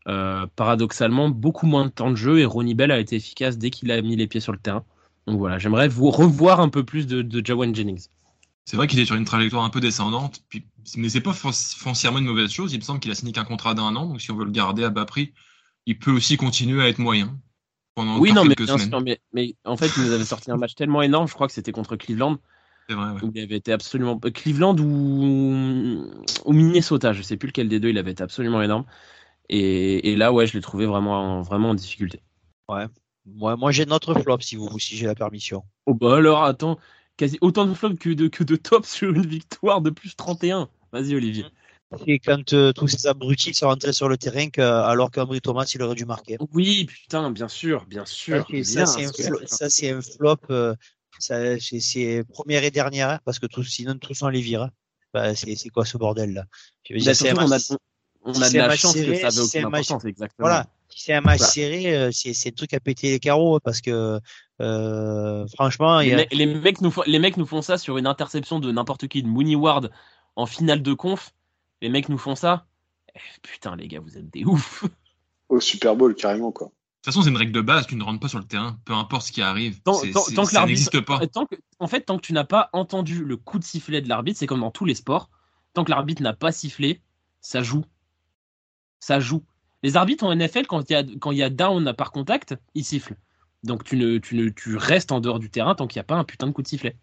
euh, 0.07 0.45
paradoxalement, 0.55 1.29
beaucoup 1.29 1.65
moins 1.65 1.85
de 1.85 1.89
temps 1.91 2.11
de 2.11 2.15
jeu 2.15 2.39
et 2.39 2.45
Ronnie 2.45 2.75
Bell 2.75 2.91
a 2.91 2.99
été 2.99 3.15
efficace 3.15 3.57
dès 3.57 3.69
qu'il 3.69 3.91
a 3.91 4.01
mis 4.01 4.15
les 4.15 4.27
pieds 4.27 4.41
sur 4.41 4.51
le 4.51 4.57
terrain. 4.59 4.83
Donc 5.27 5.37
voilà, 5.37 5.57
j'aimerais 5.57 5.87
vous 5.87 6.09
revoir 6.09 6.59
un 6.59 6.69
peu 6.69 6.83
plus 6.83 7.07
de, 7.07 7.21
de 7.21 7.45
Jawan 7.45 7.73
Jennings. 7.73 8.07
C'est 8.65 8.77
vrai 8.77 8.87
qu'il 8.87 8.99
est 8.99 9.05
sur 9.05 9.15
une 9.15 9.25
trajectoire 9.25 9.63
un 9.63 9.69
peu 9.69 9.79
descendante, 9.79 10.43
puis, 10.49 10.65
mais 10.95 11.09
c'est 11.09 11.21
pas 11.21 11.33
foncièrement 11.33 12.19
une 12.19 12.25
mauvaise 12.25 12.51
chose. 12.51 12.73
Il 12.73 12.77
me 12.77 12.83
semble 12.83 12.99
qu'il 12.99 13.11
a 13.11 13.15
signé 13.15 13.31
qu'un 13.31 13.43
contrat 13.43 13.73
d'un 13.73 13.95
an, 13.95 14.05
donc 14.07 14.21
si 14.21 14.31
on 14.31 14.35
veut 14.35 14.45
le 14.45 14.51
garder 14.51 14.83
à 14.83 14.89
bas 14.89 15.05
prix, 15.05 15.33
il 15.85 15.97
peut 15.97 16.11
aussi 16.11 16.37
continuer 16.37 16.83
à 16.83 16.87
être 16.87 16.99
moyen 16.99 17.39
pendant 18.01 18.19
oui, 18.19 18.33
non, 18.33 18.45
mais, 18.45 18.55
semaines. 18.55 19.17
mais, 19.33 19.55
en 19.63 19.77
fait, 19.77 19.89
il 19.97 20.03
nous 20.03 20.11
avait 20.11 20.25
sorti 20.25 20.49
un 20.51 20.57
match 20.57 20.75
tellement 20.75 21.01
énorme, 21.01 21.27
je 21.27 21.33
crois 21.33 21.47
que 21.47 21.53
c'était 21.53 21.71
contre 21.71 21.95
Cleveland. 21.95 22.37
C'est 22.89 22.95
vrai, 22.95 23.11
ouais. 23.11 23.31
il 23.35 23.41
avait 23.41 23.57
été 23.57 23.71
absolument. 23.71 24.19
Euh, 24.25 24.31
Cleveland 24.31 24.75
ou... 24.77 26.09
ou 26.45 26.53
Minnesota, 26.53 27.13
je 27.13 27.21
sais 27.21 27.37
plus 27.37 27.47
lequel 27.47 27.69
des 27.69 27.79
deux, 27.79 27.89
il 27.89 27.97
avait 27.97 28.11
été 28.11 28.23
absolument 28.23 28.61
énorme. 28.61 28.85
Et, 29.49 30.11
et 30.11 30.15
là, 30.15 30.33
ouais, 30.33 30.47
je 30.47 30.53
l'ai 30.53 30.61
trouvé 30.61 30.85
vraiment, 30.85 31.41
vraiment 31.41 31.69
en 31.69 31.73
difficulté. 31.75 32.21
Ouais. 32.67 32.87
Moi, 33.25 33.55
moi 33.55 33.71
j'ai 33.71 33.85
notre 33.85 34.15
flop 34.15 34.39
si 34.39 34.55
vous 34.55 34.79
si 34.79 34.97
j'ai 34.97 35.05
la 35.05 35.13
permission. 35.13 35.63
Oh 35.85 35.93
bah 35.93 36.15
alors, 36.17 36.43
attends, 36.43 36.79
quasi 37.17 37.37
autant 37.41 37.65
de 37.65 37.73
flops 37.73 37.99
que 37.99 38.09
de, 38.09 38.27
que 38.27 38.43
de 38.43 38.55
tops 38.55 38.89
sur 38.89 39.09
une 39.09 39.25
victoire 39.25 39.81
de 39.81 39.91
plus 39.91 40.15
31. 40.15 40.69
Vas-y, 40.91 41.15
Olivier. 41.15 41.45
Et 42.07 42.19
quand 42.19 42.53
euh, 42.53 42.71
tous 42.71 42.87
ces 42.87 43.07
abrutis 43.07 43.53
sont 43.53 43.67
rentrés 43.67 43.93
sur 43.93 44.07
le 44.07 44.17
terrain, 44.17 44.47
alors 44.57 45.11
qu'Ambry 45.11 45.41
Thomas, 45.41 45.69
il 45.73 45.81
aurait 45.81 45.95
dû 45.95 46.05
marquer. 46.05 46.37
Oui, 46.53 46.85
putain, 46.85 47.31
bien 47.31 47.47
sûr, 47.47 47.85
bien 47.85 48.05
sûr. 48.05 48.47
ça, 48.63 49.69
c'est 49.69 49.91
un, 49.91 50.01
flop. 50.01 50.37
Euh, 50.49 50.75
c'est 51.19 52.23
première 52.29 52.63
et 52.63 52.71
dernière, 52.71 53.09
hein, 53.09 53.19
parce 53.25 53.39
que 53.39 53.45
tous, 53.45 53.63
sinon, 53.63 53.95
tous 53.95 54.21
on 54.21 54.29
les 54.29 54.41
vire. 54.41 54.63
Hein. 54.63 54.71
Bah, 55.13 55.35
c'est 55.35 55.69
quoi 55.69 55.85
ce 55.85 55.97
bordel-là 55.97 56.45
Je 56.89 56.93
veux 56.93 56.99
dire, 56.99 57.13
on 57.37 57.51
a, 57.51 57.57
on 58.23 58.41
a 58.41 58.49
de 58.49 58.57
la 58.57 58.75
chance 58.75 58.93
que 58.93 59.15
ça 59.15 59.27
avait 59.27 59.39
aucune 59.39 59.65
importance, 59.65 60.05
exactement. 60.05 60.47
Voilà, 60.47 60.67
si 60.89 61.03
c'est 61.03 61.13
un 61.13 61.21
match 61.21 61.41
serré, 61.41 61.95
euh, 61.95 62.09
c'est 62.11 62.45
le 62.45 62.55
truc 62.55 62.73
à 62.73 62.79
péter 62.79 63.11
les 63.11 63.19
carreaux, 63.19 63.59
parce 63.59 63.81
que 63.81 64.19
euh, 64.61 65.47
franchement, 65.55 65.99
les, 65.99 66.27
les, 66.31 66.45
mecs 66.45 66.81
nous, 66.81 66.93
les 67.05 67.19
mecs 67.19 67.37
nous 67.37 67.45
font 67.45 67.61
ça 67.61 67.77
sur 67.77 67.97
une 67.97 68.07
interception 68.07 68.59
de 68.59 68.71
n'importe 68.71 69.07
qui, 69.07 69.23
de 69.23 69.27
Mooney 69.27 69.55
Ward 69.55 69.91
en 70.35 70.45
finale 70.45 70.81
de 70.81 70.93
conf. 70.93 71.33
Les 71.81 71.89
mecs 71.89 72.09
nous 72.09 72.17
font 72.17 72.35
ça. 72.35 72.65
Eh, 73.15 73.19
putain, 73.41 73.75
les 73.75 73.87
gars, 73.87 73.99
vous 73.99 74.17
êtes 74.17 74.29
des 74.29 74.43
ouf. 74.45 74.85
Au 75.49 75.59
Super 75.59 75.95
Bowl, 75.95 76.15
carrément, 76.15 76.51
quoi. 76.51 76.67
De 76.67 76.71
toute 77.05 77.13
façon, 77.15 77.23
c'est 77.23 77.31
une 77.31 77.37
règle 77.37 77.51
de 77.51 77.61
base, 77.61 77.87
tu 77.87 77.95
ne 77.95 78.03
rentres 78.03 78.19
pas 78.19 78.27
sur 78.27 78.37
le 78.37 78.45
terrain, 78.45 78.77
peu 78.85 78.93
importe 78.93 79.25
ce 79.25 79.31
qui 79.31 79.41
arrive. 79.41 79.81
Tant, 79.81 79.99
tant, 80.35 80.45
ça 80.45 80.65
n'existe 80.67 81.01
pas. 81.01 81.19
en 81.79 81.87
fait, 81.87 82.01
tant 82.01 82.17
que 82.17 82.21
tu 82.21 82.31
n'as 82.31 82.43
pas 82.43 82.69
entendu 82.73 83.25
le 83.25 83.37
coup 83.37 83.57
de 83.57 83.63
sifflet 83.63 84.01
de 84.01 84.07
l'arbitre, 84.07 84.37
c'est 84.37 84.45
comme 84.45 84.59
dans 84.59 84.69
tous 84.69 84.85
les 84.85 84.93
sports, 84.93 85.31
tant 85.73 85.83
que 85.83 85.89
l'arbitre 85.89 86.21
n'a 86.21 86.33
pas 86.33 86.51
sifflé, 86.51 87.01
Ça 87.39 87.63
joue. 87.63 87.83
Ça 88.99 89.19
joue. 89.19 89.43
Les 89.81 89.97
arbitres 89.97 90.23
en 90.23 90.35
NFL, 90.35 90.67
quand 90.67 90.87
il 90.91 90.93
y 90.93 90.95
a, 90.95 91.03
quand 91.19 91.31
il 91.31 91.39
y 91.39 91.43
a 91.43 91.49
down 91.49 91.91
par 91.93 92.11
contact, 92.11 92.55
ils 92.75 92.85
sifflent. 92.85 93.17
Donc 93.63 93.83
tu, 93.83 93.97
ne, 93.97 94.19
tu, 94.19 94.35
ne, 94.35 94.49
tu 94.49 94.77
restes 94.77 95.11
en 95.11 95.21
dehors 95.21 95.39
du 95.39 95.49
terrain 95.49 95.73
tant 95.73 95.87
qu'il 95.87 95.97
n'y 95.97 96.01
a 96.01 96.05
pas 96.05 96.15
un 96.17 96.23
putain 96.23 96.45
de 96.45 96.51
coup 96.51 96.61
de 96.61 96.67
sifflet. 96.67 96.95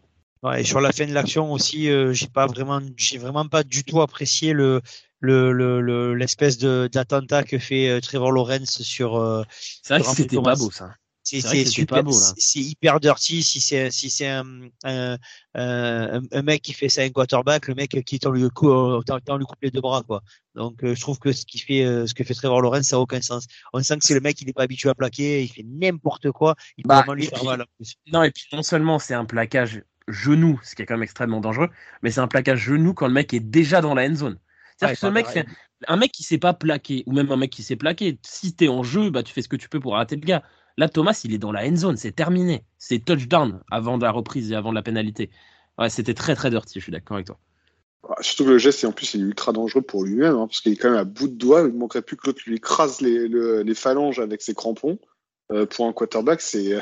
Ouais, 0.43 0.61
et 0.61 0.65
sur 0.65 0.81
la 0.81 0.93
fin 0.93 1.07
de 1.07 1.13
l'action 1.13 1.53
aussi, 1.53 1.91
euh, 1.91 2.13
j'ai 2.13 2.29
pas 2.29 2.47
vraiment, 2.47 2.81
j'ai 2.97 3.19
vraiment 3.19 3.49
pas 3.49 3.65
du 3.65 3.85
tout 3.85 4.01
apprécié 4.01 4.53
le 4.53 4.81
le 5.21 5.53
le 5.53 6.15
l'espèce 6.15 6.59
de 6.59 6.89
d'attentat 6.93 7.43
que 7.43 7.59
fait 7.59 7.89
euh, 7.89 8.01
Trevor 8.01 8.33
Lawrence 8.33 8.83
sur. 8.83 9.17
Euh, 9.17 9.43
c'est 9.83 9.95
vrai 9.95 10.03
que 10.03 10.17
c'était 10.17 10.41
pas 10.41 10.55
beau 10.55 10.71
ça. 10.71 10.95
C'est 11.31 11.67
super, 11.67 12.05
c'est 12.39 12.61
hyper 12.61 13.01
dirty. 13.01 13.43
Si 13.43 13.61
c'est 13.61 13.91
si 13.91 14.09
c'est 14.09 14.29
un, 14.29 14.47
un, 14.85 15.19
un, 15.55 16.43
mec 16.43 16.63
qui 16.63 16.73
fait 16.73 16.89
ça 16.89 17.03
un 17.03 17.11
quarterback, 17.11 17.69
le 17.69 17.75
mec 17.75 18.03
qui 18.07 18.19
t'en 18.19 18.31
lui, 18.31 18.43
lui 18.43 18.51
coupe 18.51 19.59
les 19.61 19.71
deux 19.71 19.83
bras 19.83 20.03
quoi. 20.03 20.23
Donc 20.55 20.83
euh, 20.83 20.95
je 20.95 21.01
trouve 21.01 21.19
que 21.19 21.33
ce 21.33 21.45
qui 21.45 21.59
fait 21.59 21.85
euh, 21.85 22.07
ce 22.07 22.15
que 22.15 22.25
fait 22.25 22.33
Trevor 22.33 22.63
Lawrence 22.63 22.87
ça 22.87 22.97
a 22.97 22.99
aucun 22.99 23.21
sens. 23.21 23.47
On 23.75 23.83
sent 23.83 23.99
que 23.99 24.07
c'est 24.07 24.15
le 24.15 24.21
mec 24.21 24.37
qui 24.37 24.47
n'est 24.47 24.55
pas 24.55 24.63
habitué 24.63 24.89
à 24.89 24.95
plaquer, 24.95 25.43
il 25.43 25.49
fait 25.49 25.67
n'importe 25.67 26.31
quoi, 26.31 26.55
il 26.79 26.85
peut 26.85 26.89
bah, 26.89 26.97
vraiment 27.01 27.15
lui 27.15 27.27
faire 27.27 27.45
mal. 27.45 27.67
Non 28.11 28.23
et 28.23 28.31
puis 28.31 28.45
non 28.53 28.63
seulement 28.63 28.99
c'est 28.99 29.15
un 29.15 29.27
plaquage 29.27 29.83
genou, 30.09 30.61
ce 30.63 30.75
qui 30.75 30.83
est 30.83 30.87
quand 30.87 30.95
même 30.95 31.03
extrêmement 31.03 31.41
dangereux, 31.41 31.69
mais 32.03 32.11
c'est 32.11 32.21
un 32.21 32.29
plaquage 32.29 32.61
genou 32.61 32.95
quand 32.95 33.07
le 33.07 33.13
mec 33.13 33.33
est 33.35 33.41
déjà 33.41 33.81
dans 33.81 33.95
la 33.95 34.09
end 34.09 34.15
zone. 34.15 34.39
C'est-à-dire 34.77 34.95
que 34.95 35.07
ce 35.07 35.13
mec 35.13 35.27
fait, 35.27 35.47
un 35.87 35.97
mec 35.97 36.13
qui 36.13 36.23
s'est 36.23 36.39
pas 36.39 36.55
plaqué 36.55 37.03
ou 37.07 37.13
même 37.13 37.31
un 37.31 37.37
mec 37.37 37.51
qui 37.51 37.63
s'est 37.63 37.77
plaqué, 37.77 38.19
si 38.23 38.55
t'es 38.55 38.69
en 38.69 38.83
jeu, 38.83 39.11
bah 39.11 39.23
tu 39.23 39.33
fais 39.33 39.43
ce 39.43 39.49
que 39.49 39.57
tu 39.57 39.69
peux 39.69 39.81
pour 39.81 39.97
arrêter 39.97 40.17
le 40.17 40.23
gars. 40.23 40.43
Là, 40.77 40.89
Thomas, 40.89 41.21
il 41.25 41.35
est 41.35 41.39
dans 41.39 41.51
la 41.51 41.67
end 41.67 41.75
zone, 41.75 41.97
c'est 41.97 42.13
terminé. 42.13 42.65
C'est 42.79 43.05
touchdown 43.05 43.61
avant 43.71 43.97
la 43.97 44.13
reprise 44.13 44.53
et 44.53 44.55
avant 44.55 44.71
la 44.71 44.83
pénalité. 44.83 45.31
Ouais, 45.77 45.91
c'était 45.91 46.15
très 46.15 46.37
très 46.37 46.51
dirty, 46.51 46.79
je 46.79 46.85
suis 46.85 46.93
d'accord 46.93 47.17
avec 47.17 47.27
toi. 47.27 47.39
Ah, 48.09 48.15
surtout 48.21 48.45
que 48.45 48.51
le 48.51 48.59
geste, 48.59 48.85
en 48.85 48.93
plus, 48.93 49.15
il 49.15 49.23
est 49.23 49.25
ultra 49.25 49.53
dangereux 49.53 49.83
pour 49.83 50.05
lui-même, 50.05 50.37
hein, 50.37 50.47
parce 50.47 50.61
qu'il 50.61 50.73
est 50.73 50.77
quand 50.77 50.91
même 50.91 50.99
à 50.99 51.05
bout 51.05 51.27
de 51.27 51.35
doigt. 51.35 51.63
Il 51.63 51.75
ne 51.75 51.79
manquerait 51.79 52.03
plus 52.03 52.17
que 52.17 52.29
l'autre 52.29 52.43
lui 52.47 52.57
écrase 52.57 53.01
les, 53.01 53.29
les, 53.29 53.75
phalanges 53.75 54.21
avec 54.21 54.41
ses 54.41 54.55
crampons. 54.55 54.99
Euh, 55.51 55.67
pour 55.67 55.87
un 55.87 55.93
quarterback, 55.93 56.41
c'est 56.41 56.81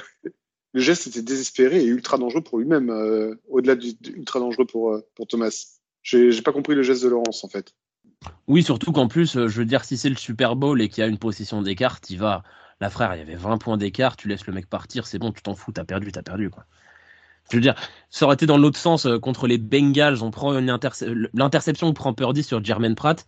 le 0.77 0.83
geste 0.83 1.07
était 1.07 1.23
désespéré 1.23 1.81
et 1.81 1.87
ultra 1.87 2.19
dangereux 2.19 2.43
pour 2.43 2.59
lui-même, 2.59 2.91
euh, 2.91 3.35
au-delà 3.49 3.77
du, 3.77 3.95
ultra 4.15 4.41
dangereux 4.41 4.67
pour, 4.67 4.93
euh, 4.93 5.01
pour 5.15 5.27
Thomas. 5.27 5.79
J'ai 6.03 6.43
pas 6.43 6.53
compris 6.53 6.75
le 6.75 6.83
geste 6.83 7.03
de 7.03 7.09
Laurence, 7.09 7.45
en 7.45 7.49
fait. 7.49 7.75
Oui, 8.47 8.63
surtout 8.63 8.93
qu'en 8.93 9.09
plus, 9.09 9.33
je 9.33 9.59
veux 9.59 9.65
dire, 9.65 9.87
si 9.87 9.97
c'est 9.97 10.11
le 10.11 10.17
Super 10.17 10.55
Bowl 10.55 10.83
et 10.83 10.91
qu'il 10.91 11.01
y 11.01 11.05
a 11.05 11.09
une 11.09 11.17
position 11.17 11.63
d'écart, 11.63 12.01
il 12.11 12.19
va 12.19 12.43
la 12.83 12.91
frère, 12.91 13.15
il 13.15 13.21
y 13.21 13.23
avait 13.23 13.37
20 13.37 13.57
points 13.57 13.79
d'écart, 13.79 14.19
tu 14.19 14.29
laisses 14.29 14.47
le 14.47 14.53
mec 14.53 14.69
partir, 14.69 15.07
c'est 15.07 15.19
bon, 15.19 15.33
tu 15.33 15.41
t'en 15.41 15.55
fous, 15.55 15.73
t'as 15.73 15.85
perdu, 15.85 16.13
t'as 16.13 16.23
perdu. 16.23 16.51
Je 17.51 17.57
veux 17.57 17.63
dire, 17.63 17.75
ça 18.11 18.27
aurait 18.27 18.35
été 18.35 18.45
dans 18.45 18.59
l'autre 18.59 18.79
sens 18.79 19.07
euh, 19.07 19.19
contre 19.19 19.47
les 19.47 19.57
Bengals, 19.57 20.23
on 20.23 20.31
prend 20.31 20.53
l'interception 20.53 21.91
prend 21.95 22.13
Purdy 22.13 22.43
sur 22.43 22.63
Jermaine 22.63 22.97
Pratt. 22.97 23.27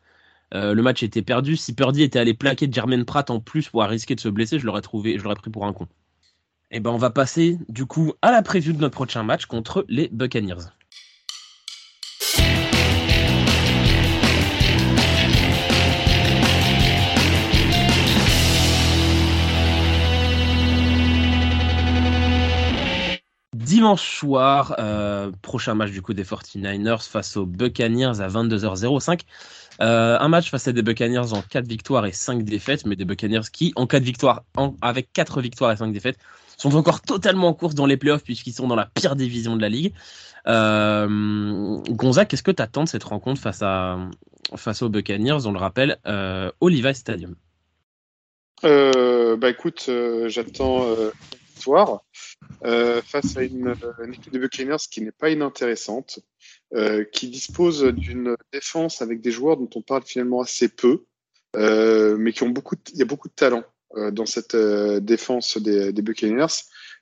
Euh, 0.52 0.74
le 0.74 0.82
match 0.82 1.02
était 1.02 1.22
perdu. 1.22 1.56
Si 1.56 1.74
Purdy 1.74 2.02
était 2.02 2.18
allé 2.18 2.34
plaquer 2.34 2.68
Jermaine 2.70 3.06
Pratt 3.06 3.30
en 3.30 3.40
plus 3.40 3.70
pour 3.70 3.82
risquer 3.84 4.14
de 4.16 4.20
se 4.20 4.28
blesser, 4.28 4.58
je 4.58 4.66
l'aurais 4.66 4.82
trouvé, 4.82 5.18
je 5.18 5.24
l'aurais 5.24 5.36
pris 5.36 5.50
pour 5.50 5.64
un 5.64 5.72
con. 5.72 5.88
Et 6.70 6.76
eh 6.76 6.80
ben 6.80 6.90
on 6.90 6.98
va 6.98 7.08
passer 7.08 7.56
du 7.70 7.86
coup 7.86 8.12
à 8.20 8.30
la 8.30 8.42
preview 8.42 8.74
de 8.74 8.78
notre 8.78 8.94
prochain 8.94 9.22
match 9.22 9.46
contre 9.46 9.86
les 9.88 10.10
Buccaneers. 10.12 10.68
Dimanche 23.54 24.18
soir, 24.18 24.74
euh, 24.78 25.32
prochain 25.40 25.74
match 25.74 25.90
du 25.90 26.02
coup 26.02 26.12
des 26.12 26.24
49ers 26.24 27.08
face 27.08 27.38
aux 27.38 27.46
Buccaneers 27.46 28.20
à 28.20 28.28
22h05. 28.28 29.22
Euh, 29.80 30.18
un 30.20 30.28
match 30.28 30.50
face 30.50 30.68
à 30.68 30.72
des 30.72 30.82
Buccaneers 30.82 31.32
en 31.32 31.40
4 31.40 31.66
victoires 31.66 32.04
et 32.04 32.12
5 32.12 32.44
défaites, 32.44 32.84
mais 32.84 32.94
des 32.94 33.06
Buccaneers 33.06 33.48
qui, 33.50 33.72
en 33.74 33.86
4 33.86 34.02
victoires, 34.02 34.42
avec 34.82 35.14
4 35.14 35.40
victoires 35.40 35.72
et 35.72 35.76
5 35.76 35.92
défaites, 35.92 36.18
sont 36.58 36.74
encore 36.74 37.00
totalement 37.00 37.48
en 37.48 37.54
course 37.54 37.74
dans 37.74 37.86
les 37.86 37.96
playoffs 37.96 38.24
puisqu'ils 38.24 38.52
sont 38.52 38.66
dans 38.66 38.76
la 38.76 38.86
pire 38.86 39.16
division 39.16 39.56
de 39.56 39.62
la 39.62 39.68
ligue. 39.70 39.94
Euh, 40.46 41.78
Gonzague, 41.88 42.28
qu'est-ce 42.28 42.42
que 42.42 42.50
tu 42.50 42.62
attends 42.62 42.84
de 42.84 42.88
cette 42.88 43.04
rencontre 43.04 43.40
face, 43.40 43.62
à, 43.62 43.98
face 44.56 44.82
aux 44.82 44.88
Buccaneers? 44.88 45.46
On 45.46 45.52
le 45.52 45.58
rappelle, 45.58 45.98
euh, 46.06 46.50
au 46.60 46.68
Levi 46.68 46.94
Stadium. 46.94 47.36
Euh, 48.64 49.36
bah 49.36 49.50
écoute, 49.50 49.88
j'attends 50.26 50.84
victoire 51.54 52.02
face 53.04 53.36
à 53.36 53.44
une, 53.44 53.74
équipe 54.12 54.32
de 54.32 54.38
Buccaneers 54.38 54.76
qui 54.90 55.00
n'est 55.00 55.12
pas 55.12 55.30
inintéressante, 55.30 56.18
qui 57.12 57.28
dispose 57.28 57.84
d'une 57.84 58.36
défense 58.52 59.00
avec 59.00 59.20
des 59.20 59.30
joueurs 59.30 59.56
dont 59.56 59.70
on 59.76 59.82
parle 59.82 60.02
finalement 60.02 60.40
assez 60.40 60.68
peu, 60.68 61.04
mais 61.54 62.32
qui 62.32 62.42
ont 62.42 62.48
beaucoup, 62.48 62.74
il 62.92 62.98
y 62.98 63.02
a 63.02 63.06
beaucoup 63.06 63.28
de 63.28 63.34
talent 63.34 63.62
dans 64.12 64.26
cette 64.26 64.56
défense 64.56 65.58
des, 65.58 65.92
des 65.92 66.02
Buccaneers. 66.02 66.46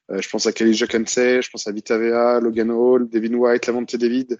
je 0.08 0.28
pense 0.28 0.46
à 0.46 0.52
Kelly 0.52 0.74
Jokansey, 0.74 1.42
je 1.42 1.50
pense 1.50 1.66
à 1.66 1.72
Vita 1.72 1.98
Vea, 1.98 2.40
Logan 2.40 2.70
Hall, 2.70 3.08
Devin 3.08 3.34
White, 3.34 3.66
Lavonte 3.66 3.96
David 3.96 4.38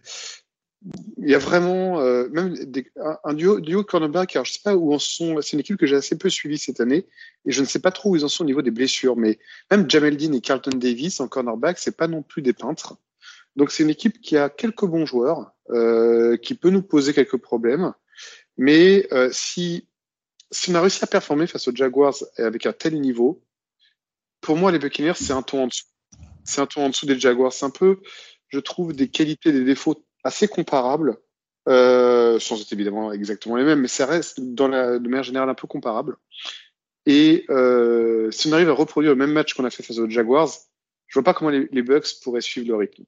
il 1.19 1.29
y 1.29 1.35
a 1.35 1.39
vraiment 1.39 2.01
euh, 2.01 2.29
même 2.31 2.55
un, 3.25 3.35
duo, 3.35 3.61
duo 3.61 3.83
cornerback. 3.83 4.37
Alors 4.37 4.45
je 4.45 4.53
sais 4.53 4.61
pas 4.63 4.77
où 4.77 4.93
en 4.93 4.99
sont. 4.99 5.41
C'est 5.41 5.55
une 5.55 5.61
équipe 5.61 5.77
que 5.77 5.87
j'ai 5.87 5.97
assez 5.97 6.17
peu 6.17 6.29
suivie 6.29 6.59
cette 6.59 6.81
année 6.81 7.07
et 7.45 7.53
je 7.53 7.61
ne 7.61 7.67
sais 7.67 7.79
pas 7.79 7.91
trop 7.91 8.11
où 8.11 8.17
ils 8.17 8.25
en 8.25 8.29
sont 8.29 8.45
au 8.45 8.47
niveau 8.47 8.63
des 8.63 8.71
blessures. 8.71 9.17
Mais 9.17 9.39
même 9.71 9.91
Jamel 9.91 10.17
Dean 10.17 10.33
et 10.33 10.41
Carlton 10.41 10.77
Davis 10.77 11.21
en 11.21 11.29
cornerback, 11.29 11.79
c'est 11.79 11.97
pas 11.97 12.09
non 12.09 12.23
plus 12.23 12.43
des 12.43 12.53
peintres. 12.53 12.97
Donc 13.57 13.73
c'est 13.73 13.83
une 13.83 13.91
équipe 13.91 14.21
qui 14.21 14.37
a 14.37 14.49
quelques 14.49 14.85
bons 14.85 15.07
joueurs, 15.07 15.53
euh, 15.71 16.37
qui 16.37 16.55
peut 16.55 16.71
nous 16.71 16.83
poser 16.83 17.15
quelques 17.15 17.39
problèmes. 17.39 17.93
Mais 18.59 19.09
euh, 19.13 19.31
si 19.33 19.89
si 20.51 20.71
on 20.71 20.75
a 20.75 20.81
réussi 20.81 21.03
à 21.03 21.07
performer 21.07 21.47
face 21.47 21.69
aux 21.69 21.75
Jaguars 21.75 22.15
avec 22.39 22.67
un 22.67 22.73
tel 22.73 23.01
niveau, 23.01 23.43
pour 24.41 24.57
moi 24.57 24.73
les 24.73 24.79
Buccaneers 24.79 25.15
c'est 25.15 25.33
un 25.33 25.43
ton 25.43 25.65
en 25.65 25.67
dessous. 25.67 25.87
C'est 26.47 26.61
un 26.61 26.67
ton 26.67 26.87
en 26.87 26.89
dessous 26.91 27.07
des 27.07 27.19
Jaguars. 27.19 27.53
C'est 27.53 27.67
un 27.67 27.71
peu, 27.71 28.01
je 28.49 28.59
trouve, 28.61 28.95
des 28.95 29.09
qualités, 29.09 29.53
des 29.53 29.65
défauts 29.65 30.05
assez 30.25 30.49
comparables, 30.49 31.19
euh, 31.69 32.39
sans 32.39 32.61
être 32.61 32.73
évidemment 32.73 33.13
exactement 33.13 33.57
les 33.57 33.65
mêmes, 33.65 33.81
mais 33.81 33.89
ça 33.89 34.07
reste 34.07 34.41
dans 34.41 34.69
la, 34.69 34.99
de 34.99 35.09
manière 35.09 35.25
générale 35.25 35.51
un 35.51 35.55
peu 35.55 35.67
comparable. 35.67 36.17
Et 37.05 37.45
euh, 37.51 38.31
si 38.31 38.49
on 38.49 38.53
arrive 38.53 38.69
à 38.69 38.73
reproduire 38.73 39.13
le 39.13 39.19
même 39.19 39.33
match 39.33 39.55
qu'on 39.55 39.65
a 39.65 39.71
fait 39.71 39.83
face 39.83 39.99
aux 39.99 40.09
Jaguars, 40.09 40.51
je 41.07 41.15
vois 41.15 41.25
pas 41.25 41.35
comment 41.35 41.51
les, 41.51 41.83
Bucks 41.83 42.21
pourraient 42.23 42.41
suivre 42.41 42.69
le 42.69 42.77
rythme. 42.77 43.05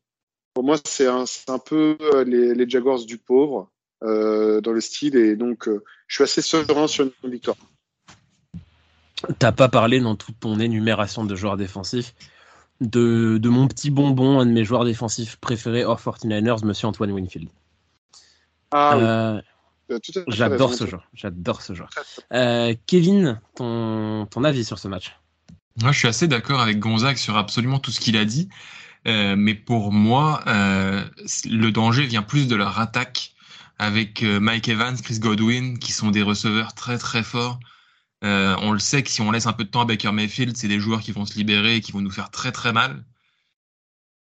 Pour 0.55 0.65
moi, 0.65 0.77
c'est 0.85 1.07
un, 1.07 1.25
peu 1.65 1.97
euh, 2.01 2.25
les, 2.25 2.69
Jaguars 2.69 3.05
du 3.05 3.19
pauvre 3.19 3.71
euh, 4.03 4.61
dans 4.61 4.73
le 4.73 4.81
style, 4.81 5.17
et 5.17 5.37
donc 5.37 5.69
euh, 5.69 5.83
je 6.07 6.17
suis 6.17 6.25
assez 6.25 6.43
serein 6.43 6.87
sur 6.87 7.11
une 7.25 7.31
victoire. 7.31 7.57
T'as 9.39 9.53
pas 9.53 9.69
parlé 9.69 10.01
dans 10.01 10.15
toute 10.15 10.39
ton 10.39 10.61
énumération 10.61 11.25
de 11.25 11.35
joueurs 11.35 11.57
défensifs 11.57 12.15
de, 12.81 13.39
de, 13.39 13.49
mon 13.49 13.67
petit 13.67 13.91
bonbon, 13.91 14.41
un 14.41 14.47
de 14.47 14.53
mes 14.53 14.65
joueurs 14.65 14.85
défensifs 14.85 15.37
préférés 15.37 15.85
hors 15.85 16.01
49ers, 16.01 16.65
monsieur 16.65 16.87
Antoine 16.87 17.11
Winfield. 17.11 17.49
Ah, 18.71 18.97
euh, 18.97 19.41
J'adore 20.29 20.75
ce 20.75 20.87
joueur. 20.87 21.09
J'adore 21.15 21.63
ce 21.63 21.73
joueur. 21.73 21.91
Euh, 22.33 22.75
Kevin, 22.87 23.41
ton, 23.57 24.27
ton 24.27 24.45
avis 24.45 24.65
sur 24.65 24.79
ce 24.79 24.87
match? 24.87 25.17
Moi, 25.81 25.93
je 25.93 25.99
suis 25.99 26.09
assez 26.09 26.29
d'accord 26.29 26.61
avec 26.61 26.79
Gonzague 26.79 27.17
sur 27.17 27.37
absolument 27.37 27.79
tout 27.79 27.91
ce 27.91 28.01
qu'il 28.01 28.17
a 28.17 28.25
dit. 28.25 28.49
Euh, 29.07 29.37
mais 29.37 29.55
pour 29.55 29.93
moi, 29.93 30.43
le 30.47 31.71
danger 31.71 32.05
vient 32.05 32.23
plus 32.23 32.47
de 32.49 32.57
leur 32.57 32.79
attaque 32.79 33.33
avec 33.79 34.23
Mike 34.23 34.69
Evans, 34.69 34.97
Chris 35.01 35.19
Godwin, 35.19 35.79
qui 35.79 35.93
sont 35.93 36.11
des 36.11 36.23
receveurs 36.23 36.75
très 36.75 36.99
très 36.99 37.23
forts. 37.23 37.59
Euh, 38.25 38.57
on 38.63 38.73
le 38.73 38.79
sait 38.79 39.03
que 39.03 39.11
si 39.11 39.21
on 39.21 39.31
laisse 39.31 39.47
un 39.47 39.53
peu 39.53 39.65
de 39.65 39.71
temps 39.71 39.83
à 39.83 39.85
Baker 39.85 40.13
Mayfield, 40.13 40.57
c'est 40.57 40.69
des 40.69 40.81
joueurs 40.81 41.01
qui 41.01 41.13
vont 41.13 41.25
se 41.25 41.35
libérer 41.35 41.77
et 41.77 41.81
qui 41.81 41.93
vont 41.93 42.01
nous 42.01 42.11
faire 42.11 42.31
très 42.31 42.53
très 42.53 42.73
mal. 42.73 43.05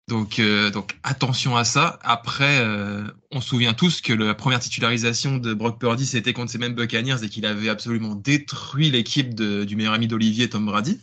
Donc, 0.08 0.40
euh, 0.40 0.70
donc 0.70 0.98
attention 1.04 1.58
à 1.58 1.64
ça. 1.66 2.00
Après, 2.04 2.60
euh, 2.60 3.06
on 3.32 3.42
se 3.42 3.50
souvient 3.50 3.74
tous 3.74 4.02
que 4.02 4.14
la 4.14 4.36
première 4.36 4.60
titularisation 4.60 5.38
de 5.38 5.54
Brock 5.54 5.80
Purdy, 5.80 6.06
c'était 6.06 6.32
contre 6.32 6.52
ces 6.52 6.58
mêmes 6.60 6.76
Buccaneers 6.76 7.24
et 7.24 7.30
qu'il 7.30 7.46
avait 7.46 7.70
absolument 7.70 8.16
détruit 8.16 8.90
l'équipe 8.92 9.34
du 9.36 9.76
meilleur 9.76 9.94
ami 9.94 10.08
d'Olivier, 10.08 10.50
Tom 10.50 10.66
Brady. 10.66 11.02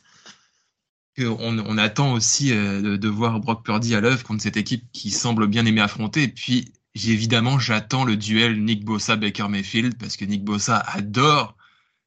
On, 1.18 1.78
attend 1.78 2.12
aussi 2.12 2.50
de, 2.50 2.96
de, 2.96 3.08
voir 3.08 3.38
Brock 3.38 3.64
Purdy 3.64 3.94
à 3.94 4.00
l'œuvre 4.00 4.24
contre 4.24 4.42
cette 4.42 4.56
équipe 4.56 4.84
qui 4.92 5.10
semble 5.12 5.46
bien 5.46 5.64
aimer 5.64 5.80
affronter. 5.80 6.26
Puis, 6.26 6.72
évidemment, 6.94 7.58
j'attends 7.58 8.04
le 8.04 8.16
duel 8.16 8.62
Nick 8.62 8.84
Bossa-Baker 8.84 9.48
Mayfield 9.48 9.98
parce 9.98 10.16
que 10.16 10.24
Nick 10.24 10.44
Bossa 10.44 10.78
adore 10.78 11.56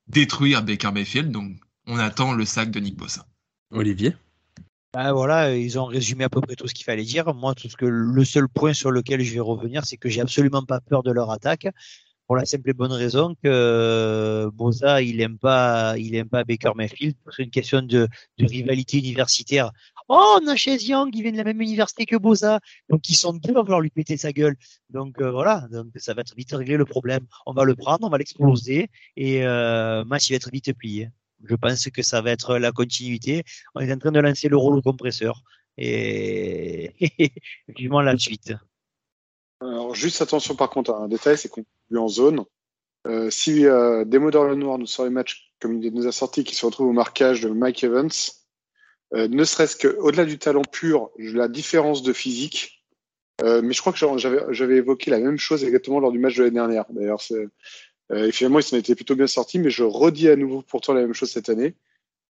détruire 0.07 0.63
Baker 0.63 0.91
Mayfield. 0.91 1.31
Donc, 1.31 1.57
on 1.87 1.97
attend 1.97 2.33
le 2.33 2.45
sac 2.45 2.71
de 2.71 2.79
Nick 2.79 2.95
Bossa. 2.95 3.25
Olivier? 3.71 4.13
Bah 4.93 5.11
voilà, 5.11 5.55
ils 5.55 5.77
ont 5.77 5.85
résumé 5.85 6.23
à 6.23 6.29
peu 6.29 6.41
près 6.41 6.55
tout 6.55 6.67
ce 6.67 6.73
qu'il 6.73 6.85
fallait 6.85 7.03
dire. 7.03 7.33
Moi, 7.33 7.53
tout 7.53 7.69
ce 7.69 7.75
que 7.75 7.85
le 7.85 8.25
seul 8.25 8.47
point 8.47 8.73
sur 8.73 8.89
lequel 8.89 9.21
je 9.21 9.33
vais 9.33 9.39
revenir, 9.41 9.85
c'est 9.85 9.97
que 9.97 10.09
j'ai 10.09 10.21
absolument 10.21 10.63
pas 10.63 10.79
peur 10.79 11.03
de 11.03 11.11
leur 11.11 11.29
attaque. 11.31 11.67
pour 12.25 12.35
la 12.35 12.45
simple 12.45 12.69
et 12.69 12.73
bonne 12.73 12.91
raison 12.91 13.35
que 13.35 13.47
euh, 13.47 14.51
Boza, 14.51 15.01
il 15.01 15.21
aime 15.21 15.37
pas, 15.37 15.97
il 15.97 16.15
aime 16.15 16.29
pas 16.29 16.43
Baker 16.43 16.71
Mayfield. 16.75 17.15
C'est 17.35 17.43
une 17.43 17.49
question 17.49 17.81
de, 17.81 18.07
de 18.37 18.45
rivalité 18.45 18.97
universitaire. 18.97 19.71
Oh, 20.09 20.39
on 20.41 20.47
a 20.47 20.55
chez 20.55 20.77
Young, 20.77 21.09
il 21.13 21.21
vient 21.21 21.31
de 21.31 21.37
la 21.37 21.43
même 21.43 21.61
université 21.61 22.05
que 22.05 22.15
Boza. 22.15 22.59
Donc, 22.89 23.09
ils 23.09 23.15
sont 23.15 23.33
deux, 23.33 23.53
va 23.53 23.61
vouloir 23.61 23.81
lui 23.81 23.89
péter 23.89 24.15
sa 24.17 24.31
gueule. 24.31 24.55
Donc, 24.89 25.19
euh, 25.21 25.31
voilà. 25.31 25.67
Donc, 25.71 25.87
ça 25.97 26.13
va 26.13 26.21
être 26.21 26.33
vite 26.35 26.51
régler 26.53 26.77
le 26.77 26.85
problème. 26.85 27.25
On 27.45 27.53
va 27.53 27.65
le 27.65 27.75
prendre, 27.75 28.05
on 28.05 28.09
va 28.09 28.17
l'exploser 28.17 28.89
et 29.17 29.45
euh, 29.45 30.05
match, 30.05 30.29
il 30.29 30.33
va 30.33 30.37
être 30.37 30.51
vite 30.51 30.73
plié. 30.73 31.09
Je 31.43 31.55
pense 31.55 31.89
que 31.89 32.01
ça 32.01 32.21
va 32.21 32.31
être 32.31 32.57
la 32.57 32.71
continuité. 32.71 33.43
On 33.75 33.81
est 33.81 33.91
en 33.91 33.97
train 33.97 34.11
de 34.11 34.19
lancer 34.19 34.47
le 34.49 34.57
rouleau 34.57 34.81
compresseur 34.81 35.43
et 35.77 36.93
vivement 37.67 38.01
la 38.01 38.17
suite. 38.17 38.53
Alors, 39.59 39.95
juste 39.95 40.21
attention 40.21 40.55
par 40.55 40.69
contre 40.69 40.91
à 40.91 40.97
un 40.97 41.07
détail, 41.07 41.37
c'est 41.37 41.49
qu'on 41.49 41.65
est 41.91 41.97
en 41.97 42.07
zone. 42.07 42.45
Euh, 43.07 43.29
si 43.29 43.65
euh, 43.65 44.05
Demodor 44.05 44.55
nous 44.55 44.85
sort 44.85 45.05
les 45.05 45.11
matchs 45.11 45.51
comme 45.59 45.81
il 45.81 45.93
nous 45.93 46.07
a 46.07 46.11
sorti, 46.11 46.43
qui 46.43 46.55
se 46.55 46.65
retrouve 46.65 46.87
au 46.87 46.93
marquage 46.93 47.41
de 47.41 47.49
Mike 47.49 47.83
Evans, 47.83 48.11
euh, 49.13 49.27
ne 49.27 49.43
serait-ce 49.43 49.77
qu'au-delà 49.77 50.25
du 50.25 50.37
talent 50.37 50.63
pur, 50.63 51.11
la 51.17 51.47
différence 51.47 52.03
de 52.03 52.13
physique, 52.13 52.83
euh, 53.41 53.61
mais 53.61 53.73
je 53.73 53.81
crois 53.81 53.93
que 53.93 53.99
j'avais 54.51 54.75
évoqué 54.75 55.11
la 55.11 55.19
même 55.19 55.37
chose 55.37 55.63
exactement 55.63 55.99
lors 55.99 56.11
du 56.11 56.19
match 56.19 56.35
de 56.35 56.43
l'année 56.43 56.55
dernière. 56.55 56.85
D'ailleurs, 56.89 57.21
euh, 57.31 58.27
et 58.27 58.31
finalement, 58.31 58.59
il 58.59 58.63
s'en 58.63 58.77
était 58.77 58.95
plutôt 58.95 59.15
bien 59.15 59.27
sorti, 59.27 59.59
mais 59.59 59.69
je 59.69 59.83
redis 59.83 60.29
à 60.29 60.35
nouveau 60.35 60.61
pourtant 60.61 60.93
la 60.93 61.01
même 61.01 61.13
chose 61.13 61.31
cette 61.31 61.49
année. 61.49 61.75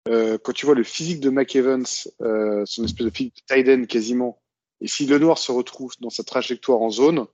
Quand 0.07 0.53
tu 0.53 0.67
vois 0.67 0.75
le 0.75 0.85
physique 0.85 1.21
de 1.21 1.31
Mike 1.31 1.57
Evans, 1.57 1.87
son 1.87 2.85
espèce 2.85 3.07
de 3.07 3.11
physique 3.11 3.37
de 3.49 3.55
tight 3.55 3.87
quasiment, 3.87 4.39
et 4.83 4.87
si 4.87 5.07
le 5.07 5.19
noir 5.19 5.39
se 5.39 5.51
retrouve 5.51 5.95
dans 6.01 6.11
sa 6.11 6.23
trajectoire 6.23 6.83
en 6.83 6.91
zone, 6.91 7.27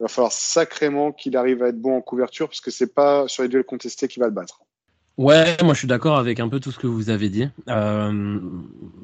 il 0.00 0.02
va 0.02 0.08
falloir 0.08 0.32
sacrément 0.32 1.12
qu'il 1.12 1.36
arrive 1.36 1.62
à 1.62 1.68
être 1.68 1.80
bon 1.80 1.96
en 1.96 2.02
couverture 2.02 2.48
parce 2.48 2.60
que 2.60 2.70
c'est 2.70 2.92
pas 2.92 3.28
sur 3.28 3.44
les 3.44 3.48
duels 3.48 3.64
contestés 3.64 4.08
qu'il 4.08 4.20
va 4.20 4.26
le 4.26 4.34
battre. 4.34 4.60
Ouais, 5.16 5.56
moi 5.62 5.72
je 5.72 5.78
suis 5.78 5.88
d'accord 5.88 6.18
avec 6.18 6.40
un 6.40 6.48
peu 6.48 6.60
tout 6.60 6.70
ce 6.72 6.78
que 6.78 6.86
vous 6.86 7.08
avez 7.08 7.30
dit. 7.30 7.48
Euh, 7.68 8.40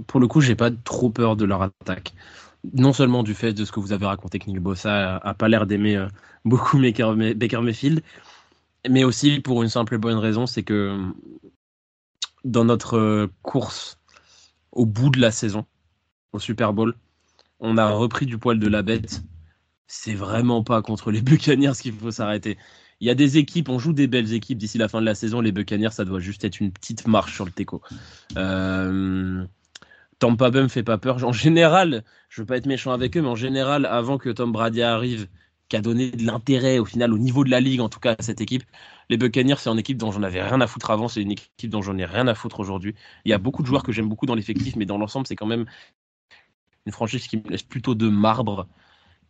pour 0.07 0.21
le 0.21 0.29
coup, 0.29 0.41
j'ai 0.43 0.55
pas 0.55 0.71
trop 0.71 1.09
peur 1.11 1.37
de 1.37 1.45
leur 1.47 1.63
attaque. 1.63 2.13
Non 2.75 2.93
seulement 2.93 3.23
du 3.23 3.35
fait 3.35 3.55
de 3.55 3.65
ce 3.65 3.73
que 3.73 3.81
vous 3.81 3.93
avez 3.93 4.07
raconté 4.07 4.39
que 4.39 4.47
Nick 4.47 4.61
Bossa 4.61 5.17
a, 5.17 5.35
pas 5.35 5.49
l'air 5.49 5.67
d'aimer 5.67 5.97
euh, 5.97 6.09
beaucoup 6.45 6.79
Baker, 6.79 7.15
Baker 7.35 7.61
Mayfield, 7.63 8.03
mais 8.89 9.05
aussi 9.05 9.41
pour 9.41 9.63
une 9.63 9.69
simple 9.71 9.95
et 9.95 9.99
bonne 9.99 10.19
raison, 10.19 10.47
c'est 10.47 10.63
que 10.63 10.99
dans 12.45 12.65
notre 12.65 13.31
course 13.43 13.99
au 14.73 14.87
bout 14.87 15.11
de 15.11 15.21
la 15.21 15.31
saison, 15.31 15.67
au 16.33 16.39
Super 16.39 16.73
Bowl, 16.73 16.95
on 17.61 17.79
a 17.79 17.91
repris 17.91 18.27
du 18.27 18.39
poil 18.39 18.59
de 18.59 18.69
la 18.69 18.83
bête. 18.83 19.23
C'est 19.87 20.15
vraiment 20.15 20.65
pas 20.65 20.83
contre 20.83 21.11
les 21.11 21.23
Buccaneers 21.23 21.73
qu'il 21.81 21.95
faut 21.95 22.11
s'arrêter. 22.11 22.59
Il 23.03 23.07
y 23.07 23.11
a 23.11 23.17
des 23.17 23.37
équipes, 23.37 23.69
on 23.69 23.81
joue 23.81 23.93
des 23.93 24.07
belles 24.07 24.33
équipes 24.33 24.59
d'ici 24.59 24.79
la 24.79 24.87
fin 24.87 25.01
de 25.01 25.07
la 25.07 25.17
saison. 25.17 25.41
Les 25.41 25.51
Buccaneers, 25.51 25.91
ça 25.91 26.05
doit 26.05 26.21
juste 26.21 26.45
être 26.45 26.61
une 26.61 26.71
petite 26.71 27.09
marche 27.09 27.35
sur 27.35 27.45
le 27.45 27.51
teco. 27.51 27.83
Euh, 28.37 29.45
Tampa 30.21 30.69
fait 30.69 30.85
pas 30.85 30.99
peur. 30.99 31.25
En 31.25 31.33
général, 31.33 32.05
je 32.29 32.43
veux 32.43 32.47
pas 32.47 32.57
être 32.57 32.67
méchant 32.67 32.93
avec 32.93 33.17
eux, 33.17 33.21
mais 33.21 33.29
en 33.29 33.35
général, 33.35 33.87
avant 33.87 34.19
que 34.19 34.29
Tom 34.29 34.53
Brady 34.53 34.83
arrive, 34.83 35.27
qui 35.69 35.75
a 35.75 35.81
donné 35.81 36.13
de 36.13 36.25
l'intérêt 36.25 36.79
au 36.79 36.85
final 36.85 37.13
au 37.13 37.19
niveau 37.19 37.43
de 37.43 37.51
la 37.51 37.59
ligue, 37.59 37.81
en 37.81 37.89
tout 37.89 37.99
cas 37.99 38.15
à 38.17 38.23
cette 38.23 38.41
équipe, 38.41 38.63
les 39.11 39.17
Buccaneers, 39.17 39.57
c'est 39.59 39.71
une 39.71 39.81
équipe 39.81 39.99
dont 39.99 40.13
j'en 40.13 40.23
avais 40.23 40.41
rien 40.41 40.61
à 40.61 40.69
foutre 40.69 40.93
avant, 40.93 41.09
c'est 41.09 41.23
une 41.23 41.33
équipe 41.33 41.71
dont 41.71 41.83
j'en 41.83 41.99
ai 41.99 42.05
rien 42.05 42.29
à 42.29 42.37
foutre 42.37 42.61
aujourd'hui. 42.61 42.95
Il 43.25 43.31
y 43.31 43.35
a 43.35 43.39
beaucoup 43.39 43.63
de 43.63 43.67
joueurs 43.67 43.83
que 43.83 43.91
j'aime 43.91 44.09
beaucoup 44.09 44.27
dans 44.27 44.37
l'effectif, 44.37 44.77
mais 44.77 44.87
dans 44.87 44.97
l'ensemble, 44.97 45.27
c'est 45.27 45.35
quand 45.35 45.47
même 45.47 45.67
une 46.87 46.93
franchise 46.93 47.27
qui 47.27 47.39
me 47.39 47.51
laisse 47.51 47.65
plutôt 47.65 47.97
de 47.97 48.09
marbre. 48.09 48.69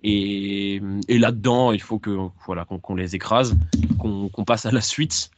Et, 0.04 0.80
là-dedans, 1.08 1.72
il 1.72 1.80
faut 1.80 1.98
que 1.98 2.16
voilà 2.46 2.64
qu'on 2.64 2.94
les 2.94 3.14
écrase, 3.14 3.56
qu'on 3.98 4.44
passe 4.44 4.66
à 4.66 4.70
la 4.70 4.80
suite, 4.80 5.30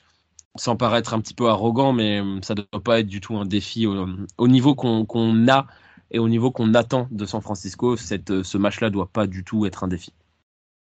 sans 0.57 0.77
paraître 0.77 1.13
un 1.15 1.21
petit 1.21 1.35
peu 1.35 1.49
arrogant, 1.49 1.93
mais 1.93 2.23
ça 2.43 2.55
ne 2.55 2.63
doit 2.63 2.83
pas 2.83 3.01
être 3.01 3.07
du 3.07 3.21
tout 3.21 3.37
un 3.37 3.45
défi 3.45 3.87
au, 3.87 4.49
niveau 4.49 4.75
qu'on 4.75 5.49
a 5.49 5.67
et 6.11 6.19
au 6.19 6.29
niveau 6.29 6.51
qu'on 6.51 6.75
attend 6.75 7.09
de 7.11 7.27
San 7.27 7.43
Francisco. 7.43 7.97
Cette, 7.97 8.43
ce 8.43 8.59
match-là 8.59 8.91
doit 8.91 9.09
pas 9.09 9.27
du 9.27 9.45
tout 9.45 9.67
être 9.67 9.85
un 9.85 9.89
défi. 9.89 10.13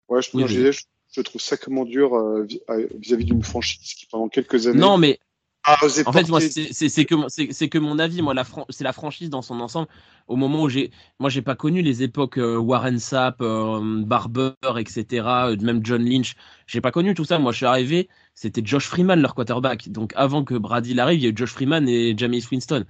Ouais, 0.08 0.22
je, 0.22 0.48
je, 0.48 0.84
je 1.14 1.22
trouve 1.22 1.42
sacrément 1.42 1.86
dur 1.86 2.16
euh, 2.16 2.48
vis-à-vis 2.96 3.26
d'une 3.26 3.44
franchise 3.44 3.94
qui 3.94 4.06
pendant 4.06 4.30
quelques 4.30 4.68
années. 4.68 4.80
Non, 4.80 4.98
mais 4.98 5.20
en 5.66 6.12
fait, 6.12 6.28
moi, 6.28 6.42
c'est 6.42 7.06
que, 7.06 7.78
mon 7.78 8.00
avis, 8.00 8.22
moi, 8.22 8.34
c'est 8.70 8.84
la 8.84 8.94
franchise 8.94 9.30
dans 9.30 9.42
son 9.42 9.60
ensemble. 9.62 9.88
Au 10.28 10.36
moment 10.36 10.64
où 10.64 10.70
j'ai, 10.70 10.92
moi, 11.20 11.30
j'ai 11.30 11.42
pas 11.42 11.56
connu 11.56 11.82
les 11.82 12.04
époques 12.04 12.38
euh, 12.38 12.58
Warren 12.58 13.00
Sapp, 13.00 13.42
euh, 13.42 14.04
Barber, 14.04 14.54
etc., 14.78 15.06
euh, 15.26 15.58
même 15.62 15.86
John 15.86 16.04
Lynch. 16.04 16.36
J'ai 16.68 16.82
pas 16.82 16.92
connu 16.92 17.14
tout 17.14 17.26
ça. 17.26 17.40
Moi, 17.40 17.52
je 17.52 17.58
suis 17.58 17.66
arrivé, 17.66 18.10
c'était 18.36 18.62
Josh 18.64 18.88
Freeman 18.88 19.22
leur 19.22 19.36
quarterback. 19.36 19.90
Donc, 19.90 20.12
avant 20.16 20.44
que 20.44 20.56
Brady 20.56 21.00
arrive, 21.00 21.20
il 21.20 21.24
y 21.24 21.28
a 21.28 21.30
eu 21.30 21.34
Josh 21.36 21.52
Freeman 21.52 21.88
et 21.88 22.14
James 22.18 22.34
Winston. 22.52 22.86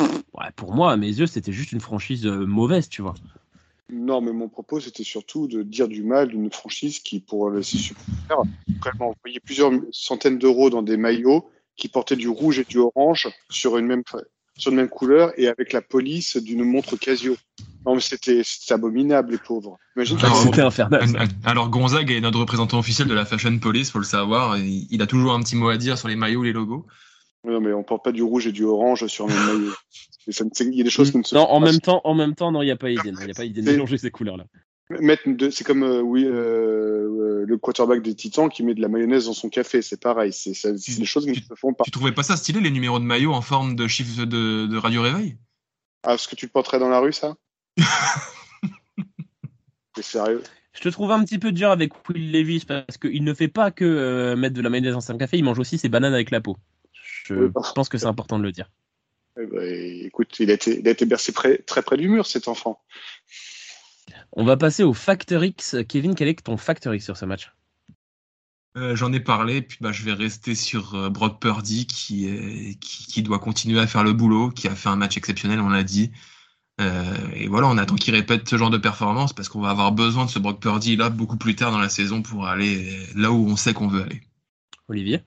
Ouais, 0.00 0.50
pour 0.56 0.74
moi, 0.74 0.92
à 0.92 0.96
mes 0.96 1.08
yeux, 1.08 1.26
c'était 1.26 1.52
juste 1.52 1.72
une 1.72 1.80
franchise 1.80 2.26
mauvaise, 2.26 2.88
tu 2.88 3.02
vois. 3.02 3.14
Non, 3.90 4.20
mais 4.20 4.32
mon 4.32 4.48
propos, 4.48 4.80
c'était 4.80 5.04
surtout 5.04 5.46
de 5.46 5.62
dire 5.62 5.88
du 5.88 6.02
mal 6.02 6.28
d'une 6.28 6.50
franchise 6.50 6.98
qui, 6.98 7.20
pour 7.20 7.52
ses 7.62 7.78
supporters, 7.78 8.42
quand 8.80 8.92
même 8.92 9.02
envoyé 9.02 9.40
plusieurs 9.40 9.70
centaines 9.92 10.38
d'euros 10.38 10.70
dans 10.70 10.82
des 10.82 10.96
maillots 10.96 11.48
qui 11.76 11.88
portait 11.88 12.16
du 12.16 12.28
rouge 12.28 12.58
et 12.58 12.64
du 12.64 12.78
orange 12.78 13.28
sur 13.50 13.78
une 13.78 13.86
même 13.86 14.02
sur 14.56 14.70
une 14.70 14.78
même 14.78 14.88
couleur 14.88 15.32
et 15.36 15.48
avec 15.48 15.72
la 15.72 15.82
police 15.82 16.36
d'une 16.36 16.64
montre 16.64 16.96
Casio. 16.96 17.36
Non, 17.84 17.94
mais 17.94 18.00
c'était 18.00 18.42
abominable, 18.70 19.32
les 19.32 19.38
pauvres. 19.38 19.78
C'était 20.04 20.62
infernal. 20.62 21.06
Alors, 21.44 21.68
Gonzague 21.68 22.10
est 22.10 22.20
notre 22.20 22.40
représentant 22.40 22.78
officiel 22.78 23.06
de 23.06 23.14
la 23.14 23.24
Fashion 23.24 23.56
Police, 23.58 23.90
faut 23.90 23.98
le 23.98 24.04
savoir. 24.04 24.58
Il 24.58 25.00
a 25.02 25.06
toujours 25.06 25.34
un 25.34 25.40
petit 25.40 25.56
mot 25.56 25.68
à 25.68 25.76
dire 25.76 25.96
sur 25.96 26.08
les 26.08 26.16
maillots, 26.16 26.42
les 26.42 26.52
logos. 26.52 26.86
Non, 27.44 27.60
mais 27.60 27.72
on 27.72 27.84
porte 27.84 28.02
pas 28.02 28.12
du 28.12 28.24
rouge 28.24 28.48
et 28.48 28.52
du 28.52 28.64
orange 28.64 29.06
sur 29.06 29.28
les 29.28 29.34
maillots. 29.34 29.74
Il 30.26 30.74
y 30.74 30.80
a 30.80 30.84
des 30.84 30.90
choses 30.90 31.12
qui 31.12 31.18
ne 31.18 31.22
se 31.22 31.36
Non, 31.36 31.48
en 31.48 31.60
même 31.60 31.78
temps, 31.78 32.00
en 32.02 32.14
même 32.14 32.34
temps, 32.34 32.50
non, 32.50 32.60
il 32.60 32.64
n'y 32.64 32.72
a 32.72 32.76
pas 32.76 32.90
idée. 32.90 33.10
Il 33.10 33.24
n'y 33.26 33.30
a 33.30 33.34
pas 33.34 33.44
idée 33.44 33.62
de 33.62 33.70
mélanger 33.70 33.96
ces 33.96 34.10
couleurs-là. 34.10 34.46
C'est 34.88 35.64
comme 35.64 35.82
euh, 35.82 36.00
oui, 36.00 36.24
euh, 36.24 37.44
le 37.46 37.58
quarterback 37.58 38.02
des 38.02 38.14
Titans 38.14 38.48
qui 38.48 38.62
met 38.62 38.74
de 38.74 38.80
la 38.80 38.88
mayonnaise 38.88 39.26
dans 39.26 39.32
son 39.32 39.48
café, 39.48 39.82
c'est 39.82 40.00
pareil. 40.00 40.32
C'est 40.32 40.72
des 40.72 41.04
choses 41.04 41.24
qui 41.24 41.30
ne 41.30 41.36
se 41.36 41.54
font 41.54 41.74
pas. 41.74 41.84
Tu 41.84 41.90
trouvais 41.90 42.12
pas 42.12 42.22
ça 42.22 42.36
stylé 42.36 42.60
les 42.60 42.70
numéros 42.70 42.98
de 42.98 43.04
maillot 43.04 43.32
en 43.32 43.42
forme 43.42 43.74
de 43.74 43.88
chiffre 43.88 44.24
de, 44.24 44.66
de 44.66 44.76
radio 44.76 45.02
réveil? 45.02 45.36
Ah, 46.04 46.14
est-ce 46.14 46.28
que 46.28 46.36
tu 46.36 46.46
le 46.46 46.52
porterais 46.52 46.78
dans 46.78 46.88
la 46.88 47.00
rue, 47.00 47.12
ça? 47.12 47.34
C'est 49.96 50.04
sérieux? 50.04 50.42
Je 50.72 50.80
te 50.82 50.88
trouve 50.90 51.10
un 51.10 51.24
petit 51.24 51.38
peu 51.38 51.52
dur 51.52 51.70
avec 51.70 51.92
Will 52.08 52.30
Levis 52.30 52.64
parce 52.66 52.98
qu'il 52.98 53.24
ne 53.24 53.34
fait 53.34 53.48
pas 53.48 53.70
que 53.70 53.84
euh, 53.84 54.36
mettre 54.36 54.54
de 54.54 54.60
la 54.60 54.70
mayonnaise 54.70 54.92
dans 54.92 55.00
son 55.00 55.16
café, 55.16 55.38
il 55.38 55.44
mange 55.44 55.58
aussi 55.58 55.78
ses 55.78 55.88
bananes 55.88 56.14
avec 56.14 56.30
la 56.30 56.40
peau. 56.40 56.58
Je 57.24 57.50
pense 57.74 57.88
que 57.88 57.98
c'est 57.98 58.06
important 58.06 58.38
de 58.38 58.44
le 58.44 58.52
dire. 58.52 58.70
Eh 59.40 59.46
ben, 59.46 60.06
écoute, 60.06 60.38
il 60.38 60.50
a 60.50 60.54
été, 60.54 60.78
il 60.78 60.86
a 60.86 60.92
été 60.92 61.06
bercé 61.06 61.32
très 61.32 61.82
près 61.82 61.96
du 61.96 62.08
mur, 62.08 62.26
cet 62.26 62.46
enfant. 62.46 62.80
On 64.38 64.44
va 64.44 64.58
passer 64.58 64.82
au 64.82 64.92
Factor 64.92 65.42
X. 65.42 65.76
Kevin, 65.88 66.14
quel 66.14 66.28
est 66.28 66.44
ton 66.44 66.58
Factor 66.58 66.94
X 66.94 67.06
sur 67.06 67.16
ce 67.16 67.24
match? 67.24 67.50
Euh, 68.76 68.94
J'en 68.94 69.10
ai 69.14 69.20
parlé, 69.20 69.62
puis 69.62 69.78
bah, 69.80 69.92
je 69.92 70.04
vais 70.04 70.12
rester 70.12 70.54
sur 70.54 70.94
euh, 70.94 71.08
Brock 71.08 71.40
Purdy 71.40 71.86
qui, 71.86 72.28
est, 72.28 72.78
qui, 72.78 73.22
doit 73.22 73.38
continuer 73.38 73.80
à 73.80 73.86
faire 73.86 74.04
le 74.04 74.12
boulot, 74.12 74.50
qui 74.50 74.68
a 74.68 74.74
fait 74.74 74.90
un 74.90 74.96
match 74.96 75.16
exceptionnel, 75.16 75.58
on 75.60 75.70
l'a 75.70 75.82
dit. 75.82 76.12
Euh, 76.82 77.16
et 77.32 77.48
voilà, 77.48 77.68
on 77.68 77.78
attend 77.78 77.94
qu'il 77.94 78.14
répète 78.14 78.46
ce 78.46 78.58
genre 78.58 78.68
de 78.68 78.76
performance 78.76 79.32
parce 79.32 79.48
qu'on 79.48 79.62
va 79.62 79.70
avoir 79.70 79.92
besoin 79.92 80.26
de 80.26 80.30
ce 80.30 80.38
Brock 80.38 80.60
Purdy 80.60 80.96
là 80.96 81.08
beaucoup 81.08 81.38
plus 81.38 81.56
tard 81.56 81.72
dans 81.72 81.78
la 81.78 81.88
saison 81.88 82.20
pour 82.20 82.46
aller 82.46 82.94
là 83.14 83.32
où 83.32 83.48
on 83.48 83.56
sait 83.56 83.72
qu'on 83.72 83.88
veut 83.88 84.02
aller. 84.02 84.20
Olivier? 84.88 85.22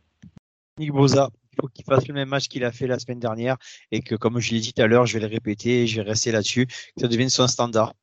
Nick 0.78 0.92
Boza, 0.92 1.32
il 1.54 1.56
faut 1.60 1.68
qu'il 1.68 1.84
fasse 1.84 2.08
le 2.08 2.14
même 2.14 2.30
match 2.30 2.48
qu'il 2.48 2.64
a 2.64 2.72
fait 2.72 2.86
la 2.86 3.00
semaine 3.00 3.20
dernière 3.20 3.58
et 3.92 4.02
que, 4.02 4.14
comme 4.14 4.40
je 4.40 4.52
l'ai 4.52 4.60
dit 4.60 4.72
tout 4.72 4.84
à 4.84 4.86
l'heure, 4.86 5.08
je 5.08 5.16
vais 5.18 5.28
le 5.28 5.34
répéter, 5.34 5.88
je 5.88 5.96
vais 6.00 6.08
rester 6.08 6.32
là-dessus, 6.32 6.68
que 6.68 7.02
ça 7.02 7.08
devienne 7.08 7.30
son 7.30 7.48
standard 7.48 7.96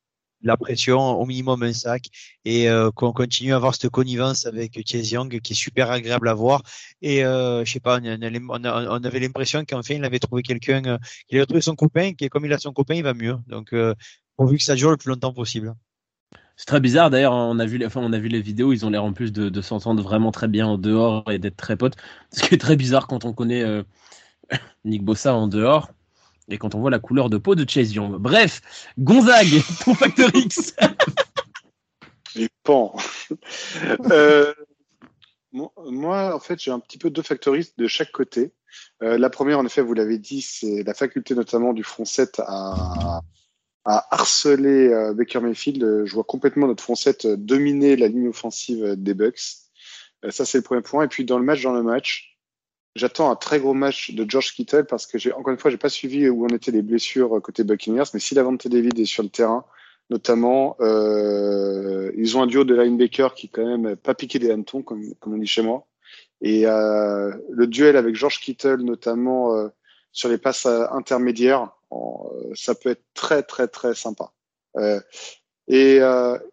la 0.43 0.57
pression, 0.57 1.21
au 1.21 1.27
minimum 1.27 1.63
un 1.63 1.73
sac, 1.73 2.09
et 2.45 2.69
euh, 2.69 2.91
qu'on 2.91 3.13
continue 3.13 3.53
à 3.53 3.57
avoir 3.57 3.75
cette 3.75 3.91
connivence 3.91 4.47
avec 4.47 4.79
Chase 4.87 5.15
qui 5.43 5.53
est 5.53 5.55
super 5.55 5.91
agréable 5.91 6.29
à 6.29 6.35
voir. 6.35 6.63
Et 7.03 7.25
euh, 7.25 7.65
je 7.65 7.73
sais 7.73 7.81
pas, 7.81 7.99
on, 8.01 9.05
avait 9.05 9.21
l'impression 9.21 9.65
qu'enfin 9.65 9.95
il 9.95 10.05
avait 10.05 10.19
trouvé 10.19 10.43
quelqu'un, 10.43 10.85
euh, 10.87 10.99
qu'il 11.29 11.39
avait 11.39 11.47
trouvé 11.47 11.61
son 11.61 11.75
copain, 11.75 12.13
qui 12.15 12.29
comme 12.29 12.45
il 12.45 12.53
a 12.53 12.59
son 12.59 12.73
copain, 12.73 12.95
il 12.95 13.03
va 13.03 13.15
mieux. 13.15 13.37
Donc, 13.47 13.73
euh, 13.73 13.95
pourvu 14.37 14.59
que 14.59 14.65
ça 14.65 14.75
dure 14.75 14.91
le 14.91 14.97
plus 14.97 15.11
longtemps 15.11 15.33
possible. 15.33 15.75
C'est 16.57 16.67
très 16.67 16.81
bizarre 16.81 17.11
d'ailleurs, 17.11 17.33
on 17.35 17.59
a 17.59 17.67
vu, 17.67 17.85
enfin, 17.85 18.01
on 18.03 18.13
a 18.15 18.19
vu 18.19 18.29
les 18.29 18.41
vidéos, 18.41 18.73
ils 18.73 18.87
ont 18.87 18.91
l'air 18.91 19.05
en 19.05 19.13
plus 19.13 19.31
de, 19.31 19.61
s'entendre 19.61 20.03
vraiment 20.03 20.33
très 20.33 20.49
bien 20.49 20.67
en 20.67 20.79
dehors 20.79 21.31
et 21.31 21.39
d'être 21.39 21.57
très 21.57 21.77
potes. 21.77 21.97
Ce 22.33 22.43
qui 22.43 22.55
est 22.55 22.59
très 22.59 22.77
bizarre 22.77 23.07
quand 23.07 23.27
on 23.27 23.35
connaît 23.35 23.63
Nick 24.85 25.05
Bossa 25.05 25.35
en 25.35 25.49
dehors 25.49 25.91
et 26.49 26.59
quand 26.59 26.75
on 26.75 26.81
voit 26.81 26.91
la 26.91 26.99
couleur 26.99 27.31
de 27.31 27.39
peau 27.39 27.55
de 27.55 27.69
Chase 27.69 27.93
Young. 27.93 28.17
Bref, 28.17 28.93
Gonzague, 28.99 29.63
ton 29.85 29.95
facteur 29.95 30.31
X. 30.35 30.75
Les 32.35 32.49
pans. 32.63 32.97
euh, 34.11 34.53
moi, 35.53 36.35
en 36.35 36.41
fait, 36.41 36.61
j'ai 36.61 36.71
un 36.71 36.81
petit 36.81 36.99
peu 36.99 37.11
deux 37.11 37.23
factories 37.23 37.73
de 37.77 37.87
chaque 37.87 38.13
côté. 38.13 38.53
Euh, 39.03 39.19
la 39.19 39.31
première, 39.31 39.59
en 39.59 39.67
effet, 39.67 39.81
vous 39.81 39.95
l'avez 39.95 40.19
dit, 40.19 40.43
c'est 40.43 40.83
la 40.83 40.95
faculté 40.95 41.35
notamment 41.35 41.73
du 41.73 41.83
front 41.83 42.05
7 42.05 42.41
à, 42.47 43.23
à 43.85 44.15
harceler 44.15 44.89
euh, 44.89 45.15
Baker 45.15 45.41
Mayfield. 45.41 46.05
Je 46.05 46.15
vois 46.15 46.25
complètement 46.25 46.67
notre 46.67 46.83
front 46.83 46.95
7 46.95 47.27
dominer 47.27 47.97
la 47.97 48.09
ligne 48.09 48.29
offensive 48.29 48.95
des 48.97 49.15
Bucks. 49.15 49.41
Ça, 50.29 50.45
c'est 50.45 50.59
le 50.59 50.65
premier 50.65 50.83
point. 50.83 51.05
Et 51.05 51.09
puis, 51.09 51.25
dans 51.25 51.39
le 51.39 51.45
match, 51.45 51.63
dans 51.63 51.73
le 51.73 51.83
match, 51.83 52.36
j'attends 52.97 53.31
un 53.31 53.37
très 53.37 53.61
gros 53.61 53.75
match 53.75 54.13
de 54.13 54.29
George 54.29 54.53
Kittle 54.55 54.87
parce 54.87 55.07
que 55.07 55.19
j'ai, 55.19 55.33
encore 55.33 55.53
une 55.53 55.59
fois, 55.59 55.71
j'ai 55.71 55.77
pas 55.77 55.89
suivi 55.89 56.29
où 56.29 56.45
en 56.45 56.49
étaient 56.49 56.73
les 56.73 56.83
blessures 56.83 57.41
côté 57.43 57.63
Buccaneers, 57.63 58.11
mais 58.15 58.21
si 58.21 58.35
Lavante 58.35 58.67
David 58.67 58.99
est 58.99 59.05
sur 59.05 59.23
le 59.23 59.29
terrain, 59.29 59.65
notamment, 60.11 60.77
euh, 60.81 62.11
ils 62.17 62.37
ont 62.37 62.43
un 62.43 62.47
duo 62.47 62.65
de 62.65 62.75
linebacker 62.75 63.35
qui 63.35 63.49
quand 63.49 63.67
même 63.67 63.97
pas 63.97 64.15
piqué 64.15 64.39
des 64.39 64.51
hannetons, 64.51 64.83
comme, 64.83 65.15
comme 65.21 65.35
on 65.35 65.39
dit 65.39 65.47
chez 65.47 65.63
moi. 65.63 65.87
Et 66.41 66.67
euh, 66.67 67.33
le 67.51 67.67
duel 67.67 67.97
avec 67.97 68.15
George 68.15 68.41
Kittle, 68.41 68.83
notamment 68.83 69.55
euh, 69.55 69.69
sur 70.13 70.29
les 70.29 70.39
passes 70.39 70.67
euh, 70.67 70.87
intermédiaires, 70.91 71.71
euh, 71.93 71.97
ça 72.55 72.75
peut 72.75 72.91
être 72.91 73.05
très 73.15 73.43
très 73.43 73.69
très 73.69 73.95
sympa. 73.95 74.33
Euh, 74.77 75.01
et, 75.69 75.99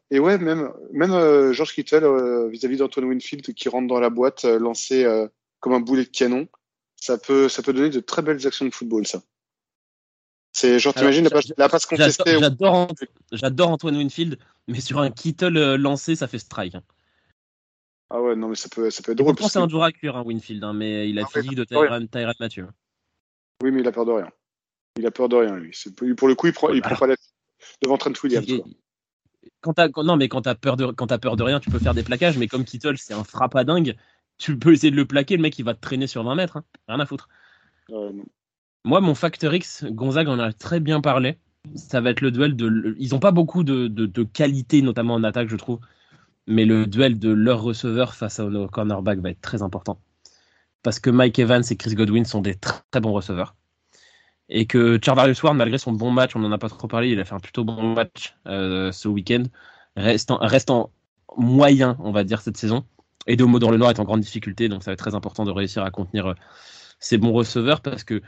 et 0.10 0.20
ouais, 0.20 0.40
même 0.40 0.74
même 0.92 1.52
George 1.54 1.76
Kittle 1.76 2.50
vis-à-vis 2.50 2.78
d'Antoine 2.78 3.06
Winfield 3.06 3.54
qui 3.54 3.70
rentre 3.70 3.88
dans 3.88 4.00
la 4.00 4.10
boîte, 4.10 4.44
lancé 4.44 5.06
comme 5.64 5.74
un 5.74 5.80
boulet 5.80 6.04
de 6.04 6.10
canon, 6.10 6.50
ça 6.98 7.18
peut 7.18 7.48
ça 7.48 7.64
peut 7.64 7.72
donner 7.72 7.90
de 7.90 8.02
très 8.02 8.22
belles 8.22 8.46
actions 8.46 8.66
de 8.66 8.74
football, 8.74 9.08
ça. 9.08 9.24
C'est 10.52 10.78
genre 10.78 10.94
t'imagines 10.94 11.24
la, 11.30 11.40
la 11.58 11.70
passe 11.70 11.86
contestée. 11.86 12.38
J'adore 12.38 12.90
j'adore 13.32 13.70
Antoine 13.70 13.96
Winfield, 13.96 14.38
mais 14.68 14.82
sur 14.82 15.00
un 15.00 15.10
Kittle 15.10 15.76
lancé, 15.76 16.18
ça 16.18 16.28
fait 16.28 16.38
strike. 16.38 16.76
Hein. 16.76 16.84
Ah 18.10 18.22
ouais, 18.22 18.36
non, 18.36 18.50
mais 18.50 18.56
ça 18.56 18.68
peut, 18.68 18.92
ça 18.92 19.02
peut 19.02 19.14
être 19.14 19.18
drôle. 19.18 19.36
Je 19.40 19.48
c'est 19.48 19.58
un 19.58 19.68
dur 19.68 19.82
à 19.84 19.94
cuire, 19.94 20.18
hein, 20.18 20.24
Winfield, 20.26 20.62
hein, 20.66 20.74
mais 20.74 21.10
il 21.10 21.18
a 21.18 21.24
ah, 21.24 21.30
physique 21.32 21.56
de 21.56 21.64
Tyrone 21.64 22.10
Mathieu. 22.42 22.68
Oui, 23.64 23.72
mais 23.72 23.80
il 23.80 23.88
a 23.88 23.94
peur 23.94 24.06
de 24.06 24.12
rien. 24.12 24.30
Il 24.98 25.08
a 25.08 25.12
peur 25.12 25.30
de 25.30 25.38
rien, 25.38 25.56
lui. 25.56 25.74
Pour 26.18 26.28
le 26.28 26.36
coup, 26.36 26.48
il 26.48 26.54
prend, 26.54 26.70
il 26.72 26.82
prend 26.82 26.98
pas 26.98 27.08
la 27.08 27.16
devant 27.82 27.98
Trent 27.98 28.12
Williams. 28.22 28.46
Quand 29.62 29.80
non, 30.04 30.18
mais 30.18 30.28
quand 30.28 30.42
t'as 30.42 30.56
peur 30.56 30.76
de, 30.76 30.88
quand 30.88 31.12
as 31.14 31.18
peur 31.18 31.38
de 31.38 31.44
rien, 31.44 31.62
tu 31.62 31.70
peux 31.70 31.80
faire 31.80 31.94
des 31.94 32.04
plaquages, 32.04 32.38
mais 32.38 32.50
comme 32.50 32.66
Kittle, 32.66 32.98
c'est 32.98 33.14
un 33.14 33.24
frappe 33.24 33.56
à 33.56 33.64
dingue, 33.64 33.96
tu 34.38 34.58
peux 34.58 34.74
essayer 34.74 34.92
de 34.92 34.96
le 34.96 35.06
plaquer, 35.06 35.36
le 35.38 35.42
mec, 35.42 35.58
il 35.60 35.64
va 35.64 35.74
te 35.74 35.82
traîner 35.82 36.08
sur 36.08 36.24
20 36.24 36.36
mètres. 36.36 36.58
Hein. 36.58 36.64
Rien 36.88 37.00
à 37.00 37.06
foutre. 37.06 37.30
Moi, 38.86 39.02
mon 39.02 39.16
Factor 39.16 39.54
X, 39.54 39.86
Gonzague 39.86 40.28
en 40.28 40.40
a 40.40 40.52
très 40.52 40.80
bien 40.80 41.02
parlé. 41.02 41.38
Ça 41.76 42.02
va 42.02 42.10
être 42.10 42.22
le 42.22 42.32
duel 42.32 42.56
de. 42.56 42.96
Ils 43.00 43.12
n'ont 43.12 43.20
pas 43.20 43.32
beaucoup 43.32 43.64
de, 43.64 43.88
de, 43.88 44.06
de 44.06 44.24
qualité, 44.24 44.82
notamment 44.82 45.14
en 45.14 45.24
attaque, 45.24 45.50
je 45.50 45.56
trouve 45.56 45.80
mais 46.48 46.66
le 46.66 46.86
duel 46.88 47.20
de 47.20 47.30
leur 47.30 47.62
receveur 47.62 48.16
face 48.16 48.40
à 48.40 48.46
nos 48.46 48.68
cornerbacks 48.68 49.20
va 49.20 49.30
être 49.30 49.42
très 49.42 49.62
important. 49.62 50.00
Parce 50.82 51.00
que 51.00 51.10
Mike 51.10 51.40
Evans 51.40 51.64
et 51.70 51.78
Chris 51.78 51.96
Godwin 51.96 52.26
sont 52.26 52.42
des 52.42 52.56
très, 52.56 53.00
bons 53.00 53.14
receveurs. 53.14 53.56
Et 54.50 54.66
que 54.66 55.00
Charvarius 55.04 55.42
Ward, 55.42 55.56
malgré 55.56 55.78
son 55.78 55.94
bon 55.94 56.12
match, 56.12 56.36
on 56.36 56.40
n'en 56.40 56.52
a 56.52 56.58
pas 56.58 56.68
trop 56.70 56.88
parlé, 56.88 57.10
il 57.10 57.20
a 57.20 57.26
fait 57.26 57.34
un 57.34 57.40
plutôt 57.40 57.64
bon 57.64 57.94
match 57.94 58.36
euh, 58.48 58.92
ce 58.92 59.08
week-end, 59.08 59.44
restant, 59.96 60.38
restant 60.42 60.92
moyen, 61.38 61.96
on 62.00 62.12
va 62.12 62.26
dire, 62.26 62.42
cette 62.42 62.58
saison. 62.58 62.86
Et 63.28 63.36
Domo 63.36 63.60
dans 63.60 63.72
le 63.72 63.78
Noir 63.78 63.92
est 63.92 64.00
en 64.00 64.04
grande 64.04 64.22
difficulté, 64.22 64.70
donc 64.70 64.84
ça 64.84 64.92
va 64.92 64.94
être 64.94 65.00
très 65.00 65.16
important 65.16 65.46
de 65.46 65.52
réussir 65.52 65.84
à 65.84 65.92
contenir 65.92 66.28
euh, 66.28 66.34
ces 67.00 67.18
bons 67.18 67.34
receveurs 67.34 67.82
parce 67.82 68.04
que 68.04 68.22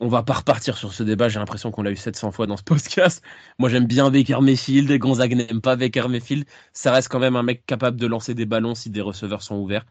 on 0.00 0.08
va 0.08 0.22
pas 0.22 0.34
repartir 0.34 0.76
sur 0.76 0.92
ce 0.92 1.02
débat. 1.02 1.28
J'ai 1.28 1.40
l'impression 1.40 1.70
qu'on 1.70 1.82
l'a 1.82 1.90
eu 1.90 1.96
700 1.96 2.30
fois 2.32 2.46
dans 2.46 2.56
ce 2.56 2.62
podcast. 2.64 3.22
Moi, 3.58 3.68
j'aime 3.68 3.86
bien 3.86 4.10
Baker 4.10 4.38
Mayfield. 4.40 4.90
Gonzague 4.98 5.34
n'aime 5.34 5.60
pas 5.60 5.76
Baker 5.76 6.08
Mayfield. 6.08 6.44
Ça 6.72 6.92
reste 6.92 7.08
quand 7.08 7.18
même 7.18 7.36
un 7.36 7.42
mec 7.42 7.66
capable 7.66 7.98
de 7.98 8.06
lancer 8.06 8.34
des 8.34 8.46
ballons 8.46 8.74
si 8.74 8.90
des 8.90 9.00
receveurs 9.00 9.42
sont 9.42 9.56
ouverts. 9.56 9.86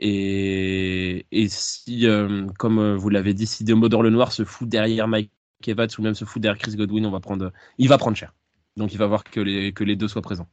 Et, 0.00 1.24
si, 1.48 2.06
euh, 2.06 2.46
comme 2.58 2.78
euh, 2.78 2.96
vous 2.96 3.08
l'avez 3.08 3.34
dit, 3.34 3.46
si 3.46 3.64
Demodor 3.64 4.02
le 4.02 4.10
Noir 4.10 4.32
se 4.32 4.44
fout 4.44 4.68
derrière 4.68 5.06
Mike 5.08 5.30
Evans 5.66 5.88
ou 5.98 6.02
même 6.02 6.14
se 6.14 6.24
fout 6.24 6.42
derrière 6.42 6.60
Chris 6.60 6.76
Godwin, 6.76 7.06
on 7.06 7.10
va 7.10 7.20
prendre, 7.20 7.52
il 7.78 7.88
va 7.88 7.98
prendre 7.98 8.16
cher. 8.16 8.34
Donc, 8.76 8.92
il 8.92 8.98
va 8.98 9.06
voir 9.06 9.24
que 9.24 9.40
les 9.40 9.96
deux 9.96 10.08
soient 10.08 10.22
présents. 10.22 10.48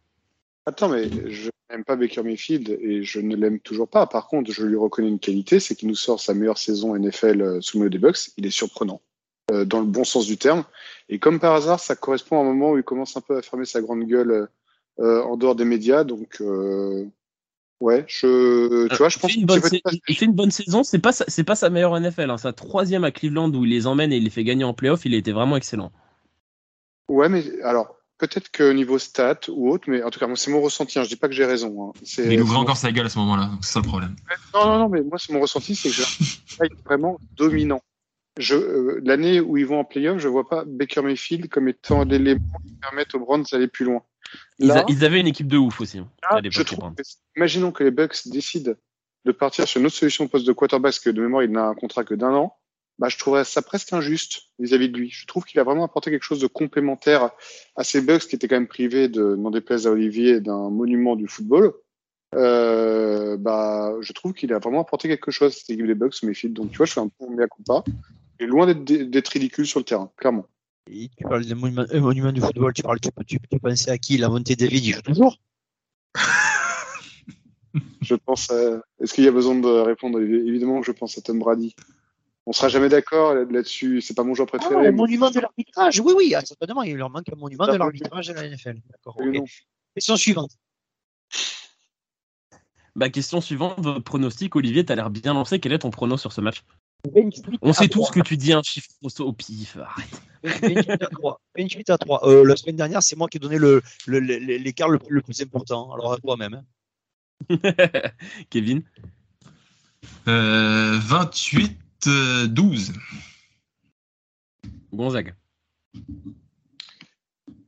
Attends, 0.70 0.90
mais 0.90 1.10
je 1.32 1.50
n'aime 1.72 1.84
pas 1.84 1.96
Baker 1.96 2.22
Mayfield 2.22 2.70
et 2.70 3.02
je 3.02 3.20
ne 3.20 3.36
l'aime 3.36 3.60
toujours 3.60 3.88
pas. 3.88 4.06
Par 4.06 4.28
contre, 4.28 4.52
je 4.52 4.64
lui 4.64 4.76
reconnais 4.76 5.08
une 5.08 5.18
qualité, 5.18 5.60
c'est 5.60 5.74
qu'il 5.74 5.88
nous 5.88 5.96
sort 5.96 6.20
sa 6.20 6.36
meilleure 6.36 6.60
saison 6.60 6.96
NFL 6.96 7.42
euh, 7.42 7.60
sous 7.60 7.82
le 7.82 7.90
des 7.90 7.98
Bucks. 7.98 8.30
Il 8.38 8.46
est 8.46 8.52
surprenant, 8.52 9.02
euh, 9.52 9.66
dans 9.66 9.80
le 9.80 9.88
bon 9.88 10.04
sens 10.04 10.28
du 10.28 10.38
terme. 10.38 10.64
Et 11.10 11.18
comme 11.18 11.40
par 11.40 11.56
hasard, 11.56 11.80
ça 11.80 11.96
correspond 11.96 12.38
à 12.38 12.42
un 12.42 12.44
moment 12.44 12.74
où 12.74 12.78
il 12.78 12.84
commence 12.84 13.18
un 13.18 13.22
peu 13.22 13.36
à 13.36 13.42
fermer 13.42 13.66
sa 13.66 13.82
grande 13.82 14.04
gueule 14.04 14.48
euh, 15.00 15.24
en 15.24 15.38
dehors 15.38 15.56
des 15.56 15.66
médias. 15.66 16.04
Donc, 16.04 16.40
ouais, 17.80 18.06
je, 18.08 18.88
tu 18.90 18.96
vois, 18.96 19.10
je 19.10 19.18
pense 19.18 19.34
qu'il 19.34 19.48
il 20.08 20.16
fait 20.16 20.26
une 20.26 20.34
bonne 20.34 20.52
saison. 20.52 20.84
C'est 20.84 21.00
pas, 21.00 21.14
c'est 21.14 21.44
pas 21.44 21.56
sa 21.56 21.72
meilleure 21.72 22.00
NFL. 22.00 22.30
Hein. 22.30 22.38
Sa 22.38 22.54
troisième 22.54 23.04
à 23.06 23.10
Cleveland 23.10 23.52
où 23.52 23.66
il 23.66 23.72
les 23.72 23.88
emmène 23.88 24.14
et 24.14 24.18
il 24.18 24.24
les 24.24 24.30
fait 24.30 24.44
gagner 24.44 24.66
en 24.66 24.76
playoff, 24.76 25.04
il 25.04 25.16
était 25.16 25.32
vraiment 25.32 25.58
excellent. 25.58 25.92
Ouais, 27.08 27.28
mais 27.28 27.44
alors, 27.64 27.99
Peut-être 28.20 28.52
que 28.52 28.74
niveau 28.74 29.00
stats 29.00 29.48
ou 29.48 29.72
autre, 29.72 29.86
mais 29.88 30.04
en 30.04 30.10
tout 30.10 30.20
cas, 30.20 30.28
c'est 30.36 30.52
mon 30.52 30.60
ressenti. 30.60 31.00
Hein, 31.00 31.04
je 31.04 31.10
dis 31.10 31.16
pas 31.16 31.30
que 31.30 31.34
j'ai 31.34 31.46
raison. 31.46 31.94
Hein. 31.96 32.00
Il 32.18 32.42
ouvre 32.42 32.60
encore 32.60 32.76
sa 32.76 32.92
gueule 32.92 33.06
à 33.06 33.10
ce 33.10 33.18
moment-là, 33.20 33.50
c'est 33.62 33.72
ça 33.72 33.80
le 33.80 33.88
problème. 33.88 34.14
Non, 34.54 34.66
non, 34.66 34.80
non, 34.80 34.90
mais 34.90 35.02
moi, 35.02 35.18
c'est 35.18 35.32
mon 35.32 35.40
ressenti, 35.40 35.74
c'est 35.74 35.90
que 35.90 35.96
j'ai 35.96 36.76
vraiment 36.84 37.18
dominant. 37.38 37.82
Je, 38.38 38.56
euh, 38.56 39.02
l'année 39.06 39.40
où 39.40 39.56
ils 39.56 39.66
vont 39.66 39.80
en 39.80 39.86
playoff, 39.86 40.20
je 40.20 40.28
vois 40.28 40.48
pas 40.48 40.64
Baker 40.66 41.02
Mayfield 41.02 41.50
comme 41.50 41.70
étant 41.70 42.04
l'élément 42.04 42.60
qui 42.66 42.74
permettent 42.76 43.16
aux 43.16 43.20
Browns 43.20 43.46
d'aller 43.50 43.68
plus 43.68 43.86
loin. 43.86 44.04
ils, 44.60 44.72
avaient 44.72 45.20
une 45.20 45.28
équipe 45.28 45.48
de 45.48 45.58
ouf 45.58 45.80
aussi. 45.80 46.00
Hein, 46.00 46.42
je 46.44 46.62
trouve 46.62 46.94
imaginons 47.38 47.72
que 47.72 47.86
les 47.86 47.92
Bucks 47.92 48.28
décident 48.28 48.74
de 49.26 49.32
partir 49.32 49.68
sur 49.68 49.80
une 49.80 49.88
autre 49.88 49.96
solution 49.96 50.28
poste 50.28 50.46
de 50.46 50.54
quarterback, 50.54 50.92
parce 50.92 51.00
que 51.00 51.10
de 51.10 51.22
mémoire, 51.22 51.44
il 51.44 51.52
n'a 51.52 51.68
un 51.68 51.76
contrat 51.76 52.04
que 52.04 52.16
d'un 52.16 52.34
an 52.34 52.59
bah, 53.00 53.08
je 53.08 53.18
trouverais 53.18 53.46
ça 53.46 53.62
presque 53.62 53.94
injuste 53.94 54.44
vis-à-vis 54.60 54.90
de 54.90 54.98
lui. 54.98 55.10
Je 55.10 55.26
trouve 55.26 55.46
qu'il 55.46 55.60
a 55.60 55.64
vraiment 55.64 55.86
apporté 55.86 56.12
quelque 56.12 56.24
chose 56.24 56.42
de 56.42 56.48
complémentaire 56.48 57.32
à 57.76 57.84
ces 57.86 58.02
Bucks 58.02 58.28
qui 58.28 58.36
étaient 58.36 58.50
quand 58.50 58.58
même 58.58 58.68
privés 58.68 59.08
de, 59.08 59.36
n'en 59.36 59.52
déplaise 59.52 59.88
à 59.88 59.92
Olivier, 59.92 60.42
d'un 60.42 60.70
monument 60.70 61.16
du 61.16 61.28
football. 61.28 61.74
Euh, 62.36 63.38
bah, 63.38 63.96
je 64.02 64.12
trouve 64.12 64.34
qu'il 64.34 64.54
a 64.54 64.60
vraiment 64.60 64.82
apporté 64.82 65.08
quelque 65.08 65.32
chose 65.32 65.54
à 65.54 65.56
cette 65.56 65.70
équipe 65.70 65.88
des 65.88 65.96
Bucks, 65.96 66.22
Mayfield. 66.24 66.54
Donc, 66.54 66.72
tu 66.72 66.78
vois, 66.78 66.86
je 66.86 66.94
fais 66.94 67.00
un 67.00 67.08
peu 67.08 67.26
mea 67.30 67.48
culpa. 67.48 67.84
Il 68.40 68.44
est 68.44 68.48
loin 68.48 68.72
d'être 68.74 69.28
ridicule 69.30 69.66
sur 69.66 69.80
le 69.80 69.86
terrain, 69.86 70.12
clairement. 70.18 70.46
Et 70.92 71.10
tu 71.18 71.24
parles 71.24 71.46
des 71.46 71.56
monuments, 71.56 71.86
monument 71.94 72.32
du 72.34 72.42
football, 72.42 72.74
tu 72.74 72.82
parles, 72.82 73.00
tu, 73.00 73.10
tu, 73.26 73.40
tu 73.40 73.60
pensais 73.60 73.92
à 73.92 73.98
qui? 73.98 74.18
La 74.18 74.28
montée 74.28 74.56
David, 74.56 74.86
il 74.86 74.94
joue 74.94 75.02
toujours? 75.02 75.38
Je 78.02 78.16
pense 78.16 78.50
à... 78.50 78.82
Est-ce 79.00 79.14
qu'il 79.14 79.24
y 79.24 79.28
a 79.28 79.32
besoin 79.32 79.56
de 79.56 79.68
répondre? 79.68 80.20
Évidemment 80.20 80.82
je 80.82 80.92
pense 80.92 81.18
à 81.18 81.22
Tom 81.22 81.40
Brady. 81.40 81.76
On 82.46 82.52
sera 82.52 82.68
jamais 82.68 82.90
d'accord 82.90 83.36
là-dessus. 83.36 84.02
C'est 84.02 84.16
pas 84.16 84.24
mon 84.24 84.34
joueur 84.34 84.48
ah 84.54 84.58
préféré. 84.58 84.88
Ah, 84.88 84.92
monument 84.92 85.30
de 85.30 85.40
l'arbitrage. 85.40 86.00
Oui, 86.00 86.14
oui. 86.16 86.34
Certainement, 86.46 86.84
il 86.84 86.96
leur 86.96 87.10
manque 87.10 87.30
un 87.32 87.36
monument 87.36 87.68
de 87.68 87.78
l'arbitrage 87.78 88.28
de 88.28 88.34
la 88.34 88.50
NFL. 88.50 88.78
D'accord. 88.90 89.18
Question 89.96 90.16
suivante. 90.16 90.52
Bah, 92.96 93.10
question 93.10 93.40
suivante, 93.40 93.80
votre 93.80 94.04
pronostic, 94.04 94.56
Olivier, 94.56 94.86
tu 94.86 94.92
as 94.92 94.96
l'air 94.96 95.10
bien 95.10 95.34
lancé. 95.34 95.60
Quel 95.60 95.74
est 95.74 95.80
ton 95.80 95.92
pronostic 95.92 96.22
sur 96.22 96.34
ce 96.34 96.42
match? 96.42 96.64
On 97.62 97.72
sait 97.72 97.88
tous 97.88 98.10
que 98.12 98.20
tu 98.20 98.36
dis 98.36 98.52
un 98.52 98.62
chiffre 98.62 98.90
au 99.20 99.32
pif. 99.32 99.78
Arrête. 99.78 100.22
28 100.44 100.90
à 100.90 100.98
3. 100.98 101.42
28 101.58 101.90
à 101.92 101.98
3. 101.98 102.28
Euh, 102.28 102.46
la 102.46 102.56
semaine 102.56 102.76
dernière, 102.76 103.02
c'est 103.02 103.16
moi 103.16 103.28
qui 103.28 103.38
ai 103.38 103.40
donné 103.40 103.58
l'écart 103.58 104.90
le, 104.90 104.98
le, 104.98 105.08
le, 105.08 105.22
plus 105.22 105.42
important. 105.42 105.94
Alors 105.94 106.14
à 106.14 106.18
toi-même. 106.18 106.62
Hein. 107.50 107.58
Kevin? 108.50 108.84
Euh, 110.28 111.00
28 111.00 111.78
12. 112.06 112.94
Gonzague. 114.94 115.36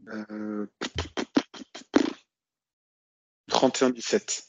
Euh... 0.07 0.67
31-17. 3.49 4.43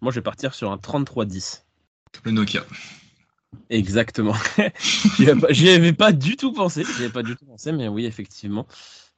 Moi, 0.00 0.12
je 0.12 0.16
vais 0.16 0.22
partir 0.22 0.54
sur 0.54 0.70
un 0.70 0.76
33-10. 0.76 1.62
Le 2.24 2.30
Nokia. 2.30 2.64
Exactement. 3.70 4.34
J'y 5.50 5.70
avais 5.70 5.92
pas 5.92 6.12
du 6.12 6.36
tout 6.36 6.52
pensé. 6.52 6.84
J'y 6.84 7.04
avais 7.04 7.12
pas 7.12 7.22
du 7.22 7.36
tout 7.36 7.46
pensé, 7.46 7.72
mais 7.72 7.88
oui, 7.88 8.06
effectivement. 8.06 8.66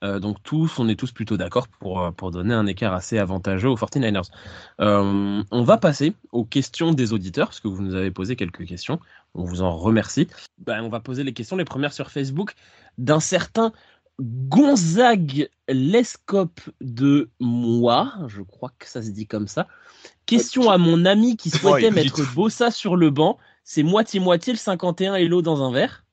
Euh, 0.02 0.18
donc 0.18 0.42
tous, 0.42 0.78
on 0.78 0.88
est 0.88 0.96
tous 0.96 1.12
plutôt 1.12 1.36
d'accord 1.36 1.68
pour, 1.68 2.02
euh, 2.02 2.10
pour 2.10 2.30
donner 2.30 2.54
un 2.54 2.66
écart 2.66 2.94
assez 2.94 3.18
avantageux 3.18 3.68
aux 3.68 3.76
49ers. 3.76 4.30
Euh, 4.80 5.42
on 5.50 5.62
va 5.62 5.76
passer 5.76 6.14
aux 6.32 6.44
questions 6.44 6.92
des 6.92 7.12
auditeurs, 7.12 7.48
parce 7.48 7.60
que 7.60 7.68
vous 7.68 7.82
nous 7.82 7.94
avez 7.94 8.10
posé 8.10 8.36
quelques 8.36 8.66
questions. 8.66 8.98
On 9.34 9.44
vous 9.44 9.62
en 9.62 9.76
remercie. 9.76 10.28
Ben, 10.58 10.82
on 10.82 10.88
va 10.88 11.00
poser 11.00 11.22
les 11.22 11.32
questions, 11.32 11.56
les 11.56 11.64
premières 11.64 11.92
sur 11.92 12.10
Facebook, 12.10 12.54
d'un 12.98 13.20
certain 13.20 13.72
Gonzague 14.20 15.48
Lescope 15.68 16.60
de 16.80 17.30
moi, 17.40 18.12
je 18.26 18.42
crois 18.42 18.70
que 18.78 18.86
ça 18.86 19.02
se 19.02 19.10
dit 19.10 19.26
comme 19.26 19.48
ça. 19.48 19.66
Question 20.26 20.70
à 20.70 20.78
mon 20.78 21.04
ami 21.06 21.36
qui 21.36 21.48
souhaitait 21.50 21.90
mettre 21.90 22.34
Bossa 22.34 22.70
sur 22.70 22.96
le 22.96 23.10
banc. 23.10 23.38
C'est 23.64 23.82
moitié-moitié 23.82 24.52
le 24.52 24.58
51 24.58 25.14
et 25.14 25.26
l'eau 25.26 25.42
dans 25.42 25.62
un 25.62 25.72
verre 25.72 26.04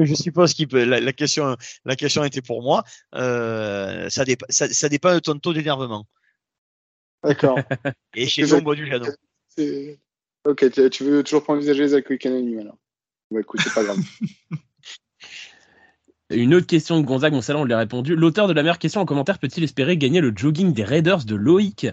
je 0.00 0.14
suppose 0.14 0.54
que 0.54 0.76
la, 0.76 1.12
question, 1.12 1.56
la 1.84 1.96
question 1.96 2.24
était 2.24 2.42
pour 2.42 2.62
moi. 2.62 2.84
Euh, 3.14 4.08
ça, 4.08 4.24
ça, 4.48 4.88
dépend 4.88 5.14
de 5.14 5.18
ton 5.20 5.38
taux 5.38 5.52
d'énervement. 5.52 6.06
D'accord. 7.22 7.58
Et 8.14 8.26
chez 8.26 8.42
nous, 8.42 8.54
on 8.54 8.62
boit 8.62 8.74
du 8.74 8.86
Jano. 8.86 9.06
Ok, 10.44 10.70
tu, 10.90 11.04
veux 11.04 11.24
toujours 11.24 11.44
pas 11.44 11.54
envisager 11.54 11.82
les 11.82 11.94
alcools 11.94 12.18
anonymes 12.24 12.60
alors 12.60 12.78
Bon, 13.30 13.40
écoute, 13.40 13.60
c'est 13.62 13.74
pas 13.74 13.82
grave. 13.82 13.98
Une 16.30 16.54
autre 16.54 16.66
question 16.66 17.00
de 17.00 17.06
Gonzague, 17.06 17.32
bon 17.32 17.40
celle-là 17.40 17.60
on 17.60 17.64
lui 17.64 17.72
a 17.72 17.78
répondu. 17.78 18.16
L'auteur 18.16 18.48
de 18.48 18.52
la 18.52 18.62
meilleure 18.62 18.80
question 18.80 19.00
en 19.00 19.06
commentaire 19.06 19.38
peut-il 19.38 19.62
espérer 19.62 19.96
gagner 19.96 20.20
le 20.20 20.32
jogging 20.34 20.72
des 20.72 20.82
Raiders 20.82 21.24
de 21.24 21.36
Loïc? 21.36 21.86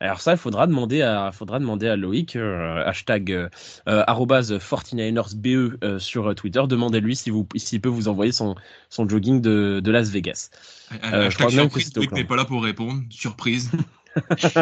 Alors 0.00 0.20
ça, 0.20 0.32
il 0.32 0.38
faudra 0.38 0.66
demander 0.68 1.02
à, 1.02 1.32
faudra 1.32 1.58
demander 1.58 1.88
à 1.88 1.96
Loïc, 1.96 2.36
euh, 2.36 2.84
hashtag 2.86 3.32
euh, 3.32 3.48
49ersBE 3.86 5.78
euh, 5.82 5.98
sur 5.98 6.34
Twitter. 6.36 6.62
Demandez-lui 6.68 7.16
s'il 7.16 7.34
si 7.56 7.78
peut 7.80 7.88
vous 7.88 8.06
envoyer 8.06 8.30
son, 8.30 8.54
son 8.90 9.08
jogging 9.08 9.40
de, 9.40 9.80
de 9.82 9.90
Las 9.90 10.10
Vegas. 10.10 10.50
je 10.90 11.34
crois 11.36 11.50
même 11.50 11.68
que 11.68 11.80
Loïc 11.96 12.12
n'est 12.12 12.24
pas 12.24 12.36
là 12.36 12.44
pour 12.44 12.62
répondre. 12.62 13.02
Surprise. 13.10 13.72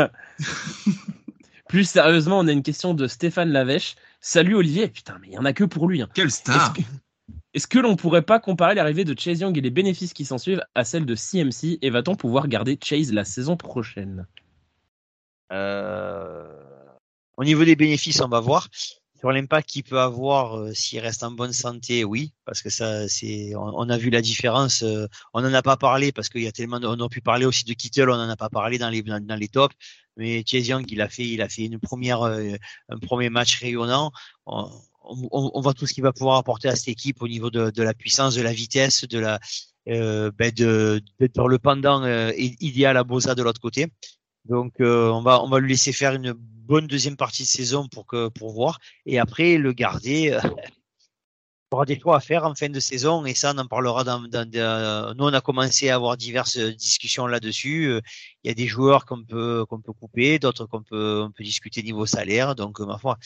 Plus 1.68 1.88
sérieusement, 1.88 2.38
on 2.38 2.48
a 2.48 2.52
une 2.52 2.62
question 2.62 2.94
de 2.94 3.06
Stéphane 3.06 3.50
Lavèche. 3.50 3.96
Salut 4.20 4.54
Olivier. 4.54 4.88
Putain, 4.88 5.18
mais 5.20 5.28
il 5.28 5.34
y 5.34 5.38
en 5.38 5.44
a 5.44 5.52
que 5.52 5.64
pour 5.64 5.88
lui. 5.88 6.00
Hein. 6.00 6.08
Quelle 6.14 6.30
star 6.30 6.74
est-ce 7.54 7.66
que 7.66 7.78
l'on 7.78 7.96
pourrait 7.96 8.20
pas 8.20 8.38
comparer 8.38 8.74
l'arrivée 8.74 9.04
de 9.04 9.18
Chase 9.18 9.40
Young 9.40 9.56
et 9.56 9.62
les 9.62 9.70
bénéfices 9.70 10.12
qui 10.12 10.26
s'en 10.26 10.36
suivent 10.36 10.62
à 10.74 10.84
celle 10.84 11.06
de 11.06 11.14
CMC 11.14 11.78
et 11.80 11.88
va-t-on 11.88 12.14
pouvoir 12.14 12.48
garder 12.48 12.78
Chase 12.78 13.14
la 13.14 13.24
saison 13.24 13.56
prochaine? 13.56 14.26
euh... 14.28 14.45
Au 15.50 17.44
niveau 17.44 17.64
des 17.64 17.76
bénéfices, 17.76 18.20
on 18.20 18.28
va 18.28 18.40
voir. 18.40 18.68
Sur 19.18 19.32
l'impact 19.32 19.68
qu'il 19.70 19.82
peut 19.82 19.98
avoir 19.98 20.58
euh, 20.58 20.74
s'il 20.74 21.00
reste 21.00 21.22
en 21.22 21.30
bonne 21.30 21.52
santé, 21.52 22.04
oui, 22.04 22.34
parce 22.44 22.60
que 22.60 22.68
ça, 22.68 23.08
c'est, 23.08 23.54
on, 23.56 23.88
a 23.88 23.96
vu 23.96 24.10
la 24.10 24.20
différence. 24.20 24.82
Euh, 24.82 25.06
on 25.32 25.40
n'en 25.40 25.54
a 25.54 25.62
pas 25.62 25.78
parlé 25.78 26.12
parce 26.12 26.28
qu'il 26.28 26.42
y 26.42 26.46
a 26.46 26.52
tellement, 26.52 26.80
de, 26.80 26.86
on 26.86 27.00
a 27.00 27.08
pu 27.08 27.22
parler 27.22 27.46
aussi 27.46 27.64
de 27.64 27.72
Kittle, 27.72 28.10
on 28.10 28.16
n'en 28.16 28.28
a 28.28 28.36
pas 28.36 28.50
parlé 28.50 28.76
dans 28.76 28.90
les 28.90 29.02
dans, 29.02 29.38
les 29.38 29.48
tops. 29.48 29.74
Mais 30.18 30.44
Chase 30.46 30.68
Young, 30.68 30.84
il 30.90 31.00
a 31.00 31.08
fait, 31.08 31.26
il 31.26 31.40
a 31.40 31.48
fait 31.48 31.64
une 31.64 31.78
première, 31.78 32.22
euh, 32.22 32.56
un 32.90 32.98
premier 32.98 33.30
match 33.30 33.58
rayonnant 33.60 34.12
on, 35.08 35.60
voit 35.60 35.74
tout 35.74 35.86
ce 35.86 35.94
qu'il 35.94 36.02
va 36.02 36.12
pouvoir 36.12 36.36
apporter 36.36 36.68
à 36.68 36.76
cette 36.76 36.88
équipe 36.88 37.22
au 37.22 37.28
niveau 37.28 37.50
de, 37.50 37.82
la 37.82 37.94
puissance, 37.94 38.34
de 38.34 38.42
la 38.42 38.52
vitesse, 38.52 39.04
de 39.04 39.18
la 39.18 39.38
euh, 39.88 40.32
ben 40.36 40.50
de, 40.50 41.00
dans 41.34 41.46
le 41.46 41.58
pendant 41.58 42.02
euh, 42.02 42.32
idéal 42.36 42.96
à 42.96 43.04
Boza 43.04 43.34
de 43.34 43.42
l'autre 43.42 43.60
côté. 43.60 43.86
Donc 44.48 44.80
euh, 44.80 45.10
on 45.10 45.22
va 45.22 45.42
on 45.42 45.48
va 45.48 45.58
lui 45.60 45.70
laisser 45.70 45.92
faire 45.92 46.14
une 46.14 46.32
bonne 46.32 46.86
deuxième 46.86 47.16
partie 47.16 47.42
de 47.42 47.48
saison 47.48 47.88
pour 47.88 48.06
que 48.06 48.28
pour 48.28 48.52
voir 48.52 48.78
et 49.04 49.18
après 49.18 49.58
le 49.58 49.72
garder. 49.72 50.30
Euh, 50.32 50.40
il 51.72 51.74
aura 51.74 51.84
des 51.84 51.98
choix 51.98 52.16
à 52.16 52.20
faire 52.20 52.44
en 52.44 52.54
fin 52.54 52.68
de 52.68 52.78
saison 52.78 53.26
et 53.26 53.34
ça 53.34 53.52
on 53.54 53.58
en 53.58 53.66
parlera 53.66 54.04
dans, 54.04 54.20
dans, 54.20 54.48
nous 55.16 55.24
on 55.24 55.32
a 55.32 55.40
commencé 55.40 55.90
à 55.90 55.96
avoir 55.96 56.16
diverses 56.16 56.58
discussions 56.58 57.26
là-dessus 57.26 58.00
il 58.44 58.48
y 58.48 58.50
a 58.50 58.54
des 58.54 58.68
joueurs 58.68 59.04
qu'on 59.04 59.24
peut 59.24 59.66
qu'on 59.68 59.80
peut 59.80 59.92
couper 59.92 60.38
d'autres 60.38 60.66
qu'on 60.66 60.84
peut 60.84 61.24
on 61.26 61.32
peut 61.32 61.42
discuter 61.42 61.82
niveau 61.82 62.06
salaire 62.06 62.54
donc 62.54 62.78
ma 62.78 62.98
foi 62.98 63.18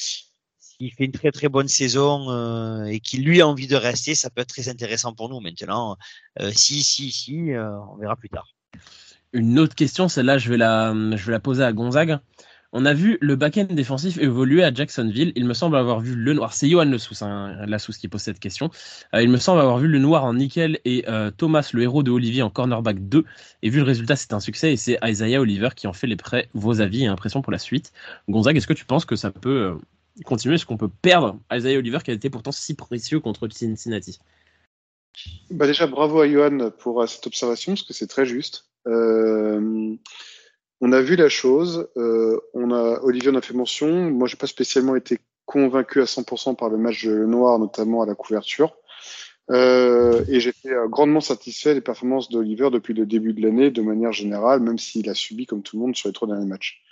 il 0.80 0.92
fait 0.92 1.04
une 1.04 1.12
très 1.12 1.30
très 1.30 1.48
bonne 1.48 1.68
saison 1.68 2.30
euh, 2.30 2.84
et 2.84 3.00
qui 3.00 3.18
lui 3.18 3.40
a 3.40 3.46
envie 3.46 3.66
de 3.66 3.76
rester, 3.76 4.14
ça 4.14 4.30
peut 4.30 4.40
être 4.40 4.48
très 4.48 4.68
intéressant 4.68 5.14
pour 5.14 5.28
nous 5.28 5.40
maintenant. 5.40 5.96
Euh, 6.40 6.50
si, 6.52 6.82
si, 6.82 7.12
si, 7.12 7.52
euh, 7.52 7.78
on 7.92 7.96
verra 7.96 8.16
plus 8.16 8.30
tard. 8.30 8.48
Une 9.32 9.58
autre 9.58 9.74
question, 9.74 10.08
celle-là, 10.08 10.38
je 10.38 10.50
vais 10.50 10.56
la, 10.56 11.40
poser 11.40 11.62
à 11.62 11.72
Gonzague. 11.72 12.18
On 12.72 12.84
a 12.84 12.94
vu 12.94 13.18
le 13.20 13.34
back-end 13.34 13.64
défensif 13.64 14.18
évoluer 14.18 14.62
à 14.62 14.72
Jacksonville. 14.72 15.32
Il 15.34 15.44
me 15.44 15.54
semble 15.54 15.76
avoir 15.76 16.00
vu 16.00 16.14
le 16.14 16.32
noir. 16.34 16.52
C'est 16.52 16.68
Johan 16.68 16.84
Le 16.84 16.98
hein, 17.24 17.66
la 17.66 17.78
qui 17.78 18.08
pose 18.08 18.20
cette 18.20 18.38
question. 18.38 18.70
il 19.12 19.28
me 19.28 19.38
semble 19.38 19.60
avoir 19.60 19.78
vu 19.78 19.88
le 19.88 19.98
noir 19.98 20.24
en 20.24 20.34
nickel 20.34 20.78
et 20.84 21.04
Thomas, 21.36 21.68
le 21.72 21.82
héros 21.82 22.04
de 22.04 22.12
Olivier, 22.12 22.42
en 22.42 22.50
cornerback 22.50 23.08
2. 23.08 23.24
Et 23.62 23.70
vu 23.70 23.78
le 23.78 23.84
résultat, 23.84 24.14
c'est 24.14 24.32
un 24.32 24.40
succès. 24.40 24.72
Et 24.72 24.76
c'est 24.76 24.98
Isaiah 25.02 25.40
Oliver 25.40 25.70
qui 25.74 25.88
en 25.88 25.92
fait 25.92 26.06
les 26.06 26.16
prêts. 26.16 26.48
Vos 26.54 26.80
avis 26.80 27.04
et 27.04 27.06
impressions 27.08 27.42
pour 27.42 27.52
la 27.52 27.58
suite. 27.58 27.92
Gonzague, 28.28 28.56
est-ce 28.56 28.68
que 28.68 28.72
tu 28.72 28.84
penses 28.84 29.04
que 29.04 29.16
ça 29.16 29.32
peut 29.32 29.76
continuer? 30.24 30.54
Est-ce 30.54 30.66
qu'on 30.66 30.76
peut 30.76 30.90
perdre 31.02 31.38
Isaiah 31.52 31.78
Oliver 31.78 31.98
qui 32.04 32.12
a 32.12 32.14
été 32.14 32.30
pourtant 32.30 32.52
si 32.52 32.74
précieux 32.74 33.18
contre 33.18 33.48
Cincinnati? 33.48 34.20
Bah 35.50 35.66
Déjà, 35.66 35.86
bravo 35.86 36.20
à 36.20 36.28
Johan 36.28 36.70
pour 36.78 37.02
euh, 37.02 37.06
cette 37.06 37.26
observation, 37.26 37.72
parce 37.72 37.82
que 37.82 37.92
c'est 37.92 38.06
très 38.06 38.26
juste. 38.26 38.69
Euh, 38.86 39.96
on 40.80 40.92
a 40.92 41.00
vu 41.00 41.16
la 41.16 41.28
chose, 41.28 41.88
euh, 41.96 42.40
on 42.54 42.72
a, 42.72 43.00
Olivier 43.02 43.30
en 43.30 43.34
a 43.34 43.42
fait 43.42 43.54
mention. 43.54 44.10
Moi, 44.10 44.26
j'ai 44.28 44.36
pas 44.36 44.46
spécialement 44.46 44.96
été 44.96 45.18
convaincu 45.44 46.00
à 46.00 46.06
100% 46.06 46.56
par 46.56 46.70
le 46.70 46.78
match 46.78 47.04
de 47.04 47.26
Noir, 47.26 47.58
notamment 47.58 48.02
à 48.02 48.06
la 48.06 48.14
couverture. 48.14 48.76
Euh, 49.50 50.24
et 50.28 50.38
j'étais 50.38 50.70
euh, 50.70 50.86
grandement 50.86 51.20
satisfait 51.20 51.74
des 51.74 51.80
performances 51.80 52.28
d'Oliver 52.28 52.70
depuis 52.70 52.94
le 52.94 53.04
début 53.04 53.32
de 53.32 53.42
l'année, 53.42 53.70
de 53.70 53.82
manière 53.82 54.12
générale, 54.12 54.60
même 54.60 54.78
s'il 54.78 55.08
a 55.10 55.14
subi, 55.14 55.46
comme 55.46 55.62
tout 55.62 55.76
le 55.76 55.82
monde, 55.82 55.96
sur 55.96 56.08
les 56.08 56.12
trois 56.12 56.28
derniers 56.28 56.46
matchs. 56.46 56.82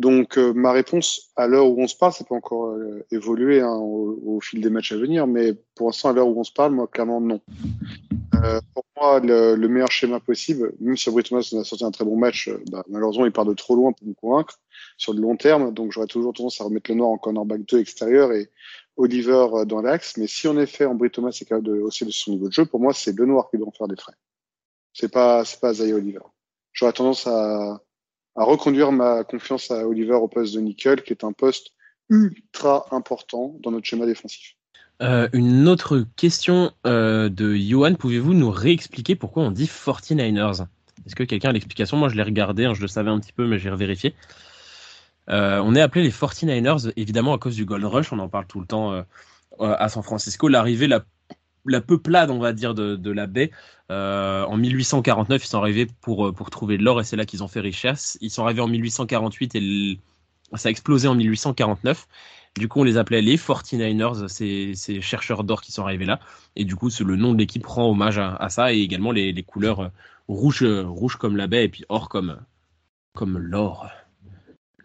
Donc 0.00 0.38
euh, 0.38 0.54
ma 0.54 0.72
réponse 0.72 1.30
à 1.36 1.46
l'heure 1.46 1.66
où 1.66 1.78
on 1.78 1.86
se 1.86 1.94
parle, 1.94 2.14
ça 2.14 2.24
peut 2.24 2.34
encore 2.34 2.68
euh, 2.68 3.04
évoluer 3.10 3.60
hein, 3.60 3.74
au, 3.74 4.40
fil 4.40 4.62
des 4.62 4.70
matchs 4.70 4.92
à 4.92 4.96
venir, 4.96 5.26
mais 5.26 5.52
pour 5.74 5.88
l'instant 5.88 6.08
à 6.08 6.14
l'heure 6.14 6.26
où 6.26 6.40
on 6.40 6.42
se 6.42 6.52
parle, 6.52 6.72
moi 6.72 6.86
clairement 6.86 7.20
non. 7.20 7.42
Euh, 8.42 8.62
pour 8.72 8.86
moi, 8.96 9.20
le, 9.20 9.56
meilleur 9.68 9.92
schéma 9.92 10.18
possible, 10.18 10.72
même 10.80 10.96
si 10.96 11.10
Aubry 11.10 11.22
Thomas 11.22 11.40
a 11.40 11.64
sorti 11.64 11.84
un 11.84 11.90
très 11.90 12.06
bon 12.06 12.16
match, 12.16 12.48
bah, 12.70 12.82
malheureusement 12.88 13.26
il 13.26 13.32
part 13.32 13.44
de 13.44 13.52
trop 13.52 13.76
loin 13.76 13.92
pour 13.92 14.08
me 14.08 14.14
convaincre 14.14 14.58
sur 14.96 15.12
le 15.12 15.20
long 15.20 15.36
terme, 15.36 15.74
donc 15.74 15.92
j'aurais 15.92 16.06
toujours 16.06 16.32
tendance 16.32 16.58
à 16.62 16.64
remettre 16.64 16.90
le 16.90 16.96
noir 16.96 17.10
en 17.10 17.18
cornerback 17.18 17.66
2 17.66 17.78
extérieur 17.78 18.32
et 18.32 18.48
Oliver 18.96 19.48
dans 19.66 19.82
l'axe. 19.82 20.16
Mais 20.16 20.28
si 20.28 20.48
en 20.48 20.56
effet 20.56 20.86
Ambry 20.86 21.10
Thomas 21.10 21.36
est 21.38 21.44
capable 21.44 21.66
de 21.66 21.78
hausser 21.78 22.06
de 22.06 22.10
son 22.10 22.30
niveau 22.30 22.48
de 22.48 22.54
jeu, 22.54 22.64
pour 22.64 22.80
moi 22.80 22.94
c'est 22.94 23.14
le 23.14 23.26
noir 23.26 23.50
qui 23.50 23.58
doit 23.58 23.68
en 23.68 23.72
faire 23.72 23.86
des 23.86 23.96
frais. 23.96 24.14
C'est 24.94 25.12
pas 25.12 25.44
c'est 25.44 25.60
pas 25.60 25.74
Zaya 25.74 25.94
Oliver. 25.94 26.20
J'aurais 26.72 26.94
tendance 26.94 27.26
à 27.26 27.82
à 28.40 28.44
reconduire 28.44 28.90
ma 28.90 29.22
confiance 29.22 29.70
à 29.70 29.86
Oliver 29.86 30.14
au 30.14 30.26
poste 30.26 30.54
de 30.54 30.60
nickel, 30.60 31.02
qui 31.02 31.12
est 31.12 31.24
un 31.24 31.32
poste 31.32 31.72
ultra 32.08 32.86
important 32.90 33.54
dans 33.60 33.70
notre 33.70 33.84
schéma 33.84 34.06
défensif. 34.06 34.56
Euh, 35.02 35.28
une 35.34 35.68
autre 35.68 36.06
question 36.16 36.72
euh, 36.86 37.28
de 37.28 37.54
Johan, 37.54 37.94
pouvez-vous 37.94 38.32
nous 38.32 38.50
réexpliquer 38.50 39.14
pourquoi 39.14 39.42
on 39.42 39.50
dit 39.50 39.66
49ers 39.66 40.66
Est-ce 41.06 41.14
que 41.14 41.22
quelqu'un 41.22 41.50
a 41.50 41.52
l'explication? 41.52 41.98
Moi 41.98 42.08
je 42.08 42.16
l'ai 42.16 42.22
regardé, 42.22 42.64
hein, 42.64 42.72
je 42.72 42.80
le 42.80 42.88
savais 42.88 43.10
un 43.10 43.20
petit 43.20 43.32
peu, 43.34 43.46
mais 43.46 43.58
j'ai 43.58 43.68
revérifié. 43.68 44.14
Euh, 45.28 45.60
on 45.62 45.74
est 45.74 45.82
appelé 45.82 46.02
les 46.02 46.10
49ers 46.10 46.92
évidemment 46.96 47.34
à 47.34 47.38
cause 47.38 47.56
du 47.56 47.66
Gold 47.66 47.84
Rush, 47.84 48.10
on 48.10 48.18
en 48.20 48.28
parle 48.30 48.46
tout 48.46 48.60
le 48.60 48.66
temps 48.66 49.04
à 49.60 49.88
San 49.90 50.02
Francisco. 50.02 50.48
L'arrivée 50.48 50.86
la 50.86 51.04
la 51.66 51.80
peuplade, 51.80 52.30
on 52.30 52.38
va 52.38 52.52
dire, 52.52 52.74
de, 52.74 53.10
la 53.10 53.26
baie. 53.26 53.50
Euh, 53.90 54.44
en 54.44 54.56
1849, 54.56 55.44
ils 55.44 55.48
sont 55.48 55.58
arrivés 55.58 55.86
pour, 56.00 56.28
euh, 56.28 56.32
pour 56.32 56.50
trouver 56.50 56.78
de 56.78 56.84
l'or 56.84 57.00
et 57.00 57.04
c'est 57.04 57.16
là 57.16 57.26
qu'ils 57.26 57.42
ont 57.42 57.48
fait 57.48 57.60
richesse. 57.60 58.18
Ils 58.20 58.30
sont 58.30 58.44
arrivés 58.44 58.60
en 58.60 58.68
1848 58.68 59.54
et 59.56 59.98
ça 60.54 60.68
a 60.68 60.70
explosé 60.70 61.08
en 61.08 61.14
1849. 61.14 62.06
Du 62.56 62.68
coup, 62.68 62.80
on 62.80 62.84
les 62.84 62.96
appelait 62.96 63.22
les 63.22 63.36
49ers, 63.36 64.28
ces, 64.28 64.74
ces 64.74 65.00
chercheurs 65.00 65.44
d'or 65.44 65.60
qui 65.60 65.72
sont 65.72 65.82
arrivés 65.82 66.04
là. 66.04 66.20
Et 66.56 66.64
du 66.64 66.76
coup, 66.76 66.88
le 67.00 67.16
nom 67.16 67.32
de 67.32 67.38
l'équipe 67.38 67.64
rend 67.66 67.90
hommage 67.90 68.18
à, 68.18 68.48
ça 68.48 68.72
et 68.72 68.78
également 68.78 69.12
les, 69.12 69.42
couleurs 69.42 69.80
euh, 69.80 69.88
rouges 70.28 70.64
rouge 70.64 71.16
comme 71.16 71.36
la 71.36 71.46
baie 71.46 71.64
et 71.64 71.68
puis 71.68 71.84
or 71.88 72.08
comme, 72.08 72.40
comme 73.14 73.38
l'or. 73.38 73.88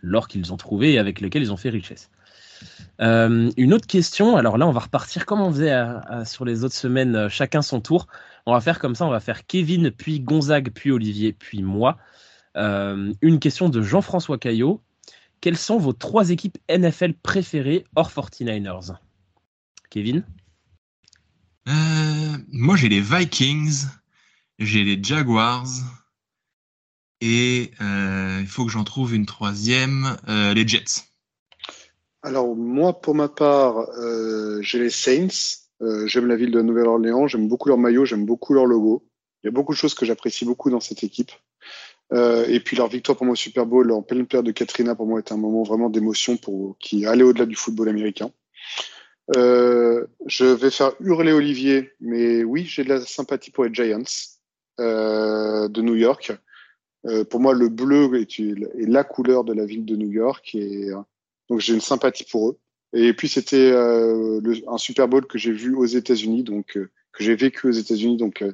L'or 0.01 0.27
qu'ils 0.27 0.53
ont 0.53 0.57
trouvé 0.57 0.93
et 0.93 0.99
avec 0.99 1.21
lequel 1.21 1.41
ils 1.41 1.51
ont 1.51 1.57
fait 1.57 1.69
richesse. 1.69 2.11
Euh, 3.01 3.51
une 3.57 3.73
autre 3.73 3.87
question, 3.87 4.37
alors 4.37 4.57
là 4.57 4.67
on 4.67 4.71
va 4.71 4.79
repartir 4.81 5.25
comme 5.25 5.41
on 5.41 5.51
faisait 5.51 5.75
sur 6.25 6.45
les 6.45 6.63
autres 6.63 6.75
semaines, 6.75 7.15
euh, 7.15 7.29
chacun 7.29 7.61
son 7.61 7.81
tour. 7.81 8.07
On 8.45 8.53
va 8.53 8.61
faire 8.61 8.79
comme 8.79 8.95
ça, 8.95 9.05
on 9.05 9.09
va 9.09 9.19
faire 9.19 9.45
Kevin, 9.45 9.91
puis 9.91 10.19
Gonzague, 10.19 10.71
puis 10.71 10.91
Olivier, 10.91 11.33
puis 11.33 11.63
moi. 11.63 11.97
Euh, 12.55 13.13
une 13.21 13.39
question 13.39 13.69
de 13.69 13.81
Jean-François 13.81 14.37
Caillot. 14.37 14.81
Quelles 15.41 15.57
sont 15.57 15.77
vos 15.77 15.93
trois 15.93 16.29
équipes 16.29 16.57
NFL 16.69 17.13
préférées 17.15 17.85
hors 17.95 18.09
49ers 18.09 18.95
Kevin? 19.89 20.23
Moi 22.51 22.75
j'ai 22.77 22.89
les 22.89 23.01
Vikings, 23.01 23.85
j'ai 24.59 24.83
les 24.83 25.03
Jaguars 25.03 25.67
et 27.21 27.71
il 27.79 28.47
faut 28.47 28.65
que 28.65 28.71
j'en 28.71 28.83
trouve 28.83 29.13
une 29.13 29.25
troisième, 29.25 30.15
les 30.27 30.67
Jets. 30.67 31.14
Alors 32.25 32.55
moi, 32.55 32.99
pour 32.99 33.13
ma 33.13 33.29
part, 33.29 33.87
euh, 33.99 34.59
j'ai 34.63 34.79
les 34.79 34.89
Saints. 34.89 35.59
Euh, 35.83 36.07
j'aime 36.07 36.25
la 36.25 36.35
ville 36.35 36.49
de 36.49 36.59
Nouvelle-Orléans. 36.59 37.27
J'aime 37.27 37.47
beaucoup 37.47 37.69
leur 37.69 37.77
maillot. 37.77 38.03
J'aime 38.03 38.25
beaucoup 38.25 38.55
leur 38.55 38.65
logo. 38.65 39.05
Il 39.43 39.47
y 39.47 39.49
a 39.49 39.51
beaucoup 39.51 39.73
de 39.73 39.77
choses 39.77 39.93
que 39.93 40.07
j'apprécie 40.07 40.43
beaucoup 40.43 40.71
dans 40.71 40.79
cette 40.79 41.03
équipe. 41.03 41.31
Euh, 42.13 42.43
et 42.47 42.59
puis 42.59 42.77
leur 42.77 42.87
victoire 42.87 43.15
pour 43.15 43.27
moi 43.27 43.35
Super 43.35 43.67
Bowl 43.67 43.91
en 43.91 44.01
pleine 44.01 44.25
période 44.25 44.45
de 44.45 44.51
Katrina 44.51 44.95
pour 44.95 45.07
moi 45.07 45.19
est 45.19 45.31
un 45.31 45.37
moment 45.37 45.63
vraiment 45.63 45.89
d'émotion 45.89 46.37
qui 46.79 47.05
allait 47.05 47.23
au-delà 47.23 47.45
du 47.47 47.55
football 47.55 47.89
américain. 47.89 48.31
je 49.35 50.45
vais 50.45 50.69
faire 50.71 50.93
hurler 50.99 51.31
Olivier, 51.31 51.91
mais 51.99 52.43
oui, 52.43 52.65
j'ai 52.65 52.83
de 52.83 52.89
la 52.89 53.01
sympathie 53.01 53.51
pour 53.51 53.65
les 53.65 53.73
Giants 53.73 54.33
de 54.79 55.81
New 55.81 55.95
York. 55.95 56.31
pour 57.29 57.39
moi, 57.39 57.53
le 57.53 57.69
bleu 57.69 58.19
est, 58.19 58.39
est, 58.39 58.87
la 58.87 59.03
couleur 59.03 59.43
de 59.43 59.53
la 59.53 59.65
ville 59.65 59.85
de 59.85 59.95
New 59.95 60.11
York 60.11 60.53
et 60.53 60.91
donc 61.49 61.59
j'ai 61.59 61.73
une 61.73 61.81
sympathie 61.81 62.25
pour 62.25 62.49
eux. 62.49 62.59
Et 62.93 63.13
puis 63.13 63.27
c'était 63.27 63.71
euh, 63.73 64.41
un 64.67 64.77
Super 64.77 65.07
Bowl 65.07 65.27
que 65.27 65.37
j'ai 65.37 65.51
vu 65.51 65.75
aux 65.75 65.85
États-Unis, 65.85 66.43
donc 66.43 66.77
euh, 66.77 66.89
que 67.11 67.23
j'ai 67.23 67.35
vécu 67.35 67.67
aux 67.67 67.71
États-Unis, 67.71 68.15
donc 68.15 68.41
euh, 68.41 68.53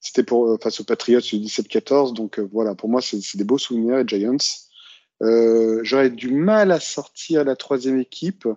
c'était 0.00 0.22
pour 0.22 0.58
face 0.62 0.80
aux 0.80 0.84
Patriots 0.84 1.20
du 1.20 1.36
17-14. 1.36 2.14
Donc 2.14 2.38
voilà, 2.38 2.74
pour 2.74 2.88
moi 2.88 3.00
c'est 3.00 3.36
des 3.36 3.44
beaux 3.44 3.58
souvenirs 3.58 3.96
les 3.96 4.06
Giants. 4.06 4.36
J'aurais 5.82 6.10
du 6.10 6.30
mal 6.30 6.72
à 6.72 6.80
sortir 6.80 7.44
la 7.44 7.56
troisième 7.56 7.98
équipe. 7.98 8.48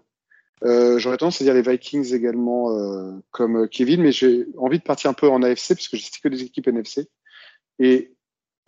J'aurais 0.62 1.18
tendance 1.18 1.42
à 1.42 1.44
dire 1.44 1.54
les 1.54 1.62
Vikings 1.62 2.14
également, 2.14 3.22
comme 3.32 3.68
Kevin, 3.68 4.02
mais 4.02 4.14
j'ai 4.14 4.46
envie 4.58 4.80
de 4.80 4.84
partir 4.84 5.10
un 5.10 5.14
peu 5.14 5.28
en 5.28 5.44
AFC 5.44 5.70
parce 5.70 5.90
que 5.90 5.98
j'ai 5.98 6.08
que 6.22 6.30
des 6.30 6.44
équipes 6.44 6.70
NFC. 6.70 7.10
Et 7.80 8.14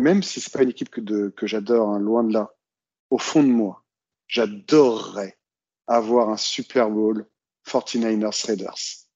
même 0.02 0.22
si 0.22 0.42
c'est 0.42 0.52
pas 0.52 0.64
une 0.64 0.72
équipe 0.72 0.90
que, 0.90 1.30
que 1.30 1.48
j'adore, 1.48 1.90
hein, 1.90 2.00
loin 2.00 2.26
de 2.26 2.34
là, 2.34 2.54
au 3.10 3.18
fond 3.18 3.42
de 3.42 3.48
moi, 3.48 3.85
j'adorerais 4.28 5.38
avoir 5.88 6.30
un 6.30 6.38
Super 6.38 6.90
Bowl 6.90 7.26
49ers 7.68 8.46
Raiders. 8.46 9.08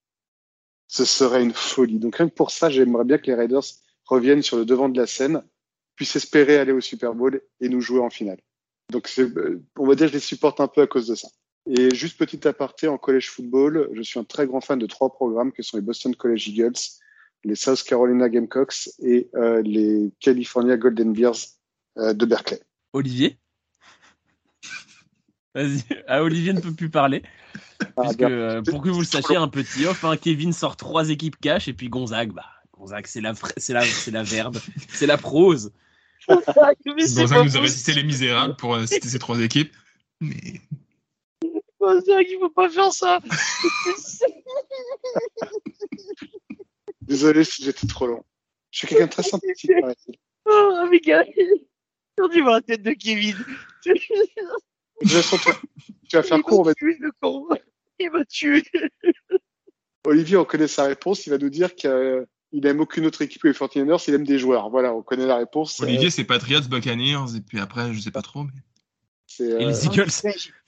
Ce 0.87 1.05
serait 1.05 1.43
une 1.43 1.53
folie. 1.53 1.99
Donc 1.99 2.15
rien 2.15 2.29
que 2.29 2.33
pour 2.33 2.51
ça, 2.51 2.69
j'aimerais 2.69 3.05
bien 3.05 3.17
que 3.17 3.27
les 3.27 3.35
Raiders 3.35 3.63
reviennent 4.05 4.41
sur 4.41 4.57
le 4.57 4.65
devant 4.65 4.89
de 4.89 4.99
la 4.99 5.07
scène, 5.07 5.43
puissent 5.95 6.15
espérer 6.15 6.57
aller 6.57 6.71
au 6.71 6.81
Super 6.81 7.13
Bowl 7.13 7.41
et 7.61 7.69
nous 7.69 7.81
jouer 7.81 7.99
en 7.99 8.09
finale. 8.09 8.39
Donc 8.91 9.09
euh, 9.19 9.61
on 9.77 9.85
va 9.85 9.95
dire 9.95 10.07
que 10.07 10.13
je 10.13 10.17
les 10.17 10.19
supporte 10.19 10.59
un 10.59 10.67
peu 10.67 10.81
à 10.81 10.87
cause 10.87 11.07
de 11.07 11.15
ça. 11.15 11.27
Et 11.67 11.93
juste 11.93 12.17
petit 12.17 12.47
aparté 12.47 12.87
en 12.87 12.97
college 12.97 13.29
football, 13.29 13.89
je 13.93 14.01
suis 14.01 14.19
un 14.19 14.23
très 14.23 14.47
grand 14.47 14.61
fan 14.61 14.79
de 14.79 14.87
trois 14.87 15.11
programmes 15.11 15.51
que 15.51 15.61
sont 15.61 15.77
les 15.77 15.83
Boston 15.83 16.15
College 16.15 16.47
Eagles, 16.47 16.79
les 17.43 17.55
South 17.55 17.83
Carolina 17.83 18.29
Gamecocks 18.29 18.89
et 18.99 19.29
euh, 19.35 19.61
les 19.61 20.11
California 20.19 20.77
Golden 20.77 21.13
Bears 21.13 21.37
euh, 21.97 22.13
de 22.13 22.25
Berkeley. 22.25 22.61
Olivier? 22.93 23.37
Vas-y, 25.55 25.83
ah, 26.07 26.21
Olivier 26.21 26.53
ne 26.53 26.61
peut 26.61 26.73
plus 26.73 26.89
parler. 26.89 27.23
Ah, 27.97 28.03
puisque, 28.03 28.21
euh, 28.21 28.61
pour 28.61 28.81
que 28.81 28.89
vous 28.89 28.99
le 28.99 29.05
sachiez, 29.05 29.35
un 29.35 29.47
petit 29.47 29.85
off, 29.85 30.03
hein, 30.03 30.15
Kevin 30.17 30.53
sort 30.53 30.77
trois 30.77 31.09
équipes 31.09 31.39
cash 31.39 31.67
et 31.67 31.73
puis 31.73 31.89
Gonzague, 31.89 32.31
bah, 32.31 32.45
Gonzague, 32.77 33.07
c'est 33.07 33.21
la, 33.21 33.33
c'est 33.57 33.73
la, 33.73 33.83
c'est 33.83 34.11
la 34.11 34.23
verbe, 34.23 34.57
c'est 34.89 35.07
la 35.07 35.17
prose. 35.17 35.71
Gonzague 36.27 36.77
nous 36.85 37.57
a 37.57 37.61
récité 37.61 37.93
les 37.93 38.03
misérables 38.03 38.55
pour 38.55 38.75
euh, 38.75 38.85
citer 38.85 39.07
ces 39.07 39.19
trois 39.19 39.39
équipes. 39.39 39.73
Mais... 40.21 40.61
Gonzague, 41.79 42.27
il 42.29 42.37
faut 42.39 42.49
pas 42.49 42.69
faire 42.69 42.91
ça. 42.91 43.19
Désolé 47.01 47.43
si 47.43 47.63
j'étais 47.63 47.87
trop 47.87 48.05
long. 48.05 48.23
Je 48.69 48.79
suis 48.79 48.87
quelqu'un 48.87 49.05
de 49.07 49.11
très 49.11 49.23
sympathique, 49.23 49.71
Oh, 50.45 50.87
mais 50.89 50.99
gars, 50.99 51.25
tu 51.25 52.41
vois 52.41 52.53
la 52.53 52.61
tête 52.61 52.81
de 52.81 52.91
Kevin. 52.91 53.35
Tu 55.01 56.15
vas 56.15 56.23
faire 56.23 56.41
court. 56.41 56.71
Il 57.99 58.11
m'a 58.11 58.25
tué. 58.25 58.63
Olivier, 60.05 60.37
on 60.37 60.45
connaît 60.45 60.67
sa 60.67 60.85
réponse. 60.85 61.25
Il 61.27 61.31
va 61.31 61.37
nous 61.37 61.49
dire 61.49 61.75
qu'il 61.75 62.25
n'aime 62.53 62.79
aucune 62.79 63.05
autre 63.05 63.21
équipe 63.21 63.41
que 63.41 63.47
les 63.47 63.53
49ers. 63.53 64.03
Il 64.07 64.13
aime 64.13 64.25
des 64.25 64.39
joueurs. 64.39 64.69
Voilà, 64.69 64.93
on 64.93 65.01
connaît 65.01 65.25
la 65.25 65.37
réponse. 65.37 65.79
Olivier, 65.81 66.09
c'est 66.09 66.23
Patriots, 66.23 66.61
Buccaneers. 66.69 67.35
Et 67.35 67.41
puis 67.41 67.59
après, 67.59 67.93
je 67.93 67.99
sais 67.99 68.11
pas 68.11 68.21
trop. 68.21 68.43
Mais... 68.43 68.51
Et 69.39 69.43
les 69.43 69.87
euh, 69.87 69.91
Eagles. 69.91 70.11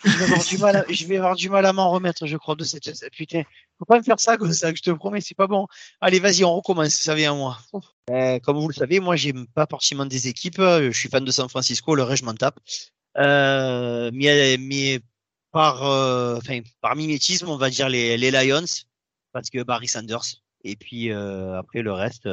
Je 0.04 0.10
vais, 0.18 0.24
avoir 0.24 0.46
du 0.46 0.58
mal 0.58 0.76
à, 0.76 0.86
je 0.90 1.06
vais 1.06 1.18
avoir 1.18 1.36
du 1.36 1.50
mal 1.50 1.66
à 1.66 1.74
m'en 1.74 1.92
remettre, 1.92 2.26
je 2.26 2.38
crois, 2.38 2.56
de 2.56 2.64
cette. 2.64 2.90
Putain, 3.12 3.44
faut 3.78 3.86
pas 3.86 3.98
me 3.98 4.04
faire 4.04 4.20
ça 4.20 4.38
comme 4.38 4.54
ça, 4.54 4.74
je 4.74 4.82
te 4.82 4.92
promets, 4.92 5.22
c'est 5.22 5.36
pas 5.36 5.48
bon. 5.48 5.68
Allez, 6.00 6.20
vas-y, 6.20 6.44
on 6.44 6.56
recommence, 6.56 6.90
ça 6.90 7.16
vient 7.16 7.34
à 7.34 7.36
moi. 7.36 7.58
Euh, 8.10 8.40
comme 8.40 8.60
vous 8.60 8.68
le 8.68 8.74
savez, 8.74 9.00
moi, 9.00 9.16
j'aime 9.16 9.48
pas 9.48 9.66
forcément 9.70 10.06
des 10.06 10.28
équipes. 10.28 10.60
Je 10.60 10.92
suis 10.94 11.10
fan 11.10 11.26
de 11.26 11.32
San 11.32 11.50
Francisco, 11.50 11.96
le 11.96 12.04
reste, 12.04 12.22
je 12.22 12.26
m'en 12.26 12.34
tape. 12.34 12.60
Euh, 13.18 14.10
mais, 14.14 14.58
mais 14.58 15.00
par, 15.52 15.84
euh, 15.84 16.38
enfin, 16.38 16.60
par 16.82 16.96
mimétisme, 16.96 17.50
on 17.50 17.58
va 17.58 17.70
dire 17.70 17.90
les, 17.90 18.18
les 18.18 18.32
Lions, 18.32 18.66
parce 19.32 19.50
que 19.50 19.64
Barry 19.64 19.88
Sanders. 19.88 20.42
Et 20.64 20.76
puis 20.76 21.12
euh, 21.12 21.58
après 21.58 21.82
le 21.82 21.92
reste, 21.92 22.28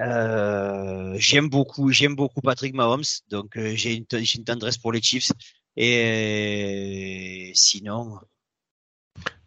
euh, 0.00 1.14
j'aime 1.16 1.48
beaucoup, 1.48 1.90
j'aime 1.90 2.16
beaucoup 2.16 2.40
Patrick 2.40 2.74
Mahomes, 2.74 3.04
donc 3.28 3.56
euh, 3.56 3.74
j'ai 3.76 3.94
une, 3.94 4.06
une 4.12 4.44
tendresse 4.44 4.78
pour 4.78 4.92
les 4.92 5.00
Chiefs. 5.00 5.32
Et 5.76 7.52
sinon, 7.54 8.18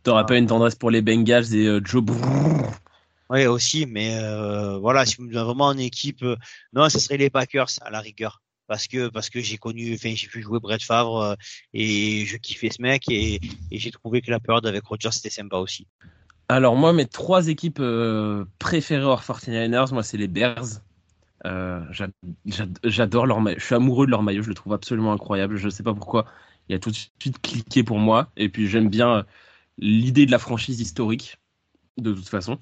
t'auras 0.03 0.23
pas 0.23 0.37
une 0.37 0.47
tendresse 0.47 0.75
pour 0.75 0.89
les 0.89 1.01
Bengals 1.01 1.53
et 1.53 1.67
euh, 1.67 1.81
Joe 1.83 2.03
Oui, 3.29 3.45
aussi, 3.45 3.85
mais 3.85 4.17
euh, 4.17 4.77
voilà, 4.77 5.05
si 5.05 5.17
vous 5.17 5.23
me 5.23 5.31
donnez 5.31 5.45
vraiment 5.45 5.71
une 5.71 5.79
équipe, 5.79 6.23
non, 6.73 6.89
ce 6.89 6.99
serait 6.99 7.17
les 7.17 7.29
Packers 7.29 7.69
à 7.81 7.91
la 7.91 7.99
rigueur 7.99 8.41
parce 8.67 8.87
que 8.87 9.09
parce 9.09 9.29
que 9.29 9.39
j'ai 9.39 9.57
connu, 9.57 9.93
enfin 9.93 10.13
j'ai 10.15 10.27
pu 10.27 10.41
jouer 10.41 10.59
Brett 10.59 10.81
Favre 10.81 11.21
euh, 11.21 11.35
et 11.73 12.25
je 12.25 12.37
kiffais 12.37 12.69
ce 12.69 12.81
mec 12.81 13.03
et, 13.09 13.39
j'ai 13.71 13.91
trouvé 13.91 14.21
que 14.21 14.31
la 14.31 14.39
période 14.39 14.65
avec 14.65 14.83
Roger 14.85 15.11
c'était 15.11 15.29
sympa 15.29 15.57
aussi. 15.57 15.87
Alors 16.49 16.75
moi 16.75 16.93
mes 16.93 17.05
trois 17.05 17.47
équipes 17.47 17.79
euh, 17.79 18.45
préférées 18.59 19.03
hors 19.03 19.21
49ers, 19.21 19.93
moi 19.93 20.03
c'est 20.03 20.17
les 20.17 20.27
Bears. 20.27 20.81
Euh, 21.45 21.81
J'adore 22.83 23.27
leur 23.27 23.39
maillot, 23.39 23.59
je 23.59 23.65
suis 23.65 23.75
amoureux 23.75 24.07
de 24.07 24.11
leur 24.11 24.23
maillot, 24.23 24.41
je 24.41 24.49
le 24.49 24.55
trouve 24.55 24.73
absolument 24.73 25.13
incroyable. 25.13 25.57
Je 25.57 25.65
ne 25.65 25.69
sais 25.69 25.83
pas 25.83 25.93
pourquoi, 25.93 26.25
il 26.69 26.75
a 26.75 26.79
tout 26.79 26.89
de 26.89 26.95
suite 26.95 27.41
cliqué 27.41 27.83
pour 27.83 27.99
moi 27.99 28.31
et 28.35 28.49
puis 28.49 28.67
j'aime 28.67 28.89
bien 28.89 29.25
l'idée 29.77 30.25
de 30.25 30.31
la 30.31 30.39
franchise 30.39 30.81
historique 30.81 31.37
de 31.97 32.13
toute 32.13 32.29
façon. 32.29 32.57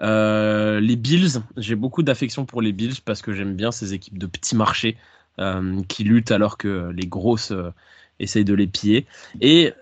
Les 0.00 0.96
Bills, 0.96 1.42
j'ai 1.56 1.74
beaucoup 1.74 2.02
d'affection 2.02 2.46
pour 2.46 2.62
les 2.62 2.72
Bills 2.72 3.00
parce 3.04 3.20
que 3.20 3.32
j'aime 3.32 3.54
bien 3.54 3.70
ces 3.70 3.92
équipes 3.92 4.18
de 4.18 4.26
petits 4.26 4.56
marchés 4.56 4.96
euh, 5.40 5.82
qui 5.88 6.04
luttent 6.04 6.30
alors 6.30 6.58
que 6.58 6.90
les 6.94 7.06
grosses 7.06 7.52
euh, 7.52 7.70
essayent 8.18 8.44
de 8.44 8.54
les 8.54 8.66
piller. 8.66 9.06
Et 9.40 9.72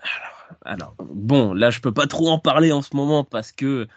alors, 0.63 0.95
bon, 0.99 1.53
là 1.53 1.69
je 1.69 1.79
peux 1.79 1.93
pas 1.93 2.07
trop 2.07 2.29
en 2.29 2.39
parler 2.39 2.71
en 2.71 2.81
ce 2.81 2.95
moment 2.95 3.23
parce 3.23 3.51
que 3.51 3.87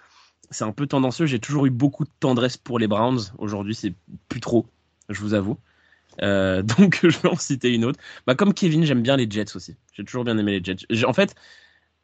c'est 0.50 0.64
un 0.64 0.72
peu 0.72 0.86
tendancieux. 0.86 1.26
J'ai 1.26 1.40
toujours 1.40 1.66
eu 1.66 1.70
beaucoup 1.70 2.04
de 2.04 2.10
tendresse 2.20 2.56
pour 2.56 2.78
les 2.78 2.86
Browns. 2.86 3.20
Aujourd'hui, 3.38 3.74
c'est 3.74 3.94
plus 4.28 4.40
trop, 4.40 4.66
je 5.08 5.20
vous 5.20 5.34
avoue. 5.34 5.58
Euh, 6.22 6.62
donc 6.78 7.00
je 7.02 7.18
vais 7.18 7.28
en 7.28 7.36
citer 7.36 7.72
une 7.72 7.84
autre. 7.84 8.00
Bah, 8.26 8.34
comme 8.34 8.54
Kevin, 8.54 8.84
j'aime 8.84 9.02
bien 9.02 9.16
les 9.16 9.30
Jets 9.30 9.56
aussi. 9.56 9.76
J'ai 9.92 10.04
toujours 10.04 10.24
bien 10.24 10.38
aimé 10.38 10.58
les 10.58 10.64
Jets. 10.64 11.04
En 11.04 11.12
fait, 11.12 11.34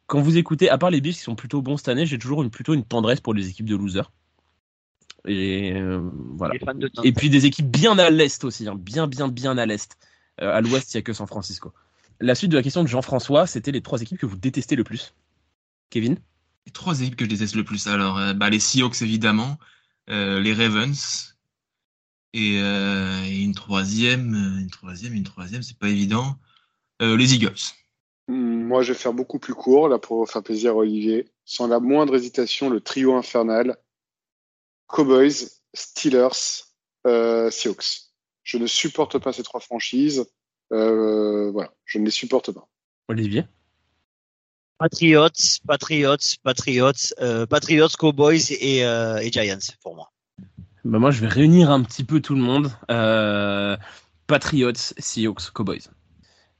quand 0.07 0.21
vous 0.21 0.37
écoutez, 0.37 0.69
à 0.69 0.77
part 0.77 0.91
les 0.91 1.01
Bills 1.01 1.13
qui 1.13 1.19
sont 1.19 1.35
plutôt 1.35 1.61
bons 1.61 1.77
cette 1.77 1.89
année, 1.89 2.05
j'ai 2.05 2.19
toujours 2.19 2.43
une, 2.43 2.51
plutôt 2.51 2.73
une 2.73 2.85
tendresse 2.85 3.21
pour 3.21 3.33
les 3.33 3.49
équipes 3.49 3.67
de 3.67 3.75
losers. 3.75 4.11
Et 5.27 5.73
euh, 5.73 6.01
voilà. 6.13 6.55
Et 7.03 7.11
puis 7.11 7.29
des 7.29 7.45
équipes 7.45 7.69
bien 7.69 7.97
à 7.97 8.09
l'est 8.09 8.43
aussi, 8.43 8.67
hein. 8.67 8.75
bien, 8.75 9.07
bien, 9.07 9.27
bien 9.27 9.57
à 9.57 9.65
l'est. 9.65 9.97
Euh, 10.41 10.51
à 10.51 10.61
l'ouest, 10.61 10.93
il 10.93 10.97
n'y 10.97 10.99
a 10.99 11.01
que 11.03 11.13
San 11.13 11.27
Francisco. 11.27 11.73
La 12.19 12.35
suite 12.35 12.51
de 12.51 12.57
la 12.57 12.63
question 12.63 12.83
de 12.83 12.87
Jean-François, 12.87 13.47
c'était 13.47 13.71
les 13.71 13.81
trois 13.81 14.01
équipes 14.01 14.19
que 14.19 14.25
vous 14.25 14.37
détestez 14.37 14.75
le 14.75 14.83
plus. 14.83 15.13
Kevin 15.89 16.17
Les 16.65 16.71
trois 16.71 17.01
équipes 17.01 17.15
que 17.15 17.25
je 17.25 17.29
déteste 17.29 17.55
le 17.55 17.63
plus. 17.63 17.87
Alors, 17.87 18.17
euh, 18.17 18.33
bah, 18.33 18.49
les 18.49 18.59
Seahawks 18.59 19.01
évidemment, 19.01 19.57
les 20.07 20.53
Ravens 20.53 21.35
et, 22.33 22.59
une 22.59 23.55
troisième, 23.55 24.35
une 24.59 24.69
troisième, 24.69 25.13
une 25.13 25.23
troisième, 25.23 25.63
c'est 25.63 25.77
pas 25.77 25.89
évident. 25.89 26.35
les 26.99 27.33
Eagles. 27.33 27.73
Hmm, 28.27 28.63
moi, 28.63 28.83
je 28.83 28.93
vais 28.93 28.99
faire 28.99 29.13
beaucoup 29.13 29.39
plus 29.39 29.55
court 29.55 29.89
là 29.89 29.97
pour 29.97 30.29
faire 30.29 30.43
plaisir 30.43 30.71
à 30.71 30.75
Olivier. 30.75 31.27
Sans 31.45 31.67
la 31.67 31.79
moindre 31.79 32.15
hésitation, 32.15 32.69
le 32.69 32.81
trio 32.81 33.15
infernal 33.15 33.77
Cowboys, 34.87 35.49
Steelers, 35.73 36.63
euh, 37.07 37.49
Seahawks. 37.49 38.05
Je 38.43 38.57
ne 38.57 38.67
supporte 38.67 39.17
pas 39.17 39.33
ces 39.33 39.43
trois 39.43 39.59
franchises. 39.59 40.25
Euh, 40.71 41.51
voilà, 41.51 41.71
je 41.85 41.99
ne 41.99 42.05
les 42.05 42.11
supporte 42.11 42.51
pas. 42.51 42.67
Olivier? 43.07 43.45
Patriots, 44.77 45.29
Patriots, 45.65 46.37
Patriots, 46.43 47.13
euh, 47.21 47.45
Patriots, 47.45 47.95
Cowboys 47.97 48.51
et, 48.51 48.85
euh, 48.85 49.17
et, 49.17 49.31
Giants 49.31 49.57
pour 49.81 49.95
moi. 49.95 50.11
Bah 50.83 50.99
moi, 50.99 51.11
je 51.11 51.21
vais 51.21 51.27
réunir 51.27 51.71
un 51.71 51.81
petit 51.81 52.03
peu 52.03 52.19
tout 52.21 52.35
le 52.35 52.41
monde. 52.41 52.71
Patriots, 54.27 54.73
Seahawks, 54.97 55.51
Cowboys. 55.53 55.89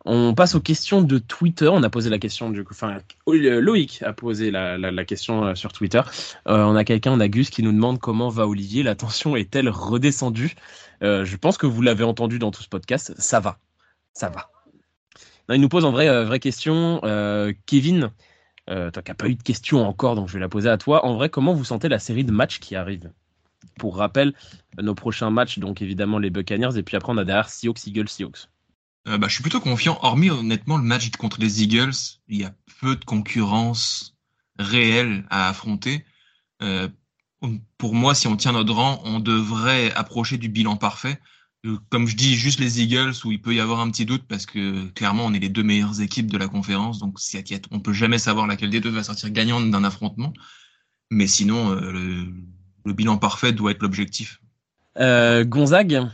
On 0.05 0.35
passe 0.35 0.53
aux 0.53 0.61
questions 0.61 1.01
de 1.01 1.17
Twitter. 1.17 1.67
On 1.67 1.81
a 1.81 1.89
posé 1.89 2.11
la 2.11 2.19
question 2.19 2.51
du 2.51 2.63
coup, 2.63 2.73
enfin 2.73 2.99
Loïc 3.27 4.03
a 4.03 4.13
posé 4.13 4.51
la, 4.51 5.05
question 5.05 5.45
euh, 5.45 5.55
sur 5.55 5.73
Twitter. 5.73 6.01
Euh, 6.47 6.63
on 6.63 6.75
a 6.75 6.83
quelqu'un, 6.83 7.11
on 7.11 7.19
a 7.19 7.27
Gus 7.27 7.49
qui 7.49 7.63
nous 7.63 7.71
demande 7.71 7.99
comment 7.99 8.29
va 8.29 8.47
Olivier. 8.47 8.83
La 8.83 8.95
tension 8.95 9.35
est-elle 9.35 9.67
redescendue? 9.67 10.55
Euh, 11.01 11.25
Je 11.25 11.35
pense 11.37 11.57
que 11.57 11.65
vous 11.65 11.81
l'avez 11.81 12.03
entendu 12.03 12.37
dans 12.37 12.51
tout 12.51 12.61
ce 12.61 12.69
podcast. 12.69 13.15
Ça 13.17 13.39
va, 13.39 13.57
ça 14.13 14.29
va. 14.29 14.51
il 15.49 15.59
nous 15.59 15.69
pose 15.69 15.85
en 15.85 15.91
vrai 15.91 16.23
vraie 16.23 16.39
question. 16.39 17.01
Kevin, 17.65 18.11
toi 18.67 18.91
qui 18.91 19.09
n'as 19.09 19.15
pas 19.15 19.27
eu 19.27 19.35
de 19.35 19.43
question 19.43 19.87
encore, 19.87 20.15
donc 20.15 20.27
je 20.27 20.33
vais 20.33 20.39
la 20.39 20.49
poser 20.49 20.69
à 20.69 20.77
toi. 20.77 21.03
En 21.03 21.15
vrai, 21.15 21.29
comment 21.29 21.55
vous 21.55 21.65
sentez 21.65 21.89
la 21.89 21.99
série 21.99 22.23
de 22.23 22.31
matchs 22.31 22.59
qui 22.59 22.75
arrive 22.75 23.11
Pour 23.79 23.97
rappel, 23.97 24.33
nos 24.79 24.93
prochains 24.93 25.31
matchs, 25.31 25.57
donc 25.57 25.81
évidemment 25.81 26.19
les 26.19 26.29
Buccaneers, 26.29 26.77
et 26.77 26.83
puis 26.83 26.95
après 26.95 27.11
on 27.11 27.17
a 27.17 27.25
derrière 27.25 27.49
Seahawks, 27.49 27.87
Eagles, 27.87 28.09
Seahawks. 28.09 28.49
Euh, 29.07 29.17
bah, 29.17 29.27
je 29.27 29.33
suis 29.33 29.43
plutôt 29.43 29.59
confiant. 29.59 29.99
Hormis 30.01 30.29
honnêtement 30.29 30.77
le 30.77 30.83
match 30.83 31.09
contre 31.11 31.39
les 31.39 31.63
Eagles, 31.63 31.93
il 32.27 32.39
y 32.39 32.43
a 32.43 32.53
peu 32.81 32.95
de 32.95 33.05
concurrence 33.05 34.15
réelle 34.57 35.25
à 35.29 35.49
affronter. 35.49 36.05
Euh, 36.63 36.87
pour 37.77 37.93
moi, 37.93 38.15
si 38.15 38.27
on 38.27 38.35
tient 38.35 38.53
notre 38.53 38.73
rang, 38.73 39.01
on 39.05 39.19
devrait 39.19 39.93
approcher 39.93 40.37
du 40.37 40.49
bilan 40.49 40.77
parfait. 40.77 41.19
Euh, 41.65 41.77
comme 41.89 42.07
je 42.07 42.15
dis, 42.15 42.35
juste 42.35 42.59
les 42.59 42.81
Eagles 42.81 43.13
où 43.25 43.31
il 43.31 43.41
peut 43.41 43.53
y 43.53 43.59
avoir 43.59 43.79
un 43.79 43.91
petit 43.91 44.05
doute 44.05 44.23
parce 44.27 44.45
que 44.45 44.87
clairement 44.89 45.25
on 45.25 45.33
est 45.33 45.39
les 45.39 45.49
deux 45.49 45.63
meilleures 45.63 46.01
équipes 46.01 46.31
de 46.31 46.37
la 46.37 46.47
conférence, 46.47 46.99
donc 46.99 47.19
on 47.71 47.79
peut 47.79 47.93
jamais 47.93 48.17
savoir 48.17 48.47
laquelle 48.47 48.69
des 48.69 48.79
deux 48.79 48.89
va 48.89 49.03
sortir 49.03 49.29
gagnante 49.29 49.69
d'un 49.69 49.83
affrontement. 49.83 50.33
Mais 51.11 51.27
sinon, 51.27 51.69
le, 51.69 52.25
le, 52.83 52.93
bilan 52.93 53.17
parfait 53.17 53.51
doit 53.51 53.71
être 53.71 53.81
l'objectif. 53.83 54.41
Gonzague, 54.97 56.09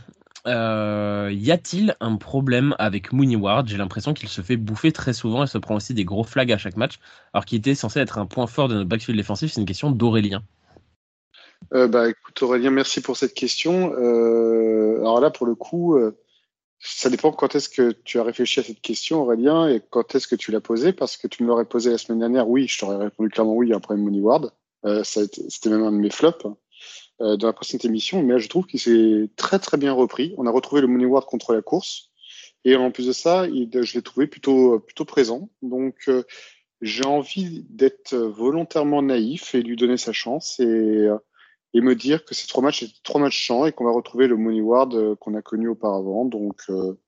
euh, 0.46 1.30
y 1.32 1.52
a-t-il 1.52 1.96
un 2.00 2.16
problème 2.16 2.74
avec 2.78 3.12
Mooney 3.12 3.36
Ward? 3.36 3.68
J'ai 3.68 3.76
l'impression 3.76 4.12
qu'il 4.12 4.28
se 4.28 4.40
fait 4.40 4.56
bouffer 4.56 4.90
très 4.92 5.12
souvent 5.12 5.44
et 5.44 5.46
se 5.46 5.58
prend 5.58 5.76
aussi 5.76 5.94
des 5.94 6.04
gros 6.04 6.24
flags 6.24 6.50
à 6.52 6.58
chaque 6.58 6.76
match, 6.76 6.98
alors 7.32 7.44
qu'il 7.44 7.58
était 7.58 7.74
censé 7.74 8.00
être 8.00 8.18
un 8.18 8.26
point 8.26 8.46
fort 8.46 8.68
de 8.68 8.74
notre 8.74 8.88
backfield 8.88 9.18
défensif. 9.18 9.52
C'est 9.52 9.60
une 9.60 9.66
question 9.66 9.90
d'Aurélien. 9.90 10.42
Euh, 11.74 11.86
bah, 11.86 12.08
écoute 12.08 12.42
Aurélien, 12.42 12.70
merci 12.70 13.00
pour 13.00 13.16
cette 13.16 13.34
question. 13.34 13.92
Euh, 13.94 14.98
alors 15.00 15.20
là, 15.20 15.30
pour 15.30 15.46
le 15.46 15.54
coup, 15.54 15.96
Ça 16.80 17.08
dépend 17.10 17.30
quand 17.30 17.54
est-ce 17.54 17.68
que 17.68 17.92
tu 17.92 18.18
as 18.18 18.24
réfléchi 18.24 18.58
à 18.58 18.64
cette 18.64 18.80
question, 18.80 19.22
Aurélien, 19.22 19.68
et 19.68 19.80
quand 19.90 20.16
est-ce 20.16 20.26
que 20.26 20.34
tu 20.34 20.50
l'as 20.50 20.60
posée, 20.60 20.92
parce 20.92 21.16
que 21.16 21.28
tu 21.28 21.44
me 21.44 21.48
l'aurais 21.48 21.64
posée 21.64 21.92
la 21.92 21.98
semaine 21.98 22.18
dernière. 22.18 22.48
Oui, 22.48 22.66
je 22.66 22.80
t'aurais 22.80 22.96
répondu 22.96 23.30
clairement 23.30 23.54
oui, 23.54 23.68
il 23.68 23.70
y 23.70 23.72
a 23.72 23.76
un 23.76 23.80
problème 23.80 24.04
Money 24.04 24.20
Ward. 24.20 24.52
C'était 25.04 25.70
même 25.70 25.84
un 25.84 25.92
de 25.92 25.98
mes 25.98 26.10
flops 26.10 26.44
euh, 27.22 27.36
dans 27.36 27.46
la 27.46 27.52
précédente 27.52 27.86
émission, 27.86 28.22
mais 28.22 28.38
je 28.38 28.48
trouve 28.48 28.66
qu'il 28.66 28.80
s'est 28.80 29.30
très 29.36 29.58
très 29.58 29.78
bien 29.78 29.92
repris. 29.92 30.34
On 30.38 30.46
a 30.46 30.50
retrouvé 30.50 30.80
le 30.80 30.88
Money 30.88 31.06
Ward 31.06 31.24
contre 31.26 31.54
la 31.54 31.62
course, 31.62 32.10
et 32.64 32.76
en 32.76 32.90
plus 32.90 33.06
de 33.06 33.12
ça, 33.12 33.46
je 33.48 33.94
l'ai 33.94 34.02
trouvé 34.02 34.26
plutôt 34.26 34.78
plutôt 34.80 35.04
présent. 35.04 35.48
Donc 35.62 35.96
euh, 36.08 36.24
j'ai 36.80 37.04
envie 37.04 37.64
d'être 37.70 38.14
volontairement 38.14 39.02
naïf 39.02 39.54
et 39.54 39.62
lui 39.62 39.76
donner 39.76 39.96
sa 39.96 40.12
chance 40.12 40.60
et, 40.60 41.08
et 41.74 41.80
me 41.80 41.94
dire 41.94 42.24
que 42.24 42.34
ces 42.34 42.46
trois 42.46 42.62
matchs 42.62 42.82
étaient 42.82 42.92
trois 43.02 43.20
matchs 43.20 43.38
chants 43.38 43.66
et 43.66 43.72
qu'on 43.72 43.84
va 43.84 43.92
retrouver 43.92 44.26
le 44.26 44.36
Money 44.36 44.60
Ward 44.60 44.94
euh, 44.94 45.16
qu'on 45.16 45.34
a 45.34 45.42
connu 45.42 45.68
auparavant. 45.68 46.24
Donc, 46.24 46.62
euh, 46.68 46.98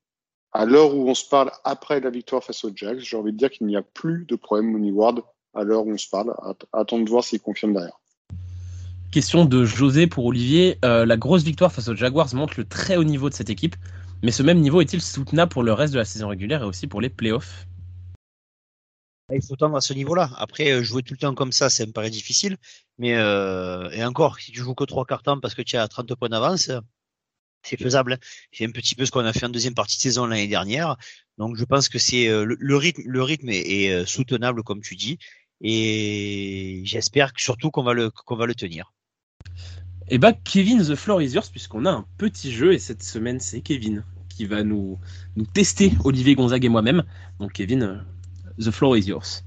à 0.52 0.64
l'heure 0.64 0.94
où 0.94 1.08
on 1.08 1.14
se 1.14 1.28
parle 1.28 1.50
après 1.64 2.00
la 2.00 2.10
victoire 2.10 2.42
face 2.42 2.64
aux 2.64 2.70
Jacks, 2.74 2.98
j'ai 2.98 3.16
envie 3.16 3.32
de 3.32 3.36
dire 3.36 3.50
qu'il 3.50 3.66
n'y 3.66 3.76
a 3.76 3.82
plus 3.82 4.24
de 4.24 4.36
problème 4.36 4.70
Money 4.70 4.90
Ward 4.90 5.22
à 5.52 5.64
l'heure 5.64 5.86
où 5.86 5.92
on 5.92 5.98
se 5.98 6.08
parle. 6.08 6.34
Attends 6.72 6.98
de 6.98 7.08
voir 7.08 7.24
s'il 7.24 7.40
confirme 7.40 7.74
derrière. 7.74 8.00
Question 9.14 9.44
de 9.44 9.64
José 9.64 10.08
pour 10.08 10.24
Olivier. 10.24 10.76
Euh, 10.84 11.06
la 11.06 11.16
grosse 11.16 11.44
victoire 11.44 11.72
face 11.72 11.86
aux 11.86 11.94
Jaguars 11.94 12.34
montre 12.34 12.54
le 12.56 12.64
très 12.64 12.96
haut 12.96 13.04
niveau 13.04 13.30
de 13.30 13.34
cette 13.34 13.48
équipe, 13.48 13.76
mais 14.24 14.32
ce 14.32 14.42
même 14.42 14.58
niveau 14.58 14.80
est-il 14.80 15.00
soutenable 15.00 15.52
pour 15.52 15.62
le 15.62 15.72
reste 15.72 15.92
de 15.92 16.00
la 16.00 16.04
saison 16.04 16.26
régulière 16.26 16.62
et 16.62 16.66
aussi 16.66 16.88
pour 16.88 17.00
les 17.00 17.10
playoffs? 17.10 17.68
Il 19.32 19.40
faut 19.40 19.54
tendre 19.54 19.76
à 19.76 19.80
ce 19.80 19.94
niveau-là. 19.94 20.32
Après, 20.36 20.72
euh, 20.72 20.82
jouer 20.82 21.04
tout 21.04 21.14
le 21.14 21.18
temps 21.18 21.32
comme 21.32 21.52
ça, 21.52 21.70
ça 21.70 21.86
me 21.86 21.92
paraît 21.92 22.10
difficile. 22.10 22.56
Mais 22.98 23.14
euh, 23.14 23.88
et 23.90 24.04
encore, 24.04 24.40
si 24.40 24.50
tu 24.50 24.58
joues 24.58 24.74
que 24.74 24.82
trois 24.82 25.04
quarts 25.04 25.22
parce 25.22 25.54
que 25.54 25.62
tu 25.62 25.76
as 25.76 25.86
30 25.86 26.16
points 26.16 26.30
d'avance, 26.30 26.72
c'est 27.62 27.80
faisable. 27.80 28.18
C'est 28.50 28.66
un 28.66 28.72
petit 28.72 28.96
peu 28.96 29.06
ce 29.06 29.12
qu'on 29.12 29.24
a 29.24 29.32
fait 29.32 29.46
en 29.46 29.50
deuxième 29.50 29.74
partie 29.74 29.96
de 29.96 30.02
saison 30.02 30.26
l'année 30.26 30.48
dernière. 30.48 30.96
Donc 31.38 31.54
je 31.54 31.64
pense 31.64 31.88
que 31.88 32.00
c'est 32.00 32.26
le, 32.26 32.76
rythme, 32.76 33.02
le 33.06 33.22
rythme 33.22 33.50
est, 33.50 34.04
soutenable 34.06 34.64
comme 34.64 34.82
tu 34.82 34.96
dis. 34.96 35.18
Et 35.60 36.82
j'espère 36.84 37.30
surtout 37.36 37.70
qu'on 37.70 37.84
va 37.84 37.94
qu'on 38.10 38.34
va 38.34 38.46
le 38.46 38.56
tenir. 38.56 38.90
Et 40.08 40.16
eh 40.16 40.18
bah 40.18 40.32
Kevin 40.32 40.82
the 40.82 40.94
floor 40.96 41.22
is 41.22 41.30
yours 41.30 41.50
puisqu'on 41.50 41.86
a 41.86 41.90
un 41.90 42.04
petit 42.18 42.52
jeu 42.52 42.74
et 42.74 42.78
cette 42.78 43.02
semaine 43.02 43.40
c'est 43.40 43.62
Kevin 43.62 44.04
qui 44.28 44.44
va 44.44 44.62
nous 44.62 44.98
nous 45.36 45.46
tester 45.46 45.92
Olivier 46.04 46.34
Gonzague 46.34 46.64
et 46.64 46.68
moi-même. 46.68 47.04
Donc 47.40 47.52
Kevin, 47.52 48.04
The 48.58 48.70
floor 48.70 48.96
is 48.96 49.08
yours. 49.08 49.42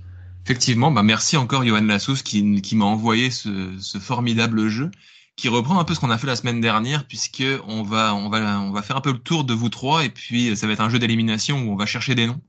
Effectivement, 0.46 0.92
bah 0.92 1.04
merci 1.04 1.38
encore 1.38 1.64
Johan 1.64 1.82
Lassous 1.82 2.24
qui, 2.24 2.62
qui 2.62 2.76
m'a 2.76 2.86
envoyé 2.86 3.32
ce, 3.32 3.76
ce, 3.80 3.98
formidable 4.00 4.70
jeu 4.70 4.92
qui 5.36 5.50
reprend 5.50 5.80
un 5.80 5.84
peu 5.84 5.94
ce 5.94 6.00
qu'on 6.00 6.10
a 6.10 6.18
fait 6.18 6.28
la 6.28 6.36
semaine 6.36 6.62
dernière 6.62 7.06
puisque 7.06 7.44
on 7.68 7.84
va, 7.84 8.16
on 8.16 8.30
va, 8.30 8.60
on 8.62 8.72
va 8.72 8.82
faire 8.82 8.96
un 8.98 9.02
peu 9.02 9.12
le 9.12 9.20
tour 9.20 9.44
de 9.44 9.54
vous 9.54 9.70
trois 9.70 10.04
et 10.06 10.10
puis 10.10 10.56
ça 10.56 10.66
va 10.66 10.74
être 10.74 10.82
un 10.82 10.90
jeu 10.90 11.00
d'élimination 11.00 11.62
où 11.62 11.72
on 11.72 11.76
va 11.76 11.86
chercher 11.86 12.16
des 12.16 12.28
noms. 12.28 12.42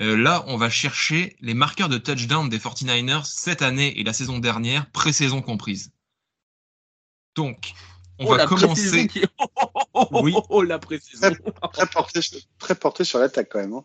Euh, 0.00 0.16
là, 0.16 0.44
on 0.48 0.56
va 0.56 0.68
chercher 0.68 1.36
les 1.40 1.54
marqueurs 1.54 1.88
de 1.88 1.98
touchdown 1.98 2.48
des 2.48 2.58
49ers 2.58 3.24
cette 3.24 3.62
année 3.62 3.98
et 3.98 4.04
la 4.04 4.12
saison 4.12 4.38
dernière, 4.38 4.90
pré-saison 4.90 5.42
comprise. 5.42 5.92
Donc, 7.34 7.72
on 8.18 8.26
oh, 8.26 8.36
va 8.36 8.46
commencer. 8.46 9.08
oui. 10.12 10.34
Oh, 10.48 10.62
la 10.62 10.78
précision. 10.78 11.30
Très, 11.72 11.86
porté, 11.86 12.20
très 12.58 12.74
porté 12.74 13.04
sur 13.04 13.18
l'attaque 13.18 13.48
quand 13.50 13.60
même. 13.60 13.74
Hein. 13.74 13.84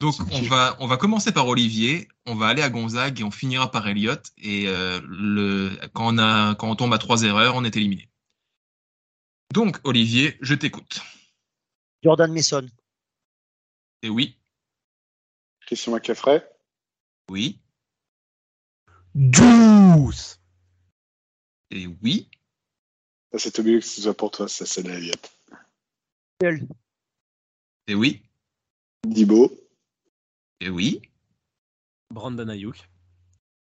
Donc 0.00 0.14
on 0.30 0.42
va 0.42 0.76
on 0.78 0.86
va 0.86 0.96
commencer 0.96 1.32
par 1.32 1.48
Olivier, 1.48 2.06
on 2.24 2.36
va 2.36 2.46
aller 2.46 2.62
à 2.62 2.70
Gonzague 2.70 3.20
et 3.20 3.24
on 3.24 3.32
finira 3.32 3.68
par 3.72 3.88
Elliott 3.88 4.30
et 4.38 4.68
euh, 4.68 5.00
le 5.08 5.76
quand 5.92 6.14
on 6.14 6.18
a 6.18 6.54
quand 6.54 6.70
on 6.70 6.76
tombe 6.76 6.94
à 6.94 6.98
trois 6.98 7.24
erreurs, 7.24 7.56
on 7.56 7.64
est 7.64 7.76
éliminé. 7.76 8.08
Donc 9.52 9.80
Olivier, 9.82 10.36
je 10.40 10.54
t'écoute. 10.54 11.00
Jordan 12.04 12.32
Mason. 12.32 12.68
Et 14.02 14.08
oui. 14.08 14.36
Christian 15.66 15.92
McCaffrey. 15.92 16.46
Oui. 17.28 17.58
Juice. 19.16 20.40
Et 21.72 21.88
oui. 22.02 22.30
C'est 23.36 23.58
obligé 23.58 23.80
que 23.80 23.84
ce 23.84 24.02
soit 24.02 24.14
pour 24.14 24.30
toi, 24.30 24.48
ça 24.48 24.64
c'est 24.64 24.86
Elliott. 24.86 25.30
Et 27.86 27.94
oui. 27.94 28.22
Dibo. 29.06 29.50
Et 30.60 30.70
oui. 30.70 31.02
Brandon 32.10 32.48
Ayuk. 32.48 32.88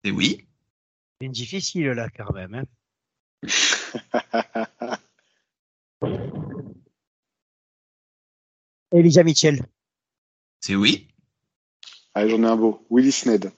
Et 0.03 0.11
oui. 0.11 0.45
C'est 1.21 1.29
difficile 1.29 1.87
là 1.87 2.09
quand 2.09 2.31
même. 2.33 2.53
Hein. 2.53 2.65
Elijah 8.91 9.23
Mitchell. 9.23 9.65
C'est 10.59 10.75
oui. 10.75 11.07
Allez, 12.13 12.29
j'en 12.29 12.43
ai 12.43 12.47
un 12.47 12.55
beau. 12.55 12.85
Willis 12.89 13.11
Sned. 13.11 13.51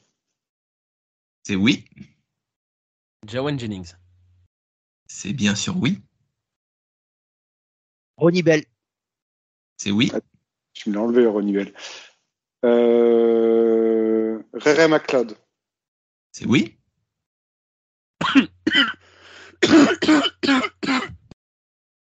C'est 1.44 1.56
oui. 1.56 1.86
Jawan 3.26 3.58
Jennings. 3.58 3.94
C'est 5.14 5.34
bien 5.34 5.56
sûr 5.56 5.76
oui. 5.78 6.02
Ronnie 8.16 8.44
Bell. 8.44 8.64
C'est 9.78 9.92
oui. 9.92 10.10
Tu 10.74 10.90
me 10.90 10.96
l'as 10.96 11.02
enlevé, 11.02 11.28
Ronnie 11.28 11.52
Bell. 11.52 11.74
Euh... 12.64 14.42
Rere 14.54 14.88
McLeod. 14.88 15.38
C'est 16.32 16.46
oui. 16.46 16.78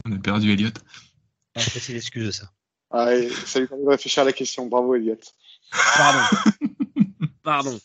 On 0.04 0.12
a 0.12 0.18
perdu 0.22 0.52
Elliot. 0.52 0.68
Ah, 1.54 1.60
c'est 1.60 1.94
l'excuse 1.94 2.30
ça. 2.30 2.52
Ah, 2.90 3.08
ça 3.46 3.60
lui 3.60 3.66
permet 3.66 3.84
de 3.84 3.88
réfléchir 3.88 4.22
à 4.22 4.26
la 4.26 4.34
question. 4.34 4.66
Bravo 4.66 4.94
Elliot. 4.94 5.18
Pardon. 5.96 6.36
Pardon. 7.42 7.80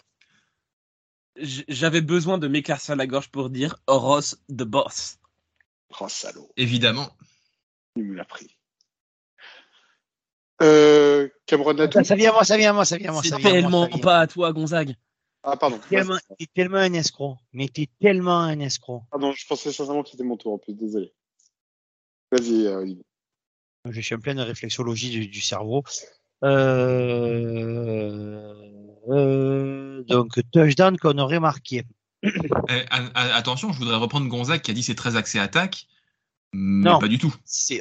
J'avais 1.35 2.01
besoin 2.01 2.37
de 2.37 2.47
m'éclaircir 2.47 2.95
la 2.95 3.07
gorge 3.07 3.29
pour 3.29 3.49
dire 3.49 3.75
Ross 3.87 4.37
the 4.49 4.63
Boss. 4.63 5.17
Oh 5.99 6.07
salaud. 6.07 6.51
Évidemment. 6.57 7.09
Il 7.95 8.05
me 8.05 8.15
l'a 8.15 8.25
pris. 8.25 8.57
Euh, 10.61 11.27
Cameron 11.45 11.73
Natou. 11.73 12.03
Ça 12.03 12.15
vient 12.15 12.31
à 12.31 12.33
moi, 12.33 12.45
ça 12.45 12.57
vient 12.57 12.69
à 12.69 12.73
moi, 12.73 12.85
ça 12.85 12.97
vient 12.97 13.09
à 13.09 13.13
moi. 13.13 13.21
C'est 13.23 13.41
tellement 13.41 13.87
pas 13.99 14.19
à 14.19 14.27
toi, 14.27 14.53
Gonzague. 14.53 14.95
Ah, 15.43 15.57
pardon. 15.57 15.79
Tellement, 15.89 16.17
t'es 16.39 16.47
tellement 16.53 16.77
un 16.77 16.93
escroc. 16.93 17.37
Mais 17.51 17.67
t'es 17.67 17.89
tellement 17.99 18.39
un 18.39 18.59
escroc. 18.59 19.03
Pardon, 19.11 19.33
je 19.33 19.45
pensais 19.45 19.73
sincèrement 19.73 20.03
que 20.03 20.09
c'était 20.09 20.23
mon 20.23 20.37
tour 20.37 20.53
en 20.53 20.57
plus, 20.57 20.73
désolé. 20.73 21.13
Vas-y, 22.31 22.65
euh, 22.65 22.77
Olivier. 22.77 23.05
Je 23.89 23.99
suis 23.99 24.15
en 24.15 24.19
pleine 24.19 24.39
réflexologie 24.39 25.09
du, 25.09 25.27
du 25.27 25.41
cerveau. 25.41 25.83
Euh, 26.43 28.53
euh, 29.09 29.82
donc, 30.07 30.39
touchdown 30.51 30.97
qu'on 30.97 31.17
aurait 31.17 31.39
marqué. 31.39 31.83
Eh, 32.23 32.85
attention, 33.13 33.73
je 33.73 33.79
voudrais 33.79 33.97
reprendre 33.97 34.27
Gonzague 34.27 34.61
qui 34.61 34.71
a 34.71 34.73
dit 34.73 34.83
c'est 34.83 34.95
très 34.95 35.15
axé 35.15 35.39
attaque 35.39 35.87
non, 36.53 36.99
pas 36.99 37.07
du 37.07 37.17
tout. 37.17 37.33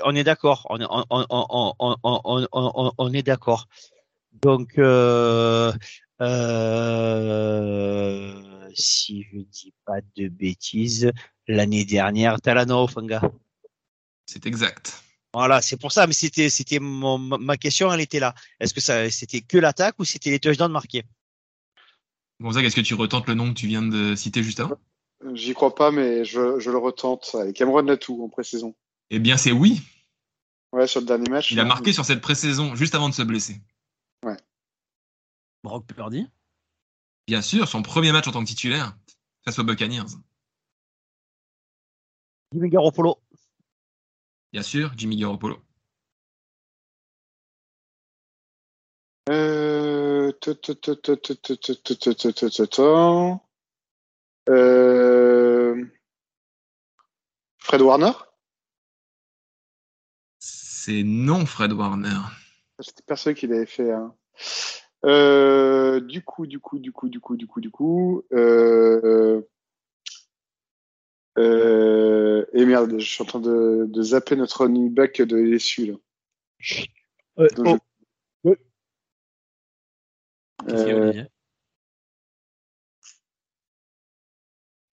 on 0.04 0.14
est 0.14 0.24
d'accord. 0.24 0.66
On, 0.70 0.78
on, 2.98 3.12
est 3.12 3.22
d'accord. 3.22 3.68
Donc, 4.40 4.78
euh, 4.78 5.70
euh, 6.22 6.72
si 8.74 9.24
je 9.24 9.40
dis 9.40 9.74
pas 9.84 10.00
de 10.16 10.28
bêtises, 10.28 11.12
l'année 11.46 11.84
dernière, 11.84 12.40
Talano 12.40 12.86
Fanga. 12.86 13.20
C'est 14.24 14.46
exact. 14.46 15.02
Voilà, 15.34 15.60
c'est 15.60 15.76
pour 15.76 15.92
ça. 15.92 16.06
Mais 16.06 16.14
c'était, 16.14 16.48
c'était 16.48 16.78
ma 16.80 17.58
question, 17.58 17.92
elle 17.92 18.00
était 18.00 18.20
là. 18.20 18.34
Est-ce 18.58 18.72
que 18.72 18.80
ça, 18.80 19.10
c'était 19.10 19.42
que 19.42 19.58
l'attaque 19.58 19.96
ou 19.98 20.06
c'était 20.06 20.30
les 20.30 20.40
touchdowns 20.40 20.72
marqués? 20.72 21.04
Gonzague, 22.40 22.64
est-ce 22.64 22.76
que 22.76 22.80
tu 22.80 22.94
retentes 22.94 23.28
le 23.28 23.34
nom 23.34 23.52
que 23.52 23.58
tu 23.58 23.66
viens 23.66 23.82
de 23.82 24.14
citer 24.16 24.42
juste 24.42 24.60
avant? 24.60 24.76
J'y 25.34 25.54
crois 25.54 25.74
pas, 25.74 25.90
mais 25.90 26.24
je, 26.24 26.58
je 26.58 26.70
le 26.70 26.78
retente. 26.78 27.34
Avec 27.34 27.54
Cameron 27.56 27.82
Natou 27.82 28.24
en 28.24 28.28
pré-saison. 28.28 28.74
Eh 29.10 29.18
bien, 29.18 29.36
c'est 29.36 29.52
oui. 29.52 29.82
Ouais, 30.72 30.86
sur 30.86 31.00
le 31.00 31.06
dernier 31.06 31.30
match. 31.30 31.52
Il 31.52 31.60
a 31.60 31.64
marqué 31.64 31.92
sur 31.92 32.04
cette 32.04 32.20
pré-saison 32.20 32.74
juste 32.74 32.94
avant 32.94 33.08
de 33.08 33.14
se 33.14 33.22
blesser. 33.22 33.60
Ouais. 34.24 34.36
Brock 35.62 35.86
Purdy? 35.86 36.26
Bien 37.28 37.42
sûr, 37.42 37.68
son 37.68 37.82
premier 37.82 38.10
match 38.10 38.26
en 38.26 38.32
tant 38.32 38.42
que 38.42 38.48
titulaire 38.48 38.96
face 39.44 39.58
aux 39.58 39.64
Buccaneers. 39.64 40.16
Jimmy 42.52 42.68
Garoppolo. 42.68 43.18
Bien 44.52 44.62
sûr, 44.62 44.92
Jimmy 44.96 45.16
Garoppolo. 45.16 45.62
Euh... 49.28 50.32
Euh... 54.48 55.84
Fred 57.58 57.80
Warner 57.82 58.12
C'est 60.40 61.02
non 61.04 61.46
Fred 61.46 61.72
Warner. 61.72 62.20
J'étais 62.80 63.02
persuadé 63.06 63.38
qu'il 63.38 63.52
avait 63.52 63.66
fait 63.66 63.92
un. 63.92 64.14
Euh, 65.04 66.00
du 66.00 66.22
coup, 66.24 66.46
du 66.46 66.58
coup, 66.58 66.78
du 66.78 66.92
coup, 66.92 67.08
du 67.08 67.20
coup, 67.20 67.36
du 67.36 67.46
coup, 67.46 67.60
du 67.60 67.70
coup. 67.70 68.24
Euh, 68.32 69.42
euh, 71.38 72.44
et 72.52 72.64
merde, 72.64 72.98
je 72.98 73.06
suis 73.06 73.22
en 73.22 73.26
train 73.26 73.40
de, 73.40 73.86
de 73.88 74.02
zapper 74.02 74.36
notre 74.36 74.62
running 74.64 74.92
back 74.92 75.22
de 75.22 75.36
LSU 75.38 75.86
là. 75.86 75.94
Euh, 77.38 77.48
Donc, 77.56 77.66
oh, 77.66 77.76
je- 77.76 77.91
Qu'est-ce 80.66 80.84
qu'il 80.84 80.88
y 80.88 80.90
a, 80.90 80.96
Euh, 80.96 81.02
Olivier 81.02 81.26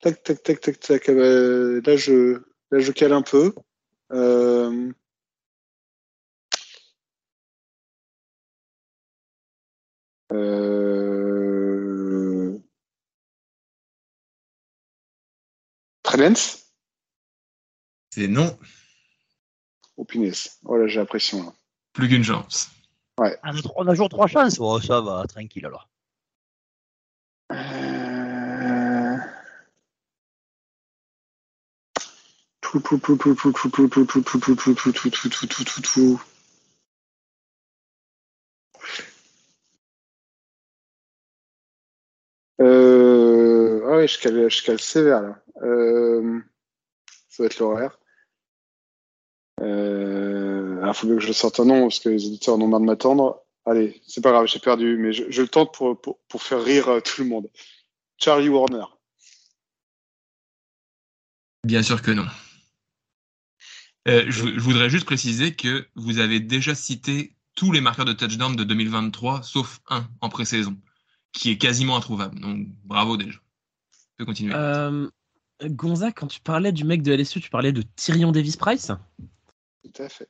Tac, 0.01 0.23
tac, 0.23 0.43
tac, 0.43 0.61
tac, 0.61 0.79
tac. 0.79 1.09
Euh, 1.09 1.81
là, 1.85 1.97
je, 1.97 2.41
là, 2.71 2.79
je 2.79 2.91
cale 2.91 3.13
un 3.13 3.21
peu. 3.21 3.53
Euh, 4.11 4.91
euh... 10.31 10.69
C'est 18.11 18.27
non, 18.27 18.57
Oh 19.95 20.05
punaise. 20.05 20.59
Oh 20.63 20.77
là, 20.77 20.87
j'ai 20.87 20.99
l'impression. 20.99 21.43
Là. 21.43 21.53
plus 21.93 22.07
qu'une 22.07 22.23
chance. 22.23 22.69
On 23.19 23.49
a- 23.49 23.73
on 23.75 23.87
a 23.87 23.91
toujours 23.91 24.09
trois 24.09 24.27
chances. 24.27 24.57
Oh, 24.59 24.79
ça 24.79 25.01
va, 25.01 25.25
tranquille 25.27 25.65
alors. 25.65 25.89
Euh... 27.51 29.17
Tout, 32.61 32.79
tout, 32.81 32.99
tout, 32.99 33.17
tout, 33.17 33.33
tout, 33.35 33.51
tout, 33.51 33.69
tout, 33.69 33.87
tout, 33.89 34.05
tout, 34.05 34.21
tout, 34.21 34.39
tout, 34.39 34.39
tout, 34.39 34.55
tout, 34.55 34.91
tout, 34.93 35.09
tout, 35.09 35.29
tout, 35.29 35.47
tout, 35.47 35.63
tout, 35.63 35.81
tout. 35.81 36.21
Euh... 42.61 43.81
Ah 43.87 43.97
ouais, 43.97 44.07
je 44.07 44.19
cale, 44.19 44.49
je 44.49 44.63
cale 44.63 44.79
sévère 44.79 45.21
là. 45.21 45.41
Euh... 45.61 46.39
Ça 47.29 47.43
va 47.43 47.47
être 47.47 47.59
l'horaire. 47.59 47.98
Euh... 49.61 50.81
Il 50.85 50.93
faut 50.93 51.07
bien 51.07 51.17
que 51.17 51.21
je 51.21 51.31
sorte 51.31 51.59
un 51.59 51.65
nom 51.65 51.83
parce 51.83 51.99
que 51.99 52.09
les 52.09 52.25
éditeurs 52.25 52.55
en 52.55 52.61
ont 52.61 52.67
marre 52.67 52.79
de 52.79 52.85
m'attendre. 52.85 53.43
Allez, 53.65 54.01
c'est 54.07 54.21
pas 54.21 54.31
grave, 54.31 54.47
j'ai 54.47 54.59
perdu, 54.59 54.97
mais 54.97 55.13
je, 55.13 55.25
je 55.29 55.41
le 55.41 55.47
tente 55.47 55.73
pour, 55.73 55.99
pour, 55.99 56.17
pour 56.27 56.41
faire 56.41 56.63
rire 56.63 56.87
euh, 56.87 57.01
tout 57.01 57.21
le 57.21 57.27
monde. 57.27 57.49
Charlie 58.17 58.49
Warner. 58.49 58.85
Bien 61.63 61.83
sûr 61.83 62.01
que 62.01 62.11
non. 62.11 62.25
Euh, 64.07 64.25
je, 64.27 64.47
je 64.47 64.59
voudrais 64.59 64.89
juste 64.89 65.05
préciser 65.05 65.53
que 65.53 65.87
vous 65.95 66.19
avez 66.19 66.39
déjà 66.39 66.73
cité 66.73 67.35
tous 67.55 67.71
les 67.71 67.81
marqueurs 67.81 68.05
de 68.05 68.13
touchdown 68.13 68.55
de 68.55 68.63
2023, 68.63 69.43
sauf 69.43 69.81
un 69.89 70.07
en 70.21 70.29
pré-saison, 70.29 70.77
qui 71.33 71.51
est 71.51 71.57
quasiment 71.57 71.97
introuvable. 71.97 72.39
Donc 72.39 72.67
bravo 72.85 73.17
déjà. 73.17 73.37
Tu 73.91 73.99
peux 74.17 74.25
continuer. 74.25 74.53
Euh, 74.55 75.09
Gonzague, 75.63 76.13
quand 76.15 76.27
tu 76.27 76.39
parlais 76.39 76.71
du 76.71 76.85
mec 76.85 77.03
de 77.03 77.13
LSU, 77.13 77.41
tu 77.41 77.49
parlais 77.49 77.73
de 77.73 77.83
Tyrion 77.95 78.31
Davis 78.31 78.55
Price 78.55 78.91
Tout 79.83 80.01
à 80.03 80.09
fait. 80.09 80.29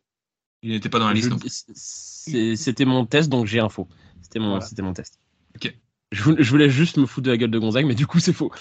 Il 0.61 0.71
n'était 0.71 0.89
pas 0.89 0.99
dans 0.99 1.07
la 1.07 1.13
liste. 1.13 1.31
C'était 1.75 2.85
mon 2.85 3.05
test, 3.05 3.29
donc 3.29 3.45
j'ai 3.45 3.59
info. 3.59 3.87
C'était 4.21 4.39
mon, 4.39 4.49
Voilà. 4.49 4.65
c'était 4.65 4.81
mon 4.81 4.93
test. 4.93 5.19
Ok. 5.55 5.73
Je 6.11 6.23
voulais, 6.23 6.43
je 6.43 6.49
voulais 6.49 6.69
juste 6.69 6.97
me 6.97 7.05
foutre 7.05 7.25
de 7.25 7.31
la 7.31 7.37
gueule 7.37 7.51
de 7.51 7.59
Gonzague, 7.59 7.85
mais 7.85 7.95
du 7.95 8.07
coup, 8.07 8.19
c'est 8.19 8.33
faux. 8.33 8.51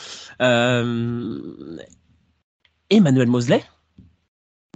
Euh... 0.43 1.78
Emmanuel 2.91 3.28
Mosley, 3.28 3.64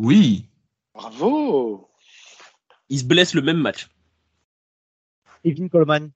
Oui. 0.00 0.46
Bravo 0.94 1.88
il 2.88 2.98
se 2.98 3.04
blesse 3.04 3.32
le 3.32 3.40
même 3.40 3.56
match. 3.56 3.88
Kevin 5.42 5.70
Coleman. 5.70 6.10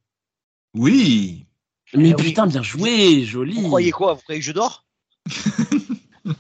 Oui. 0.75 1.47
Mais 1.95 2.11
Eh 2.11 2.15
oui. 2.15 2.23
putain, 2.23 2.47
bien 2.47 2.63
joué, 2.63 3.25
joli. 3.25 3.55
Vous 3.55 3.69
croyez 3.69 3.93
quoi? 3.93 4.13
Vous 4.13 4.21
croyez 4.21 4.41
que 4.41 4.47
je 4.47 4.53
dors? 4.53 4.85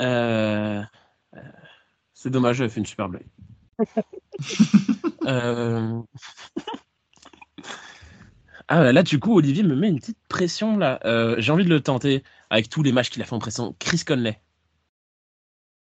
Euh, 0.00 0.82
C'est 2.24 2.30
dommage, 2.30 2.56
j'avais 2.56 2.70
fait 2.70 2.80
une 2.80 2.86
super 2.86 3.10
blague. 3.10 3.26
Euh, 5.26 6.00
Ah 8.68 8.92
là, 8.92 9.02
du 9.02 9.18
coup, 9.20 9.36
Olivier 9.36 9.62
me 9.62 9.74
met 9.76 9.88
une 9.88 9.98
petite 10.00 10.18
pression 10.28 10.76
là. 10.78 11.00
Euh, 11.04 11.36
J'ai 11.38 11.52
envie 11.52 11.64
de 11.64 11.68
le 11.70 11.80
tenter 11.82 12.24
avec 12.50 12.68
tous 12.70 12.82
les 12.82 12.92
matchs 12.92 13.10
qu'il 13.10 13.20
a 13.20 13.26
fait 13.26 13.34
en 13.34 13.38
pression. 13.38 13.74
Chris 13.78 14.02
Conley. 14.06 14.40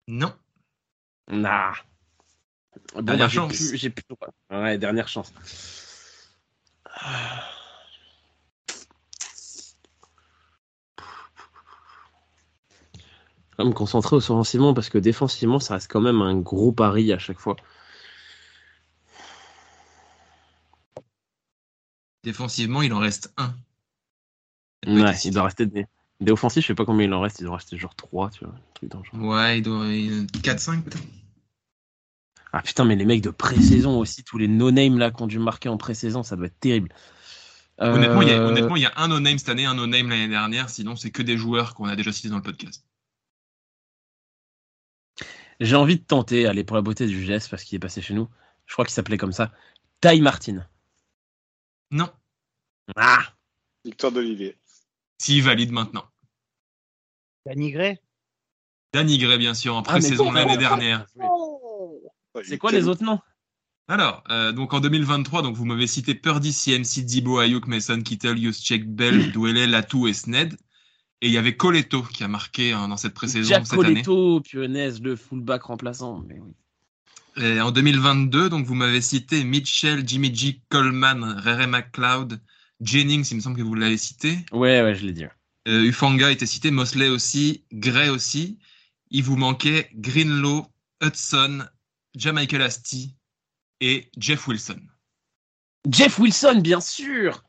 Non. 0.07 0.33
Nah. 1.31 1.73
Bon, 2.93 3.01
Dernière 3.01 3.29
j'ai 3.29 3.35
chance. 3.37 3.55
plus- 3.57 3.75
J'ai 3.77 3.89
plus. 3.89 4.03
Ouais, 4.51 4.77
dernière 4.77 5.07
chance. 5.07 5.33
Vais 13.63 13.69
me 13.69 13.73
concentrer 13.73 14.15
offensivement 14.15 14.73
parce 14.73 14.89
que 14.89 14.97
défensivement, 14.97 15.59
ça 15.59 15.75
reste 15.75 15.91
quand 15.91 16.01
même 16.01 16.21
un 16.21 16.35
gros 16.37 16.71
pari 16.71 17.11
à 17.13 17.19
chaque 17.19 17.39
fois. 17.39 17.55
Défensivement, 22.23 22.81
il 22.81 22.93
en 22.93 22.99
reste 22.99 23.33
un. 23.37 23.55
Il 24.85 25.01
Ouais, 25.01 25.15
il 25.25 25.33
doit 25.33 25.43
rester 25.43 25.65
des, 25.65 25.85
des 26.19 26.31
offensifs, 26.31 26.63
je 26.63 26.67
sais 26.67 26.75
pas 26.75 26.85
combien 26.85 27.05
il 27.05 27.13
en 27.13 27.21
reste, 27.21 27.39
il 27.39 27.45
doit 27.45 27.55
rester 27.57 27.77
genre 27.77 27.95
3, 27.95 28.29
tu 28.29 28.45
vois. 28.45 28.53
un 28.53 28.59
truc 28.73 28.89
dans 28.91 28.99
le 28.99 29.05
genre. 29.05 29.29
Ouais, 29.29 29.59
il 29.59 29.61
doit 29.61 29.85
4-5 29.85 30.83
peut-être. 30.83 31.03
Ah 32.51 32.61
putain, 32.61 32.83
mais 32.83 32.95
les 32.95 33.05
mecs 33.05 33.21
de 33.21 33.29
pré-saison 33.29 33.99
aussi, 33.99 34.23
tous 34.23 34.37
les 34.37 34.47
no-name 34.47 34.97
là 34.97 35.11
qui 35.11 35.21
ont 35.21 35.27
dû 35.27 35.37
marquer 35.37 35.69
en 35.69 35.77
pré-saison, 35.77 36.23
ça 36.23 36.35
doit 36.35 36.47
être 36.47 36.59
terrible. 36.59 36.89
Euh, 37.81 37.93
Honnêtement, 37.93 38.21
il 38.23 38.27
y 38.29 38.31
a, 38.31 38.41
honnêtement, 38.43 38.75
il 38.75 38.81
y 38.81 38.85
a 38.85 38.93
un 38.97 39.07
no-name 39.07 39.37
cette 39.37 39.49
année, 39.49 39.65
un 39.65 39.75
no-name 39.75 40.09
l'année 40.09 40.27
dernière. 40.27 40.69
Sinon, 40.69 40.95
c'est 40.95 41.11
que 41.11 41.21
des 41.21 41.37
joueurs 41.37 41.75
qu'on 41.75 41.85
a 41.85 41.95
déjà 41.95 42.11
cités 42.11 42.29
dans 42.29 42.37
le 42.37 42.41
podcast. 42.41 42.83
J'ai 45.59 45.75
envie 45.75 45.97
de 45.97 46.03
tenter, 46.03 46.45
aller 46.45 46.63
pour 46.63 46.75
la 46.75 46.81
beauté 46.81 47.05
du 47.05 47.23
geste 47.23 47.49
parce 47.49 47.63
qu'il 47.63 47.75
est 47.75 47.79
passé 47.79 48.01
chez 48.01 48.13
nous. 48.13 48.29
Je 48.65 48.73
crois 48.73 48.85
qu'il 48.85 48.93
s'appelait 48.93 49.17
comme 49.17 49.33
ça. 49.33 49.51
Ty 50.01 50.21
Martin. 50.21 50.65
Non. 51.91 52.09
Ah 52.95 53.23
Victoire 53.83 54.11
d'Olivier. 54.11 54.57
S'il 55.17 55.43
valide 55.43 55.71
maintenant. 55.71 56.05
Danny 57.45 57.71
Gray? 57.71 57.97
Danny 58.93 59.17
Gray, 59.17 59.37
bien 59.37 59.53
sûr, 59.53 59.75
en 59.75 59.79
Ah, 59.79 59.83
pré-saison 59.83 60.31
l'année 60.31 60.57
dernière. 60.57 61.05
C'est 62.43 62.57
quoi 62.57 62.71
les 62.71 62.87
autres 62.87 63.03
noms? 63.03 63.19
Alors, 63.87 64.23
euh, 64.29 64.51
donc 64.51 64.73
en 64.73 64.79
2023, 64.79 65.41
donc 65.41 65.55
vous 65.55 65.65
m'avez 65.65 65.87
cité 65.87 66.13
Purdy, 66.13 66.53
CMC, 66.53 67.03
Dibo, 67.03 67.39
Ayuk, 67.39 67.65
Mason, 67.67 68.01
Kittle, 68.01 68.37
Juszczyk, 68.37 68.87
Bell, 68.87 69.31
Dwele, 69.31 69.69
Latou 69.69 70.07
et 70.07 70.13
Sned. 70.13 70.55
Et 71.21 71.27
il 71.27 71.33
y 71.33 71.37
avait 71.37 71.55
Coletto 71.55 72.03
qui 72.03 72.23
a 72.23 72.27
marqué 72.27 72.71
hein, 72.71 72.87
dans 72.87 72.97
cette 72.97 73.13
pré-saison 73.13 73.49
Jack 73.49 73.67
cette 73.67 73.79
année. 73.79 74.01
Coletto, 74.03 74.41
pionnaise, 74.41 75.01
le 75.01 75.15
fullback 75.15 75.63
remplaçant. 75.63 76.23
Mais 76.27 76.39
oui. 76.39 76.53
Et 77.37 77.59
en 77.61 77.71
2022, 77.71 78.49
donc 78.49 78.65
vous 78.65 78.75
m'avez 78.75 79.01
cité 79.01 79.43
Mitchell, 79.43 80.03
Jimmy 80.05 80.33
G, 80.33 80.61
Coleman, 80.69 81.23
Rere 81.23 81.67
McLeod, 81.67 82.41
Jennings, 82.81 83.27
il 83.31 83.37
me 83.37 83.41
semble 83.41 83.57
que 83.57 83.61
vous 83.61 83.75
l'avez 83.75 83.97
cité. 83.97 84.39
Ouais, 84.51 84.81
ouais, 84.81 84.95
je 84.95 85.05
l'ai 85.05 85.13
dit. 85.13 85.25
Euh, 85.67 85.83
Ufanga 85.83 86.31
était 86.31 86.45
cité, 86.45 86.71
Mosley 86.71 87.09
aussi, 87.09 87.63
Gray 87.71 88.09
aussi. 88.09 88.57
Il 89.11 89.23
vous 89.23 89.35
manquait 89.35 89.89
Greenlow, 89.95 90.67
Hudson, 91.01 91.65
Jamichael 92.15 92.61
Asti 92.61 93.15
et 93.81 94.09
Jeff 94.17 94.47
Wilson. 94.47 94.79
Jeff 95.89 96.19
Wilson, 96.19 96.59
bien 96.61 96.81
sûr 96.81 97.43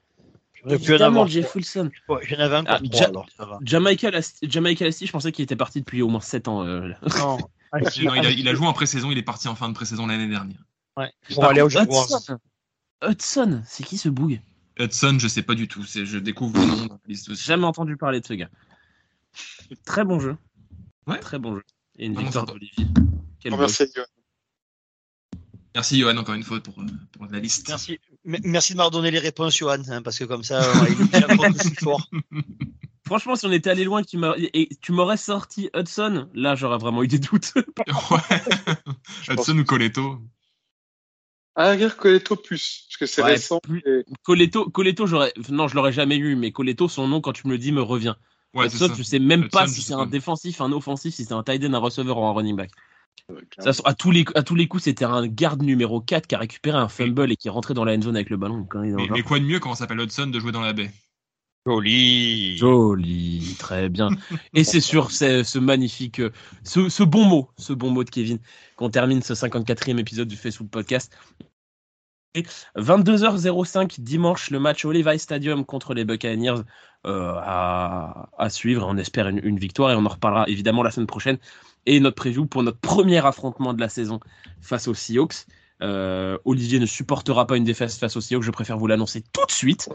Évidemment, 0.66 1.06
avoir. 1.06 1.26
Jeff 1.28 1.54
Wilson. 1.54 1.90
Ouais, 2.08 2.26
J'en 2.26 2.38
avais 2.38 2.56
encore 2.56 2.74
Ah, 2.76 2.80
trois, 2.88 3.00
Ja- 3.00 3.08
alors 3.08 3.26
ça 3.36 3.46
va. 3.46 3.58
Jamaica 3.62 4.10
Lasti, 4.10 4.50
Jamaica 4.50 4.84
Lasti, 4.84 5.06
je 5.06 5.12
pensais 5.12 5.32
qu'il 5.32 5.42
était 5.42 5.56
parti 5.56 5.80
depuis 5.80 6.02
au 6.02 6.08
moins 6.08 6.20
7 6.20 6.48
ans. 6.48 6.62
euh, 6.64 6.90
Non. 7.18 7.38
Ah, 7.72 7.78
Non, 7.78 8.14
il, 8.16 8.26
a, 8.26 8.30
il 8.32 8.48
a 8.48 8.54
joué 8.54 8.66
en 8.66 8.72
pré-saison, 8.72 9.12
il 9.12 9.18
est 9.18 9.22
parti 9.22 9.46
en 9.46 9.54
fin 9.54 9.68
de 9.68 9.74
pré-saison 9.74 10.08
l'année 10.08 10.26
dernière. 10.26 10.58
Ouais. 10.96 11.12
Pour 11.32 11.44
aller 11.44 11.62
Jaguars. 11.68 12.04
Hudson, 12.10 12.38
Hudson, 13.00 13.62
c'est 13.64 13.84
qui 13.84 13.96
ce 13.96 14.08
boug 14.08 14.40
Hudson, 14.76 15.16
je 15.20 15.28
sais 15.28 15.42
pas 15.42 15.54
du 15.54 15.68
tout, 15.68 15.84
c'est- 15.84 16.04
je 16.04 16.18
découvre 16.18 16.58
le 16.60 16.66
nom. 16.66 16.98
Jamais 17.36 17.64
entendu 17.66 17.96
parler 17.96 18.20
de 18.20 18.26
ce 18.26 18.32
gars. 18.34 18.50
Très 19.86 20.04
bon 20.04 20.18
jeu. 20.18 20.36
Ouais. 21.06 21.20
Très 21.20 21.38
bon 21.38 21.54
jeu. 21.54 21.62
Et 21.96 22.06
une 22.06 22.18
victoire 22.18 22.44
d'Olivier. 22.46 22.86
Johan. 23.44 23.66
Merci 25.74 26.00
Johan 26.00 26.16
encore 26.16 26.34
une 26.34 26.42
fois 26.42 26.60
pour, 26.60 26.80
euh, 26.80 26.86
pour 27.12 27.26
la 27.26 27.38
liste. 27.38 27.68
Merci. 27.68 28.00
Merci 28.24 28.72
de 28.72 28.76
m'avoir 28.76 28.90
donné 28.90 29.10
les 29.10 29.18
réponses, 29.18 29.56
Johan, 29.56 29.78
hein, 29.88 30.02
parce 30.02 30.18
que 30.18 30.24
comme 30.24 30.44
ça, 30.44 30.72
on 30.72 31.50
aussi 31.50 31.74
fort. 31.76 32.06
Franchement, 33.06 33.34
si 33.34 33.46
on 33.46 33.50
était 33.52 33.70
allé 33.70 33.84
loin, 33.84 34.02
que 34.02 34.08
tu 34.08 34.18
m'aurais- 34.18 34.50
et 34.52 34.68
tu 34.80 34.92
m'aurais 34.92 35.16
sorti 35.16 35.68
Hudson, 35.74 36.28
là 36.34 36.54
j'aurais 36.54 36.78
vraiment 36.78 37.02
eu 37.02 37.08
des 37.08 37.18
doutes. 37.18 37.54
ouais. 38.10 38.38
Hudson 39.28 39.58
ou 39.58 39.64
Coletto. 39.64 40.20
Ah, 41.56 41.70
regarde 41.70 41.96
Coletto 41.96 42.36
plus, 42.36 42.84
parce 42.88 42.96
que 42.98 43.06
c'est 43.06 43.22
Ouais, 43.22 43.32
récent. 43.32 43.58
plus- 43.60 43.82
et- 43.84 44.04
Coletto, 44.22 44.70
Coletto, 44.70 45.06
j'aurais, 45.06 45.32
non, 45.48 45.66
je 45.66 45.74
l'aurais 45.74 45.92
jamais 45.92 46.16
eu, 46.18 46.36
mais 46.36 46.52
Coletto, 46.52 46.88
son 46.88 47.08
nom, 47.08 47.20
quand 47.20 47.32
tu 47.32 47.46
me 47.48 47.52
le 47.52 47.58
dis, 47.58 47.72
me 47.72 47.82
revient. 47.82 48.14
Ouais, 48.54 48.66
Hudson, 48.66 48.88
ça. 48.88 48.94
tu 48.94 49.02
sais 49.02 49.18
même 49.18 49.48
pas 49.48 49.66
si 49.66 49.82
c'est 49.82 49.94
un 49.94 50.06
défensif, 50.06 50.60
un 50.60 50.70
offensif, 50.72 51.14
si 51.14 51.24
c'est 51.24 51.32
un 51.34 51.42
tight 51.42 51.64
end, 51.64 51.72
un 51.74 51.78
receveur 51.78 52.18
ou 52.18 52.24
un 52.24 52.32
running 52.32 52.56
back. 52.56 52.70
Ça, 53.58 53.70
à, 53.84 53.94
tous 53.94 54.10
les, 54.10 54.24
à 54.34 54.42
tous 54.42 54.54
les 54.54 54.66
coups, 54.66 54.84
c'était 54.84 55.04
un 55.04 55.26
garde 55.26 55.62
numéro 55.62 56.00
4 56.00 56.26
qui 56.26 56.34
a 56.34 56.38
récupéré 56.38 56.76
un 56.76 56.88
fumble 56.88 57.30
et 57.30 57.36
qui 57.36 57.48
est 57.48 57.50
rentré 57.50 57.74
dans 57.74 57.84
la 57.84 57.94
end 57.94 58.02
zone 58.02 58.16
avec 58.16 58.30
le 58.30 58.36
ballon. 58.36 58.66
Quand 58.68 58.82
il 58.82 58.94
Mais, 58.94 59.08
mais 59.10 59.22
quoi 59.22 59.38
de 59.38 59.44
mieux 59.44 59.60
quand 59.60 59.70
on 59.70 59.74
s'appelle 59.74 60.00
Hudson 60.00 60.26
de 60.26 60.40
jouer 60.40 60.52
dans 60.52 60.60
la 60.60 60.72
baie? 60.72 60.90
Joli. 61.66 62.56
Joli, 62.56 63.56
très 63.58 63.88
bien. 63.88 64.08
Et 64.54 64.64
c'est 64.64 64.80
sur 64.80 65.10
ce, 65.10 65.42
ce 65.42 65.58
magnifique, 65.58 66.20
euh, 66.20 66.32
ce, 66.64 66.88
ce 66.88 67.02
bon 67.02 67.24
mot, 67.24 67.50
ce 67.58 67.74
bon 67.74 67.90
mot 67.90 68.02
de 68.02 68.10
Kevin, 68.10 68.38
qu'on 68.76 68.88
termine 68.88 69.20
ce 69.20 69.34
54e 69.34 69.98
épisode 69.98 70.28
du 70.28 70.36
Facebook 70.36 70.70
Podcast. 70.70 71.12
22h05 72.34 74.00
dimanche, 74.00 74.50
le 74.50 74.60
match 74.60 74.84
au 74.84 74.92
Stadium 75.18 75.64
contre 75.64 75.94
les 75.94 76.04
Buccaneers 76.04 76.62
euh, 77.06 77.34
à, 77.36 78.48
suivre. 78.50 78.86
On 78.86 78.96
espère 78.96 79.28
une, 79.28 79.58
victoire 79.58 79.90
et 79.90 79.94
on 79.94 80.04
en 80.06 80.08
reparlera 80.08 80.48
évidemment 80.48 80.82
la 80.82 80.90
semaine 80.90 81.06
prochaine. 81.06 81.38
Et 81.86 81.98
notre 81.98 82.16
preview 82.16 82.46
pour 82.46 82.62
notre 82.62 82.78
premier 82.78 83.24
affrontement 83.24 83.74
de 83.74 83.80
la 83.80 83.88
saison 83.88 84.20
face 84.60 84.86
aux 84.86 84.94
Seahawks. 84.94 85.46
Euh, 85.82 86.36
Olivier 86.44 86.78
ne 86.78 86.86
supportera 86.86 87.46
pas 87.46 87.56
une 87.56 87.64
défaite 87.64 87.90
face 87.92 88.14
aux 88.16 88.20
Seahawks, 88.20 88.42
je 88.42 88.50
préfère 88.50 88.76
vous 88.76 88.86
l'annoncer 88.86 89.24
tout 89.32 89.46
de 89.46 89.50
suite. 89.52 89.88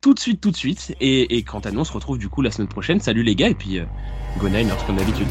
Tout 0.00 0.14
de 0.14 0.20
suite, 0.20 0.40
tout 0.40 0.52
de 0.52 0.56
suite. 0.56 0.94
Et, 1.00 1.42
quant 1.42 1.58
à 1.60 1.72
nous, 1.72 1.80
on 1.80 1.84
se 1.84 1.92
retrouve 1.92 2.18
du 2.18 2.28
coup 2.28 2.42
la 2.42 2.52
semaine 2.52 2.68
prochaine. 2.68 3.00
Salut 3.00 3.24
les 3.24 3.34
gars, 3.34 3.48
et 3.48 3.54
puis 3.54 3.80
euh, 3.80 3.84
Go 4.38 4.46
comme 4.86 4.96
d'habitude. 4.96 5.28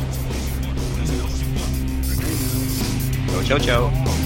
Ciao, 3.29 3.43
ciao, 3.43 3.59
ciao. 3.59 4.24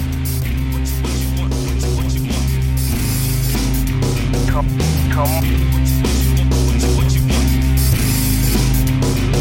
Come, 4.59 4.77
come, 5.13 5.39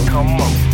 come 0.07 0.41
on. 0.41 0.68